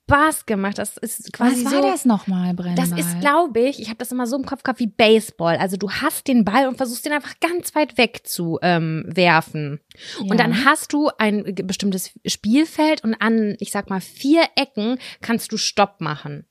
gemacht. 0.45 0.78
Das 0.78 0.97
ist 0.97 1.34
quasi 1.34 1.66
Was 1.66 1.74
war 1.74 1.82
so. 1.82 1.88
das 1.89 2.06
nochmal, 2.06 2.53
Brennball? 2.53 2.76
Das 2.76 2.97
ist, 2.97 3.20
glaube 3.22 3.60
ich, 3.62 3.80
ich 3.82 3.88
habe 3.88 3.97
das 3.97 4.12
immer 4.12 4.28
so 4.28 4.36
im 4.36 4.45
Kopf 4.45 4.64
gehabt 4.64 4.80
wie 4.80 4.88
Baseball. 4.88 5.58
Also 5.58 5.78
du 5.78 5.89
hast 5.89 6.28
den 6.28 6.45
Ball 6.45 6.68
und 6.68 6.78
versuchst 6.78 7.06
den 7.06 7.14
einfach 7.14 7.34
ganz 7.39 7.74
weit 7.76 7.97
weg 7.97 8.22
zu 8.26 8.60
ähm, 8.62 9.03
werfen. 9.08 9.80
Ja. 10.20 10.30
Und 10.32 10.39
dann 10.39 10.64
hast 10.66 10.93
du 10.93 11.10
ein 11.18 11.43
bestimmtes 11.64 12.12
Spielfeld 12.26 13.03
und 13.03 13.16
an, 13.16 13.56
ich 13.60 13.72
sag 13.72 13.89
mal, 13.89 14.01
vier 14.01 14.43
Ecken 14.56 14.97
kannst 15.22 15.51
du 15.51 15.58
Stopp 15.58 16.01
machen. 16.01 16.45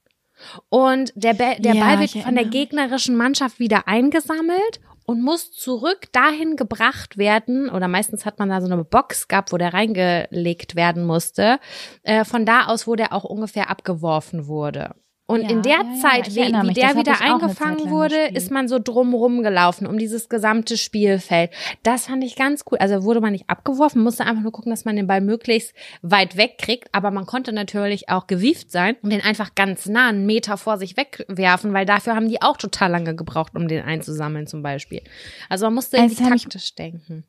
Und 0.69 1.13
der, 1.15 1.35
Ba- 1.35 1.55
der 1.59 1.75
Ja, 1.75 1.85
Ball 1.85 2.01
wird 2.01 2.11
von 2.11 2.35
der 2.35 2.45
gegnerischen 2.45 3.17
Mannschaft 3.17 3.61
wieder 3.61 3.87
eingesammelt 3.87 4.81
und 5.07 5.23
muss 5.23 5.53
zurück 5.53 6.13
dahin 6.13 6.57
gebracht 6.57 7.19
werden. 7.19 7.69
Oder 7.69 7.89
meistens 7.89 8.25
hat 8.25 8.39
man 8.39 8.49
da 8.49 8.61
so 8.61 8.73
eine 8.73 8.85
Box 8.85 9.29
gehabt, 9.29 9.53
wo 9.53 9.57
der 9.57 9.75
reingelegt 9.75 10.77
werden 10.77 11.05
musste. 11.05 11.59
Äh, 12.03 12.25
von 12.25 12.47
da 12.47 12.67
aus, 12.67 12.87
wo 12.87 12.97
der 12.97 13.13
auch 13.13 13.25
ungefähr 13.25 13.71
abgeworfen 13.71 14.47
wurde. 14.47 14.95
Und 15.27 15.41
Ja, 15.45 15.49
in 15.49 15.63
der 15.63 15.73
ja, 15.73 15.83
ja, 15.85 16.01
Zeit, 16.03 16.29
ich 16.29 16.35
wie, 16.37 16.53
mich, 16.67 16.75
der 16.75 16.97
wieder 16.97 17.19
eingefangen 17.23 17.89
wurde, 17.89 18.15
gespielt. 18.15 18.37
ist 18.37 18.51
man 18.51 18.69
so 18.69 18.79
drumrum 18.79 19.43
gelaufen 19.43 19.87
um 19.87 19.97
dieses 19.97 20.29
gesamte 20.29 20.77
Spielfeld. 20.77 21.51
Das 21.83 22.09
fand 22.09 22.23
ich 22.25 22.37
ganz 22.37 22.63
cool. 22.71 22.77
Also 22.77 23.05
wurde 23.05 23.23
man 23.23 23.33
nicht 23.33 23.49
abgeworfen, 23.49 24.03
musste 24.03 24.27
einfach 24.27 24.43
nur 24.43 24.53
gucken, 24.53 24.69
dass 24.69 24.85
man 24.85 24.97
den 24.97 25.07
Ball 25.07 25.23
möglichst 25.23 25.73
weit 26.03 26.37
wegkriegt. 26.37 26.89
Aber 26.93 27.11
man 27.11 27.25
konnte 27.25 27.55
natürlich 27.55 28.11
auch 28.11 28.27
gewieft 28.27 28.71
sein 28.71 28.97
und 29.01 29.09
den 29.11 29.23
einfach 29.23 29.55
ganz 29.55 29.87
nah 29.87 30.09
einen 30.11 30.27
Meter 30.27 30.59
vor 30.59 30.77
sich 30.77 30.99
wegwerfen, 30.99 31.73
weil 31.73 31.87
dafür 31.87 32.15
haben 32.17 32.29
die 32.29 32.43
auch 32.43 32.59
total 32.59 32.91
lange 32.91 33.17
gebraucht, 33.17 33.55
um 33.57 33.67
den 33.67 33.83
einzusammeln 33.83 34.47
zum 34.47 34.63
Beispiel. 34.63 35.01
Also 35.49 35.65
man 35.65 35.73
musste 35.75 35.97
Also 35.99 36.13
irgendwie 36.17 36.25
hab 36.31 36.35
ich- 36.37 36.43
taktisch 36.43 36.75
denken. 36.75 37.25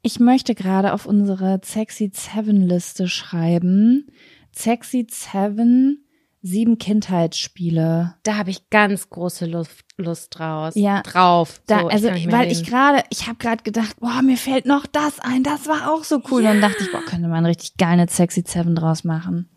Ich 0.00 0.20
möchte 0.20 0.54
gerade 0.54 0.94
auf 0.94 1.04
unsere 1.04 1.60
Sexy 1.62 2.10
Seven 2.14 2.62
Liste 2.62 3.08
schreiben. 3.08 4.06
Sexy 4.54 5.06
Seven, 5.10 6.02
sieben 6.46 6.78
Kindheitsspiele. 6.78 8.14
Da 8.22 8.36
habe 8.36 8.50
ich 8.50 8.70
ganz 8.70 9.10
große 9.10 9.46
Lust, 9.46 9.84
Lust 9.96 10.38
draus. 10.38 10.74
Ja. 10.76 11.02
drauf. 11.02 11.60
Da, 11.66 11.80
So, 11.80 11.88
ich 11.88 11.94
also, 11.94 12.10
mehr 12.10 12.32
weil 12.32 12.52
ich 12.52 12.64
gerade, 12.64 13.02
ich 13.10 13.26
habe 13.26 13.36
gerade 13.38 13.62
gedacht, 13.62 13.96
boah, 14.00 14.22
mir 14.22 14.36
fällt 14.36 14.66
noch 14.66 14.86
das 14.86 15.20
ein, 15.20 15.42
das 15.42 15.66
war 15.66 15.92
auch 15.92 16.04
so 16.04 16.22
cool. 16.30 16.42
Dann 16.42 16.60
dachte 16.60 16.82
ich, 16.82 16.92
boah, 16.92 17.02
könnte 17.04 17.28
man 17.28 17.44
richtig 17.44 17.76
geil 17.76 17.92
eine 17.92 18.08
Sexy 18.08 18.44
Seven 18.46 18.74
draus 18.74 19.04
machen. 19.04 19.48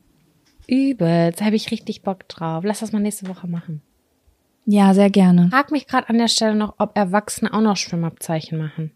übelst, 0.68 1.42
da 1.42 1.46
habe 1.46 1.56
ich 1.56 1.72
richtig 1.72 2.02
Bock 2.02 2.28
drauf. 2.28 2.64
Lass 2.66 2.80
das 2.80 2.92
mal 2.92 3.00
nächste 3.00 3.28
Woche 3.28 3.48
machen. 3.48 3.82
Ja, 4.66 4.94
sehr 4.94 5.10
gerne. 5.10 5.50
Frag 5.50 5.72
mich 5.72 5.88
gerade 5.88 6.10
an 6.10 6.18
der 6.18 6.28
Stelle 6.28 6.56
noch, 6.56 6.76
ob 6.78 6.96
Erwachsene 6.96 7.54
auch 7.54 7.62
noch 7.62 7.76
Schwimmabzeichen 7.78 8.58
machen. 8.58 8.92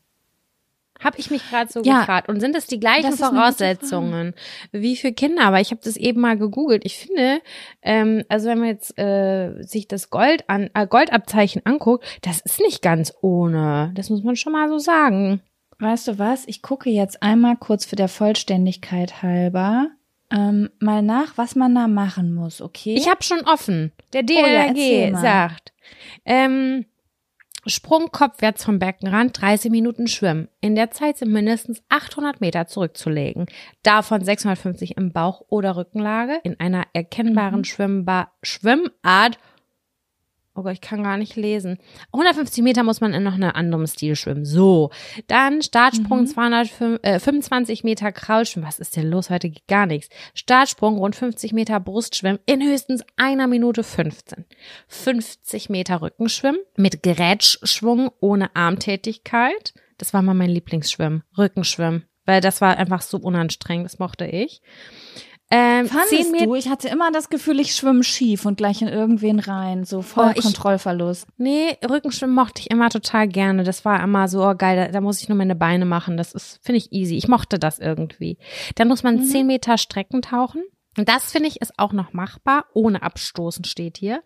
Hab 1.03 1.17
ich 1.19 1.29
mich 1.31 1.47
gerade 1.49 1.71
so 1.71 1.81
Ja. 1.83 1.99
gefragt. 1.99 2.29
Und 2.29 2.39
sind 2.39 2.55
es 2.55 2.67
die 2.67 2.79
gleichen 2.79 3.11
Das 3.11 3.19
Voraussetzungen 3.19 4.33
wie 4.71 4.95
für 4.95 5.11
Kinder? 5.11 5.43
Aber 5.43 5.59
ich 5.61 5.71
habe 5.71 5.81
das 5.83 5.97
eben 5.97 6.21
mal 6.21 6.37
gegoogelt. 6.37 6.83
Ich 6.85 6.97
finde, 6.97 7.41
ähm, 7.81 8.23
also 8.29 8.47
wenn 8.49 8.59
man 8.59 8.67
jetzt 8.69 8.97
äh, 8.97 9.61
sich 9.61 9.87
das 9.87 10.09
Gold 10.09 10.49
an, 10.49 10.69
äh, 10.73 10.87
Goldabzeichen 10.87 11.65
anguckt, 11.65 12.05
das 12.21 12.39
ist 12.41 12.59
nicht 12.59 12.81
ganz 12.81 13.13
ohne. 13.21 13.91
Das 13.95 14.09
muss 14.09 14.23
man 14.23 14.35
schon 14.35 14.53
mal 14.53 14.69
so 14.69 14.77
sagen. 14.79 15.41
Weißt 15.79 16.07
du 16.07 16.19
was? 16.19 16.43
Ich 16.47 16.61
gucke 16.61 16.89
jetzt 16.89 17.21
einmal 17.23 17.57
kurz 17.57 17.85
für 17.85 17.95
der 17.95 18.07
Vollständigkeit 18.07 19.21
halber 19.21 19.87
ähm, 20.31 20.69
mal 20.79 21.01
nach, 21.01 21.37
was 21.37 21.55
man 21.55 21.75
da 21.75 21.87
machen 21.87 22.33
muss, 22.33 22.61
okay? 22.61 22.95
Ich 22.95 23.07
habe 23.09 23.21
schon 23.23 23.41
offen. 23.41 23.91
Der 24.13 24.21
Oh 24.21 24.33
ja, 24.33 24.63
DLRG 24.63 24.67
erzähl 24.69 25.11
mal. 25.11 25.21
sagt, 25.21 25.73
ähm, 26.25 26.85
Sprung 27.65 28.11
kopfwärts 28.11 28.65
vom 28.65 28.77
Beckenrand, 28.79 29.39
30 29.41 29.71
Minuten 29.71 30.07
schwimmen. 30.07 30.49
In 30.59 30.75
der 30.75 30.91
Zeit 30.91 31.17
sind 31.17 31.31
mindestens 31.31 31.81
800 31.89 32.41
Meter 32.41 32.67
zurückzulegen. 32.67 33.45
Davon 33.83 34.23
650 34.23 34.97
im 34.97 35.11
Bauch- 35.13 35.43
oder 35.47 35.77
Rückenlage 35.77 36.39
in 36.43 36.59
einer 36.59 36.85
erkennbaren 36.93 37.59
Mhm. 37.59 37.63
Schwimmba 37.63 38.31
Schwimmart. 38.41 39.37
Oh 40.55 40.61
Gott, 40.61 40.73
ich 40.73 40.81
kann 40.81 41.01
gar 41.01 41.17
nicht 41.17 41.35
lesen. 41.35 41.79
150 42.11 42.63
Meter 42.63 42.83
muss 42.83 43.01
man 43.01 43.13
in 43.13 43.23
noch 43.23 43.33
einem 43.33 43.49
anderen 43.55 43.87
Stil 43.87 44.15
schwimmen. 44.15 44.45
So. 44.45 44.91
Dann 45.25 45.63
Startsprung 45.63 46.21
Mhm. 46.21 46.27
225 46.27 47.83
Meter 47.83 48.11
Kraulschwimmen. 48.11 48.67
Was 48.67 48.77
ist 48.77 48.95
denn 48.95 49.09
los? 49.09 49.31
Heute 49.31 49.49
geht 49.49 49.67
gar 49.67 49.87
nichts. 49.87 50.09
Startsprung 50.35 50.97
rund 50.97 51.15
50 51.15 51.53
Meter 51.53 51.79
Brustschwimmen 51.79 52.39
in 52.45 52.61
höchstens 52.61 53.03
einer 53.17 53.47
Minute 53.47 53.83
15. 53.83 54.45
50 54.87 55.69
Meter 55.69 56.03
Rückenschwimmen 56.03 56.59
mit 56.77 57.01
Gerätschschwung 57.01 58.11
ohne 58.19 58.55
Armtätigkeit. 58.55 59.73
Das 59.97 60.13
war 60.13 60.21
mal 60.21 60.33
mein 60.35 60.49
Lieblingsschwimmen. 60.51 61.23
Rückenschwimmen. 61.35 62.05
Weil 62.25 62.41
das 62.41 62.61
war 62.61 62.77
einfach 62.77 63.01
so 63.01 63.17
unanstrengend. 63.17 63.85
Das 63.85 63.99
mochte 63.99 64.25
ich. 64.25 64.61
Ähm, 65.51 65.85
10 65.85 65.97
Fandest 65.97 66.31
Meter 66.31 66.45
du? 66.45 66.55
Ich 66.55 66.67
hatte 66.69 66.87
immer 66.87 67.11
das 67.11 67.29
Gefühl, 67.29 67.59
ich 67.59 67.75
schwimme 67.75 68.03
schief 68.03 68.45
und 68.45 68.57
gleich 68.57 68.81
in 68.81 68.87
irgendwen 68.87 69.39
rein. 69.39 69.83
So 69.85 70.01
voll 70.01 70.29
Oh, 70.29 70.31
ich- 70.35 70.43
Kontrollverlust. 70.43 71.27
Nee, 71.37 71.77
Rückenschwimmen 71.87 72.35
mochte 72.35 72.61
ich 72.61 72.71
immer 72.71 72.89
total 72.89 73.27
gerne. 73.27 73.63
Das 73.63 73.85
war 73.85 74.03
immer 74.03 74.27
so 74.27 74.43
oh, 74.43 74.55
geil. 74.55 74.75
Da, 74.75 74.87
da 74.87 75.01
muss 75.01 75.21
ich 75.21 75.29
nur 75.29 75.37
meine 75.37 75.55
Beine 75.55 75.85
machen. 75.85 76.17
Das 76.17 76.33
ist, 76.33 76.59
finde 76.63 76.77
ich 76.77 76.91
easy. 76.91 77.15
Ich 77.15 77.27
mochte 77.27 77.59
das 77.59 77.79
irgendwie. 77.79 78.37
Dann 78.75 78.87
muss 78.87 79.03
man 79.03 79.23
10 79.23 79.45
Meter 79.45 79.77
Strecken 79.77 80.21
tauchen. 80.21 80.63
Und 80.97 81.09
das 81.09 81.31
finde 81.31 81.49
ich 81.49 81.59
ist 81.61 81.73
auch 81.77 81.91
noch 81.93 82.13
machbar. 82.13 82.65
Ohne 82.73 83.01
Abstoßen 83.01 83.65
steht 83.65 83.97
hier. 83.97 84.21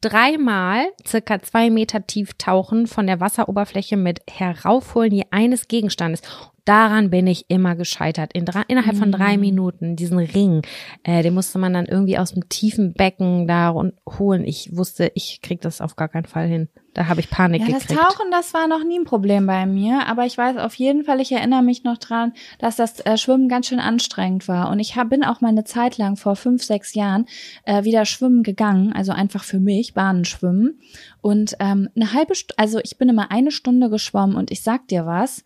Dreimal 0.00 0.86
circa 1.06 1.42
zwei 1.42 1.68
Meter 1.68 2.06
tief 2.06 2.32
tauchen 2.38 2.86
von 2.86 3.06
der 3.06 3.20
Wasseroberfläche 3.20 3.96
mit 3.98 4.20
Heraufholen 4.30 5.12
je 5.12 5.24
eines 5.30 5.68
Gegenstandes. 5.68 6.22
Daran 6.66 7.10
bin 7.10 7.26
ich 7.26 7.46
immer 7.48 7.74
gescheitert. 7.74 8.32
In 8.32 8.44
drei, 8.44 8.62
innerhalb 8.68 8.96
von 8.96 9.10
drei 9.10 9.38
Minuten, 9.38 9.96
diesen 9.96 10.18
Ring, 10.18 10.62
äh, 11.02 11.22
den 11.22 11.34
musste 11.34 11.58
man 11.58 11.72
dann 11.72 11.86
irgendwie 11.86 12.18
aus 12.18 12.32
dem 12.32 12.48
tiefen 12.48 12.92
Becken 12.92 13.48
da 13.48 13.70
run- 13.70 13.94
holen. 14.18 14.44
Ich 14.44 14.76
wusste, 14.76 15.10
ich 15.14 15.40
krieg 15.42 15.62
das 15.62 15.80
auf 15.80 15.96
gar 15.96 16.08
keinen 16.08 16.26
Fall 16.26 16.46
hin. 16.46 16.68
Da 16.92 17.06
habe 17.06 17.20
ich 17.20 17.30
Panik 17.30 17.62
Ja, 17.62 17.68
das 17.72 17.86
gekriegt. 17.86 18.00
Tauchen, 18.00 18.30
das 18.30 18.52
war 18.52 18.66
noch 18.66 18.84
nie 18.84 18.98
ein 18.98 19.04
Problem 19.04 19.46
bei 19.46 19.64
mir, 19.64 20.06
aber 20.06 20.26
ich 20.26 20.36
weiß 20.36 20.58
auf 20.58 20.74
jeden 20.74 21.04
Fall, 21.04 21.20
ich 21.20 21.32
erinnere 21.32 21.62
mich 21.62 21.82
noch 21.82 21.98
dran, 21.98 22.32
dass 22.58 22.76
das 22.76 23.00
äh, 23.00 23.16
Schwimmen 23.16 23.48
ganz 23.48 23.68
schön 23.68 23.80
anstrengend 23.80 24.46
war. 24.46 24.70
Und 24.70 24.80
ich 24.80 24.96
hab, 24.96 25.08
bin 25.08 25.24
auch 25.24 25.40
mal 25.40 25.48
eine 25.48 25.64
Zeit 25.64 25.98
lang 25.98 26.16
vor 26.16 26.36
fünf, 26.36 26.62
sechs 26.62 26.94
Jahren 26.94 27.26
äh, 27.64 27.84
wieder 27.84 28.04
schwimmen 28.04 28.42
gegangen, 28.42 28.92
also 28.92 29.12
einfach 29.12 29.44
für 29.44 29.60
mich, 29.60 29.89
Bahnenschwimmen. 29.94 30.80
Und 31.20 31.56
ähm, 31.60 31.88
eine 31.94 32.12
halbe 32.12 32.34
Stunde, 32.34 32.58
also 32.58 32.80
ich 32.82 32.98
bin 32.98 33.08
immer 33.08 33.30
eine 33.30 33.50
Stunde 33.50 33.90
geschwommen 33.90 34.36
und 34.36 34.50
ich 34.50 34.62
sag 34.62 34.88
dir 34.88 35.06
was, 35.06 35.44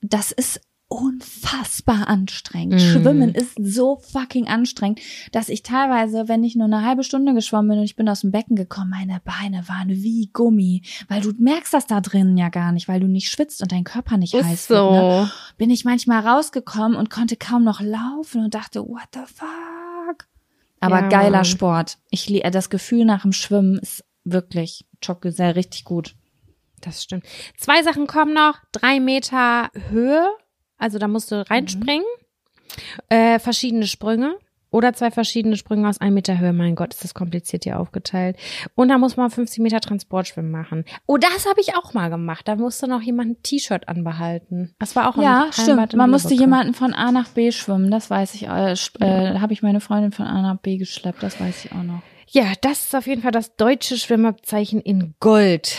das 0.00 0.32
ist 0.32 0.60
unfassbar 0.90 2.08
anstrengend. 2.08 2.74
Mhm. 2.74 2.78
Schwimmen 2.78 3.34
ist 3.34 3.54
so 3.62 4.00
fucking 4.10 4.48
anstrengend, 4.48 5.00
dass 5.30 5.48
ich 5.48 5.62
teilweise, 5.62 6.26
wenn 6.26 6.42
ich 6.42 6.56
nur 6.56 6.64
eine 6.64 6.84
halbe 6.84 7.04
Stunde 7.04 7.32
geschwommen 7.32 7.68
bin 7.68 7.78
und 7.78 7.84
ich 7.84 7.94
bin 7.94 8.08
aus 8.08 8.22
dem 8.22 8.32
Becken 8.32 8.56
gekommen, 8.56 8.90
meine 8.90 9.20
Beine 9.24 9.68
waren 9.68 9.88
wie 9.88 10.30
Gummi, 10.32 10.82
weil 11.06 11.20
du 11.20 11.32
merkst 11.38 11.72
das 11.72 11.86
da 11.86 12.00
drinnen 12.00 12.36
ja 12.36 12.48
gar 12.48 12.72
nicht, 12.72 12.88
weil 12.88 12.98
du 12.98 13.06
nicht 13.06 13.30
schwitzt 13.30 13.62
und 13.62 13.70
dein 13.70 13.84
Körper 13.84 14.16
nicht 14.16 14.34
heiß 14.34 14.52
Ist 14.52 14.70
wird. 14.70 14.90
Ne? 14.90 15.26
so. 15.26 15.54
Bin 15.58 15.70
ich 15.70 15.84
manchmal 15.84 16.26
rausgekommen 16.26 16.96
und 16.96 17.08
konnte 17.08 17.36
kaum 17.36 17.62
noch 17.62 17.80
laufen 17.80 18.44
und 18.44 18.54
dachte, 18.54 18.80
what 18.80 19.08
the 19.14 19.20
fuck? 19.32 19.79
Aber 20.80 21.00
Ja, 21.02 21.08
geiler. 21.08 21.44
Sport. 21.44 21.98
Ich 22.10 22.26
das 22.50 22.70
Gefühl 22.70 23.04
nach 23.04 23.22
dem 23.22 23.32
Schwimmen 23.32 23.78
ist 23.78 24.04
wirklich 24.24 24.86
Jogge 25.02 25.32
sehr 25.32 25.56
richtig 25.56 25.84
gut. 25.84 26.16
Das 26.80 27.02
stimmt. 27.02 27.24
Zwei 27.58 27.82
Sachen 27.82 28.06
kommen 28.06 28.32
noch. 28.34 28.58
Drei 28.72 29.00
Meter 29.00 29.70
Höhe. 29.90 30.26
Also 30.78 30.98
da 30.98 31.08
musst 31.08 31.30
du 31.30 31.48
reinspringen. 31.48 32.06
Äh, 33.08 33.38
verschiedene 33.38 33.86
Sprünge. 33.86 34.36
Oder 34.70 34.92
zwei 34.92 35.10
verschiedene 35.10 35.56
Sprünge 35.56 35.88
aus 35.88 36.00
einem 36.00 36.14
Meter 36.14 36.38
Höhe. 36.38 36.52
Mein 36.52 36.74
Gott, 36.76 36.94
ist 36.94 37.02
das 37.04 37.14
kompliziert 37.14 37.64
hier 37.64 37.78
aufgeteilt. 37.80 38.36
Und 38.74 38.88
da 38.88 38.98
muss 38.98 39.16
man 39.16 39.30
50 39.30 39.58
Meter 39.60 39.80
Transportschwimmen 39.80 40.50
machen. 40.50 40.84
Oh, 41.06 41.16
das 41.16 41.46
habe 41.48 41.60
ich 41.60 41.74
auch 41.76 41.92
mal 41.94 42.08
gemacht. 42.10 42.46
Da 42.46 42.56
musste 42.56 42.86
noch 42.88 43.02
jemand 43.02 43.30
ein 43.30 43.42
T-Shirt 43.42 43.88
anbehalten. 43.88 44.74
Das 44.78 44.94
war 44.96 45.08
auch 45.08 45.16
am 45.16 45.22
Ja, 45.22 45.48
stimmt. 45.52 45.94
Man 45.94 46.10
musste 46.10 46.34
jemanden 46.34 46.74
von 46.74 46.94
A 46.94 47.10
nach 47.12 47.28
B 47.28 47.50
schwimmen, 47.52 47.90
das 47.90 48.10
weiß 48.10 48.34
ich. 48.34 48.44
Äh, 48.48 48.72
äh, 49.00 49.38
habe 49.40 49.52
ich 49.52 49.62
meine 49.62 49.80
Freundin 49.80 50.12
von 50.12 50.26
A 50.26 50.40
nach 50.42 50.58
B 50.58 50.76
geschleppt, 50.76 51.22
das 51.22 51.40
weiß 51.40 51.64
ich 51.64 51.72
auch 51.72 51.82
noch. 51.82 52.02
Ja, 52.28 52.44
das 52.60 52.84
ist 52.84 52.94
auf 52.94 53.08
jeden 53.08 53.22
Fall 53.22 53.32
das 53.32 53.56
deutsche 53.56 53.96
Schwimmabzeichen 53.96 54.80
in 54.80 55.14
Gold. 55.18 55.76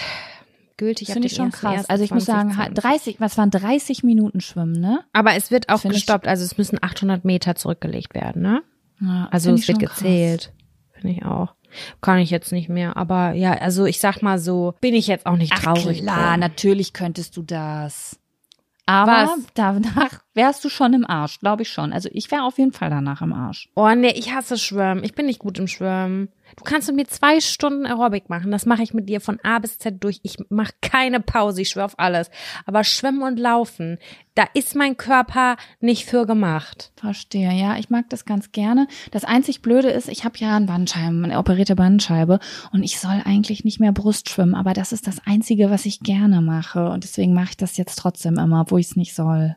Gültig 0.76 1.11
Finde 1.13 1.27
ich 1.27 1.35
schon 1.35 1.51
krass. 1.51 1.85
1.1.2020. 1.85 1.89
Also 1.89 2.03
ich 2.03 2.11
muss 2.11 2.26
sagen, 2.26 2.57
ha- 2.57 2.69
30, 2.69 3.22
was 3.22 3.38
waren 3.38 3.51
30 3.51 4.03
Minuten 4.03 4.41
schwimmen, 4.41 4.73
ne? 4.80 4.99
Aber 5.13 5.35
es 5.35 5.51
wird 5.51 5.69
auch 5.69 5.81
gestoppt. 5.84 6.27
Also 6.27 6.43
es 6.43 6.57
müssen 6.57 6.80
800 6.81 7.23
Meter 7.23 7.55
zurückgelegt 7.55 8.13
werden, 8.15 8.41
ne? 8.41 8.63
Ja, 9.02 9.28
Also 9.32 9.52
es 9.52 9.61
ich 9.61 9.68
wird 9.68 9.80
gezählt. 9.80 10.53
Finde 10.94 11.10
ich 11.18 11.26
auch. 11.26 11.56
Kann 12.02 12.19
ich 12.19 12.30
jetzt 12.30 12.52
nicht 12.52 12.69
mehr. 12.69 12.98
Aber 12.98 13.32
ja, 13.32 13.53
also 13.53 13.86
ich 13.86 13.99
sag 13.99 14.22
mal 14.22 14.40
so, 14.40 14.76
bin 14.82 14.94
ich 14.94 15.07
jetzt 15.07 15.26
auch 15.26 15.38
nicht 15.38 15.53
traurig. 15.56 16.02
klar, 16.02 16.32
drum. 16.32 16.40
natürlich 16.41 16.94
könntest 16.94 17.38
du 17.38 17.41
das. 17.44 18.19
Aber 18.86 19.11
Was? 19.11 19.40
danach 19.53 20.22
wärst 20.33 20.63
du 20.63 20.69
schon 20.69 20.93
im 20.93 21.05
Arsch, 21.05 21.39
glaube 21.39 21.63
ich 21.63 21.69
schon. 21.69 21.93
Also 21.93 22.09
ich 22.11 22.31
wäre 22.31 22.43
auf 22.43 22.57
jeden 22.57 22.71
Fall 22.71 22.89
danach 22.89 23.21
im 23.21 23.33
Arsch. 23.33 23.69
Oh 23.75 23.89
nee, 23.95 24.13
ich 24.15 24.33
hasse 24.33 24.57
Schwimmen. 24.57 25.03
Ich 25.03 25.13
bin 25.13 25.25
nicht 25.25 25.39
gut 25.39 25.59
im 25.59 25.67
Schwimmen. 25.67 26.29
Du 26.57 26.63
kannst 26.65 26.87
mit 26.87 26.97
mir 26.97 27.07
zwei 27.07 27.39
Stunden 27.39 27.85
Aerobic 27.85 28.29
machen. 28.29 28.51
Das 28.51 28.65
mache 28.65 28.83
ich 28.83 28.93
mit 28.93 29.07
dir 29.07 29.21
von 29.21 29.39
A 29.41 29.59
bis 29.59 29.77
Z 29.77 30.03
durch. 30.03 30.19
Ich 30.23 30.37
mache 30.49 30.73
keine 30.81 31.21
Pause. 31.21 31.61
Ich 31.61 31.69
schwöre 31.69 31.85
auf 31.85 31.97
alles. 31.97 32.29
Aber 32.65 32.83
Schwimmen 32.83 33.21
und 33.21 33.39
Laufen, 33.39 33.97
da 34.35 34.45
ist 34.53 34.75
mein 34.75 34.97
Körper 34.97 35.55
nicht 35.79 36.05
für 36.05 36.25
gemacht. 36.25 36.91
Verstehe, 36.95 37.53
ja, 37.53 37.77
ich 37.77 37.89
mag 37.89 38.09
das 38.09 38.25
ganz 38.25 38.51
gerne. 38.51 38.87
Das 39.11 39.23
einzig 39.23 39.61
Blöde 39.61 39.89
ist, 39.89 40.09
ich 40.09 40.25
habe 40.25 40.37
ja 40.39 40.55
einen 40.55 40.65
Bandscheiben, 40.65 41.23
eine 41.23 41.37
operierte 41.37 41.75
Bandscheibe 41.75 42.39
und 42.71 42.83
ich 42.83 42.99
soll 42.99 43.21
eigentlich 43.25 43.63
nicht 43.63 43.79
mehr 43.79 43.91
Brust 43.91 44.29
schwimmen, 44.29 44.55
aber 44.55 44.73
das 44.73 44.91
ist 44.91 45.07
das 45.07 45.25
Einzige, 45.25 45.69
was 45.69 45.85
ich 45.85 45.99
gerne 45.99 46.41
mache 46.41 46.89
und 46.89 47.03
deswegen 47.03 47.33
mache 47.33 47.51
ich 47.51 47.57
das 47.57 47.77
jetzt 47.77 47.95
trotzdem 47.95 48.37
immer, 48.37 48.65
wo 48.69 48.77
ich 48.77 48.87
es 48.87 48.95
nicht 48.95 49.15
soll. 49.15 49.55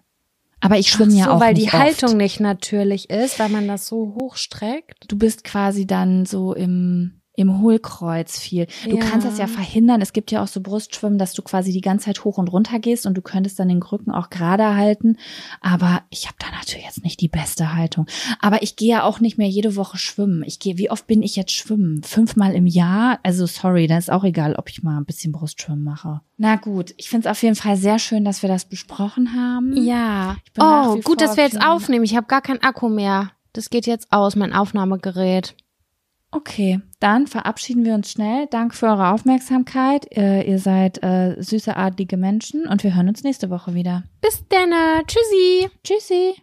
Aber 0.65 0.79
ich 0.79 0.91
schwimme 0.91 1.13
ja 1.13 1.27
so, 1.27 1.31
auch 1.33 1.41
weil 1.41 1.53
nicht 1.53 1.67
die 1.67 1.77
Haltung 1.77 2.11
Oft. 2.11 2.17
nicht 2.17 2.41
natürlich 2.41 3.11
ist, 3.11 3.39
weil 3.39 3.51
man 3.51 3.69
das 3.69 3.87
so 3.87 4.17
hochstreckt. 4.19 5.05
Du 5.09 5.19
bist 5.19 5.45
quasi 5.45 5.87
dann 5.87 6.25
so 6.25 6.55
im 6.55 7.21
im 7.37 7.61
Hohlkreuz 7.61 8.39
viel. 8.39 8.67
Du 8.85 8.97
Ja. 8.97 9.05
kannst 9.05 9.27
das 9.27 9.39
ja 9.39 9.47
verhindern. 9.47 10.01
Es 10.01 10.13
gibt 10.13 10.31
ja 10.31 10.43
auch 10.43 10.47
so 10.47 10.61
Brustschwimmen, 10.61 11.19
dass 11.19 11.33
du 11.33 11.43
quasi 11.43 11.73
die 11.73 11.81
ganze 11.81 12.07
Zeit 12.07 12.25
hoch 12.25 12.39
und 12.39 12.49
runter 12.49 12.79
gehst 12.79 13.07
und 13.07 13.15
du 13.15 13.23
könntest 13.23 13.59
dann 13.59 13.69
den 13.69 13.83
Rücken 13.83 14.13
auch 14.13 14.31
gerade 14.31 14.77
halten. 14.77 15.17
Aber 15.61 16.03
ich 16.11 16.27
habe 16.27 16.37
da 16.39 16.47
natürlich 16.57 16.85
jetzt 16.85 17.03
nicht 17.03 17.21
die 17.21 17.29
beste 17.29 17.75
Haltung. 17.75 18.07
Aber 18.41 18.63
ich 18.63 18.77
gehe 18.77 18.91
ja 18.91 19.03
auch 19.03 19.21
nicht 19.21 19.37
mehr 19.39 19.49
jede 19.49 19.75
Woche 19.77 19.99
schwimmen. 19.99 20.43
Ich 20.47 20.59
gehe, 20.61 20.79
wie 20.79 20.91
oft 20.91 21.07
bin 21.07 21.23
ich 21.23 21.35
jetzt 21.37 21.53
schwimmen? 21.53 22.03
Fünfmal 22.03 22.55
im 22.55 22.67
Jahr? 22.67 23.19
Also 23.23 23.47
sorry, 23.47 23.87
da 23.87 23.99
ist 23.99 24.13
auch 24.13 24.25
egal, 24.25 24.55
ob 24.55 24.69
ich 24.71 24.83
mal 24.83 24.97
ein 24.97 25.05
bisschen 25.05 25.33
Brustschwimmen 25.33 25.83
mache. 25.83 26.21
Na 26.37 26.57
gut, 26.57 26.95
ich 26.97 27.09
finde 27.09 27.29
es 27.29 27.31
auf 27.33 27.43
jeden 27.43 27.57
Fall 27.57 27.77
sehr 27.77 27.99
schön, 27.99 28.25
dass 28.25 28.43
wir 28.43 28.49
das 28.49 28.65
besprochen 28.65 29.35
haben. 29.37 29.77
Ja. 29.77 30.37
Oh, 30.59 30.95
gut, 30.95 31.05
vor 31.05 31.17
dass 31.17 31.37
wir 31.37 31.45
jetzt 31.45 31.61
aufnehmen. 31.61 32.05
Ich 32.05 32.17
habe 32.17 32.27
gar 32.27 32.43
keinen 32.43 32.63
Akku 32.63 32.89
mehr. 32.89 33.31
Das 33.53 33.71
geht 33.71 33.87
jetzt 33.87 34.09
aus, 34.11 34.35
mein 34.37 34.53
Aufnahmegerät. 34.53 35.55
Okay, 36.35 36.81
dann 36.99 37.29
verabschieden 37.29 37.85
wir 37.85 37.95
uns 37.95 38.11
schnell. 38.11 38.49
Danke 38.51 38.75
für 38.75 38.87
eure 38.87 39.11
Aufmerksamkeit. 39.11 40.11
Äh, 40.17 40.43
ihr 40.43 40.59
seid 40.59 41.01
äh, 41.05 41.41
süße, 41.41 41.77
adlige 41.77 42.17
Menschen 42.17 42.67
und 42.67 42.83
wir 42.83 42.97
hören 42.97 43.09
uns 43.09 43.23
nächste 43.23 43.51
Woche 43.51 43.75
wieder. 43.75 44.03
Bis 44.21 44.43
dann. 44.49 44.71
Tschüssi. 45.07 45.71
Tschüssi. 45.85 46.35